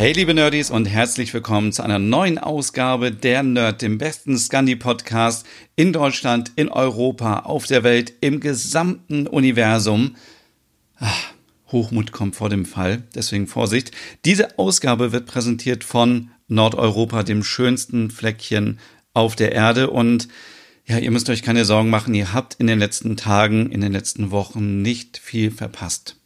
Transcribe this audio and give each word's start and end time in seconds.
Hey 0.00 0.12
liebe 0.12 0.32
Nerdies 0.32 0.70
und 0.70 0.86
herzlich 0.86 1.34
willkommen 1.34 1.72
zu 1.72 1.82
einer 1.82 1.98
neuen 1.98 2.38
Ausgabe 2.38 3.12
der 3.12 3.42
Nerd, 3.42 3.82
dem 3.82 3.98
besten 3.98 4.38
Scandi-Podcast 4.38 5.46
in 5.76 5.92
Deutschland, 5.92 6.52
in 6.56 6.70
Europa, 6.70 7.40
auf 7.40 7.66
der 7.66 7.84
Welt, 7.84 8.14
im 8.22 8.40
gesamten 8.40 9.26
Universum. 9.26 10.16
Ach, 10.98 11.34
Hochmut 11.70 12.12
kommt 12.12 12.34
vor 12.34 12.48
dem 12.48 12.64
Fall, 12.64 13.02
deswegen 13.14 13.46
Vorsicht. 13.46 13.92
Diese 14.24 14.58
Ausgabe 14.58 15.12
wird 15.12 15.26
präsentiert 15.26 15.84
von 15.84 16.30
Nordeuropa, 16.48 17.22
dem 17.22 17.44
schönsten 17.44 18.10
Fleckchen 18.10 18.78
auf 19.12 19.36
der 19.36 19.52
Erde 19.52 19.90
und 19.90 20.28
ja, 20.86 20.96
ihr 20.96 21.10
müsst 21.10 21.28
euch 21.28 21.42
keine 21.42 21.66
Sorgen 21.66 21.90
machen, 21.90 22.14
ihr 22.14 22.32
habt 22.32 22.54
in 22.54 22.68
den 22.68 22.78
letzten 22.78 23.18
Tagen, 23.18 23.70
in 23.70 23.82
den 23.82 23.92
letzten 23.92 24.30
Wochen 24.30 24.80
nicht 24.80 25.18
viel 25.18 25.50
verpasst. 25.50 26.16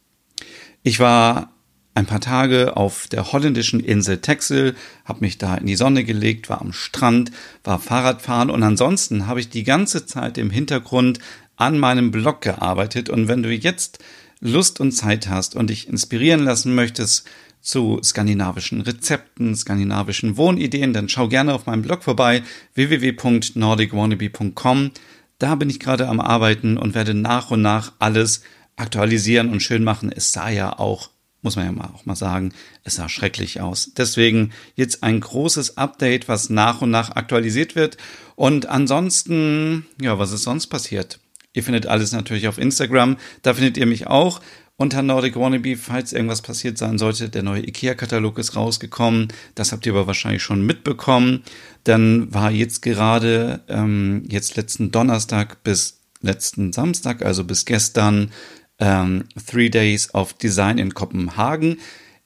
Ich 0.81 1.01
war 1.01 1.54
ein 1.95 2.05
paar 2.05 2.19
Tage 2.19 2.77
auf 2.77 3.07
der 3.07 3.31
holländischen 3.31 3.79
Insel 3.79 4.19
Texel, 4.19 4.75
habe 5.05 5.21
mich 5.21 5.37
da 5.37 5.55
in 5.55 5.65
die 5.65 5.77
Sonne 5.77 6.03
gelegt, 6.03 6.49
war 6.49 6.59
am 6.61 6.73
Strand, 6.73 7.31
war 7.63 7.79
Fahrradfahren 7.79 8.49
und 8.49 8.63
ansonsten 8.63 9.27
habe 9.27 9.39
ich 9.39 9.47
die 9.49 9.63
ganze 9.63 10.05
Zeit 10.05 10.37
im 10.37 10.49
Hintergrund 10.49 11.19
an 11.55 11.79
meinem 11.79 12.11
Blog 12.11 12.41
gearbeitet 12.41 13.09
und 13.09 13.29
wenn 13.29 13.41
du 13.41 13.49
jetzt 13.49 13.99
Lust 14.41 14.81
und 14.81 14.91
Zeit 14.91 15.29
hast 15.29 15.55
und 15.55 15.69
dich 15.69 15.87
inspirieren 15.87 16.43
lassen 16.43 16.75
möchtest 16.75 17.25
zu 17.61 18.01
skandinavischen 18.03 18.81
Rezepten, 18.81 19.55
skandinavischen 19.55 20.35
Wohnideen, 20.37 20.91
dann 20.91 21.07
schau 21.09 21.29
gerne 21.29 21.53
auf 21.53 21.65
meinem 21.65 21.81
Blog 21.81 22.03
vorbei 22.03 22.43
www.nordicwannabe.com. 22.75 24.91
Da 25.39 25.55
bin 25.55 25.69
ich 25.69 25.79
gerade 25.79 26.09
am 26.09 26.19
Arbeiten 26.19 26.77
und 26.77 26.93
werde 26.93 27.13
nach 27.13 27.51
und 27.51 27.61
nach 27.61 27.93
alles 27.99 28.41
aktualisieren 28.75 29.49
und 29.49 29.61
schön 29.61 29.85
machen. 29.85 30.11
Es 30.11 30.33
sah 30.33 30.49
ja 30.49 30.77
auch 30.77 31.09
muss 31.45 31.55
man 31.55 31.77
ja 31.77 31.83
auch 31.93 32.05
mal 32.05 32.15
sagen, 32.15 32.51
es 32.83 32.95
sah 32.95 33.07
schrecklich 33.07 33.61
aus. 33.61 33.91
Deswegen 33.95 34.51
jetzt 34.75 35.03
ein 35.03 35.21
großes 35.21 35.77
Update, 35.77 36.27
was 36.27 36.49
nach 36.49 36.81
und 36.81 36.91
nach 36.91 37.15
aktualisiert 37.15 37.75
wird. 37.75 37.97
Und 38.35 38.65
ansonsten, 38.65 39.85
ja, 40.01 40.19
was 40.19 40.33
ist 40.33 40.43
sonst 40.43 40.67
passiert? 40.67 41.19
Ihr 41.53 41.63
findet 41.63 41.85
alles 41.87 42.11
natürlich 42.11 42.49
auf 42.49 42.57
Instagram. 42.57 43.15
Da 43.43 43.53
findet 43.53 43.77
ihr 43.77 43.85
mich 43.85 44.07
auch 44.07 44.41
unter 44.75 45.01
Nordic 45.01 45.37
Wannabe, 45.37 45.77
falls 45.77 46.11
irgendwas 46.11 46.41
passiert 46.41 46.77
sein 46.77 46.97
sollte. 46.97 47.29
Der 47.29 47.43
neue 47.43 47.65
IKEA-Katalog 47.65 48.37
ist 48.39 48.55
rausgekommen. 48.55 49.29
Das 49.53 49.71
habt 49.71 49.85
ihr 49.85 49.93
aber 49.93 50.07
wahrscheinlich 50.07 50.43
schon 50.43 50.65
mitbekommen. 50.65 51.43
Dann 51.85 52.33
war 52.33 52.51
jetzt 52.51 52.81
gerade, 52.81 53.61
ähm, 53.69 54.25
jetzt 54.27 54.57
letzten 54.57 54.91
Donnerstag 54.91 55.63
bis 55.63 56.01
letzten 56.21 56.73
Samstag, 56.73 57.23
also 57.23 57.43
bis 57.43 57.65
gestern, 57.65 58.31
ähm, 58.79 59.25
Three 59.45 59.69
Days 59.69 60.13
of 60.13 60.33
Design 60.33 60.77
in 60.77 60.93
Kopenhagen. 60.93 61.77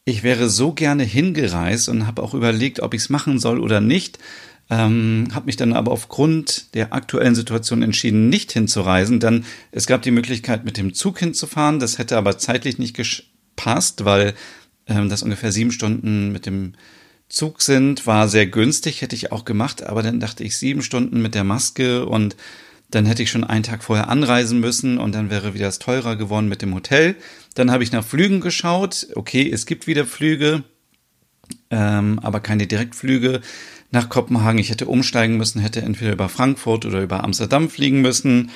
Ich 0.05 0.23
wäre 0.23 0.49
so 0.49 0.73
gerne 0.73 1.03
hingereist 1.03 1.89
und 1.89 2.07
habe 2.07 2.23
auch 2.23 2.33
überlegt, 2.33 2.79
ob 2.79 2.93
ich 2.93 3.01
es 3.01 3.09
machen 3.09 3.39
soll 3.39 3.59
oder 3.59 3.81
nicht. 3.81 4.17
Ähm, 4.71 5.27
habe 5.33 5.47
mich 5.47 5.55
dann 5.55 5.73
aber 5.73 5.91
aufgrund 5.91 6.75
der 6.75 6.93
aktuellen 6.93 7.33
Situation 7.33 7.81
entschieden, 7.81 8.29
nicht 8.29 8.51
hinzureisen, 8.51 9.19
denn 9.19 9.45
es 9.71 9.87
gab 9.87 10.03
die 10.03 10.11
Möglichkeit, 10.11 10.63
mit 10.63 10.77
dem 10.77 10.93
Zug 10.93 11.17
hinzufahren. 11.19 11.79
Das 11.79 11.97
hätte 11.97 12.17
aber 12.17 12.37
zeitlich 12.37 12.77
nicht 12.77 12.95
gepasst, 12.95 14.05
weil 14.05 14.35
ähm, 14.87 15.09
das 15.09 15.23
ungefähr 15.23 15.51
sieben 15.51 15.71
Stunden 15.71 16.31
mit 16.31 16.45
dem 16.45 16.73
Zug 17.29 17.61
sind. 17.63 18.05
War 18.05 18.27
sehr 18.27 18.45
günstig, 18.45 19.01
hätte 19.01 19.15
ich 19.15 19.31
auch 19.31 19.43
gemacht, 19.43 19.83
aber 19.83 20.03
dann 20.03 20.19
dachte 20.19 20.43
ich 20.43 20.57
sieben 20.57 20.83
Stunden 20.83 21.21
mit 21.21 21.33
der 21.33 21.43
Maske 21.43 22.05
und 22.05 22.35
dann 22.91 23.05
hätte 23.05 23.21
ich 23.23 23.29
schon 23.29 23.43
einen 23.43 23.63
Tag 23.63 23.83
vorher 23.83 24.09
anreisen 24.09 24.59
müssen 24.59 24.97
und 24.97 25.13
dann 25.13 25.29
wäre 25.29 25.53
wieder 25.53 25.65
das 25.65 25.79
teurer 25.79 26.15
geworden 26.15 26.49
mit 26.49 26.61
dem 26.61 26.73
Hotel. 26.73 27.15
Dann 27.53 27.71
habe 27.71 27.83
ich 27.83 27.91
nach 27.91 28.03
Flügen 28.03 28.41
geschaut. 28.41 29.07
Okay, 29.15 29.49
es 29.49 29.65
gibt 29.65 29.85
wieder 29.85 30.05
Flüge, 30.05 30.63
ähm, 31.69 32.19
aber 32.19 32.39
keine 32.39 32.65
Direktflüge 32.65 33.41
nach 33.91 34.09
Kopenhagen. 34.09 34.59
Ich 34.59 34.71
hätte 34.71 34.87
umsteigen 34.87 35.37
müssen, 35.37 35.61
hätte 35.61 35.81
entweder 35.81 36.13
über 36.13 36.29
Frankfurt 36.29 36.85
oder 36.85 37.01
über 37.01 37.23
Amsterdam 37.23 37.69
fliegen 37.69 38.01
müssen. 38.01 38.49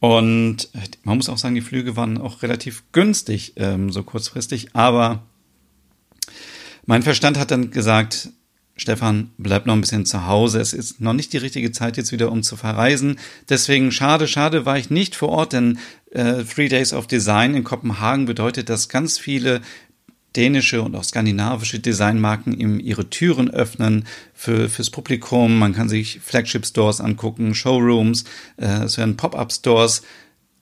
Und 0.00 0.68
man 1.04 1.16
muss 1.16 1.28
auch 1.28 1.38
sagen, 1.38 1.54
die 1.54 1.60
Flüge 1.60 1.96
waren 1.96 2.18
auch 2.18 2.42
relativ 2.42 2.82
günstig, 2.92 3.54
ähm, 3.56 3.90
so 3.90 4.02
kurzfristig. 4.02 4.74
Aber 4.74 5.22
mein 6.86 7.02
Verstand 7.02 7.38
hat 7.38 7.50
dann 7.50 7.70
gesagt, 7.70 8.30
Stefan, 8.78 9.30
bleib 9.38 9.64
noch 9.64 9.74
ein 9.74 9.80
bisschen 9.80 10.04
zu 10.04 10.26
Hause. 10.26 10.60
Es 10.60 10.74
ist 10.74 11.00
noch 11.00 11.14
nicht 11.14 11.32
die 11.32 11.38
richtige 11.38 11.72
Zeit 11.72 11.96
jetzt 11.96 12.12
wieder, 12.12 12.30
um 12.30 12.42
zu 12.42 12.56
verreisen. 12.56 13.18
Deswegen 13.48 13.90
schade, 13.90 14.28
schade 14.28 14.66
war 14.66 14.78
ich 14.78 14.90
nicht 14.90 15.16
vor 15.16 15.30
Ort, 15.30 15.54
denn 15.54 15.78
äh, 16.12 16.44
Three 16.44 16.68
Days 16.68 16.92
of 16.92 17.06
Design 17.06 17.54
in 17.54 17.64
Kopenhagen 17.64 18.26
bedeutet, 18.26 18.68
dass 18.68 18.90
ganz 18.90 19.18
viele 19.18 19.62
dänische 20.36 20.82
und 20.82 20.94
auch 20.94 21.04
skandinavische 21.04 21.80
Designmarken 21.80 22.52
ihm 22.52 22.78
ihre 22.78 23.08
Türen 23.08 23.50
öffnen 23.50 24.04
für, 24.34 24.68
fürs 24.68 24.90
Publikum. 24.90 25.58
Man 25.58 25.72
kann 25.72 25.88
sich 25.88 26.20
Flagship 26.22 26.66
Stores 26.66 27.00
angucken, 27.00 27.54
Showrooms, 27.54 28.24
äh, 28.58 28.84
es 28.84 28.98
werden 28.98 29.16
Pop-up 29.16 29.52
Stores 29.52 30.02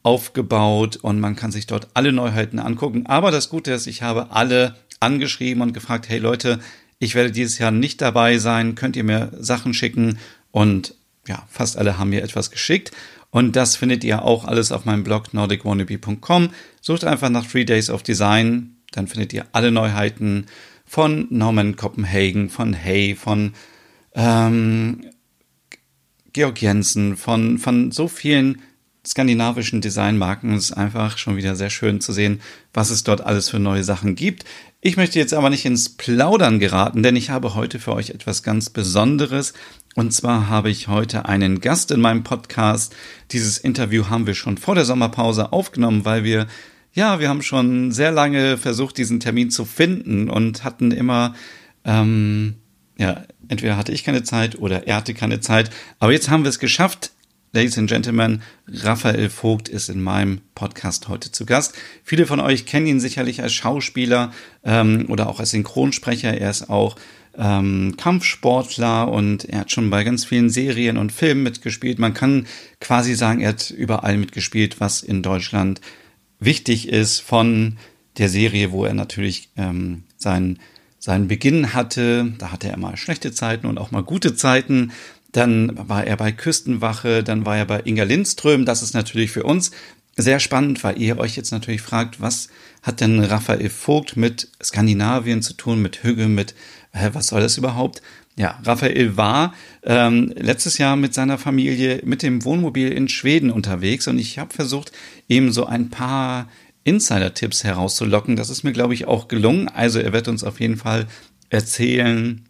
aufgebaut 0.04 0.96
und 0.96 1.18
man 1.18 1.34
kann 1.34 1.50
sich 1.50 1.66
dort 1.66 1.88
alle 1.94 2.12
Neuheiten 2.12 2.60
angucken. 2.60 3.06
Aber 3.06 3.32
das 3.32 3.48
Gute 3.48 3.72
ist, 3.72 3.88
ich 3.88 4.02
habe 4.02 4.30
alle 4.30 4.76
angeschrieben 5.00 5.62
und 5.62 5.72
gefragt, 5.72 6.08
hey 6.08 6.18
Leute, 6.18 6.60
ich 7.04 7.14
werde 7.14 7.30
dieses 7.30 7.58
Jahr 7.58 7.70
nicht 7.70 8.00
dabei 8.00 8.38
sein. 8.38 8.74
Könnt 8.74 8.96
ihr 8.96 9.04
mir 9.04 9.30
Sachen 9.38 9.74
schicken? 9.74 10.18
Und 10.50 10.94
ja, 11.28 11.46
fast 11.50 11.76
alle 11.76 11.98
haben 11.98 12.10
mir 12.10 12.22
etwas 12.22 12.50
geschickt. 12.50 12.90
Und 13.30 13.56
das 13.56 13.76
findet 13.76 14.04
ihr 14.04 14.22
auch 14.22 14.44
alles 14.44 14.72
auf 14.72 14.84
meinem 14.84 15.04
Blog 15.04 15.34
nordicwannabe.com. 15.34 16.50
Sucht 16.80 17.04
einfach 17.04 17.30
nach 17.30 17.46
Three 17.46 17.64
Days 17.64 17.90
of 17.90 18.02
Design. 18.02 18.76
Dann 18.92 19.06
findet 19.06 19.32
ihr 19.32 19.46
alle 19.52 19.70
Neuheiten 19.70 20.46
von 20.86 21.26
Norman 21.30 21.76
Copenhagen, 21.76 22.48
von 22.48 22.74
Hay, 22.74 23.14
von 23.14 23.52
ähm, 24.14 25.04
Georg 26.32 26.60
Jensen, 26.62 27.16
von, 27.16 27.58
von 27.58 27.90
so 27.90 28.08
vielen 28.08 28.62
skandinavischen 29.06 29.80
Designmarken. 29.80 30.54
Es 30.54 30.70
ist 30.70 30.72
einfach 30.72 31.18
schon 31.18 31.36
wieder 31.36 31.56
sehr 31.56 31.70
schön 31.70 32.00
zu 32.00 32.12
sehen, 32.12 32.40
was 32.72 32.90
es 32.90 33.04
dort 33.04 33.20
alles 33.20 33.50
für 33.50 33.58
neue 33.58 33.84
Sachen 33.84 34.14
gibt. 34.14 34.44
Ich 34.86 34.96
möchte 34.96 35.18
jetzt 35.18 35.32
aber 35.32 35.48
nicht 35.48 35.64
ins 35.64 35.88
Plaudern 35.88 36.58
geraten, 36.58 37.02
denn 37.02 37.16
ich 37.16 37.30
habe 37.30 37.54
heute 37.54 37.78
für 37.78 37.94
euch 37.94 38.10
etwas 38.10 38.42
ganz 38.42 38.68
Besonderes. 38.68 39.54
Und 39.94 40.12
zwar 40.12 40.48
habe 40.50 40.68
ich 40.68 40.88
heute 40.88 41.26
einen 41.26 41.60
Gast 41.60 41.90
in 41.90 42.00
meinem 42.00 42.22
Podcast. 42.22 42.94
Dieses 43.30 43.56
Interview 43.56 44.10
haben 44.10 44.26
wir 44.26 44.34
schon 44.34 44.58
vor 44.58 44.74
der 44.74 44.84
Sommerpause 44.84 45.52
aufgenommen, 45.52 46.04
weil 46.04 46.22
wir, 46.22 46.46
ja, 46.92 47.18
wir 47.18 47.30
haben 47.30 47.40
schon 47.40 47.92
sehr 47.92 48.10
lange 48.10 48.58
versucht, 48.58 48.98
diesen 48.98 49.20
Termin 49.20 49.50
zu 49.50 49.64
finden 49.64 50.28
und 50.28 50.64
hatten 50.64 50.90
immer, 50.90 51.34
ähm, 51.86 52.56
ja, 52.98 53.22
entweder 53.48 53.78
hatte 53.78 53.92
ich 53.92 54.04
keine 54.04 54.22
Zeit 54.22 54.58
oder 54.58 54.86
er 54.86 54.96
hatte 54.96 55.14
keine 55.14 55.40
Zeit. 55.40 55.70
Aber 55.98 56.12
jetzt 56.12 56.28
haben 56.28 56.44
wir 56.44 56.50
es 56.50 56.58
geschafft. 56.58 57.13
Ladies 57.54 57.78
and 57.78 57.88
Gentlemen, 57.88 58.42
Raphael 58.66 59.30
Vogt 59.30 59.68
ist 59.68 59.88
in 59.88 60.02
meinem 60.02 60.40
Podcast 60.56 61.06
heute 61.06 61.30
zu 61.30 61.46
Gast. 61.46 61.72
Viele 62.02 62.26
von 62.26 62.40
euch 62.40 62.66
kennen 62.66 62.88
ihn 62.88 62.98
sicherlich 62.98 63.42
als 63.42 63.52
Schauspieler 63.52 64.32
ähm, 64.64 65.06
oder 65.08 65.28
auch 65.28 65.38
als 65.38 65.50
Synchronsprecher. 65.50 66.36
Er 66.36 66.50
ist 66.50 66.68
auch 66.68 66.96
ähm, 67.38 67.94
Kampfsportler 67.96 69.06
und 69.06 69.44
er 69.44 69.60
hat 69.60 69.70
schon 69.70 69.88
bei 69.88 70.02
ganz 70.02 70.24
vielen 70.24 70.50
Serien 70.50 70.98
und 70.98 71.12
Filmen 71.12 71.44
mitgespielt. 71.44 72.00
Man 72.00 72.12
kann 72.12 72.48
quasi 72.80 73.14
sagen, 73.14 73.40
er 73.40 73.50
hat 73.50 73.70
überall 73.70 74.18
mitgespielt, 74.18 74.80
was 74.80 75.04
in 75.04 75.22
Deutschland 75.22 75.80
wichtig 76.40 76.88
ist 76.88 77.20
von 77.20 77.76
der 78.18 78.30
Serie, 78.30 78.72
wo 78.72 78.84
er 78.84 78.94
natürlich 78.94 79.50
ähm, 79.56 80.02
seinen 80.16 80.58
seinen 80.98 81.28
Beginn 81.28 81.74
hatte. 81.74 82.32
Da 82.38 82.50
hatte 82.50 82.68
er 82.68 82.78
mal 82.78 82.96
schlechte 82.96 83.30
Zeiten 83.30 83.66
und 83.66 83.76
auch 83.78 83.90
mal 83.90 84.02
gute 84.02 84.34
Zeiten. 84.34 84.90
Dann 85.34 85.72
war 85.88 86.06
er 86.06 86.16
bei 86.16 86.30
Küstenwache, 86.30 87.24
dann 87.24 87.44
war 87.44 87.56
er 87.56 87.64
bei 87.64 87.82
Inga 87.84 88.04
Lindström. 88.04 88.64
Das 88.64 88.82
ist 88.82 88.94
natürlich 88.94 89.32
für 89.32 89.42
uns 89.42 89.72
sehr 90.16 90.38
spannend, 90.38 90.84
weil 90.84 91.00
ihr 91.02 91.18
euch 91.18 91.34
jetzt 91.34 91.50
natürlich 91.50 91.82
fragt, 91.82 92.20
was 92.20 92.48
hat 92.82 93.00
denn 93.00 93.18
Raphael 93.18 93.68
Vogt 93.68 94.16
mit 94.16 94.48
Skandinavien 94.62 95.42
zu 95.42 95.54
tun, 95.54 95.82
mit 95.82 96.04
Hügge, 96.04 96.28
mit, 96.28 96.54
hä, 96.92 97.10
was 97.14 97.26
soll 97.26 97.40
das 97.40 97.58
überhaupt? 97.58 98.00
Ja, 98.36 98.60
Raphael 98.64 99.16
war 99.16 99.54
ähm, 99.82 100.32
letztes 100.36 100.78
Jahr 100.78 100.94
mit 100.94 101.14
seiner 101.14 101.36
Familie 101.36 102.00
mit 102.04 102.22
dem 102.22 102.44
Wohnmobil 102.44 102.92
in 102.92 103.08
Schweden 103.08 103.50
unterwegs 103.50 104.06
und 104.06 104.20
ich 104.20 104.38
habe 104.38 104.54
versucht, 104.54 104.92
ihm 105.26 105.50
so 105.50 105.66
ein 105.66 105.90
paar 105.90 106.48
Insider-Tipps 106.84 107.64
herauszulocken. 107.64 108.36
Das 108.36 108.50
ist 108.50 108.62
mir, 108.62 108.72
glaube 108.72 108.94
ich, 108.94 109.06
auch 109.06 109.26
gelungen. 109.26 109.68
Also 109.68 109.98
er 109.98 110.12
wird 110.12 110.28
uns 110.28 110.44
auf 110.44 110.60
jeden 110.60 110.76
Fall 110.76 111.08
erzählen, 111.48 112.44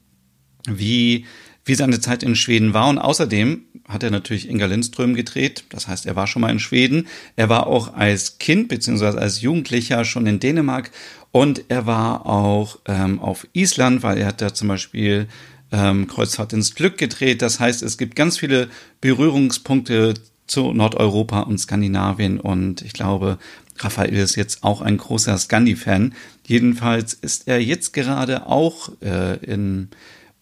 wie, 0.66 1.25
wie 1.64 1.75
seine 1.75 2.00
Zeit 2.00 2.22
in 2.22 2.37
Schweden 2.37 2.75
war. 2.75 2.88
Und 2.88 2.99
außerdem 2.99 3.62
hat 3.88 4.02
er 4.02 4.11
natürlich 4.11 4.49
Inga 4.49 4.66
Lindström 4.66 5.14
gedreht. 5.14 5.64
Das 5.70 5.88
heißt, 5.88 6.06
er 6.06 6.16
war 6.16 6.26
schon 6.26 6.43
mal 6.43 6.50
in 6.50 6.58
Schweden. 6.58 7.06
Er 7.37 7.49
war 7.49 7.66
auch 7.66 7.94
als 7.94 8.38
Kind 8.38 8.69
beziehungsweise 8.69 9.19
als 9.19 9.40
Jugendlicher 9.40 10.05
schon 10.05 10.26
in 10.26 10.40
Dänemark 10.40 10.90
und 11.34 11.64
er 11.69 11.84
war 11.84 12.26
auch 12.26 12.78
ähm, 12.87 13.19
auf 13.19 13.49
Island, 13.55 14.05
weil 14.05 14.19
er 14.19 14.28
hat 14.28 14.40
da 14.40 14.55
zum 14.55 14.69
Beispiel 14.69 15.26
ähm, 15.72 16.06
Kreuzfahrt 16.06 16.52
ins 16.52 16.76
Glück 16.76 16.96
gedreht. 16.96 17.43
Das 17.43 17.58
heißt, 17.58 17.82
es 17.82 17.99
gibt 17.99 18.14
ganz 18.14 18.38
viele 18.38 18.69
Berührungspunkte 19.00 20.14
zu 20.46 20.72
Nordeuropa 20.72 21.40
und 21.40 21.58
Skandinavien 21.58 22.38
und 22.38 22.82
ich 22.82 22.93
glaube, 22.93 23.38
Raphael 23.78 24.14
ist 24.14 24.37
jetzt 24.37 24.62
auch 24.62 24.81
ein 24.81 24.96
großer 24.96 25.37
Scandi-Fan. 25.37 26.14
Jedenfalls 26.46 27.14
ist 27.14 27.49
er 27.49 27.61
jetzt 27.61 27.93
gerade 27.93 28.46
auch 28.46 28.93
äh, 29.02 29.37
in 29.44 29.88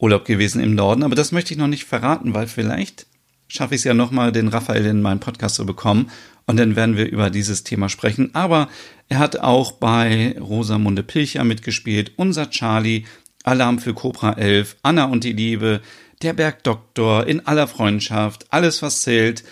Urlaub 0.03 0.25
gewesen 0.25 0.61
im 0.61 0.75
Norden, 0.75 1.05
aber 1.05 1.15
das 1.15 1.33
möchte 1.33 1.55
ich 1.55 1.59
noch 1.59 1.69
nicht 1.69 1.85
verraten, 1.85 2.35
weil 2.35 2.49
vielleicht 2.49 3.07
schaffe 3.47 3.75
ich 3.75 3.81
es 3.81 3.85
ja 3.85 3.95
nochmal, 3.95 4.33
den 4.33 4.49
Raphael 4.49 4.85
in 4.87 5.01
meinen 5.01 5.21
Podcast 5.21 5.55
zu 5.55 5.65
bekommen 5.65 6.11
und 6.47 6.57
dann 6.57 6.75
werden 6.75 6.97
wir 6.97 7.11
über 7.11 7.31
dieses 7.31 7.65
Thema 7.65 7.89
sprechen. 7.89 8.35
Aber 8.35 8.69
er 9.09 9.19
hat 9.19 9.39
auch 9.39 9.73
bei 9.73 10.37
Rosamunde 10.41 11.03
Pilcher 11.03 11.45
mitgespielt, 11.45 12.13
unser 12.17 12.51
Charlie, 12.51 13.05
Alarm 13.45 13.79
für 13.79 13.95
Cobra 13.95 14.33
11, 14.33 14.77
Anna 14.83 15.05
und 15.05 15.25
die 15.25 15.33
Liebe, 15.33 15.81
der 16.23 16.33
Bergdoktor, 16.33 17.27
in 17.27 17.47
aller 17.47 17.67
Freundschaft, 17.67 18.47
alles 18.51 18.83
was 18.83 19.03
zählt. 19.03 19.45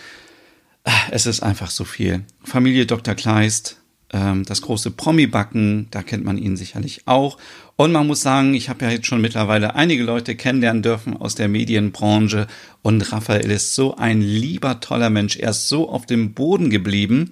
Es 1.11 1.25
ist 1.25 1.43
einfach 1.43 1.69
so 1.69 1.85
viel. 1.85 2.23
Familie 2.43 2.85
Dr. 2.85 3.15
Kleist, 3.15 3.77
ähm, 4.13 4.43
das 4.45 4.61
große 4.61 4.91
Promi-Backen, 4.91 5.87
da 5.91 6.03
kennt 6.03 6.25
man 6.25 6.37
ihn 6.37 6.57
sicherlich 6.57 7.07
auch. 7.07 7.37
Und 7.81 7.93
man 7.93 8.05
muss 8.05 8.21
sagen, 8.21 8.53
ich 8.53 8.69
habe 8.69 8.85
ja 8.85 8.91
jetzt 8.91 9.07
schon 9.07 9.21
mittlerweile 9.21 9.73
einige 9.73 10.03
Leute 10.03 10.35
kennenlernen 10.35 10.83
dürfen 10.83 11.17
aus 11.17 11.33
der 11.33 11.47
Medienbranche 11.47 12.45
und 12.83 13.11
Raphael 13.11 13.49
ist 13.49 13.73
so 13.73 13.95
ein 13.95 14.21
lieber, 14.21 14.81
toller 14.81 15.09
Mensch. 15.09 15.35
Er 15.37 15.49
ist 15.49 15.67
so 15.67 15.89
auf 15.89 16.05
dem 16.05 16.35
Boden 16.35 16.69
geblieben. 16.69 17.31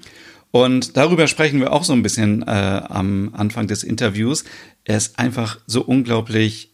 Und 0.49 0.97
darüber 0.97 1.27
sprechen 1.27 1.59
wir 1.59 1.71
auch 1.71 1.83
so 1.83 1.93
ein 1.93 2.01
bisschen 2.01 2.41
äh, 2.41 2.45
am 2.47 3.29
Anfang 3.35 3.67
des 3.67 3.83
Interviews. 3.83 4.43
Er 4.85 4.97
ist 4.97 5.19
einfach 5.19 5.59
so 5.67 5.83
unglaublich 5.83 6.71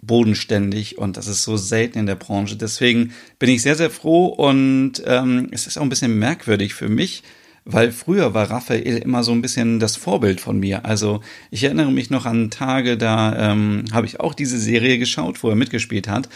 bodenständig 0.00 0.96
und 0.96 1.16
das 1.16 1.26
ist 1.26 1.42
so 1.42 1.56
selten 1.56 1.98
in 1.98 2.06
der 2.06 2.14
Branche. 2.14 2.54
Deswegen 2.54 3.12
bin 3.40 3.50
ich 3.50 3.60
sehr, 3.60 3.74
sehr 3.74 3.90
froh 3.90 4.26
und 4.26 5.02
ähm, 5.04 5.48
es 5.50 5.66
ist 5.66 5.78
auch 5.78 5.82
ein 5.82 5.88
bisschen 5.88 6.16
merkwürdig 6.16 6.74
für 6.74 6.88
mich, 6.88 7.24
weil 7.66 7.90
früher 7.90 8.32
war 8.32 8.48
Raphael 8.48 8.98
immer 8.98 9.24
so 9.24 9.32
ein 9.32 9.42
bisschen 9.42 9.80
das 9.80 9.96
Vorbild 9.96 10.40
von 10.40 10.58
mir. 10.58 10.86
Also 10.86 11.20
ich 11.50 11.64
erinnere 11.64 11.90
mich 11.90 12.10
noch 12.10 12.24
an 12.24 12.48
Tage, 12.48 12.96
da 12.96 13.52
ähm, 13.52 13.84
habe 13.92 14.06
ich 14.06 14.20
auch 14.20 14.34
diese 14.34 14.58
Serie 14.58 14.98
geschaut, 14.98 15.42
wo 15.42 15.50
er 15.50 15.56
mitgespielt 15.56 16.06
hat. 16.06 16.28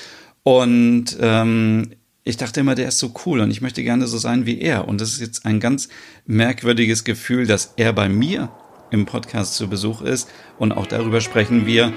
Und 0.43 1.17
ähm, 1.21 1.93
ich 2.25 2.37
dachte 2.37 2.61
immer, 2.61 2.75
der 2.75 2.89
ist 2.89 2.99
so 2.99 3.15
cool 3.25 3.41
und 3.41 3.53
ich 3.53 3.61
möchte 3.61 3.85
gerne 3.85 4.09
so 4.09 4.19
sein 4.19 4.45
wie 4.45 4.61
er. 4.61 4.89
Und 4.89 5.01
das 5.01 5.13
ist 5.13 5.21
jetzt 5.21 5.47
ein 5.47 5.61
ganz 5.61 5.89
merkwürdiges 6.27 7.05
Gefühl, 7.05 7.47
dass 7.47 7.75
er 7.77 7.93
bei 7.93 8.09
mir 8.09 8.51
im 8.91 9.07
Podcast 9.07 9.55
zu 9.55 9.69
Besuch 9.69 10.03
ist. 10.03 10.29
Und 10.59 10.73
auch 10.73 10.87
darüber 10.87 11.21
sprechen 11.21 11.65
wir. 11.65 11.93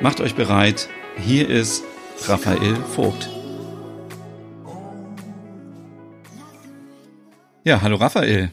Macht 0.00 0.22
euch 0.22 0.34
bereit. 0.34 0.88
Hier 1.18 1.50
ist 1.50 1.84
Raphael 2.26 2.76
Vogt. 2.76 3.28
Ja, 7.62 7.82
hallo 7.82 7.96
Raphael. 7.96 8.52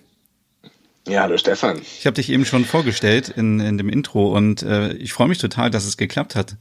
Ja, 1.08 1.22
hallo 1.22 1.38
Stefan. 1.38 1.80
Ich 1.82 2.06
habe 2.06 2.16
dich 2.16 2.30
eben 2.30 2.46
schon 2.46 2.66
vorgestellt 2.66 3.30
in, 3.30 3.60
in 3.60 3.78
dem 3.78 3.88
Intro 3.88 4.36
und 4.36 4.62
äh, 4.62 4.94
ich 4.94 5.14
freue 5.14 5.30
mich 5.30 5.38
total, 5.38 5.70
dass 5.70 5.86
es 5.86 5.96
geklappt 5.96 6.36
hat. 6.36 6.56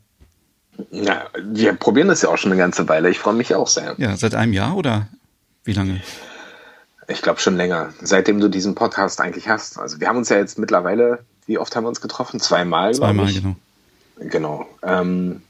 Ja, 0.91 1.25
wir 1.43 1.73
probieren 1.73 2.09
das 2.09 2.23
ja 2.23 2.29
auch 2.29 2.37
schon 2.37 2.53
eine 2.53 2.61
ganze 2.61 2.89
Weile. 2.89 3.11
Ich 3.11 3.19
freue 3.19 3.35
mich 3.35 3.55
auch 3.55 3.67
sehr. 3.67 3.95
Ja, 3.99 4.17
seit 4.17 4.35
einem 4.35 4.53
Jahr 4.53 4.77
oder 4.77 5.09
wie 5.65 5.73
lange? 5.73 6.01
Ich 7.09 7.23
glaube 7.23 7.41
schon 7.41 7.57
länger, 7.57 7.93
seitdem 8.01 8.41
du 8.41 8.49
diesen 8.49 8.75
Podcast 8.75 9.21
eigentlich 9.21 9.49
hast. 9.49 9.79
Also 9.79 10.01
wir 10.01 10.09
haben 10.09 10.19
uns 10.19 10.29
ja 10.29 10.37
jetzt 10.37 10.59
mittlerweile, 10.59 11.25
wie 11.47 11.59
oft 11.59 11.75
haben 11.75 11.85
wir 11.85 11.89
uns 11.89 12.01
getroffen? 12.01 12.39
Zweimal. 12.39 12.95
Zweimal, 12.95 13.33
genau. 13.33 13.57
Genau. 14.19 14.69
Ähm, 14.83 15.43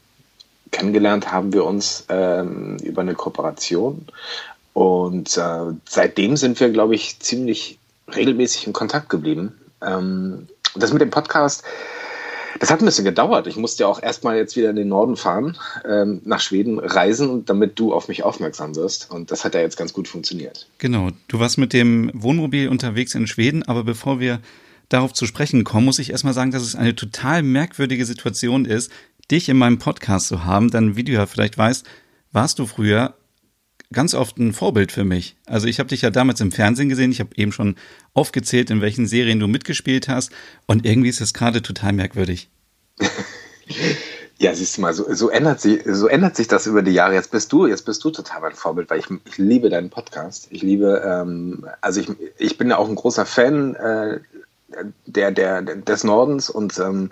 kennengelernt 0.71 1.31
haben 1.31 1.53
wir 1.53 1.65
uns 1.65 2.05
ähm, 2.09 2.77
über 2.77 3.01
eine 3.01 3.13
Kooperation 3.13 4.07
und 4.73 5.37
äh, 5.37 5.59
seitdem 5.87 6.37
sind 6.37 6.59
wir, 6.59 6.69
glaube 6.69 6.95
ich, 6.95 7.19
ziemlich 7.19 7.79
regelmäßig 8.13 8.67
in 8.67 8.73
Kontakt 8.73 9.09
geblieben. 9.09 9.53
Ähm, 9.81 10.47
das 10.75 10.93
mit 10.93 11.01
dem 11.01 11.09
Podcast, 11.09 11.63
das 12.59 12.71
hat 12.71 12.81
ein 12.81 12.85
bisschen 12.85 13.05
gedauert. 13.05 13.47
Ich 13.47 13.55
musste 13.55 13.83
ja 13.83 13.87
auch 13.87 14.01
erstmal 14.01 14.37
jetzt 14.37 14.55
wieder 14.55 14.69
in 14.69 14.75
den 14.75 14.87
Norden 14.87 15.15
fahren, 15.15 15.57
ähm, 15.85 16.21
nach 16.25 16.39
Schweden 16.39 16.79
reisen, 16.79 17.45
damit 17.45 17.79
du 17.79 17.93
auf 17.93 18.07
mich 18.07 18.23
aufmerksam 18.23 18.75
wirst. 18.75 19.11
Und 19.11 19.31
das 19.31 19.45
hat 19.45 19.53
ja 19.53 19.61
jetzt 19.61 19.77
ganz 19.77 19.93
gut 19.93 20.07
funktioniert. 20.07 20.67
Genau. 20.77 21.09
Du 21.27 21.39
warst 21.39 21.57
mit 21.57 21.73
dem 21.73 22.11
Wohnmobil 22.13 22.69
unterwegs 22.69 23.15
in 23.15 23.27
Schweden, 23.27 23.63
aber 23.63 23.83
bevor 23.83 24.19
wir 24.19 24.39
darauf 24.89 25.13
zu 25.13 25.25
sprechen 25.25 25.63
kommen, 25.63 25.85
muss 25.85 25.99
ich 25.99 26.11
erstmal 26.11 26.33
sagen, 26.33 26.51
dass 26.51 26.63
es 26.63 26.75
eine 26.75 26.95
total 26.95 27.43
merkwürdige 27.43 28.05
Situation 28.05 28.65
ist, 28.65 28.91
dich 29.29 29.49
in 29.49 29.57
meinem 29.57 29.79
Podcast 29.79 30.27
zu 30.27 30.45
haben. 30.45 30.71
Denn 30.71 30.95
wie 30.95 31.03
du 31.03 31.11
ja 31.11 31.25
vielleicht 31.25 31.57
weißt, 31.57 31.85
warst 32.31 32.59
du 32.59 32.65
früher 32.65 33.15
ganz 33.93 34.13
oft 34.13 34.37
ein 34.37 34.53
Vorbild 34.53 34.91
für 34.91 35.05
mich. 35.05 35.37
Also 35.45 35.67
ich 35.67 35.79
habe 35.79 35.89
dich 35.89 36.01
ja 36.01 36.09
damals 36.09 36.41
im 36.41 36.51
Fernsehen 36.51 36.89
gesehen, 36.89 37.11
ich 37.11 37.19
habe 37.19 37.29
eben 37.35 37.51
schon 37.51 37.75
aufgezählt, 38.13 38.69
in 38.69 38.81
welchen 38.81 39.07
Serien 39.07 39.39
du 39.39 39.47
mitgespielt 39.47 40.07
hast 40.07 40.31
und 40.65 40.85
irgendwie 40.85 41.09
ist 41.09 41.21
es 41.21 41.33
gerade 41.33 41.61
total 41.61 41.93
merkwürdig. 41.93 42.49
Ja, 44.39 44.53
siehst 44.53 44.77
du 44.77 44.81
mal, 44.81 44.93
so, 44.93 45.11
so, 45.15 45.29
ändert 45.29 45.61
sich, 45.61 45.81
so 45.85 46.07
ändert 46.07 46.35
sich 46.35 46.47
das 46.47 46.67
über 46.67 46.83
die 46.83 46.91
Jahre. 46.91 47.15
Jetzt 47.15 47.31
bist 47.31 47.51
du, 47.51 47.65
jetzt 47.65 47.85
bist 47.85 48.03
du 48.03 48.11
total 48.11 48.41
mein 48.41 48.53
Vorbild, 48.53 48.89
weil 48.91 48.99
ich, 48.99 49.07
ich 49.25 49.39
liebe 49.39 49.69
deinen 49.69 49.89
Podcast. 49.89 50.47
Ich 50.51 50.61
liebe, 50.61 51.01
ähm, 51.03 51.67
also 51.81 51.99
ich, 52.01 52.09
ich 52.37 52.55
bin 52.55 52.69
ja 52.69 52.77
auch 52.77 52.87
ein 52.87 52.95
großer 52.95 53.25
Fan 53.25 53.73
äh, 53.73 54.19
der, 55.07 55.31
der, 55.31 55.63
des 55.63 56.03
Nordens 56.03 56.51
und 56.51 56.77
ähm, 56.77 57.11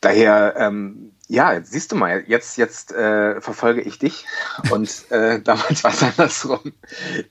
daher 0.00 0.54
ähm, 0.58 1.12
ja, 1.28 1.52
jetzt 1.52 1.72
siehst 1.72 1.90
du 1.90 1.96
mal, 1.96 2.22
jetzt, 2.26 2.56
jetzt 2.56 2.92
äh, 2.92 3.40
verfolge 3.40 3.80
ich 3.80 3.98
dich 3.98 4.26
und 4.70 5.10
äh, 5.10 5.40
damals 5.44 5.82
war 5.82 5.90
es 5.90 6.02
andersrum. 6.02 6.72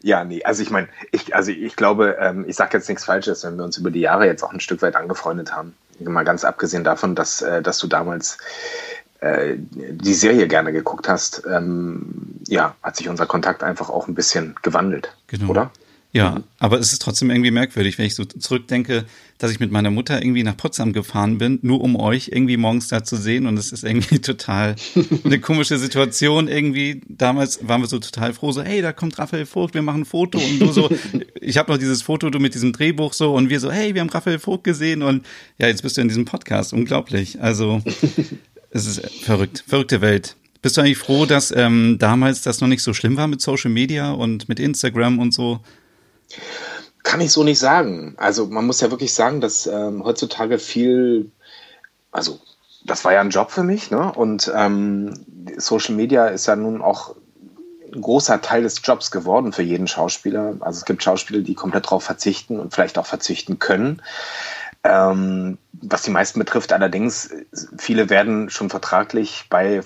Ja, 0.01 0.23
nee, 0.23 0.43
also 0.43 0.61
ich 0.61 0.69
meine, 0.69 0.89
ich, 1.11 1.33
also 1.35 1.51
ich 1.51 1.75
glaube, 1.75 2.17
ähm, 2.19 2.45
ich 2.47 2.55
sage 2.55 2.77
jetzt 2.77 2.89
nichts 2.89 3.05
Falsches, 3.05 3.43
wenn 3.43 3.57
wir 3.57 3.63
uns 3.63 3.77
über 3.77 3.91
die 3.91 4.01
Jahre 4.01 4.25
jetzt 4.25 4.43
auch 4.43 4.51
ein 4.51 4.59
Stück 4.59 4.81
weit 4.81 4.95
angefreundet 4.95 5.53
haben. 5.53 5.75
Mal 5.99 6.25
ganz 6.25 6.43
abgesehen 6.43 6.83
davon, 6.83 7.15
dass, 7.15 7.41
äh, 7.41 7.61
dass 7.61 7.77
du 7.79 7.87
damals 7.87 8.37
äh, 9.21 9.55
die 9.57 10.13
Serie 10.13 10.47
gerne 10.47 10.73
geguckt 10.73 11.07
hast, 11.07 11.43
ähm, 11.49 12.41
ja, 12.47 12.75
hat 12.83 12.97
sich 12.97 13.07
unser 13.07 13.25
Kontakt 13.25 13.63
einfach 13.63 13.89
auch 13.89 14.09
ein 14.09 14.15
bisschen 14.15 14.55
gewandelt, 14.61 15.15
genau. 15.27 15.49
oder? 15.49 15.71
Ja, 16.15 16.35
mhm. 16.35 16.43
aber 16.59 16.79
es 16.79 16.93
ist 16.93 17.01
trotzdem 17.01 17.29
irgendwie 17.29 17.51
merkwürdig, 17.51 17.97
wenn 17.97 18.05
ich 18.05 18.15
so 18.15 18.23
zurückdenke, 18.23 19.03
dass 19.37 19.51
ich 19.51 19.59
mit 19.59 19.69
meiner 19.69 19.91
Mutter 19.91 20.21
irgendwie 20.21 20.43
nach 20.43 20.55
Potsdam 20.55 20.93
gefahren 20.93 21.39
bin, 21.39 21.59
nur 21.61 21.81
um 21.81 21.97
euch 21.97 22.29
irgendwie 22.31 22.55
morgens 22.55 22.87
da 22.87 23.03
zu 23.03 23.17
sehen. 23.17 23.47
Und 23.47 23.57
es 23.57 23.73
ist 23.73 23.83
irgendwie 23.83 24.19
total 24.21 24.77
eine 25.25 25.41
komische 25.41 25.77
Situation. 25.77 26.47
Irgendwie, 26.47 27.01
damals 27.09 27.67
waren 27.67 27.81
wir 27.81 27.89
so 27.89 27.99
total 27.99 28.31
froh, 28.33 28.53
so, 28.53 28.63
hey, 28.63 28.81
da 28.81 28.93
kommt 28.93 29.19
Raphael 29.19 29.45
Vogt, 29.45 29.73
wir 29.73 29.81
machen 29.81 30.03
ein 30.03 30.05
Foto. 30.05 30.37
Und 30.37 30.59
du 30.59 30.71
so, 30.71 30.89
ich 31.41 31.57
habe 31.57 31.69
noch 31.69 31.77
dieses 31.77 32.01
Foto, 32.01 32.29
du 32.29 32.39
mit 32.39 32.55
diesem 32.55 32.71
Drehbuch 32.71 33.11
so, 33.11 33.35
und 33.35 33.49
wir 33.49 33.59
so, 33.59 33.69
hey, 33.69 33.93
wir 33.93 33.99
haben 33.99 34.09
Raphael 34.09 34.39
Vogt 34.39 34.63
gesehen. 34.63 35.03
Und 35.03 35.25
ja, 35.57 35.67
jetzt 35.67 35.81
bist 35.81 35.97
du 35.97 36.01
in 36.01 36.07
diesem 36.07 36.23
Podcast. 36.23 36.71
Unglaublich. 36.71 37.41
Also, 37.41 37.81
es 38.69 38.85
ist 38.85 39.05
verrückt, 39.21 39.65
verrückte 39.67 39.99
Welt. 39.99 40.37
Bist 40.61 40.77
du 40.77 40.81
eigentlich 40.81 40.97
froh, 40.97 41.25
dass 41.25 41.51
ähm, 41.51 41.97
damals 41.99 42.41
das 42.41 42.61
noch 42.61 42.69
nicht 42.69 42.83
so 42.83 42.93
schlimm 42.93 43.17
war 43.17 43.27
mit 43.27 43.41
Social 43.41 43.69
Media 43.69 44.11
und 44.11 44.47
mit 44.47 44.61
Instagram 44.61 45.19
und 45.19 45.33
so? 45.33 45.59
Kann 47.05 47.21
ich 47.21 47.31
so 47.31 47.43
nicht 47.43 47.59
sagen. 47.59 48.15
Also 48.17 48.47
man 48.47 48.65
muss 48.65 48.81
ja 48.81 48.89
wirklich 48.89 49.13
sagen, 49.13 49.39
dass 49.39 49.67
ähm, 49.67 50.03
heutzutage 50.03 50.57
viel, 50.57 51.31
also 52.11 52.39
das 52.83 53.05
war 53.05 53.13
ja 53.13 53.21
ein 53.21 53.29
Job 53.29 53.51
für 53.51 53.61
mich, 53.61 53.91
ne? 53.91 54.11
Und 54.11 54.51
ähm, 54.53 55.13
Social 55.55 55.93
Media 55.93 56.25
ist 56.25 56.47
ja 56.47 56.55
nun 56.55 56.81
auch 56.81 57.15
ein 57.93 58.01
großer 58.01 58.41
Teil 58.41 58.63
des 58.63 58.81
Jobs 58.83 59.11
geworden 59.11 59.53
für 59.53 59.61
jeden 59.61 59.87
Schauspieler. 59.87 60.55
Also 60.61 60.79
es 60.79 60.85
gibt 60.85 61.03
Schauspieler, 61.03 61.41
die 61.41 61.53
komplett 61.53 61.85
darauf 61.85 62.03
verzichten 62.03 62.59
und 62.59 62.73
vielleicht 62.73 62.97
auch 62.97 63.05
verzichten 63.05 63.59
können. 63.59 64.01
Ähm, 64.83 65.59
was 65.73 66.01
die 66.01 66.11
meisten 66.11 66.39
betrifft, 66.39 66.73
allerdings, 66.73 67.29
viele 67.77 68.09
werden 68.09 68.49
schon 68.49 68.71
vertraglich 68.71 69.45
bei 69.51 69.81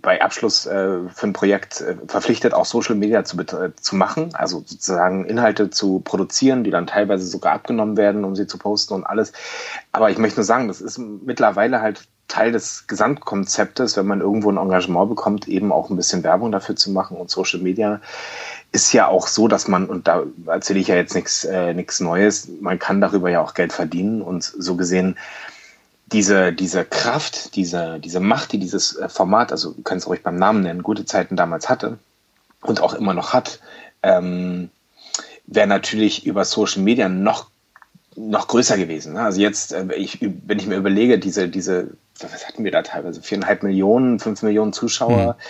bei 0.00 0.22
Abschluss 0.22 0.66
äh, 0.66 0.98
für 1.14 1.26
ein 1.26 1.32
Projekt 1.32 1.80
äh, 1.80 1.96
verpflichtet, 2.06 2.54
auch 2.54 2.64
Social 2.64 2.94
Media 2.94 3.24
zu, 3.24 3.38
äh, 3.38 3.72
zu 3.74 3.96
machen, 3.96 4.34
also 4.34 4.58
sozusagen 4.58 5.24
Inhalte 5.24 5.70
zu 5.70 6.00
produzieren, 6.00 6.64
die 6.64 6.70
dann 6.70 6.86
teilweise 6.86 7.26
sogar 7.26 7.52
abgenommen 7.54 7.96
werden, 7.96 8.24
um 8.24 8.36
sie 8.36 8.46
zu 8.46 8.58
posten 8.58 8.94
und 8.94 9.04
alles. 9.04 9.32
Aber 9.92 10.10
ich 10.10 10.18
möchte 10.18 10.38
nur 10.38 10.44
sagen, 10.44 10.68
das 10.68 10.80
ist 10.80 10.98
mittlerweile 10.98 11.80
halt 11.80 12.06
Teil 12.28 12.52
des 12.52 12.86
Gesamtkonzeptes, 12.86 13.96
wenn 13.96 14.06
man 14.06 14.20
irgendwo 14.20 14.50
ein 14.50 14.58
Engagement 14.58 15.08
bekommt, 15.08 15.48
eben 15.48 15.72
auch 15.72 15.88
ein 15.88 15.96
bisschen 15.96 16.22
Werbung 16.22 16.52
dafür 16.52 16.76
zu 16.76 16.90
machen. 16.90 17.16
Und 17.16 17.30
Social 17.30 17.60
Media 17.60 18.00
ist 18.70 18.92
ja 18.92 19.08
auch 19.08 19.26
so, 19.26 19.48
dass 19.48 19.66
man, 19.66 19.86
und 19.86 20.06
da 20.06 20.24
erzähle 20.46 20.78
ich 20.78 20.88
ja 20.88 20.96
jetzt 20.96 21.14
nichts 21.14 21.44
äh, 21.44 21.72
nichts 21.72 22.00
Neues, 22.00 22.48
man 22.60 22.78
kann 22.78 23.00
darüber 23.00 23.30
ja 23.30 23.40
auch 23.40 23.54
Geld 23.54 23.72
verdienen 23.72 24.20
und 24.20 24.44
so 24.44 24.76
gesehen 24.76 25.16
diese, 26.12 26.52
diese 26.52 26.84
Kraft, 26.84 27.54
diese, 27.56 27.98
diese 28.00 28.20
Macht, 28.20 28.52
die 28.52 28.58
dieses 28.58 28.96
äh, 28.96 29.08
Format, 29.08 29.52
also 29.52 29.72
du 29.72 29.82
kannst 29.82 30.06
es 30.06 30.08
ruhig 30.10 30.22
beim 30.22 30.36
Namen 30.36 30.62
nennen, 30.62 30.82
gute 30.82 31.04
Zeiten 31.04 31.36
damals 31.36 31.68
hatte 31.68 31.98
und 32.62 32.80
auch 32.80 32.94
immer 32.94 33.14
noch 33.14 33.32
hat, 33.32 33.60
ähm, 34.02 34.70
wäre 35.46 35.66
natürlich 35.66 36.26
über 36.26 36.44
Social 36.44 36.82
Media 36.82 37.08
noch 37.08 37.50
noch 38.16 38.48
größer 38.48 38.76
gewesen. 38.76 39.12
Ne? 39.12 39.22
Also 39.22 39.40
jetzt, 39.40 39.72
äh, 39.72 39.94
ich, 39.94 40.18
wenn 40.20 40.58
ich 40.58 40.66
mir 40.66 40.76
überlege, 40.76 41.18
diese, 41.18 41.48
diese, 41.48 41.90
was 42.20 42.48
hatten 42.48 42.64
wir 42.64 42.72
da 42.72 42.82
teilweise? 42.82 43.22
Viereinhalb 43.22 43.62
Millionen, 43.62 44.18
fünf 44.18 44.42
Millionen 44.42 44.72
Zuschauer. 44.72 45.34
Mhm. 45.34 45.40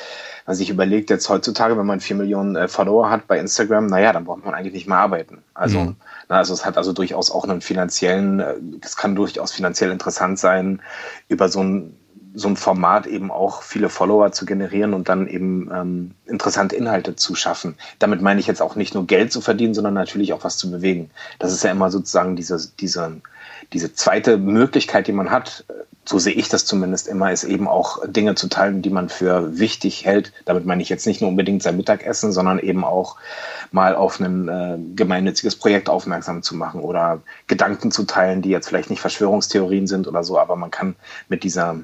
Also 0.48 0.62
ich 0.62 0.70
überlege 0.70 1.12
jetzt 1.12 1.28
heutzutage, 1.28 1.76
wenn 1.76 1.84
man 1.84 2.00
vier 2.00 2.16
Millionen 2.16 2.56
äh, 2.56 2.68
Follower 2.68 3.10
hat 3.10 3.26
bei 3.26 3.38
Instagram, 3.38 3.84
naja, 3.84 4.14
dann 4.14 4.24
braucht 4.24 4.46
man 4.46 4.54
eigentlich 4.54 4.72
nicht 4.72 4.88
mehr 4.88 4.96
arbeiten. 4.96 5.42
Also, 5.52 5.78
mhm. 5.78 5.96
na, 6.30 6.38
also 6.38 6.54
es 6.54 6.64
hat 6.64 6.78
also 6.78 6.94
durchaus 6.94 7.30
auch 7.30 7.44
einen 7.44 7.60
finanziellen, 7.60 8.40
äh, 8.40 8.54
es 8.80 8.96
kann 8.96 9.14
durchaus 9.14 9.52
finanziell 9.52 9.90
interessant 9.90 10.38
sein, 10.38 10.80
über 11.28 11.50
so 11.50 11.62
ein 11.62 11.98
so 12.34 12.48
ein 12.48 12.56
Format 12.56 13.06
eben 13.06 13.30
auch 13.30 13.62
viele 13.62 13.90
Follower 13.90 14.32
zu 14.32 14.46
generieren 14.46 14.94
und 14.94 15.08
dann 15.08 15.26
eben 15.28 15.70
ähm, 15.74 16.14
interessante 16.24 16.76
Inhalte 16.76 17.16
zu 17.16 17.34
schaffen. 17.34 17.74
Damit 17.98 18.22
meine 18.22 18.40
ich 18.40 18.46
jetzt 18.46 18.62
auch 18.62 18.74
nicht 18.74 18.94
nur 18.94 19.06
Geld 19.06 19.32
zu 19.32 19.40
verdienen, 19.40 19.74
sondern 19.74 19.94
natürlich 19.94 20.32
auch 20.32 20.44
was 20.44 20.56
zu 20.56 20.70
bewegen. 20.70 21.10
Das 21.38 21.52
ist 21.52 21.64
ja 21.64 21.72
immer 21.72 21.90
sozusagen 21.90 22.36
diese, 22.36 22.70
diese, 22.80 23.20
diese 23.72 23.92
zweite 23.92 24.38
Möglichkeit, 24.38 25.08
die 25.08 25.12
man 25.12 25.30
hat, 25.30 25.64
so 26.08 26.18
sehe 26.18 26.32
ich 26.32 26.48
das 26.48 26.64
zumindest 26.64 27.06
immer, 27.06 27.30
ist 27.32 27.44
eben 27.44 27.68
auch 27.68 27.98
Dinge 28.06 28.34
zu 28.34 28.48
teilen, 28.48 28.80
die 28.80 28.88
man 28.88 29.10
für 29.10 29.58
wichtig 29.58 30.06
hält. 30.06 30.32
Damit 30.46 30.64
meine 30.64 30.80
ich 30.80 30.88
jetzt 30.88 31.06
nicht 31.06 31.20
nur 31.20 31.28
unbedingt 31.28 31.62
sein 31.62 31.76
Mittagessen, 31.76 32.32
sondern 32.32 32.58
eben 32.58 32.82
auch 32.82 33.16
mal 33.72 33.94
auf 33.94 34.18
ein 34.18 34.48
äh, 34.48 34.78
gemeinnütziges 34.96 35.56
Projekt 35.56 35.90
aufmerksam 35.90 36.42
zu 36.42 36.56
machen 36.56 36.80
oder 36.80 37.20
Gedanken 37.46 37.90
zu 37.90 38.04
teilen, 38.04 38.40
die 38.40 38.48
jetzt 38.48 38.68
vielleicht 38.68 38.88
nicht 38.88 39.00
Verschwörungstheorien 39.00 39.86
sind 39.86 40.08
oder 40.08 40.24
so, 40.24 40.38
aber 40.38 40.56
man 40.56 40.70
kann 40.70 40.96
mit 41.28 41.44
dieser 41.44 41.76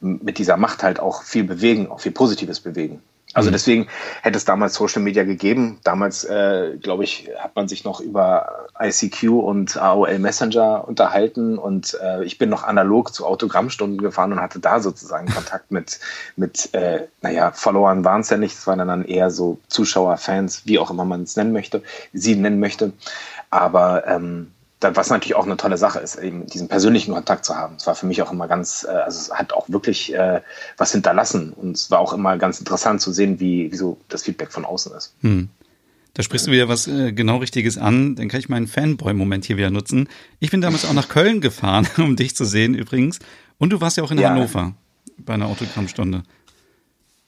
mit 0.00 0.38
dieser 0.38 0.56
Macht 0.56 0.82
halt 0.82 0.98
auch 0.98 1.22
viel 1.22 1.44
bewegen, 1.44 1.88
auch 1.88 2.00
viel 2.00 2.10
Positives 2.10 2.58
bewegen. 2.58 3.02
Also 3.34 3.48
mhm. 3.48 3.52
deswegen 3.52 3.86
hätte 4.22 4.36
es 4.36 4.44
damals 4.44 4.74
Social 4.74 5.02
Media 5.02 5.24
gegeben. 5.24 5.78
Damals, 5.84 6.24
äh, 6.24 6.76
glaube 6.80 7.04
ich, 7.04 7.30
hat 7.38 7.56
man 7.56 7.68
sich 7.68 7.84
noch 7.84 8.00
über 8.00 8.68
ICQ 8.78 9.24
und 9.30 9.76
AOL 9.76 10.18
Messenger 10.18 10.86
unterhalten 10.86 11.58
und 11.58 11.96
äh, 12.02 12.24
ich 12.24 12.38
bin 12.38 12.50
noch 12.50 12.62
analog 12.62 13.14
zu 13.14 13.26
Autogrammstunden 13.26 13.98
gefahren 13.98 14.32
und 14.32 14.40
hatte 14.40 14.60
da 14.60 14.80
sozusagen 14.80 15.28
Kontakt 15.28 15.70
mit, 15.70 16.00
mit 16.36 16.74
äh, 16.74 17.06
naja, 17.22 17.52
Followern 17.52 18.04
waren 18.04 18.20
es 18.20 18.30
ja 18.30 18.36
nicht, 18.36 18.54
es 18.54 18.66
waren 18.66 18.86
dann 18.86 19.04
eher 19.04 19.30
so 19.30 19.58
Zuschauer, 19.68 20.16
Fans, 20.16 20.62
wie 20.66 20.78
auch 20.78 20.90
immer 20.90 21.04
man 21.04 21.22
es 21.22 21.36
nennen 21.36 21.52
möchte, 21.52 21.82
sie 22.12 22.36
nennen 22.36 22.60
möchte. 22.60 22.92
Aber 23.50 24.06
ähm, 24.06 24.52
was 24.82 25.10
natürlich 25.10 25.34
auch 25.34 25.46
eine 25.46 25.56
tolle 25.56 25.76
Sache 25.76 26.00
ist, 26.00 26.16
eben 26.16 26.46
diesen 26.46 26.68
persönlichen 26.68 27.14
Kontakt 27.14 27.44
zu 27.44 27.56
haben. 27.56 27.76
Es 27.76 27.86
war 27.86 27.94
für 27.94 28.06
mich 28.06 28.22
auch 28.22 28.32
immer 28.32 28.48
ganz, 28.48 28.86
äh, 28.88 28.92
also 28.92 29.18
es 29.18 29.32
hat 29.32 29.52
auch 29.52 29.68
wirklich 29.68 30.14
äh, 30.14 30.40
was 30.76 30.92
hinterlassen 30.92 31.52
und 31.52 31.76
es 31.76 31.90
war 31.90 31.98
auch 31.98 32.12
immer 32.12 32.36
ganz 32.38 32.58
interessant 32.58 33.00
zu 33.00 33.12
sehen, 33.12 33.40
wie, 33.40 33.70
wie 33.72 33.76
so 33.76 33.98
das 34.08 34.22
Feedback 34.22 34.52
von 34.52 34.64
außen 34.64 34.92
ist. 34.94 35.14
Hm. 35.20 35.48
Da 36.14 36.22
sprichst 36.22 36.46
du 36.46 36.50
wieder 36.50 36.68
was 36.68 36.86
äh, 36.88 37.12
genau 37.12 37.38
Richtiges 37.38 37.78
an. 37.78 38.16
Dann 38.16 38.28
kann 38.28 38.38
ich 38.38 38.48
meinen 38.48 38.66
Fanboy-Moment 38.66 39.46
hier 39.46 39.56
wieder 39.56 39.70
nutzen. 39.70 40.08
Ich 40.40 40.50
bin 40.50 40.60
damals 40.60 40.84
auch 40.84 40.92
nach 40.92 41.08
Köln 41.08 41.40
gefahren, 41.40 41.88
um 41.96 42.16
dich 42.16 42.36
zu 42.36 42.44
sehen 42.44 42.74
übrigens. 42.74 43.18
Und 43.58 43.70
du 43.70 43.80
warst 43.80 43.96
ja 43.96 44.02
auch 44.02 44.10
in 44.10 44.18
ja. 44.18 44.30
Hannover 44.30 44.74
bei 45.16 45.34
einer 45.34 45.46
Autogrammstunde. 45.46 46.22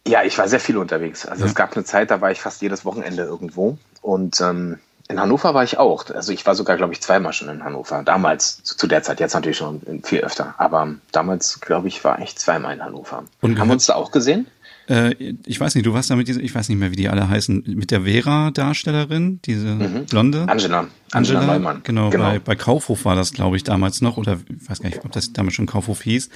Ja, 0.07 0.23
ich 0.23 0.37
war 0.37 0.49
sehr 0.49 0.61
viel 0.61 0.77
unterwegs. 0.77 1.25
Also 1.25 1.45
ja. 1.45 1.49
es 1.49 1.55
gab 1.55 1.75
eine 1.75 1.85
Zeit, 1.85 2.11
da 2.11 2.21
war 2.21 2.31
ich 2.31 2.41
fast 2.41 2.61
jedes 2.61 2.85
Wochenende 2.85 3.23
irgendwo. 3.23 3.79
Und 4.03 4.39
ähm, 4.43 4.79
in 5.09 5.21
Hannover 5.21 5.53
war 5.53 5.65
ich 5.65 5.79
auch. 5.79 6.09
Also 6.11 6.33
ich 6.33 6.47
war 6.47 6.55
sogar, 6.55 6.77
glaube 6.77 6.93
ich, 6.93 7.01
zweimal 7.01 7.33
schon 7.33 7.49
in 7.49 7.63
Hannover. 7.63 8.03
Damals, 8.03 8.63
zu, 8.63 8.77
zu 8.77 8.87
der 8.87 9.03
Zeit, 9.03 9.21
jetzt 9.21 9.35
natürlich 9.35 9.59
schon 9.59 9.83
viel 10.03 10.21
öfter. 10.21 10.55
Aber 10.57 10.95
damals, 11.13 11.61
glaube 11.61 11.89
ich, 11.89 12.05
war 12.05 12.21
ich 12.21 12.37
zweimal 12.37 12.75
in 12.75 12.83
Hannover. 12.83 13.25
Und 13.43 13.59
Haben 13.59 13.69
wir 13.69 13.75
uns 13.75 13.87
da 13.87 13.95
auch 13.95 14.11
gesehen? 14.11 14.47
Äh, 14.89 15.35
ich 15.47 15.61
weiß 15.61 15.75
nicht, 15.75 15.87
du 15.87 15.93
warst 15.93 16.11
da 16.11 16.17
mit 16.17 16.29
dieser, 16.29 16.41
ich 16.41 16.55
weiß 16.55 16.69
nicht 16.69 16.79
mehr, 16.79 16.91
wie 16.91 16.97
die 16.97 17.09
alle 17.09 17.29
heißen, 17.29 17.65
mit 17.67 17.91
der 17.91 18.03
Vera-Darstellerin, 18.03 19.41
diese 19.45 19.67
mhm. 19.67 20.07
Blonde. 20.07 20.47
Angela. 20.49 20.87
Angela, 21.13 21.41
Angela 21.41 21.47
Neumann. 21.47 21.81
Genau, 21.85 22.11
genau. 22.11 22.25
Bei, 22.25 22.39
bei 22.39 22.57
Kaufhof 22.57 23.05
war 23.05 23.17
das, 23.17 23.33
glaube 23.33 23.57
ich, 23.57 23.65
damals 23.65 24.01
noch, 24.01 24.17
oder 24.17 24.39
ich 24.49 24.69
weiß 24.69 24.81
gar 24.81 24.89
nicht, 24.89 25.05
ob 25.05 25.13
das 25.13 25.33
damals 25.33 25.55
schon 25.55 25.67
Kaufhof 25.67 26.03
hieß. 26.03 26.29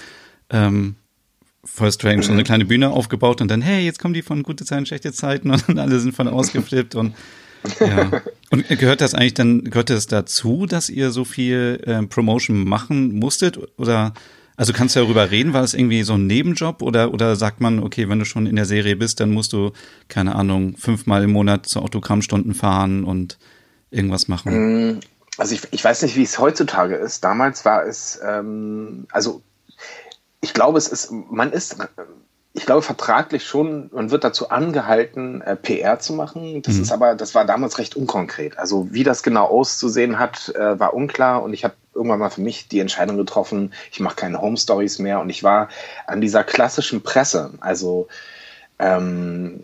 Ähm, 0.51 0.97
voll 1.65 1.93
strange, 1.93 2.19
mhm. 2.19 2.23
so 2.23 2.33
eine 2.33 2.43
mhm. 2.43 2.47
kleine 2.47 2.65
Bühne 2.65 2.91
aufgebaut 2.91 3.41
und 3.41 3.51
dann, 3.51 3.63
hey, 3.63 3.85
jetzt 3.85 3.99
kommen 3.99 4.15
die 4.15 4.23
von 4.23 4.43
gute 4.43 4.65
Zeiten, 4.65 4.87
schlechte 4.87 5.13
Zeiten 5.13 5.51
und 5.69 5.79
alle 5.79 6.01
sind 6.01 6.15
von 6.15 6.29
ausgeflippt 6.29 6.95
und 6.95 7.15
ja. 7.81 8.23
Und 8.51 8.67
gehört 8.69 9.01
das 9.01 9.15
eigentlich 9.15 9.35
dann, 9.35 9.65
gehört 9.65 9.91
das 9.91 10.07
dazu, 10.07 10.67
dass 10.67 10.89
ihr 10.89 11.11
so 11.11 11.25
viel 11.25 11.81
äh, 11.85 12.03
Promotion 12.07 12.65
machen 12.65 13.15
musstet? 13.19 13.59
Oder 13.77 14.15
also 14.59 14.73
kannst 14.73 14.97
du 14.97 15.01
darüber 15.01 15.31
reden, 15.31 15.53
war 15.53 15.61
das 15.63 15.73
irgendwie 15.73 16.03
so 16.03 16.15
ein 16.15 16.27
Nebenjob 16.27 16.83
oder, 16.83 17.15
oder 17.15 17.37
sagt 17.37 17.61
man, 17.61 17.79
okay, 17.81 18.09
wenn 18.09 18.19
du 18.19 18.25
schon 18.25 18.47
in 18.47 18.57
der 18.57 18.65
Serie 18.65 18.97
bist, 18.97 19.21
dann 19.21 19.31
musst 19.31 19.53
du, 19.53 19.71
keine 20.09 20.35
Ahnung, 20.35 20.77
fünfmal 20.77 21.23
im 21.23 21.31
Monat 21.31 21.67
zu 21.67 21.81
Autogrammstunden 21.81 22.55
fahren 22.55 23.05
und 23.05 23.39
irgendwas 23.93 24.27
machen? 24.27 24.97
Mm, 24.97 25.01
also 25.37 25.55
ich, 25.55 25.63
ich 25.71 25.85
weiß 25.85 26.03
nicht, 26.03 26.17
wie 26.17 26.25
es 26.25 26.41
heutzutage 26.41 26.97
ist. 26.97 27.23
Damals 27.23 27.65
war 27.65 27.87
es, 27.87 28.19
ähm, 28.27 29.07
also 29.13 29.43
ich 30.41 30.55
glaube, 30.55 30.79
es 30.79 30.89
ist, 30.89 31.13
man 31.13 31.53
ist 31.53 31.77
ich 32.59 32.67
glaube, 32.67 32.83
vertraglich 32.83 33.47
schon, 33.47 33.89
man 33.93 34.11
wird 34.11 34.25
dazu 34.25 34.51
angehalten, 34.51 35.41
äh, 35.43 35.55
PR 35.55 36.01
zu 36.01 36.13
machen. 36.13 36.61
Das 36.63 36.75
mhm. 36.75 36.83
ist 36.83 36.93
aber, 36.93 37.15
das 37.15 37.35
war 37.35 37.45
damals 37.45 37.79
recht 37.79 37.95
unkonkret. 37.95 38.59
Also 38.59 38.89
wie 38.91 39.05
das 39.05 39.23
genau 39.23 39.47
auszusehen 39.47 40.19
hat, 40.19 40.53
äh, 40.57 40.79
war 40.79 40.93
unklar 40.93 41.45
und 41.45 41.55
ich 41.55 41.63
habe 41.63 41.75
irgendwann 41.95 42.19
mal 42.19 42.31
für 42.31 42.41
mich 42.41 42.67
die 42.67 42.81
Entscheidung 42.81 43.17
getroffen, 43.17 43.73
ich 43.93 44.01
mache 44.01 44.17
keine 44.17 44.41
Home 44.41 44.57
Stories 44.57 44.99
mehr 44.99 45.21
und 45.21 45.31
ich 45.31 45.45
war 45.45 45.69
an 46.07 46.21
dieser 46.21 46.43
klassischen 46.43 47.03
Presse, 47.03 47.53
also 47.61 48.09
ähm, 48.81 49.63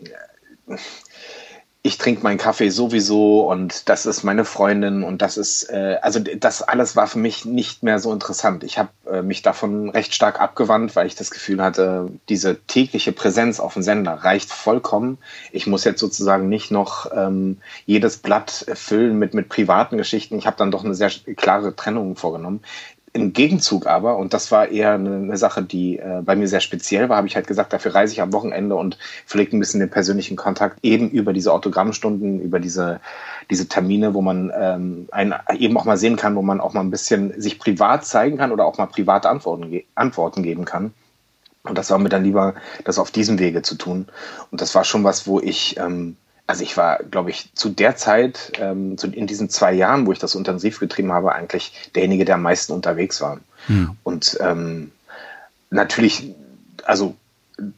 ich 1.85 1.99
trinke 1.99 2.23
meinen 2.23 2.39
Kaffee 2.39 2.71
sowieso 2.71 3.47
und 3.47 3.89
das 3.89 4.07
ist 4.07 4.23
meine 4.23 4.43
Freundin 4.43 5.03
und 5.03 5.21
das 5.21 5.37
ist, 5.37 5.69
äh, 5.69 5.99
also 6.01 6.19
das 6.19 6.63
alles 6.63 6.95
war 6.95 7.05
für 7.05 7.19
mich 7.19 7.45
nicht 7.45 7.83
mehr 7.83 7.99
so 7.99 8.11
interessant. 8.11 8.63
Ich 8.63 8.79
habe 8.79 8.89
äh, 9.07 9.21
mich 9.21 9.43
davon 9.43 9.91
recht 9.91 10.15
stark 10.15 10.41
abgewandt, 10.41 10.95
weil 10.95 11.05
ich 11.05 11.13
das 11.13 11.29
Gefühl 11.29 11.61
hatte, 11.61 12.09
diese 12.27 12.59
tägliche 12.65 13.11
Präsenz 13.11 13.59
auf 13.59 13.73
dem 13.73 13.83
Sender 13.83 14.13
reicht 14.13 14.51
vollkommen. 14.51 15.19
Ich 15.51 15.67
muss 15.67 15.83
jetzt 15.83 15.99
sozusagen 15.99 16.49
nicht 16.49 16.71
noch 16.71 17.05
ähm, 17.15 17.59
jedes 17.85 18.17
Blatt 18.17 18.65
füllen 18.73 19.19
mit, 19.19 19.35
mit 19.35 19.49
privaten 19.49 19.97
Geschichten. 19.97 20.39
Ich 20.39 20.47
habe 20.47 20.57
dann 20.57 20.71
doch 20.71 20.83
eine 20.83 20.95
sehr 20.95 21.11
klare 21.35 21.75
Trennung 21.75 22.15
vorgenommen. 22.15 22.61
Im 23.15 23.31
Gegenzug 23.31 23.87
aber, 23.87 24.17
und 24.17 24.33
das 24.33 24.51
war 24.51 24.67
eher 24.67 24.91
eine, 24.95 25.15
eine 25.15 25.37
Sache, 25.37 25.63
die 25.63 25.99
äh, 25.99 26.21
bei 26.21 26.35
mir 26.35 26.49
sehr 26.49 26.59
speziell 26.59 27.07
war, 27.07 27.15
habe 27.15 27.27
ich 27.27 27.37
halt 27.37 27.47
gesagt, 27.47 27.71
dafür 27.71 27.95
reise 27.95 28.11
ich 28.11 28.21
am 28.21 28.33
Wochenende 28.33 28.75
und 28.75 28.97
pflege 29.25 29.55
ein 29.55 29.59
bisschen 29.61 29.79
den 29.79 29.89
persönlichen 29.89 30.35
Kontakt 30.35 30.79
eben 30.83 31.09
über 31.09 31.31
diese 31.31 31.53
Autogrammstunden, 31.53 32.41
über 32.41 32.59
diese, 32.59 32.99
diese 33.49 33.69
Termine, 33.69 34.13
wo 34.13 34.21
man 34.21 34.51
ähm, 34.53 35.07
einen 35.13 35.33
eben 35.57 35.77
auch 35.77 35.85
mal 35.85 35.95
sehen 35.95 36.17
kann, 36.17 36.35
wo 36.35 36.41
man 36.41 36.59
auch 36.59 36.73
mal 36.73 36.81
ein 36.81 36.91
bisschen 36.91 37.39
sich 37.39 37.57
privat 37.57 38.05
zeigen 38.05 38.35
kann 38.35 38.51
oder 38.51 38.65
auch 38.65 38.77
mal 38.77 38.87
private 38.87 39.29
Antworten, 39.29 39.81
Antworten 39.95 40.43
geben 40.43 40.65
kann. 40.65 40.93
Und 41.63 41.77
das 41.77 41.91
war 41.91 41.97
mir 41.97 42.09
dann 42.09 42.25
lieber, 42.25 42.55
das 42.83 42.99
auf 42.99 43.11
diesem 43.11 43.39
Wege 43.39 43.61
zu 43.61 43.75
tun. 43.75 44.07
Und 44.51 44.59
das 44.59 44.75
war 44.75 44.83
schon 44.83 45.05
was, 45.05 45.25
wo 45.25 45.39
ich 45.39 45.77
ähm, 45.77 46.17
also 46.47 46.63
ich 46.63 46.77
war, 46.77 46.99
glaube 46.99 47.31
ich, 47.31 47.49
zu 47.55 47.69
der 47.69 47.95
Zeit, 47.95 48.53
ähm, 48.59 48.97
zu, 48.97 49.07
in 49.07 49.27
diesen 49.27 49.49
zwei 49.49 49.73
Jahren, 49.73 50.05
wo 50.05 50.11
ich 50.11 50.19
das 50.19 50.35
intensiv 50.35 50.79
getrieben 50.79 51.11
habe, 51.11 51.33
eigentlich 51.33 51.89
derjenige, 51.95 52.25
der 52.25 52.35
am 52.35 52.43
meisten 52.43 52.73
unterwegs 52.73 53.19
war. 53.21 53.39
Hm. 53.67 53.97
Und 54.03 54.37
ähm, 54.41 54.91
natürlich, 55.71 56.35
also 56.83 57.15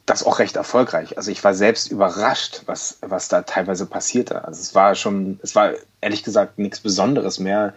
das 0.06 0.24
auch 0.24 0.40
recht 0.40 0.56
erfolgreich. 0.56 1.18
Also 1.18 1.30
ich 1.30 1.44
war 1.44 1.54
selbst 1.54 1.92
überrascht, 1.92 2.64
was, 2.66 2.98
was 3.02 3.28
da 3.28 3.44
teilweise 3.44 3.86
passierte. 3.86 4.44
Also 4.44 4.60
es 4.60 4.74
war 4.74 4.96
schon, 4.96 5.40
es 5.44 5.56
war 5.56 5.74
ehrlich 6.02 6.24
gesagt 6.24 6.58
nichts 6.58 6.80
Besonderes 6.80 7.40
mehr, 7.40 7.74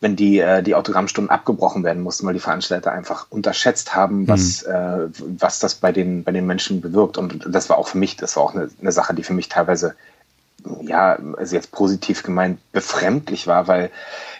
wenn 0.00 0.14
die, 0.14 0.38
äh, 0.38 0.62
die 0.62 0.76
Autogrammstunden 0.76 1.30
abgebrochen 1.30 1.82
werden 1.82 2.02
mussten, 2.02 2.26
weil 2.26 2.34
die 2.34 2.40
Veranstalter 2.40 2.92
einfach 2.92 3.26
unterschätzt 3.30 3.96
haben, 3.96 4.28
was, 4.28 4.64
mhm. 4.64 4.72
äh, 4.72 5.08
was 5.40 5.58
das 5.58 5.74
bei 5.74 5.90
den, 5.90 6.22
bei 6.22 6.30
den 6.30 6.46
Menschen 6.46 6.80
bewirkt. 6.80 7.18
Und 7.18 7.44
das 7.48 7.68
war 7.68 7.78
auch 7.78 7.88
für 7.88 7.98
mich, 7.98 8.16
das 8.16 8.36
war 8.36 8.44
auch 8.44 8.54
eine, 8.54 8.70
eine 8.80 8.92
Sache, 8.92 9.14
die 9.14 9.24
für 9.24 9.34
mich 9.34 9.48
teilweise 9.48 9.96
ja, 10.82 11.18
also 11.36 11.54
jetzt 11.54 11.72
positiv 11.72 12.22
gemeint, 12.22 12.58
befremdlich 12.72 13.46
war, 13.46 13.68
weil 13.68 13.90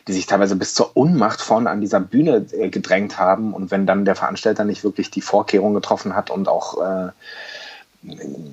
die 0.09 0.12
sich 0.12 0.26
teilweise 0.26 0.57
bis 0.57 0.75
zur 0.75 0.97
Unmacht 0.97 1.40
vorne 1.40 1.71
an 1.71 1.81
dieser 1.81 2.00
Bühne 2.00 2.47
äh, 2.52 2.69
gedrängt 2.69 3.19
haben 3.19 3.52
und 3.54 3.71
wenn 3.71 3.87
dann 3.87 4.04
der 4.04 4.16
Veranstalter 4.16 4.64
nicht 4.64 4.85
wirklich 4.85 5.11
die 5.11 5.21
Vorkehrungen 5.21 5.75
getroffen 5.75 6.14
hat 6.14 6.31
und 6.31 6.49
auch 6.49 6.81
äh, 6.81 7.11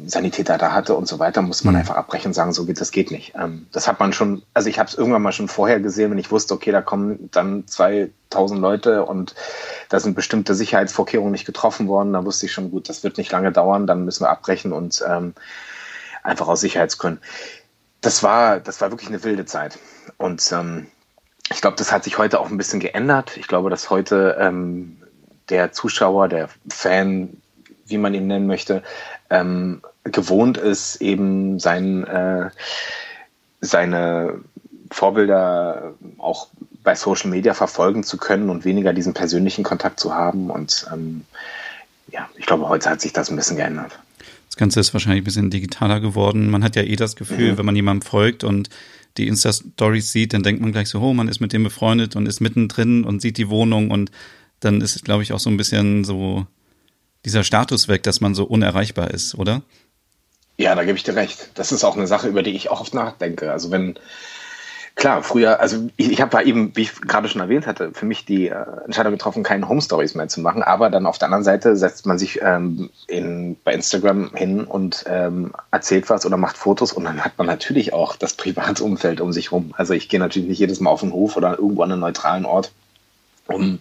Sanitäter 0.05 0.57
da 0.57 0.71
hatte 0.71 0.95
und 0.95 1.09
so 1.09 1.19
weiter, 1.19 1.41
muss 1.41 1.65
man 1.65 1.73
mhm. 1.73 1.81
einfach 1.81 1.95
abbrechen 1.95 2.29
und 2.29 2.33
sagen, 2.33 2.53
so 2.53 2.65
geht 2.65 2.79
das 2.79 2.91
geht 2.91 3.11
nicht. 3.11 3.33
Ähm, 3.35 3.67
das 3.73 3.87
hat 3.87 3.99
man 3.99 4.13
schon, 4.13 4.43
also 4.53 4.69
ich 4.69 4.79
habe 4.79 4.87
es 4.87 4.95
irgendwann 4.95 5.21
mal 5.21 5.33
schon 5.33 5.49
vorher 5.49 5.81
gesehen, 5.81 6.11
wenn 6.11 6.17
ich 6.17 6.31
wusste, 6.31 6.53
okay, 6.53 6.71
da 6.71 6.81
kommen 6.81 7.29
dann 7.31 7.67
2000 7.67 8.61
Leute 8.61 9.05
und 9.05 9.35
da 9.89 9.99
sind 9.99 10.15
bestimmte 10.15 10.55
Sicherheitsvorkehrungen 10.55 11.33
nicht 11.33 11.45
getroffen 11.45 11.87
worden, 11.87 12.13
da 12.13 12.23
wusste 12.23 12.45
ich 12.45 12.53
schon, 12.53 12.71
gut, 12.71 12.87
das 12.87 13.03
wird 13.03 13.17
nicht 13.17 13.31
lange 13.31 13.51
dauern, 13.51 13.87
dann 13.87 14.05
müssen 14.05 14.23
wir 14.23 14.29
abbrechen 14.29 14.71
und 14.71 15.03
ähm, 15.07 15.33
einfach 16.23 16.47
aus 16.47 16.61
Sicherheitsgründen 16.61 17.21
das 18.01 18.23
war, 18.23 18.59
das 18.59 18.81
war 18.81 18.91
wirklich 18.91 19.09
eine 19.09 19.23
wilde 19.23 19.45
Zeit. 19.45 19.77
Und 20.17 20.51
ähm, 20.51 20.87
ich 21.51 21.61
glaube, 21.61 21.77
das 21.77 21.91
hat 21.91 22.03
sich 22.03 22.17
heute 22.17 22.39
auch 22.39 22.49
ein 22.49 22.57
bisschen 22.57 22.79
geändert. 22.79 23.37
Ich 23.37 23.47
glaube, 23.47 23.69
dass 23.69 23.89
heute 23.89 24.37
ähm, 24.39 24.97
der 25.49 25.71
Zuschauer, 25.71 26.27
der 26.27 26.49
Fan, 26.69 27.37
wie 27.85 27.97
man 27.97 28.13
ihn 28.13 28.27
nennen 28.27 28.47
möchte, 28.47 28.83
ähm, 29.29 29.81
gewohnt 30.03 30.57
ist, 30.57 31.01
eben 31.01 31.59
sein, 31.59 32.05
äh, 32.05 32.49
seine 33.59 34.39
Vorbilder 34.89 35.93
auch 36.17 36.47
bei 36.83 36.95
Social 36.95 37.29
Media 37.29 37.53
verfolgen 37.53 38.03
zu 38.03 38.17
können 38.17 38.49
und 38.49 38.65
weniger 38.65 38.93
diesen 38.93 39.13
persönlichen 39.13 39.63
Kontakt 39.63 39.99
zu 39.99 40.15
haben. 40.15 40.49
Und 40.49 40.87
ähm, 40.91 41.25
ja, 42.09 42.27
ich 42.35 42.45
glaube, 42.45 42.67
heute 42.67 42.89
hat 42.89 43.01
sich 43.01 43.13
das 43.13 43.29
ein 43.29 43.35
bisschen 43.35 43.57
geändert. 43.57 43.99
Das 44.51 44.57
Ganze 44.57 44.81
ist 44.81 44.93
wahrscheinlich 44.93 45.21
ein 45.21 45.25
bisschen 45.25 45.49
digitaler 45.49 46.01
geworden. 46.01 46.49
Man 46.49 46.61
hat 46.61 46.75
ja 46.75 46.83
eh 46.83 46.97
das 46.97 47.15
Gefühl, 47.15 47.53
mhm. 47.53 47.57
wenn 47.57 47.65
man 47.65 47.75
jemandem 47.75 48.05
folgt 48.07 48.43
und 48.43 48.69
die 49.17 49.27
Insta-Stories 49.27 50.11
sieht, 50.11 50.33
dann 50.33 50.43
denkt 50.43 50.61
man 50.61 50.73
gleich 50.73 50.89
so, 50.89 50.99
oh, 50.99 51.13
man 51.13 51.29
ist 51.29 51.39
mit 51.39 51.53
dem 51.53 51.63
befreundet 51.63 52.17
und 52.17 52.25
ist 52.25 52.41
mittendrin 52.41 53.05
und 53.05 53.21
sieht 53.21 53.37
die 53.37 53.49
Wohnung 53.49 53.91
und 53.91 54.11
dann 54.59 54.81
ist, 54.81 55.03
glaube 55.05 55.23
ich, 55.23 55.31
auch 55.31 55.39
so 55.39 55.49
ein 55.49 55.57
bisschen 55.57 56.03
so 56.03 56.45
dieser 57.23 57.45
Status 57.45 57.87
weg, 57.87 58.03
dass 58.03 58.19
man 58.19 58.35
so 58.35 58.43
unerreichbar 58.43 59.11
ist, 59.11 59.35
oder? 59.35 59.61
Ja, 60.57 60.75
da 60.75 60.83
gebe 60.83 60.97
ich 60.97 61.03
dir 61.03 61.15
recht. 61.15 61.49
Das 61.55 61.71
ist 61.71 61.85
auch 61.85 61.95
eine 61.95 62.07
Sache, 62.07 62.27
über 62.27 62.43
die 62.43 62.51
ich 62.51 62.69
auch 62.69 62.81
oft 62.81 62.93
nachdenke. 62.93 63.51
Also 63.53 63.71
wenn, 63.71 63.95
klar, 65.01 65.23
früher, 65.23 65.59
also 65.59 65.89
ich, 65.97 66.11
ich 66.11 66.21
habe 66.21 66.43
eben, 66.43 66.75
wie 66.75 66.83
ich 66.83 67.01
gerade 67.01 67.27
schon 67.27 67.41
erwähnt 67.41 67.65
hatte, 67.65 67.91
für 67.91 68.05
mich 68.05 68.23
die 68.23 68.49
äh, 68.49 68.65
Entscheidung 68.85 69.11
getroffen, 69.13 69.41
keine 69.41 69.67
Home 69.67 69.81
Stories 69.81 70.13
mehr 70.13 70.27
zu 70.27 70.41
machen. 70.41 70.61
Aber 70.61 70.91
dann 70.91 71.07
auf 71.07 71.17
der 71.17 71.25
anderen 71.25 71.43
Seite 71.43 71.75
setzt 71.75 72.05
man 72.05 72.19
sich 72.19 72.39
ähm, 72.43 72.91
in, 73.07 73.57
bei 73.63 73.73
Instagram 73.73 74.29
hin 74.35 74.63
und 74.63 75.03
ähm, 75.07 75.53
erzählt 75.71 76.07
was 76.11 76.23
oder 76.27 76.37
macht 76.37 76.55
Fotos 76.55 76.93
und 76.93 77.05
dann 77.05 77.25
hat 77.25 77.35
man 77.39 77.47
natürlich 77.47 77.93
auch 77.93 78.15
das 78.15 78.35
private 78.35 78.83
Umfeld 78.83 79.21
um 79.21 79.33
sich 79.33 79.51
rum. 79.51 79.73
Also 79.75 79.95
ich 79.95 80.07
gehe 80.07 80.19
natürlich 80.19 80.49
nicht 80.49 80.59
jedes 80.59 80.79
Mal 80.79 80.91
auf 80.91 80.99
den 80.99 81.13
Hof 81.13 81.35
oder 81.35 81.57
irgendwo 81.57 81.81
an 81.81 81.91
einen 81.91 82.01
neutralen 82.01 82.45
Ort, 82.45 82.71
um 83.47 83.79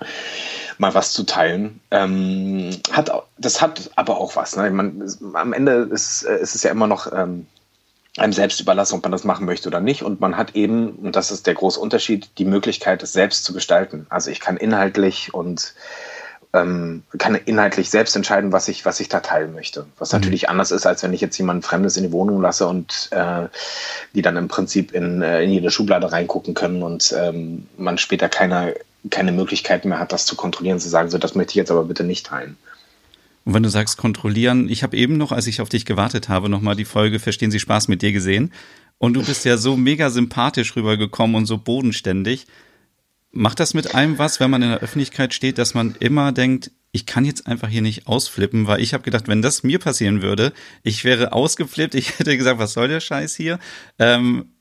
mal 0.78 0.94
was 0.94 1.12
zu 1.12 1.24
teilen. 1.24 1.80
Ähm, 1.90 2.70
hat, 2.92 3.12
das 3.36 3.60
hat 3.60 3.90
aber 3.94 4.16
auch 4.16 4.36
was. 4.36 4.56
Ne? 4.56 4.70
Man, 4.70 5.04
am 5.34 5.52
Ende 5.52 5.86
ist, 5.92 6.22
äh, 6.22 6.40
ist 6.40 6.54
es 6.54 6.62
ja 6.62 6.70
immer 6.70 6.86
noch 6.86 7.12
ähm, 7.12 7.46
einem 8.16 8.32
selbst 8.32 8.60
überlassen, 8.60 8.96
ob 8.96 9.02
man 9.02 9.12
das 9.12 9.24
machen 9.24 9.46
möchte 9.46 9.68
oder 9.68 9.80
nicht. 9.80 10.02
Und 10.02 10.20
man 10.20 10.36
hat 10.36 10.56
eben, 10.56 10.90
und 10.96 11.16
das 11.16 11.30
ist 11.30 11.46
der 11.46 11.54
große 11.54 11.78
Unterschied, 11.78 12.28
die 12.38 12.44
Möglichkeit, 12.44 13.02
es 13.02 13.12
selbst 13.12 13.44
zu 13.44 13.52
gestalten. 13.52 14.06
Also 14.10 14.30
ich 14.30 14.40
kann 14.40 14.56
inhaltlich 14.56 15.32
und 15.32 15.74
ähm, 16.52 17.04
kann 17.16 17.36
inhaltlich 17.36 17.90
selbst 17.90 18.16
entscheiden, 18.16 18.50
was 18.50 18.66
ich, 18.66 18.84
was 18.84 18.98
ich 18.98 19.08
da 19.08 19.20
teilen 19.20 19.52
möchte. 19.52 19.86
Was 19.98 20.12
mhm. 20.12 20.18
natürlich 20.18 20.48
anders 20.48 20.72
ist, 20.72 20.86
als 20.86 21.02
wenn 21.02 21.12
ich 21.12 21.20
jetzt 21.20 21.38
jemanden 21.38 21.62
Fremdes 21.62 21.96
in 21.96 22.02
die 22.02 22.12
Wohnung 22.12 22.40
lasse 22.40 22.66
und 22.66 23.08
äh, 23.12 23.46
die 24.14 24.22
dann 24.22 24.36
im 24.36 24.48
Prinzip 24.48 24.92
in, 24.92 25.22
äh, 25.22 25.42
in 25.42 25.50
jede 25.50 25.70
Schublade 25.70 26.10
reingucken 26.10 26.54
können 26.54 26.82
und 26.82 27.14
ähm, 27.16 27.68
man 27.76 27.98
später 27.98 28.28
keine, 28.28 28.74
keine 29.10 29.30
Möglichkeit 29.30 29.84
mehr 29.84 30.00
hat, 30.00 30.12
das 30.12 30.26
zu 30.26 30.34
kontrollieren, 30.34 30.80
zu 30.80 30.88
sagen, 30.88 31.10
so 31.10 31.18
das 31.18 31.36
möchte 31.36 31.52
ich 31.52 31.56
jetzt 31.56 31.70
aber 31.70 31.84
bitte 31.84 32.02
nicht 32.02 32.26
teilen. 32.26 32.56
Und 33.44 33.54
wenn 33.54 33.62
du 33.62 33.70
sagst 33.70 33.96
kontrollieren, 33.96 34.68
ich 34.68 34.82
habe 34.82 34.96
eben 34.96 35.16
noch, 35.16 35.32
als 35.32 35.46
ich 35.46 35.60
auf 35.60 35.68
dich 35.68 35.84
gewartet 35.84 36.28
habe, 36.28 36.48
nochmal 36.48 36.76
die 36.76 36.84
Folge 36.84 37.18
Verstehen 37.18 37.50
Sie 37.50 37.60
Spaß 37.60 37.88
mit 37.88 38.02
dir 38.02 38.12
gesehen. 38.12 38.52
Und 38.98 39.14
du 39.14 39.24
bist 39.24 39.44
ja 39.44 39.56
so 39.56 39.76
mega 39.76 40.10
sympathisch 40.10 40.76
rübergekommen 40.76 41.36
und 41.36 41.46
so 41.46 41.56
bodenständig. 41.56 42.46
Macht 43.32 43.60
das 43.60 43.72
mit 43.72 43.94
einem 43.94 44.18
was, 44.18 44.40
wenn 44.40 44.50
man 44.50 44.62
in 44.62 44.70
der 44.70 44.80
Öffentlichkeit 44.80 45.32
steht, 45.32 45.56
dass 45.56 45.72
man 45.72 45.94
immer 46.00 46.32
denkt, 46.32 46.70
ich 46.92 47.06
kann 47.06 47.24
jetzt 47.24 47.46
einfach 47.46 47.68
hier 47.68 47.82
nicht 47.82 48.08
ausflippen, 48.08 48.66
weil 48.66 48.80
ich 48.80 48.92
habe 48.92 49.04
gedacht, 49.04 49.28
wenn 49.28 49.42
das 49.42 49.62
mir 49.62 49.78
passieren 49.78 50.22
würde, 50.22 50.52
ich 50.82 51.04
wäre 51.04 51.32
ausgeflippt, 51.32 51.94
ich 51.94 52.18
hätte 52.18 52.36
gesagt, 52.36 52.58
was 52.58 52.72
soll 52.72 52.88
der 52.88 53.00
Scheiß 53.00 53.36
hier? 53.36 53.58
Ähm, 53.98 54.52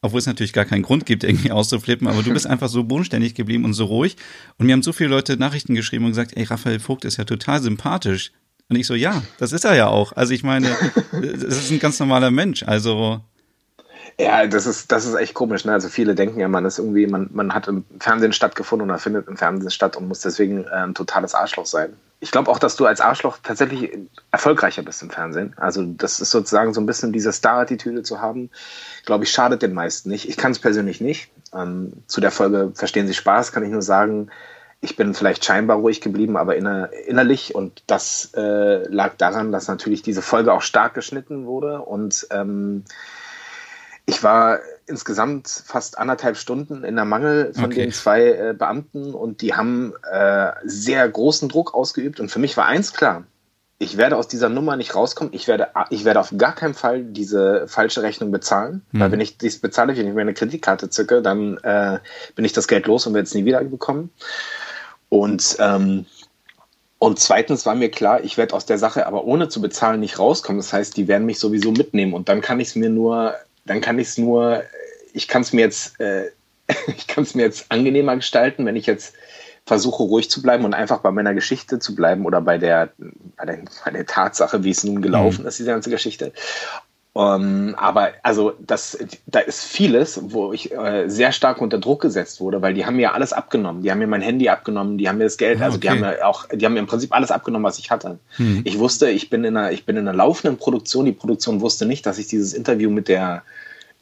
obwohl 0.00 0.18
es 0.18 0.26
natürlich 0.26 0.52
gar 0.52 0.64
keinen 0.64 0.82
Grund 0.82 1.06
gibt, 1.06 1.24
irgendwie 1.24 1.50
auszuflippen, 1.50 2.08
aber 2.08 2.22
du 2.22 2.32
bist 2.32 2.46
einfach 2.48 2.68
so 2.68 2.84
bodenständig 2.84 3.34
geblieben 3.34 3.64
und 3.64 3.74
so 3.74 3.84
ruhig. 3.86 4.16
Und 4.58 4.66
mir 4.66 4.72
haben 4.72 4.82
so 4.82 4.92
viele 4.92 5.10
Leute 5.10 5.36
Nachrichten 5.36 5.74
geschrieben 5.74 6.04
und 6.04 6.12
gesagt, 6.12 6.36
ey, 6.36 6.44
Raphael 6.44 6.80
Vogt 6.80 7.04
ist 7.04 7.16
ja 7.16 7.24
total 7.24 7.62
sympathisch. 7.62 8.32
Und 8.68 8.76
ich 8.76 8.86
so, 8.86 8.94
ja, 8.94 9.22
das 9.38 9.52
ist 9.52 9.64
er 9.64 9.74
ja 9.74 9.86
auch. 9.88 10.12
Also 10.12 10.34
ich 10.34 10.42
meine, 10.42 10.68
das 11.12 11.56
ist 11.56 11.70
ein 11.70 11.78
ganz 11.78 11.98
normaler 11.98 12.30
Mensch. 12.30 12.62
Also 12.64 13.22
ja, 14.20 14.46
das 14.48 14.66
ist, 14.66 14.90
das 14.90 15.06
ist 15.06 15.14
echt 15.14 15.34
komisch. 15.34 15.64
Ne? 15.64 15.72
Also 15.72 15.88
viele 15.88 16.14
denken 16.14 16.40
ja, 16.40 16.48
man 16.48 16.64
ist 16.64 16.78
irgendwie, 16.78 17.06
man, 17.06 17.30
man 17.32 17.54
hat 17.54 17.68
im 17.68 17.84
Fernsehen 18.00 18.32
stattgefunden 18.32 18.88
oder 18.88 18.98
findet 18.98 19.28
im 19.28 19.36
Fernsehen 19.36 19.70
statt 19.70 19.96
und 19.96 20.08
muss 20.08 20.20
deswegen 20.20 20.64
äh, 20.64 20.70
ein 20.70 20.94
totales 20.94 21.34
Arschloch 21.34 21.66
sein. 21.66 21.90
Ich 22.20 22.30
glaube 22.32 22.50
auch, 22.50 22.58
dass 22.58 22.74
du 22.74 22.86
als 22.86 23.00
Arschloch 23.00 23.38
tatsächlich 23.42 23.96
erfolgreicher 24.32 24.82
bist 24.82 25.02
im 25.02 25.10
Fernsehen. 25.10 25.54
Also 25.56 25.84
das 25.84 26.20
ist 26.20 26.30
sozusagen 26.30 26.74
so 26.74 26.80
ein 26.80 26.86
bisschen 26.86 27.12
diese 27.12 27.32
Star-Attitüde 27.32 28.02
zu 28.02 28.20
haben, 28.20 28.50
glaube 29.04 29.24
ich, 29.24 29.30
schadet 29.30 29.62
den 29.62 29.72
meisten 29.72 30.08
nicht. 30.08 30.28
Ich 30.28 30.36
kann 30.36 30.52
es 30.52 30.58
persönlich 30.58 31.00
nicht. 31.00 31.30
Ähm, 31.54 31.92
zu 32.06 32.20
der 32.20 32.30
Folge 32.30 32.72
Verstehen 32.74 33.06
Sie 33.06 33.14
Spaß 33.14 33.52
kann 33.52 33.64
ich 33.64 33.70
nur 33.70 33.82
sagen, 33.82 34.30
ich 34.80 34.96
bin 34.96 35.14
vielleicht 35.14 35.44
scheinbar 35.44 35.78
ruhig 35.78 36.00
geblieben, 36.00 36.36
aber 36.36 36.56
inner, 36.56 36.90
innerlich 37.06 37.54
und 37.54 37.82
das 37.86 38.32
äh, 38.34 38.86
lag 38.88 39.16
daran, 39.16 39.50
dass 39.50 39.66
natürlich 39.66 40.02
diese 40.02 40.22
Folge 40.22 40.52
auch 40.52 40.62
stark 40.62 40.94
geschnitten 40.94 41.46
wurde 41.46 41.82
und 41.82 42.26
ähm, 42.30 42.84
ich 44.08 44.22
war 44.22 44.60
insgesamt 44.86 45.48
fast 45.48 45.98
anderthalb 45.98 46.38
Stunden 46.38 46.82
in 46.82 46.96
der 46.96 47.04
Mangel 47.04 47.52
von 47.52 47.66
okay. 47.66 47.82
den 47.82 47.92
zwei 47.92 48.22
äh, 48.22 48.54
Beamten 48.58 49.12
und 49.12 49.42
die 49.42 49.52
haben 49.54 49.92
äh, 50.10 50.52
sehr 50.64 51.06
großen 51.06 51.50
Druck 51.50 51.74
ausgeübt. 51.74 52.18
Und 52.18 52.30
für 52.30 52.38
mich 52.38 52.56
war 52.56 52.64
eins 52.64 52.94
klar, 52.94 53.24
ich 53.76 53.98
werde 53.98 54.16
aus 54.16 54.26
dieser 54.26 54.48
Nummer 54.48 54.76
nicht 54.76 54.94
rauskommen. 54.94 55.34
Ich 55.34 55.46
werde, 55.46 55.68
ich 55.90 56.06
werde 56.06 56.20
auf 56.20 56.32
gar 56.38 56.54
keinen 56.54 56.72
Fall 56.72 57.04
diese 57.04 57.68
falsche 57.68 58.02
Rechnung 58.02 58.30
bezahlen. 58.30 58.80
Mhm. 58.92 59.00
Weil 59.00 59.12
wenn 59.12 59.20
ich 59.20 59.36
dies 59.36 59.60
bezahle, 59.60 59.94
wenn 59.94 60.08
ich 60.08 60.14
mir 60.14 60.22
eine 60.22 60.32
Kreditkarte 60.32 60.88
zücke, 60.88 61.20
dann 61.20 61.58
äh, 61.58 61.98
bin 62.34 62.46
ich 62.46 62.54
das 62.54 62.66
Geld 62.66 62.86
los 62.86 63.06
und 63.06 63.12
werde 63.12 63.26
es 63.26 63.34
nie 63.34 63.44
wieder 63.44 63.62
bekommen. 63.62 64.08
Und 65.10 65.58
ähm, 65.60 66.06
und 67.00 67.20
zweitens 67.20 67.64
war 67.64 67.76
mir 67.76 67.90
klar, 67.90 68.24
ich 68.24 68.38
werde 68.38 68.54
aus 68.54 68.66
der 68.66 68.78
Sache 68.78 69.06
aber 69.06 69.24
ohne 69.24 69.48
zu 69.48 69.60
bezahlen 69.60 70.00
nicht 70.00 70.18
rauskommen. 70.18 70.58
Das 70.58 70.72
heißt, 70.72 70.96
die 70.96 71.06
werden 71.06 71.26
mich 71.26 71.38
sowieso 71.38 71.70
mitnehmen 71.70 72.14
und 72.14 72.28
dann 72.28 72.40
kann 72.40 72.58
ich 72.58 72.68
es 72.68 72.74
mir 72.74 72.90
nur 72.90 73.34
dann 73.68 73.80
kann 73.80 73.98
ich 73.98 74.08
es 74.08 74.18
nur, 74.18 74.64
ich 75.12 75.28
kann 75.28 75.42
es 75.42 75.52
mir 75.52 75.62
jetzt, 75.62 76.00
äh, 76.00 76.30
ich 76.88 77.06
kann 77.06 77.24
es 77.24 77.34
mir 77.34 77.42
jetzt 77.42 77.70
angenehmer 77.70 78.16
gestalten, 78.16 78.66
wenn 78.66 78.76
ich 78.76 78.86
jetzt 78.86 79.14
versuche 79.66 80.02
ruhig 80.02 80.30
zu 80.30 80.40
bleiben 80.40 80.64
und 80.64 80.74
einfach 80.74 81.00
bei 81.00 81.10
meiner 81.10 81.34
Geschichte 81.34 81.78
zu 81.78 81.94
bleiben 81.94 82.24
oder 82.24 82.40
bei 82.40 82.56
der, 82.56 82.90
bei 83.36 83.44
der, 83.44 83.58
bei 83.84 83.90
der 83.90 84.06
Tatsache, 84.06 84.64
wie 84.64 84.70
es 84.70 84.82
nun 84.82 85.02
gelaufen 85.02 85.42
mhm. 85.42 85.48
ist, 85.48 85.58
diese 85.58 85.70
ganze 85.70 85.90
Geschichte. 85.90 86.32
Um, 87.14 87.24
ähm, 87.24 87.74
aber 87.76 88.12
also 88.22 88.52
das, 88.60 88.96
da 89.26 89.40
ist 89.40 89.64
vieles, 89.64 90.20
wo 90.30 90.52
ich 90.52 90.72
äh, 90.72 91.08
sehr 91.08 91.32
stark 91.32 91.60
unter 91.60 91.78
Druck 91.78 92.02
gesetzt 92.02 92.40
wurde, 92.40 92.62
weil 92.62 92.74
die 92.74 92.86
haben 92.86 92.96
mir 92.96 93.12
alles 93.12 93.32
abgenommen. 93.32 93.82
Die 93.82 93.90
haben 93.90 93.98
mir 93.98 94.06
mein 94.06 94.20
Handy 94.20 94.48
abgenommen, 94.48 94.98
die 94.98 95.08
haben 95.08 95.18
mir 95.18 95.24
das 95.24 95.36
Geld, 95.36 95.60
ah, 95.60 95.64
also 95.64 95.78
okay. 95.78 95.86
die 95.86 95.90
haben 95.90 96.00
mir 96.00 96.24
auch, 96.24 96.46
die 96.52 96.64
haben 96.64 96.74
mir 96.74 96.80
im 96.80 96.86
Prinzip 96.86 97.12
alles 97.12 97.30
abgenommen, 97.30 97.64
was 97.64 97.78
ich 97.78 97.90
hatte. 97.90 98.18
Hm. 98.36 98.62
Ich 98.64 98.78
wusste, 98.78 99.10
ich 99.10 99.30
bin 99.30 99.42
in 99.42 99.56
einer, 99.56 99.72
ich 99.72 99.84
bin 99.84 99.96
in 99.96 100.06
einer 100.06 100.16
laufenden 100.16 100.58
Produktion. 100.58 101.06
Die 101.06 101.12
Produktion 101.12 101.60
wusste 101.60 101.86
nicht, 101.86 102.06
dass 102.06 102.18
ich 102.18 102.28
dieses 102.28 102.52
Interview 102.52 102.90
mit 102.90 103.08
der 103.08 103.42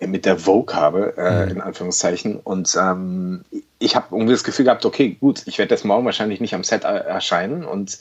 mit 0.01 0.27
der 0.27 0.39
Vogue 0.39 0.75
habe, 0.75 1.15
äh, 1.17 1.47
mhm. 1.47 1.53
in 1.53 1.61
Anführungszeichen. 1.61 2.37
Und 2.37 2.77
ähm, 2.79 3.45
ich 3.79 3.97
habe 3.97 4.07
irgendwie 4.11 4.33
das 4.33 4.45
Gefühl 4.45 4.67
gehabt, 4.67 4.85
okay, 4.85 5.17
gut, 5.19 5.43
ich 5.47 5.59
werde 5.59 5.75
jetzt 5.75 5.85
morgen 5.85 6.05
wahrscheinlich 6.05 6.41
nicht 6.41 6.55
am 6.55 6.65
Set 6.65 6.85
erscheinen. 6.85 7.65
Und 7.65 7.99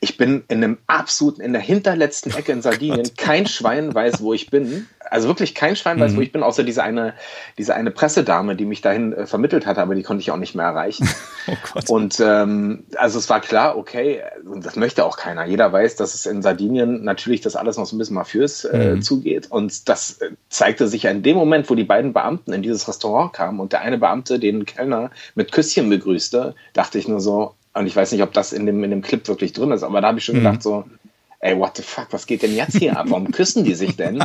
ich 0.00 0.16
bin 0.16 0.44
in 0.48 0.64
einem 0.64 0.78
absoluten, 0.86 1.42
in 1.42 1.52
der 1.52 1.62
hinterletzten 1.62 2.32
Ecke 2.32 2.52
in 2.52 2.62
Sardinien. 2.62 3.10
Kein 3.16 3.46
Schwein 3.46 3.94
weiß, 3.94 4.22
wo 4.22 4.32
ich 4.32 4.50
bin. 4.50 4.86
Also 5.10 5.28
wirklich 5.28 5.54
kein 5.54 5.76
Schwein 5.76 6.00
weiß, 6.00 6.12
mhm. 6.12 6.16
wo 6.16 6.20
ich 6.20 6.32
bin, 6.32 6.42
außer 6.42 6.64
diese 6.64 6.82
eine, 6.82 7.14
diese 7.58 7.74
eine 7.74 7.90
Pressedame, 7.90 8.56
die 8.56 8.64
mich 8.64 8.80
dahin 8.80 9.12
äh, 9.12 9.26
vermittelt 9.26 9.66
hat, 9.66 9.78
aber 9.78 9.94
die 9.94 10.02
konnte 10.02 10.20
ich 10.20 10.30
auch 10.30 10.36
nicht 10.36 10.54
mehr 10.54 10.66
erreichen. 10.66 11.08
oh 11.46 11.54
Gott. 11.72 11.90
Und 11.90 12.20
ähm, 12.20 12.84
also 12.96 13.18
es 13.18 13.28
war 13.28 13.40
klar, 13.40 13.76
okay, 13.76 14.22
und 14.44 14.64
das 14.64 14.76
möchte 14.76 15.04
auch 15.04 15.16
keiner. 15.16 15.44
Jeder 15.44 15.72
weiß, 15.72 15.96
dass 15.96 16.14
es 16.14 16.26
in 16.26 16.42
Sardinien 16.42 17.04
natürlich 17.04 17.40
das 17.40 17.56
alles 17.56 17.76
noch 17.76 17.86
so 17.86 17.96
ein 17.96 17.98
bisschen 17.98 18.16
mafiös 18.16 18.64
äh, 18.64 18.94
mhm. 18.94 19.02
zugeht. 19.02 19.50
Und 19.50 19.88
das 19.88 20.20
äh, 20.20 20.30
zeigte 20.48 20.88
sich 20.88 21.04
ja 21.04 21.10
in 21.10 21.22
dem 21.22 21.36
Moment, 21.36 21.70
wo 21.70 21.74
die 21.74 21.84
beiden 21.84 22.12
Beamten 22.12 22.52
in 22.52 22.62
dieses 22.62 22.88
Restaurant 22.88 23.32
kamen 23.32 23.60
und 23.60 23.72
der 23.72 23.82
eine 23.82 23.98
Beamte 23.98 24.38
den 24.38 24.66
Kellner 24.66 25.10
mit 25.34 25.52
Küsschen 25.52 25.88
begrüßte, 25.88 26.54
dachte 26.72 26.98
ich 26.98 27.08
nur 27.08 27.20
so, 27.20 27.54
und 27.74 27.86
ich 27.86 27.94
weiß 27.94 28.12
nicht, 28.12 28.22
ob 28.22 28.32
das 28.32 28.52
in 28.52 28.64
dem, 28.66 28.82
in 28.84 28.90
dem 28.90 29.02
Clip 29.02 29.26
wirklich 29.28 29.52
drin 29.52 29.70
ist, 29.70 29.82
aber 29.82 30.00
da 30.00 30.08
habe 30.08 30.18
ich 30.18 30.24
schon 30.24 30.36
mhm. 30.36 30.40
gedacht, 30.40 30.62
so, 30.62 30.84
ey, 31.40 31.58
what 31.58 31.76
the 31.76 31.82
fuck, 31.82 32.08
was 32.10 32.26
geht 32.26 32.42
denn 32.42 32.54
jetzt 32.54 32.76
hier 32.76 32.96
ab? 32.96 33.06
Warum 33.08 33.30
küssen 33.30 33.64
die 33.64 33.74
sich 33.74 33.96
denn? 33.96 34.24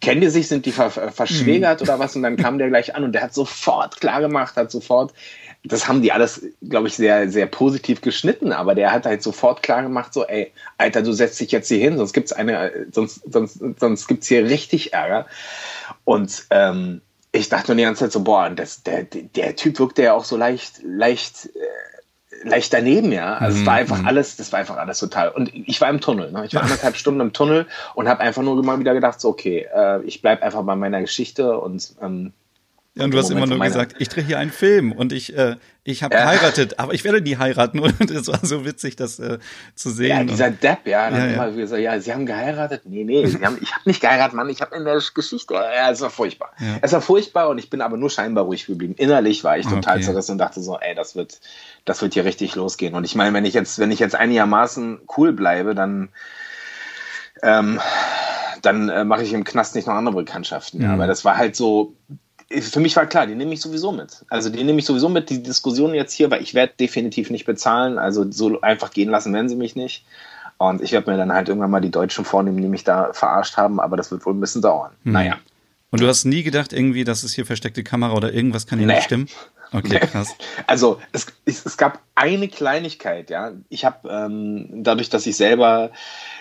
Kennen 0.00 0.20
die 0.20 0.28
sich, 0.28 0.48
sind 0.48 0.66
die 0.66 0.72
ver 0.72 0.90
verschwägert 0.90 1.80
mhm. 1.80 1.84
oder 1.84 1.98
was? 1.98 2.16
Und 2.16 2.22
dann 2.22 2.36
kam 2.36 2.58
der 2.58 2.68
gleich 2.68 2.94
an 2.94 3.04
und 3.04 3.12
der 3.12 3.22
hat 3.22 3.34
sofort 3.34 4.00
klar 4.00 4.20
gemacht, 4.20 4.56
hat 4.56 4.70
sofort, 4.70 5.12
das 5.64 5.86
haben 5.86 6.02
die 6.02 6.12
alles, 6.12 6.42
glaube 6.68 6.88
ich, 6.88 6.94
sehr, 6.94 7.28
sehr 7.30 7.46
positiv 7.46 8.00
geschnitten, 8.00 8.52
aber 8.52 8.74
der 8.74 8.92
hat 8.92 9.06
halt 9.06 9.22
sofort 9.22 9.62
klar 9.62 9.82
gemacht, 9.82 10.12
so, 10.12 10.24
ey, 10.26 10.52
Alter, 10.76 11.02
du 11.02 11.12
setzt 11.12 11.40
dich 11.40 11.52
jetzt 11.52 11.68
hier 11.68 11.78
hin, 11.78 11.96
sonst 11.96 12.12
gibt's 12.12 12.32
eine, 12.32 12.86
sonst, 12.90 13.22
sonst, 13.30 13.60
sonst 13.78 14.08
gibt's 14.08 14.26
hier 14.26 14.44
richtig 14.44 14.92
Ärger. 14.92 15.26
Und 16.04 16.46
ähm, 16.50 17.00
ich 17.32 17.48
dachte 17.48 17.72
mir 17.72 17.76
die 17.76 17.84
ganze 17.84 18.00
Zeit 18.00 18.12
so, 18.12 18.24
boah, 18.24 18.50
das, 18.50 18.82
der, 18.82 19.04
der 19.04 19.56
Typ 19.56 19.78
wirkte 19.78 20.02
ja 20.02 20.14
auch 20.14 20.24
so 20.24 20.36
leicht, 20.36 20.80
leicht, 20.82 21.46
äh, 21.46 21.91
leicht 22.44 22.72
daneben, 22.72 23.12
ja. 23.12 23.34
Also 23.34 23.56
mhm. 23.56 23.62
es 23.62 23.66
war 23.66 23.74
einfach 23.74 23.98
mhm. 23.98 24.06
alles, 24.06 24.36
das 24.36 24.52
war 24.52 24.58
einfach 24.60 24.76
alles 24.76 24.98
total. 24.98 25.30
Und 25.30 25.50
ich 25.54 25.80
war 25.80 25.88
im 25.90 26.00
Tunnel, 26.00 26.32
ne? 26.32 26.44
Ich 26.44 26.54
war 26.54 26.62
anderthalb 26.62 26.96
Stunden 26.96 27.20
im 27.20 27.32
Tunnel 27.32 27.66
und 27.94 28.08
habe 28.08 28.20
einfach 28.20 28.42
nur 28.42 28.58
immer 28.58 28.78
wieder 28.78 28.94
gedacht, 28.94 29.20
so, 29.20 29.28
okay, 29.28 29.68
äh, 29.74 30.02
ich 30.02 30.22
bleib 30.22 30.42
einfach 30.42 30.62
bei 30.62 30.74
meiner 30.76 31.00
Geschichte 31.00 31.58
und 31.58 31.94
ähm, 32.00 32.32
Ja, 32.94 33.04
und 33.04 33.10
du 33.12 33.18
hast 33.18 33.30
immer 33.30 33.46
nur 33.46 33.58
gesagt, 33.58 33.96
ich 34.00 34.10
drehe 34.10 34.22
hier 34.22 34.38
einen 34.38 34.50
Film 34.50 34.92
und 34.92 35.14
ich, 35.14 35.34
äh, 35.34 35.56
ich 35.82 36.02
habe 36.02 36.14
geheiratet, 36.14 36.78
aber 36.78 36.92
ich 36.92 37.04
werde 37.04 37.22
nie 37.22 37.36
heiraten. 37.36 37.78
Und 37.80 38.10
es 38.10 38.28
war 38.28 38.38
so 38.42 38.66
witzig, 38.66 38.96
das 38.96 39.18
äh, 39.18 39.38
zu 39.74 39.90
sehen. 39.90 40.10
Ja, 40.10 40.24
dieser 40.24 40.50
Depp, 40.50 40.86
ja, 40.86 41.10
dann 41.10 41.30
ja, 41.30 41.46
immer 41.46 41.48
ja. 41.48 41.76
ja, 41.76 42.00
sie 42.00 42.12
haben 42.12 42.26
geheiratet. 42.26 42.82
Nee, 42.84 43.04
nee, 43.04 43.24
haben, 43.42 43.58
ich 43.60 43.72
habe 43.72 43.82
nicht 43.86 44.02
geheiratet, 44.02 44.34
Mann, 44.34 44.50
ich 44.50 44.60
habe 44.60 44.76
in 44.76 44.84
der 44.84 45.00
Geschichte, 45.14 45.54
ja, 45.54 45.90
es 45.90 46.02
war 46.02 46.10
furchtbar. 46.10 46.52
Ja. 46.60 46.76
Es 46.82 46.92
war 46.92 47.00
furchtbar 47.00 47.48
und 47.48 47.58
ich 47.58 47.70
bin 47.70 47.80
aber 47.80 47.96
nur 47.96 48.10
scheinbar 48.10 48.44
ruhig 48.44 48.66
geblieben. 48.66 48.94
Innerlich 48.96 49.42
war 49.42 49.56
ich 49.56 49.66
total 49.66 49.96
okay. 49.96 50.04
zerrissen 50.04 50.32
und 50.32 50.38
dachte 50.38 50.60
so, 50.60 50.78
ey, 50.78 50.94
das 50.94 51.16
wird, 51.16 51.40
das 51.86 52.02
wird 52.02 52.12
hier 52.12 52.26
richtig 52.26 52.54
losgehen. 52.56 52.94
Und 52.94 53.04
ich 53.04 53.14
meine, 53.14 53.32
wenn 53.32 53.46
ich 53.46 53.54
jetzt, 53.54 53.78
wenn 53.78 53.90
ich 53.90 54.00
jetzt 54.00 54.14
einigermaßen 54.14 55.00
cool 55.16 55.32
bleibe, 55.32 55.74
dann, 55.74 56.10
ähm, 57.42 57.80
dann 58.60 58.90
äh, 58.90 59.04
mache 59.04 59.22
ich 59.22 59.32
im 59.32 59.44
Knast 59.44 59.74
nicht 59.74 59.88
noch 59.88 59.94
andere 59.94 60.16
Bekanntschaften. 60.16 60.80
Mhm. 60.80 60.84
Ja, 60.84 60.92
aber 60.92 61.06
das 61.06 61.24
war 61.24 61.38
halt 61.38 61.56
so, 61.56 61.96
für 62.60 62.80
mich 62.80 62.96
war 62.96 63.06
klar, 63.06 63.26
die 63.26 63.34
nehme 63.34 63.54
ich 63.54 63.60
sowieso 63.60 63.92
mit. 63.92 64.24
Also 64.28 64.50
die 64.50 64.62
nehme 64.62 64.78
ich 64.78 64.84
sowieso 64.84 65.08
mit, 65.08 65.30
die 65.30 65.42
Diskussion 65.42 65.94
jetzt 65.94 66.12
hier, 66.12 66.30
weil 66.30 66.42
ich 66.42 66.54
werde 66.54 66.74
definitiv 66.78 67.30
nicht 67.30 67.44
bezahlen. 67.44 67.98
Also 67.98 68.30
so 68.30 68.60
einfach 68.60 68.90
gehen 68.90 69.10
lassen 69.10 69.32
werden 69.32 69.48
sie 69.48 69.56
mich 69.56 69.76
nicht. 69.76 70.04
Und 70.58 70.80
ich 70.80 70.92
werde 70.92 71.10
mir 71.10 71.16
dann 71.16 71.32
halt 71.32 71.48
irgendwann 71.48 71.70
mal 71.70 71.80
die 71.80 71.90
Deutschen 71.90 72.24
vornehmen, 72.24 72.60
die 72.60 72.68
mich 72.68 72.84
da 72.84 73.12
verarscht 73.12 73.56
haben, 73.56 73.80
aber 73.80 73.96
das 73.96 74.10
wird 74.10 74.24
wohl 74.26 74.34
ein 74.34 74.40
bisschen 74.40 74.62
dauern. 74.62 74.92
Hm. 75.04 75.12
Naja. 75.12 75.38
Und 75.90 76.00
du 76.00 76.06
hast 76.06 76.24
nie 76.24 76.42
gedacht, 76.42 76.72
irgendwie, 76.72 77.04
dass 77.04 77.22
es 77.22 77.34
hier 77.34 77.44
versteckte 77.44 77.82
Kamera 77.82 78.14
oder 78.14 78.32
irgendwas 78.32 78.66
kann 78.66 78.78
hier 78.78 78.86
nee. 78.86 78.94
nicht 78.94 79.04
stimmen? 79.04 79.28
Okay, 79.72 79.98
krass. 80.12 80.34
Also 80.66 81.00
es, 81.12 81.26
es, 81.44 81.64
es, 81.64 81.76
gab 81.76 82.00
eine 82.14 82.48
Kleinigkeit, 82.48 83.30
ja. 83.30 83.52
Ich 83.68 83.84
habe 83.84 84.08
ähm, 84.08 84.68
dadurch, 84.82 85.08
dass 85.08 85.26
ich 85.26 85.36
selber 85.36 85.90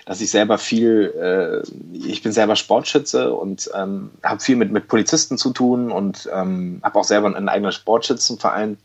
dass 0.05 0.21
ich 0.21 0.31
selber 0.31 0.57
viel, 0.57 1.13
äh, 1.15 1.97
ich 1.97 2.23
bin 2.23 2.31
selber 2.31 2.55
Sportschütze 2.55 3.33
und 3.33 3.69
ähm, 3.75 4.11
habe 4.23 4.41
viel 4.41 4.55
mit, 4.55 4.71
mit 4.71 4.87
Polizisten 4.87 5.37
zu 5.37 5.51
tun 5.51 5.91
und 5.91 6.29
ähm, 6.33 6.81
habe 6.83 6.99
auch 6.99 7.03
selber 7.03 7.27
einen 7.27 7.49
eigenen 7.49 7.71
Sportschützenverein. 7.71 8.77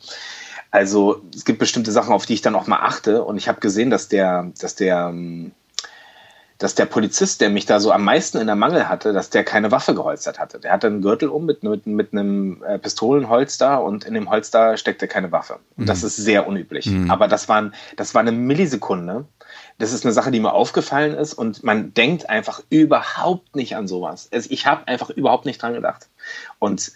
Also 0.71 1.23
es 1.35 1.45
gibt 1.45 1.59
bestimmte 1.59 1.93
Sachen, 1.93 2.13
auf 2.13 2.27
die 2.27 2.35
ich 2.35 2.43
dann 2.43 2.55
auch 2.55 2.67
mal 2.67 2.81
achte 2.81 3.25
und 3.25 3.39
ich 3.39 3.49
habe 3.49 3.61
gesehen, 3.61 3.91
dass 3.91 4.09
der, 4.09 4.53
dass 4.61 4.75
der, 4.75 5.09
ähm, 5.11 5.53
dass 6.59 6.75
der 6.75 6.87
Polizist, 6.87 7.41
der 7.41 7.51
mich 7.51 7.67
da 7.67 7.81
so 7.81 7.93
am 7.93 8.05
meisten 8.05 8.39
in 8.39 8.47
der 8.47 8.57
Mangel 8.57 8.89
hatte, 8.89 9.13
dass 9.13 9.31
der 9.31 9.45
keine 9.45 9.71
Waffe 9.71 9.95
geholstert 9.95 10.39
hatte. 10.39 10.59
Der 10.59 10.73
hatte 10.73 10.87
einen 10.87 11.03
Gürtel 11.03 11.29
um 11.29 11.45
mit, 11.45 11.63
mit, 11.63 11.87
mit 11.87 12.13
einem 12.13 12.63
äh, 12.63 12.79
Pistolenholster 12.79 13.83
und 13.83 14.05
in 14.05 14.15
dem 14.15 14.31
Holster 14.31 14.77
steckte 14.77 15.09
keine 15.09 15.33
Waffe. 15.33 15.59
Und 15.77 15.85
mhm. 15.85 15.87
das 15.87 16.03
ist 16.03 16.17
sehr 16.17 16.47
unüblich. 16.47 16.87
Mhm. 16.87 17.11
Aber 17.11 17.29
das, 17.29 17.49
waren, 17.49 17.75
das 17.97 18.15
war 18.15 18.23
eine 18.23 18.33
Millisekunde 18.33 19.27
das 19.79 19.93
ist 19.93 20.05
eine 20.05 20.13
Sache, 20.13 20.31
die 20.31 20.41
mir 20.41 20.53
aufgefallen 20.53 21.15
ist 21.15 21.35
und 21.35 21.63
man 21.63 21.93
denkt 21.93 22.31
einfach 22.31 22.63
überhaupt 22.71 23.57
nicht 23.57 23.77
an 23.77 23.87
sowas. 23.87 24.29
Also 24.33 24.49
ich 24.51 24.67
habe 24.67 24.89
einfach 24.89 25.11
überhaupt 25.11 25.45
nicht 25.45 25.61
dran 25.61 25.75
gedacht. 25.75 26.09
Und 26.59 26.93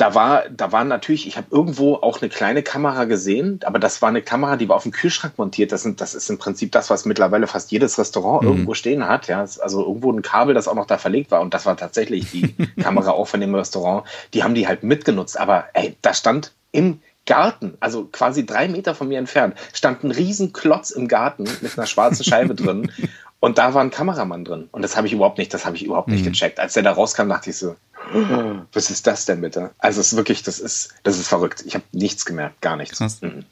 da 0.00 0.14
war, 0.14 0.48
da 0.48 0.72
war 0.72 0.84
natürlich, 0.84 1.26
ich 1.26 1.36
habe 1.36 1.48
irgendwo 1.50 1.96
auch 1.96 2.22
eine 2.22 2.30
kleine 2.30 2.62
Kamera 2.62 3.04
gesehen, 3.04 3.60
aber 3.64 3.78
das 3.78 4.00
war 4.00 4.08
eine 4.08 4.22
Kamera, 4.22 4.56
die 4.56 4.66
war 4.68 4.76
auf 4.76 4.84
dem 4.84 4.92
Kühlschrank 4.92 5.36
montiert. 5.36 5.72
Das, 5.72 5.82
sind, 5.82 6.00
das 6.00 6.14
ist 6.14 6.30
im 6.30 6.38
Prinzip 6.38 6.72
das, 6.72 6.88
was 6.88 7.04
mittlerweile 7.04 7.46
fast 7.46 7.70
jedes 7.70 7.98
Restaurant 7.98 8.42
mhm. 8.42 8.48
irgendwo 8.48 8.72
stehen 8.72 9.06
hat. 9.06 9.28
Ja, 9.28 9.40
also 9.40 9.84
irgendwo 9.84 10.10
ein 10.10 10.22
Kabel, 10.22 10.54
das 10.54 10.68
auch 10.68 10.74
noch 10.74 10.86
da 10.86 10.96
verlegt 10.96 11.30
war. 11.30 11.42
Und 11.42 11.52
das 11.52 11.66
war 11.66 11.76
tatsächlich 11.76 12.30
die 12.30 12.54
Kamera 12.82 13.10
auch 13.10 13.26
von 13.26 13.40
dem 13.40 13.54
Restaurant. 13.54 14.06
Die 14.32 14.42
haben 14.42 14.54
die 14.54 14.66
halt 14.66 14.84
mitgenutzt. 14.84 15.38
Aber 15.38 15.66
ey, 15.74 15.94
da 16.00 16.14
stand 16.14 16.52
im 16.72 17.00
Garten, 17.26 17.76
also 17.80 18.08
quasi 18.10 18.46
drei 18.46 18.68
Meter 18.68 18.94
von 18.94 19.08
mir 19.08 19.18
entfernt, 19.18 19.54
stand 19.74 20.02
ein 20.02 20.10
riesen 20.10 20.54
Klotz 20.54 20.90
im 20.90 21.08
Garten 21.08 21.44
mit 21.60 21.76
einer 21.76 21.86
schwarzen 21.86 22.24
Scheibe 22.24 22.54
drin. 22.54 22.90
Und 23.40 23.58
da 23.58 23.72
war 23.74 23.82
ein 23.82 23.90
Kameramann 23.90 24.44
drin. 24.44 24.68
Und 24.70 24.82
das 24.82 24.96
habe 24.96 25.06
ich 25.06 25.12
überhaupt 25.12 25.38
nicht, 25.38 25.52
das 25.52 25.64
habe 25.64 25.76
ich 25.76 25.82
überhaupt 25.82 26.08
nicht 26.08 26.24
mhm. 26.24 26.30
gecheckt. 26.32 26.60
Als 26.60 26.74
der 26.74 26.82
da 26.82 26.92
rauskam, 26.92 27.28
dachte 27.28 27.50
ich 27.50 27.56
so, 27.56 27.74
was 28.72 28.90
ist 28.90 29.06
das 29.06 29.24
denn 29.24 29.40
bitte? 29.40 29.70
Also 29.78 30.00
es 30.00 30.12
ist 30.12 30.16
wirklich, 30.16 30.42
das 30.42 30.60
ist, 30.60 30.94
das 31.02 31.18
ist 31.18 31.28
verrückt. 31.28 31.64
Ich 31.66 31.74
habe 31.74 31.84
nichts 31.92 32.24
gemerkt, 32.26 32.60
gar 32.60 32.76
nichts. 32.76 32.98
Krass. 32.98 33.22
Mhm. 33.22 33.44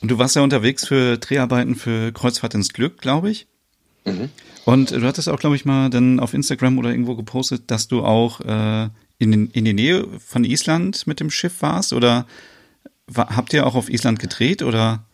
Und 0.00 0.10
du 0.10 0.18
warst 0.18 0.36
ja 0.36 0.42
unterwegs 0.42 0.86
für 0.86 1.18
Dreharbeiten 1.18 1.74
für 1.74 2.12
Kreuzfahrt 2.12 2.54
ins 2.54 2.72
Glück, 2.72 3.00
glaube 3.00 3.30
ich. 3.30 3.46
Mhm. 4.04 4.30
Und 4.64 4.92
du 4.92 5.02
hattest 5.02 5.28
auch, 5.28 5.40
glaube 5.40 5.56
ich, 5.56 5.64
mal 5.64 5.90
dann 5.90 6.20
auf 6.20 6.32
Instagram 6.32 6.78
oder 6.78 6.90
irgendwo 6.90 7.16
gepostet, 7.16 7.70
dass 7.70 7.88
du 7.88 8.04
auch 8.04 8.40
äh, 8.40 8.88
in, 9.18 9.50
in 9.50 9.64
die 9.64 9.72
Nähe 9.72 10.06
von 10.24 10.44
Island 10.44 11.06
mit 11.06 11.20
dem 11.20 11.30
Schiff 11.30 11.62
warst 11.62 11.92
oder 11.92 12.26
Habt 13.14 13.52
ihr 13.52 13.66
auch 13.66 13.74
auf 13.74 13.90
Island 13.90 14.18
gedreht 14.18 14.62
oder? 14.62 15.04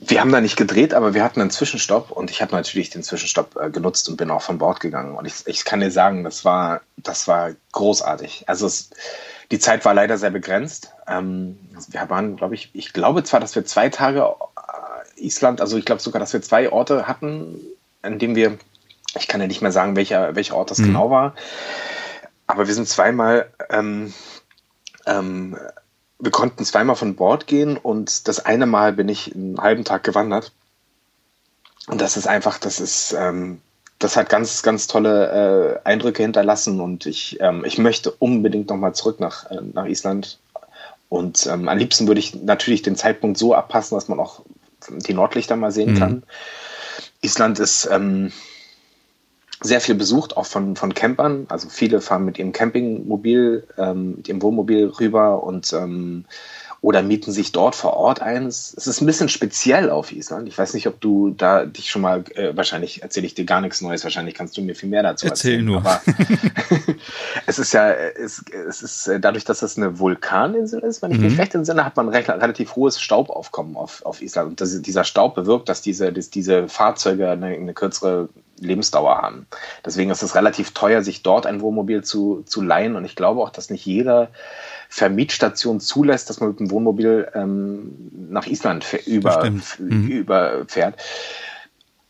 Wir 0.00 0.20
haben 0.20 0.32
da 0.32 0.40
nicht 0.40 0.56
gedreht, 0.56 0.94
aber 0.94 1.14
wir 1.14 1.22
hatten 1.22 1.40
einen 1.40 1.50
Zwischenstopp 1.50 2.10
und 2.10 2.30
ich 2.30 2.40
habe 2.40 2.54
natürlich 2.54 2.90
den 2.90 3.02
Zwischenstopp 3.02 3.56
äh, 3.56 3.70
genutzt 3.70 4.08
und 4.08 4.16
bin 4.16 4.30
auch 4.30 4.42
von 4.42 4.58
Bord 4.58 4.80
gegangen. 4.80 5.16
Und 5.16 5.26
ich, 5.26 5.46
ich 5.46 5.64
kann 5.64 5.80
dir 5.80 5.90
sagen, 5.90 6.24
das 6.24 6.44
war, 6.44 6.80
das 6.96 7.28
war 7.28 7.52
großartig. 7.72 8.44
Also 8.46 8.66
es, 8.66 8.90
die 9.50 9.58
Zeit 9.58 9.84
war 9.84 9.94
leider 9.94 10.18
sehr 10.18 10.30
begrenzt. 10.30 10.92
Ähm, 11.06 11.58
wir 11.88 12.08
waren, 12.08 12.36
glaube 12.36 12.54
ich, 12.54 12.70
ich 12.72 12.92
glaube 12.92 13.24
zwar, 13.24 13.40
dass 13.40 13.54
wir 13.54 13.64
zwei 13.64 13.88
Tage 13.88 14.20
äh, 14.20 15.20
Island, 15.20 15.60
also 15.60 15.76
ich 15.76 15.84
glaube 15.84 16.02
sogar, 16.02 16.20
dass 16.20 16.32
wir 16.32 16.42
zwei 16.42 16.70
Orte 16.70 17.08
hatten, 17.08 17.58
in 18.02 18.18
denen 18.18 18.36
wir, 18.36 18.58
ich 19.18 19.28
kann 19.28 19.40
ja 19.40 19.46
nicht 19.46 19.62
mehr 19.62 19.72
sagen, 19.72 19.96
welcher, 19.96 20.34
welcher 20.36 20.56
Ort 20.56 20.70
das 20.70 20.78
mhm. 20.78 20.86
genau 20.86 21.10
war, 21.10 21.34
aber 22.46 22.66
wir 22.66 22.74
sind 22.74 22.88
zweimal 22.88 23.50
ähm, 23.70 24.12
ähm, 25.06 25.56
wir 26.18 26.30
konnten 26.30 26.64
zweimal 26.64 26.96
von 26.96 27.14
Bord 27.14 27.46
gehen 27.46 27.76
und 27.76 28.28
das 28.28 28.44
eine 28.44 28.66
Mal 28.66 28.92
bin 28.92 29.08
ich 29.08 29.34
einen 29.34 29.60
halben 29.60 29.84
Tag 29.84 30.02
gewandert. 30.02 30.52
Und 31.86 32.00
das 32.00 32.16
ist 32.16 32.26
einfach, 32.26 32.58
das 32.58 32.80
ist, 32.80 33.14
ähm, 33.18 33.60
das 33.98 34.16
hat 34.16 34.28
ganz, 34.28 34.62
ganz 34.62 34.86
tolle 34.86 35.80
äh, 35.84 35.88
Eindrücke 35.88 36.22
hinterlassen 36.22 36.80
und 36.80 37.06
ich, 37.06 37.38
ähm, 37.40 37.64
ich 37.64 37.78
möchte 37.78 38.10
unbedingt 38.10 38.68
nochmal 38.68 38.94
zurück 38.94 39.20
nach, 39.20 39.50
äh, 39.50 39.60
nach 39.72 39.86
Island. 39.86 40.38
Und 41.08 41.46
ähm, 41.46 41.68
am 41.68 41.78
liebsten 41.78 42.06
würde 42.06 42.20
ich 42.20 42.34
natürlich 42.34 42.82
den 42.82 42.96
Zeitpunkt 42.96 43.38
so 43.38 43.54
abpassen, 43.54 43.96
dass 43.96 44.08
man 44.08 44.20
auch 44.20 44.42
die 44.88 45.14
Nordlichter 45.14 45.56
mal 45.56 45.72
sehen 45.72 45.94
mhm. 45.94 45.98
kann. 45.98 46.22
Island 47.22 47.58
ist, 47.58 47.88
ähm, 47.90 48.32
sehr 49.60 49.80
viel 49.80 49.94
besucht, 49.94 50.36
auch 50.36 50.46
von, 50.46 50.76
von 50.76 50.94
Campern. 50.94 51.46
Also 51.48 51.68
viele 51.68 52.00
fahren 52.00 52.24
mit 52.24 52.38
ihrem 52.38 52.52
Campingmobil, 52.52 53.66
ähm, 53.76 54.16
mit 54.16 54.28
ihrem 54.28 54.42
Wohnmobil 54.42 54.86
rüber 55.00 55.42
und 55.42 55.72
ähm, 55.72 56.24
oder 56.80 57.02
mieten 57.02 57.32
sich 57.32 57.50
dort 57.50 57.74
vor 57.74 57.94
Ort 57.94 58.22
eins. 58.22 58.72
Es 58.76 58.86
ist 58.86 59.00
ein 59.00 59.06
bisschen 59.06 59.28
speziell 59.28 59.90
auf 59.90 60.12
Island. 60.12 60.46
Ich 60.46 60.56
weiß 60.56 60.74
nicht, 60.74 60.86
ob 60.86 61.00
du 61.00 61.30
da 61.30 61.64
dich 61.64 61.90
schon 61.90 62.02
mal, 62.02 62.22
äh, 62.36 62.56
wahrscheinlich 62.56 63.02
erzähle 63.02 63.26
ich 63.26 63.34
dir 63.34 63.44
gar 63.44 63.60
nichts 63.60 63.80
Neues, 63.80 64.04
wahrscheinlich 64.04 64.34
kannst 64.34 64.56
du 64.56 64.62
mir 64.62 64.76
viel 64.76 64.88
mehr 64.88 65.02
dazu 65.02 65.26
Erzähl 65.26 65.54
erzählen. 65.54 65.64
nur. 65.64 65.78
Aber 65.78 66.00
es 67.46 67.58
ist 67.58 67.72
ja, 67.72 67.90
es, 67.90 68.44
es 68.68 68.82
ist 68.82 69.08
äh, 69.08 69.18
dadurch, 69.18 69.44
dass 69.44 69.62
es 69.62 69.76
eine 69.76 69.98
Vulkaninsel 69.98 70.80
ist, 70.80 71.02
wenn 71.02 71.10
ich 71.10 71.18
mhm. 71.18 71.24
mich 71.24 71.38
recht 71.38 71.54
entsinne, 71.54 71.84
hat 71.84 71.96
man 71.96 72.08
recht, 72.08 72.28
relativ 72.28 72.76
hohes 72.76 73.00
Staubaufkommen 73.00 73.76
auf, 73.76 74.06
auf 74.06 74.22
Island. 74.22 74.50
Und 74.50 74.60
das, 74.60 74.80
dieser 74.80 75.02
Staub 75.02 75.34
bewirkt, 75.34 75.68
dass 75.68 75.82
diese, 75.82 76.12
dass 76.12 76.30
diese 76.30 76.68
Fahrzeuge 76.68 77.28
eine, 77.30 77.48
eine 77.48 77.74
kürzere 77.74 78.28
Lebensdauer 78.60 79.18
haben. 79.18 79.46
Deswegen 79.84 80.10
ist 80.10 80.22
es 80.22 80.34
relativ 80.34 80.72
teuer, 80.72 81.02
sich 81.02 81.22
dort 81.22 81.46
ein 81.46 81.60
Wohnmobil 81.60 82.02
zu, 82.04 82.42
zu 82.46 82.62
leihen. 82.62 82.96
Und 82.96 83.04
ich 83.04 83.16
glaube 83.16 83.40
auch, 83.40 83.50
dass 83.50 83.70
nicht 83.70 83.84
jeder 83.86 84.30
Vermietstation 84.88 85.80
zulässt, 85.80 86.30
dass 86.30 86.40
man 86.40 86.50
mit 86.50 86.60
dem 86.60 86.70
Wohnmobil 86.70 87.28
ähm, 87.34 88.10
nach 88.30 88.46
Island 88.46 88.86
über, 89.06 89.50
mhm. 89.78 90.08
überfährt. 90.08 90.96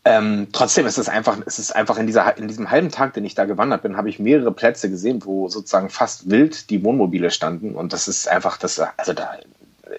Ähm, 0.05 0.47
trotzdem 0.53 0.87
ist 0.87 0.97
es 0.97 1.09
einfach, 1.09 1.39
ist 1.45 1.59
es 1.59 1.71
einfach 1.71 1.97
in, 1.97 2.07
dieser, 2.07 2.37
in 2.37 2.47
diesem 2.47 2.71
halben 2.71 2.89
Tag, 2.89 3.13
den 3.13 3.25
ich 3.25 3.35
da 3.35 3.45
gewandert 3.45 3.81
bin, 3.81 3.97
habe 3.97 4.09
ich 4.09 4.17
mehrere 4.17 4.51
Plätze 4.51 4.89
gesehen, 4.89 5.23
wo 5.25 5.49
sozusagen 5.49 5.89
fast 5.89 6.29
wild 6.29 6.69
die 6.69 6.83
Wohnmobile 6.83 7.31
standen. 7.31 7.75
Und 7.75 7.91
das 7.91 8.07
ist 8.07 8.27
einfach, 8.29 8.57
das, 8.57 8.79
also 8.97 9.13
da 9.13 9.37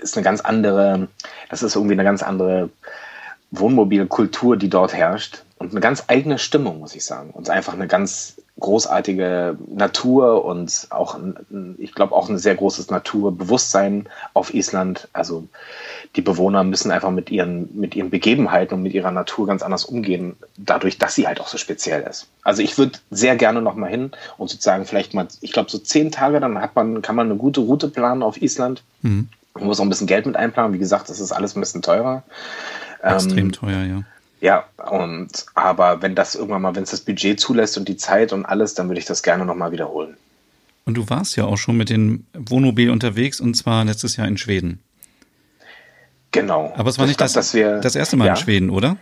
ist 0.00 0.16
eine 0.16 0.24
ganz 0.24 0.40
andere, 0.40 1.08
das 1.50 1.62
ist 1.62 1.76
irgendwie 1.76 1.94
eine 1.94 2.04
ganz 2.04 2.22
andere 2.22 2.70
Wohnmobilkultur, 3.50 4.56
die 4.56 4.70
dort 4.70 4.94
herrscht 4.94 5.44
und 5.58 5.72
eine 5.72 5.80
ganz 5.80 6.04
eigene 6.06 6.38
Stimmung, 6.38 6.80
muss 6.80 6.94
ich 6.94 7.04
sagen. 7.04 7.30
Und 7.30 7.50
einfach 7.50 7.74
eine 7.74 7.86
ganz 7.86 8.36
großartige 8.60 9.56
Natur 9.68 10.44
und 10.44 10.86
auch, 10.90 11.18
ich 11.78 11.94
glaube, 11.94 12.14
auch 12.14 12.28
ein 12.28 12.38
sehr 12.38 12.54
großes 12.54 12.90
Naturbewusstsein 12.90 14.08
auf 14.34 14.54
Island. 14.54 15.08
Also 15.12 15.48
die 16.16 16.22
Bewohner 16.22 16.62
müssen 16.64 16.90
einfach 16.90 17.10
mit 17.10 17.30
ihren, 17.30 17.68
mit 17.78 17.96
ihren 17.96 18.10
Begebenheiten 18.10 18.74
und 18.74 18.82
mit 18.82 18.94
ihrer 18.94 19.10
Natur 19.10 19.46
ganz 19.46 19.62
anders 19.62 19.84
umgehen, 19.84 20.36
dadurch, 20.56 20.98
dass 20.98 21.14
sie 21.14 21.26
halt 21.26 21.40
auch 21.40 21.48
so 21.48 21.58
speziell 21.58 22.02
ist. 22.02 22.28
Also 22.42 22.62
ich 22.62 22.76
würde 22.78 22.98
sehr 23.10 23.36
gerne 23.36 23.62
noch 23.62 23.74
mal 23.74 23.90
hin 23.90 24.12
und 24.36 24.50
sozusagen 24.50 24.86
vielleicht 24.86 25.14
mal, 25.14 25.26
ich 25.40 25.52
glaube, 25.52 25.70
so 25.70 25.78
zehn 25.78 26.10
Tage, 26.12 26.40
dann 26.40 26.60
hat 26.60 26.76
man, 26.76 27.02
kann 27.02 27.16
man 27.16 27.26
eine 27.26 27.36
gute 27.36 27.60
Route 27.60 27.88
planen 27.88 28.22
auf 28.22 28.40
Island. 28.40 28.82
Mhm. 29.02 29.28
Man 29.54 29.64
muss 29.64 29.80
auch 29.80 29.84
ein 29.84 29.88
bisschen 29.88 30.06
Geld 30.06 30.26
mit 30.26 30.36
einplanen. 30.36 30.72
Wie 30.72 30.78
gesagt, 30.78 31.08
das 31.08 31.18
ist 31.18 31.32
alles 31.32 31.56
ein 31.56 31.60
bisschen 31.60 31.82
teurer. 31.82 32.22
Extrem 33.02 33.38
ähm, 33.38 33.52
teuer, 33.52 33.82
ja. 33.84 34.02
Ja, 34.40 34.64
und 34.90 35.46
aber 35.54 36.00
wenn 36.02 36.14
das 36.14 36.34
irgendwann 36.34 36.62
mal, 36.62 36.74
wenn 36.74 36.82
es 36.82 36.90
das 36.90 37.00
Budget 37.00 37.38
zulässt 37.38 37.76
und 37.76 37.88
die 37.88 37.96
Zeit 37.96 38.32
und 38.32 38.46
alles, 38.46 38.74
dann 38.74 38.88
würde 38.88 38.98
ich 38.98 39.04
das 39.04 39.22
gerne 39.22 39.44
nochmal 39.44 39.70
wiederholen. 39.70 40.16
Und 40.86 40.94
du 40.94 41.08
warst 41.10 41.36
ja 41.36 41.44
auch 41.44 41.58
schon 41.58 41.76
mit 41.76 41.90
dem 41.90 42.24
Wohnmobil 42.32 42.90
unterwegs 42.90 43.40
und 43.40 43.54
zwar 43.54 43.84
letztes 43.84 44.16
Jahr 44.16 44.26
in 44.26 44.38
Schweden. 44.38 44.80
Genau. 46.32 46.72
Aber 46.76 46.88
es 46.88 46.98
war 46.98 47.06
nicht 47.06 47.20
das, 47.20 47.34
das, 47.34 47.54
wir, 47.54 47.80
das 47.80 47.94
erste 47.94 48.16
Mal 48.16 48.26
ja. 48.26 48.32
in 48.32 48.36
Schweden, 48.36 48.70
oder? 48.70 48.96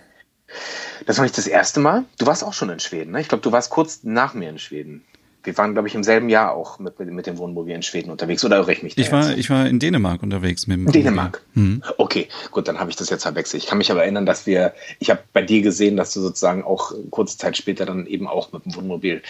Das 1.07 1.19
war 1.19 1.23
nicht 1.23 1.39
das 1.39 1.47
erste 1.47 1.79
Mal. 1.79 2.05
Du 2.19 2.27
warst 2.27 2.43
auch 2.43 2.53
schon 2.53 2.71
in 2.71 2.81
Schweden, 2.81 3.13
ne? 3.13 3.21
Ich 3.21 3.29
glaube, 3.29 3.43
du 3.43 3.53
warst 3.53 3.71
kurz 3.71 4.01
nach 4.03 4.35
mir 4.35 4.51
in 4.51 4.59
Schweden. 4.59 5.05
Wir 5.49 5.57
waren, 5.57 5.73
glaube 5.73 5.89
ich, 5.89 5.95
im 5.95 6.05
selben 6.05 6.29
Jahr 6.29 6.53
auch 6.53 6.79
mit, 6.79 6.99
mit, 6.99 7.11
mit 7.11 7.27
dem 7.27 7.39
Wohnmobil 7.39 7.75
in 7.75 7.83
Schweden 7.83 8.11
unterwegs. 8.11 8.45
Oder 8.45 8.59
irre 8.59 8.73
ich 8.73 8.83
mich 8.83 8.95
da 8.95 9.01
Ich 9.01 9.11
war, 9.11 9.37
ich 9.37 9.49
war 9.49 9.67
in 9.67 9.79
Dänemark 9.79 10.23
unterwegs 10.23 10.67
mit 10.67 10.77
dem 10.77 10.93
Dänemark. 10.93 11.43
Mhm. 11.55 11.83
Okay, 11.97 12.29
gut, 12.51 12.69
dann 12.69 12.79
habe 12.79 12.91
ich 12.91 12.97
das 12.97 13.09
jetzt 13.09 13.23
verwechselt. 13.23 13.63
Ich 13.63 13.69
kann 13.69 13.79
mich 13.79 13.91
aber 13.91 14.03
erinnern, 14.03 14.27
dass 14.27 14.47
wir, 14.47 14.75
ich 14.99 15.09
habe 15.09 15.21
bei 15.33 15.41
dir 15.41 15.63
gesehen, 15.63 15.97
dass 15.97 16.13
du 16.13 16.21
sozusagen 16.21 16.63
auch 16.63 16.93
kurze 17.11 17.39
Zeit 17.39 17.57
später 17.57 17.87
dann 17.87 18.07
eben 18.07 18.29
auch 18.29 18.53
mit 18.53 18.67
dem 18.67 18.75
Wohnmobil 18.75 19.23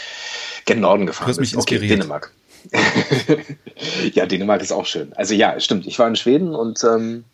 gen 0.66 0.80
Norden 0.80 1.06
gefahren 1.06 1.26
du 1.26 1.30
hast 1.30 1.40
mich. 1.40 1.54
Inspiriert. 1.54 1.84
Okay, 1.84 1.96
Dänemark. 2.00 2.32
ja, 4.12 4.26
Dänemark 4.26 4.60
ist 4.60 4.72
auch 4.72 4.86
schön. 4.86 5.12
Also 5.14 5.34
ja, 5.34 5.60
stimmt. 5.60 5.86
Ich 5.86 6.00
war 6.00 6.08
in 6.08 6.16
Schweden 6.16 6.52
und 6.52 6.82
ähm, 6.82 7.24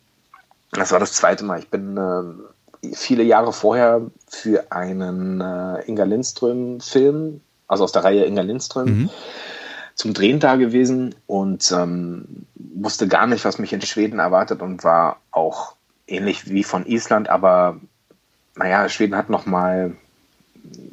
das 0.73 0.91
war 0.91 0.99
das 0.99 1.13
zweite 1.13 1.43
Mal. 1.43 1.57
Ich 1.57 1.69
bin 1.69 1.97
äh, 1.97 2.93
viele 2.93 3.23
Jahre 3.23 3.51
vorher 3.51 4.03
für 4.27 4.71
einen 4.71 5.41
äh, 5.41 5.81
Inga 5.87 6.03
Lindström-Film 6.03 7.41
also 7.67 7.83
aus 7.83 7.91
der 7.91 8.03
Reihe 8.03 8.25
Inga 8.25 8.41
Lindström, 8.41 8.85
mhm. 8.85 9.09
zum 9.95 10.13
Drehen 10.13 10.39
da 10.39 10.55
gewesen 10.55 11.15
und 11.27 11.71
ähm, 11.71 12.45
wusste 12.55 13.07
gar 13.07 13.27
nicht, 13.27 13.45
was 13.45 13.59
mich 13.59 13.73
in 13.73 13.81
Schweden 13.81 14.19
erwartet 14.19 14.61
und 14.61 14.83
war 14.83 15.17
auch 15.31 15.75
ähnlich 16.07 16.49
wie 16.49 16.63
von 16.63 16.85
Island, 16.85 17.29
aber 17.29 17.79
naja, 18.55 18.87
Schweden 18.89 19.15
hat 19.15 19.29
nochmal 19.29 19.95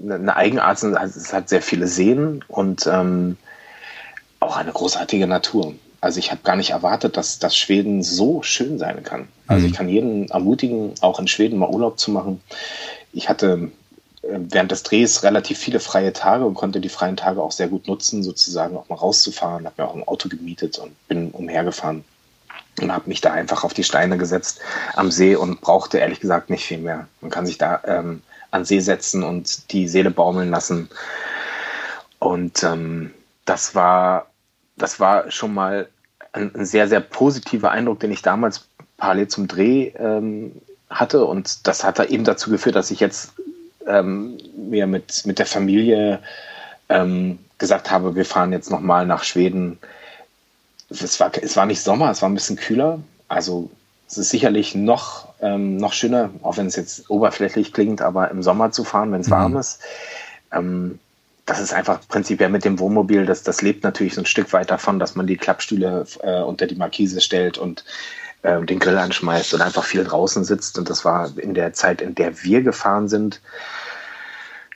eine 0.02 0.36
Eigenart, 0.36 0.82
es 0.82 1.32
hat 1.32 1.48
sehr 1.48 1.62
viele 1.62 1.86
Seen 1.86 2.44
und 2.48 2.86
ähm, 2.86 3.36
auch 4.40 4.56
eine 4.56 4.72
großartige 4.72 5.26
Natur. 5.26 5.74
Also 6.00 6.18
ich 6.18 6.32
habe 6.32 6.40
gar 6.42 6.56
nicht 6.56 6.70
erwartet, 6.70 7.16
dass, 7.16 7.38
dass 7.38 7.56
Schweden 7.56 8.02
so 8.02 8.42
schön 8.42 8.78
sein 8.78 9.04
kann. 9.04 9.28
Also 9.46 9.62
mhm. 9.62 9.70
ich 9.70 9.76
kann 9.76 9.88
jeden 9.88 10.28
ermutigen, 10.30 10.94
auch 11.00 11.20
in 11.20 11.28
Schweden 11.28 11.58
mal 11.58 11.68
Urlaub 11.68 11.98
zu 11.98 12.10
machen. 12.10 12.42
Ich 13.12 13.28
hatte 13.28 13.70
während 14.22 14.70
des 14.70 14.84
Drehs 14.84 15.22
relativ 15.24 15.58
viele 15.58 15.80
freie 15.80 16.12
Tage 16.12 16.44
und 16.44 16.54
konnte 16.54 16.80
die 16.80 16.88
freien 16.88 17.16
Tage 17.16 17.42
auch 17.42 17.52
sehr 17.52 17.68
gut 17.68 17.88
nutzen, 17.88 18.22
sozusagen 18.22 18.76
auch 18.76 18.88
mal 18.88 18.94
rauszufahren. 18.94 19.66
Habe 19.66 19.82
mir 19.82 19.88
auch 19.88 19.96
ein 19.96 20.06
Auto 20.06 20.28
gemietet 20.28 20.78
und 20.78 20.92
bin 21.08 21.30
umhergefahren 21.30 22.04
und 22.80 22.92
habe 22.92 23.08
mich 23.08 23.20
da 23.20 23.32
einfach 23.32 23.64
auf 23.64 23.74
die 23.74 23.84
Steine 23.84 24.18
gesetzt 24.18 24.60
am 24.94 25.10
See 25.10 25.34
und 25.34 25.60
brauchte 25.60 25.98
ehrlich 25.98 26.20
gesagt 26.20 26.50
nicht 26.50 26.64
viel 26.64 26.78
mehr. 26.78 27.08
Man 27.20 27.30
kann 27.30 27.46
sich 27.46 27.58
da 27.58 27.80
ähm, 27.84 28.22
an 28.50 28.64
See 28.64 28.80
setzen 28.80 29.24
und 29.24 29.72
die 29.72 29.88
Seele 29.88 30.10
baumeln 30.10 30.50
lassen. 30.50 30.88
Und 32.18 32.62
ähm, 32.62 33.12
das 33.44 33.74
war, 33.74 34.26
das 34.76 35.00
war 35.00 35.30
schon 35.30 35.52
mal 35.52 35.88
ein, 36.32 36.54
ein, 36.54 36.64
sehr, 36.64 36.88
sehr 36.88 37.00
positiver 37.00 37.72
Eindruck, 37.72 38.00
den 38.00 38.12
ich 38.12 38.22
damals 38.22 38.68
parallel 38.96 39.28
zum 39.28 39.48
Dreh 39.48 39.92
ähm, 39.98 40.52
hatte. 40.88 41.24
Und 41.24 41.66
das 41.66 41.82
hat 41.82 41.98
da 41.98 42.04
eben 42.04 42.24
dazu 42.24 42.50
geführt, 42.50 42.76
dass 42.76 42.90
ich 42.90 43.00
jetzt 43.00 43.32
ähm, 43.86 44.38
mir 44.56 44.86
mit, 44.86 45.26
mit 45.26 45.38
der 45.38 45.46
Familie 45.46 46.20
ähm, 46.88 47.38
gesagt 47.58 47.90
habe, 47.90 48.14
wir 48.14 48.24
fahren 48.24 48.52
jetzt 48.52 48.70
nochmal 48.70 49.06
nach 49.06 49.24
Schweden. 49.24 49.78
Es 50.90 51.18
war, 51.20 51.30
es 51.40 51.56
war 51.56 51.66
nicht 51.66 51.80
Sommer, 51.80 52.10
es 52.10 52.22
war 52.22 52.28
ein 52.28 52.34
bisschen 52.34 52.56
kühler. 52.56 53.00
Also 53.28 53.70
es 54.08 54.18
ist 54.18 54.30
sicherlich 54.30 54.74
noch, 54.74 55.28
ähm, 55.40 55.78
noch 55.78 55.94
schöner, 55.94 56.30
auch 56.42 56.58
wenn 56.58 56.66
es 56.66 56.76
jetzt 56.76 57.08
oberflächlich 57.08 57.72
klingt, 57.72 58.02
aber 58.02 58.30
im 58.30 58.42
Sommer 58.42 58.70
zu 58.72 58.84
fahren, 58.84 59.10
wenn 59.12 59.22
es 59.22 59.28
mhm. 59.28 59.32
warm 59.32 59.56
ist. 59.56 59.80
Ähm, 60.52 60.98
das 61.46 61.60
ist 61.60 61.72
einfach 61.72 62.00
prinzipiell 62.08 62.50
mit 62.50 62.64
dem 62.64 62.78
Wohnmobil, 62.78 63.26
das, 63.26 63.42
das 63.42 63.62
lebt 63.62 63.82
natürlich 63.82 64.14
so 64.14 64.20
ein 64.20 64.26
Stück 64.26 64.52
weit 64.52 64.70
davon, 64.70 64.98
dass 64.98 65.16
man 65.16 65.26
die 65.26 65.36
Klappstühle 65.36 66.06
äh, 66.22 66.40
unter 66.42 66.66
die 66.66 66.76
Markise 66.76 67.20
stellt 67.20 67.58
und 67.58 67.84
äh, 68.42 68.60
den 68.62 68.78
Grill 68.78 68.98
anschmeißt 68.98 69.54
und 69.54 69.62
einfach 69.62 69.84
viel 69.84 70.04
draußen 70.04 70.44
sitzt. 70.44 70.78
Und 70.78 70.90
das 70.90 71.04
war 71.04 71.30
in 71.38 71.54
der 71.54 71.72
Zeit, 71.72 72.02
in 72.02 72.14
der 72.14 72.42
wir 72.42 72.62
gefahren 72.62 73.08
sind, 73.08 73.40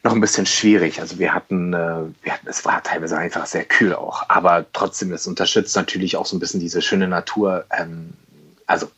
noch 0.06 0.12
ein 0.12 0.20
bisschen 0.20 0.46
schwierig. 0.46 1.00
Also 1.00 1.18
wir 1.18 1.34
hatten, 1.34 1.74
äh, 1.74 2.02
wir 2.22 2.32
hatten, 2.32 2.46
es 2.46 2.64
war 2.64 2.82
teilweise 2.82 3.18
einfach 3.18 3.46
sehr 3.46 3.64
kühl 3.64 3.94
auch, 3.94 4.28
aber 4.28 4.64
trotzdem, 4.72 5.12
es 5.12 5.26
unterstützt 5.26 5.76
natürlich 5.76 6.16
auch 6.16 6.26
so 6.26 6.36
ein 6.36 6.40
bisschen 6.40 6.60
diese 6.60 6.80
schöne 6.80 7.08
Natur. 7.08 7.64
Ähm, 7.76 8.12
also 8.66 8.88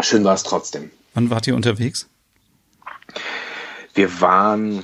schön 0.00 0.24
war 0.24 0.34
es 0.34 0.42
trotzdem. 0.42 0.90
Wann 1.14 1.30
wart 1.30 1.46
ihr 1.46 1.54
unterwegs? 1.54 2.08
Wir 3.94 4.20
waren, 4.20 4.82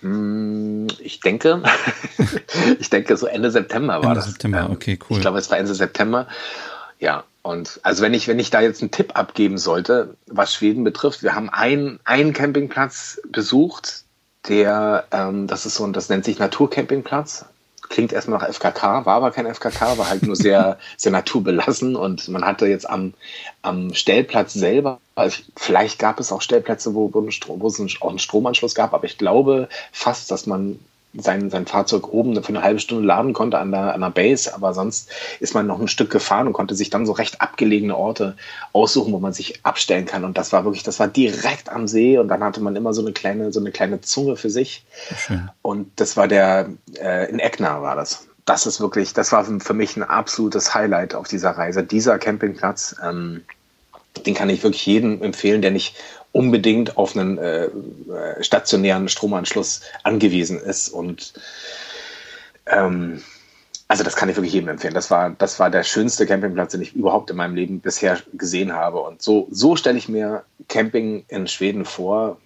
hm, 0.00 0.88
ich 0.98 1.20
denke, 1.20 1.62
ich 2.80 2.90
denke 2.90 3.16
so 3.16 3.26
Ende 3.26 3.50
September 3.50 4.02
war 4.02 4.04
Ende 4.04 4.14
das. 4.16 4.26
September, 4.26 4.60
ähm, 4.60 4.72
okay, 4.72 4.98
cool. 5.08 5.18
Ich 5.18 5.20
glaube, 5.20 5.38
es 5.38 5.50
war 5.50 5.58
Ende 5.58 5.74
September. 5.74 6.26
Ja, 6.98 7.24
und 7.46 7.78
also 7.84 8.02
wenn 8.02 8.12
ich, 8.12 8.26
wenn 8.26 8.40
ich 8.40 8.50
da 8.50 8.60
jetzt 8.60 8.82
einen 8.82 8.90
Tipp 8.90 9.12
abgeben 9.14 9.56
sollte, 9.56 10.16
was 10.26 10.52
Schweden 10.52 10.82
betrifft, 10.82 11.22
wir 11.22 11.36
haben 11.36 11.48
einen, 11.48 12.00
einen 12.02 12.32
Campingplatz 12.32 13.20
besucht, 13.30 14.02
der, 14.48 15.04
ähm, 15.12 15.46
das 15.46 15.64
ist 15.64 15.76
so, 15.76 15.86
das 15.86 16.08
nennt 16.08 16.24
sich 16.24 16.40
Naturcampingplatz. 16.40 17.44
Klingt 17.88 18.12
erstmal 18.12 18.40
nach 18.40 18.52
FKK, 18.52 19.06
war 19.06 19.14
aber 19.14 19.30
kein 19.30 19.46
FKK, 19.46 19.96
war 19.96 20.08
halt 20.08 20.24
nur 20.24 20.34
sehr, 20.34 20.78
sehr 20.96 21.12
naturbelassen 21.12 21.94
und 21.94 22.26
man 22.26 22.44
hatte 22.44 22.66
jetzt 22.66 22.90
am, 22.90 23.14
am 23.62 23.94
Stellplatz 23.94 24.52
selber, 24.52 24.98
also 25.14 25.40
vielleicht 25.54 26.00
gab 26.00 26.18
es 26.18 26.32
auch 26.32 26.42
Stellplätze, 26.42 26.96
wo, 26.96 27.12
wo 27.14 27.68
es 27.68 27.80
auch 28.00 28.08
einen 28.08 28.18
Stromanschluss 28.18 28.74
gab, 28.74 28.92
aber 28.92 29.04
ich 29.04 29.18
glaube 29.18 29.68
fast, 29.92 30.32
dass 30.32 30.46
man 30.46 30.80
sein, 31.18 31.50
sein 31.50 31.66
Fahrzeug 31.66 32.12
oben 32.12 32.42
für 32.42 32.48
eine 32.48 32.62
halbe 32.62 32.80
Stunde 32.80 33.06
laden 33.06 33.32
konnte 33.32 33.58
an 33.58 33.70
der, 33.70 33.94
an 33.94 34.00
der 34.00 34.10
Base, 34.10 34.54
aber 34.54 34.74
sonst 34.74 35.10
ist 35.40 35.54
man 35.54 35.66
noch 35.66 35.80
ein 35.80 35.88
Stück 35.88 36.10
gefahren 36.10 36.46
und 36.46 36.52
konnte 36.52 36.74
sich 36.74 36.90
dann 36.90 37.06
so 37.06 37.12
recht 37.12 37.40
abgelegene 37.40 37.96
Orte 37.96 38.36
aussuchen, 38.72 39.12
wo 39.12 39.18
man 39.18 39.32
sich 39.32 39.64
abstellen 39.64 40.06
kann. 40.06 40.24
Und 40.24 40.38
das 40.38 40.52
war 40.52 40.64
wirklich, 40.64 40.82
das 40.82 41.00
war 41.00 41.08
direkt 41.08 41.68
am 41.70 41.88
See 41.88 42.18
und 42.18 42.28
dann 42.28 42.42
hatte 42.42 42.60
man 42.60 42.76
immer 42.76 42.94
so 42.94 43.02
eine 43.02 43.12
kleine, 43.12 43.52
so 43.52 43.60
eine 43.60 43.70
kleine 43.70 44.00
Zunge 44.00 44.36
für 44.36 44.50
sich. 44.50 44.84
Schön. 45.16 45.50
Und 45.62 45.90
das 45.96 46.16
war 46.16 46.28
der, 46.28 46.70
äh, 47.00 47.30
in 47.30 47.38
Eckner 47.38 47.82
war 47.82 47.96
das. 47.96 48.26
Das 48.44 48.66
ist 48.66 48.80
wirklich, 48.80 49.12
das 49.12 49.32
war 49.32 49.44
für 49.44 49.74
mich 49.74 49.96
ein 49.96 50.04
absolutes 50.04 50.72
Highlight 50.74 51.14
auf 51.14 51.26
dieser 51.26 51.50
Reise. 51.50 51.82
Dieser 51.82 52.18
Campingplatz, 52.18 52.94
ähm, 53.02 53.42
den 54.24 54.34
kann 54.34 54.50
ich 54.50 54.62
wirklich 54.62 54.86
jedem 54.86 55.22
empfehlen, 55.22 55.62
der 55.62 55.70
nicht 55.70 55.96
unbedingt 56.32 56.96
auf 56.96 57.16
einen 57.16 57.38
äh, 57.38 57.64
äh, 57.64 57.70
stationären 58.42 59.08
Stromanschluss 59.08 59.80
angewiesen 60.02 60.60
ist. 60.60 60.88
Und 60.88 61.32
ähm, 62.66 63.22
also 63.88 64.02
das 64.02 64.16
kann 64.16 64.28
ich 64.28 64.36
wirklich 64.36 64.52
jedem 64.52 64.68
empfehlen. 64.68 64.94
Das 64.94 65.10
war, 65.10 65.30
das 65.30 65.58
war 65.60 65.70
der 65.70 65.84
schönste 65.84 66.26
Campingplatz, 66.26 66.72
den 66.72 66.82
ich 66.82 66.94
überhaupt 66.94 67.30
in 67.30 67.36
meinem 67.36 67.54
Leben 67.54 67.80
bisher 67.80 68.18
gesehen 68.34 68.72
habe. 68.72 69.00
Und 69.00 69.22
so, 69.22 69.46
so 69.50 69.76
stelle 69.76 69.98
ich 69.98 70.08
mir 70.08 70.44
Camping 70.68 71.24
in 71.28 71.46
Schweden 71.46 71.84
vor, 71.84 72.38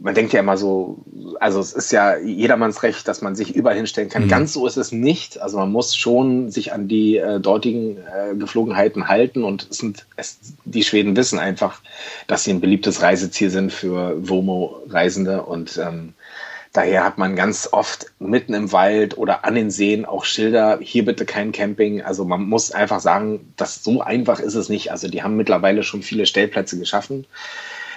man 0.00 0.14
denkt 0.14 0.32
ja 0.32 0.40
immer 0.40 0.56
so, 0.56 0.98
also 1.40 1.58
es 1.58 1.72
ist 1.72 1.90
ja 1.90 2.16
jedermanns 2.18 2.84
Recht, 2.84 3.08
dass 3.08 3.20
man 3.20 3.34
sich 3.34 3.56
überall 3.56 3.76
hinstellen 3.76 4.08
kann. 4.08 4.24
Mhm. 4.24 4.28
Ganz 4.28 4.52
so 4.52 4.66
ist 4.66 4.76
es 4.76 4.92
nicht. 4.92 5.40
Also 5.40 5.58
man 5.58 5.72
muss 5.72 5.96
schon 5.96 6.50
sich 6.50 6.72
an 6.72 6.86
die 6.86 7.16
äh, 7.16 7.40
dortigen 7.40 7.98
äh, 7.98 8.36
Geflogenheiten 8.36 9.08
halten 9.08 9.42
und 9.42 9.66
es 9.70 9.78
sind, 9.78 10.06
es, 10.16 10.38
die 10.64 10.84
Schweden 10.84 11.16
wissen 11.16 11.40
einfach, 11.40 11.80
dass 12.28 12.44
sie 12.44 12.52
ein 12.52 12.60
beliebtes 12.60 13.02
Reiseziel 13.02 13.50
sind 13.50 13.72
für 13.72 14.16
WOMO-Reisende 14.28 15.42
und 15.42 15.78
ähm, 15.78 16.14
daher 16.72 17.02
hat 17.02 17.18
man 17.18 17.34
ganz 17.34 17.68
oft 17.72 18.06
mitten 18.20 18.54
im 18.54 18.70
Wald 18.70 19.18
oder 19.18 19.44
an 19.44 19.56
den 19.56 19.72
Seen 19.72 20.04
auch 20.04 20.24
Schilder, 20.24 20.78
hier 20.80 21.04
bitte 21.04 21.24
kein 21.24 21.50
Camping. 21.50 22.02
Also 22.02 22.24
man 22.24 22.42
muss 22.42 22.70
einfach 22.70 23.00
sagen, 23.00 23.52
dass 23.56 23.82
so 23.82 24.00
einfach 24.00 24.38
ist 24.38 24.54
es 24.54 24.68
nicht. 24.68 24.92
Also 24.92 25.08
die 25.08 25.24
haben 25.24 25.36
mittlerweile 25.36 25.82
schon 25.82 26.02
viele 26.02 26.24
Stellplätze 26.24 26.78
geschaffen 26.78 27.26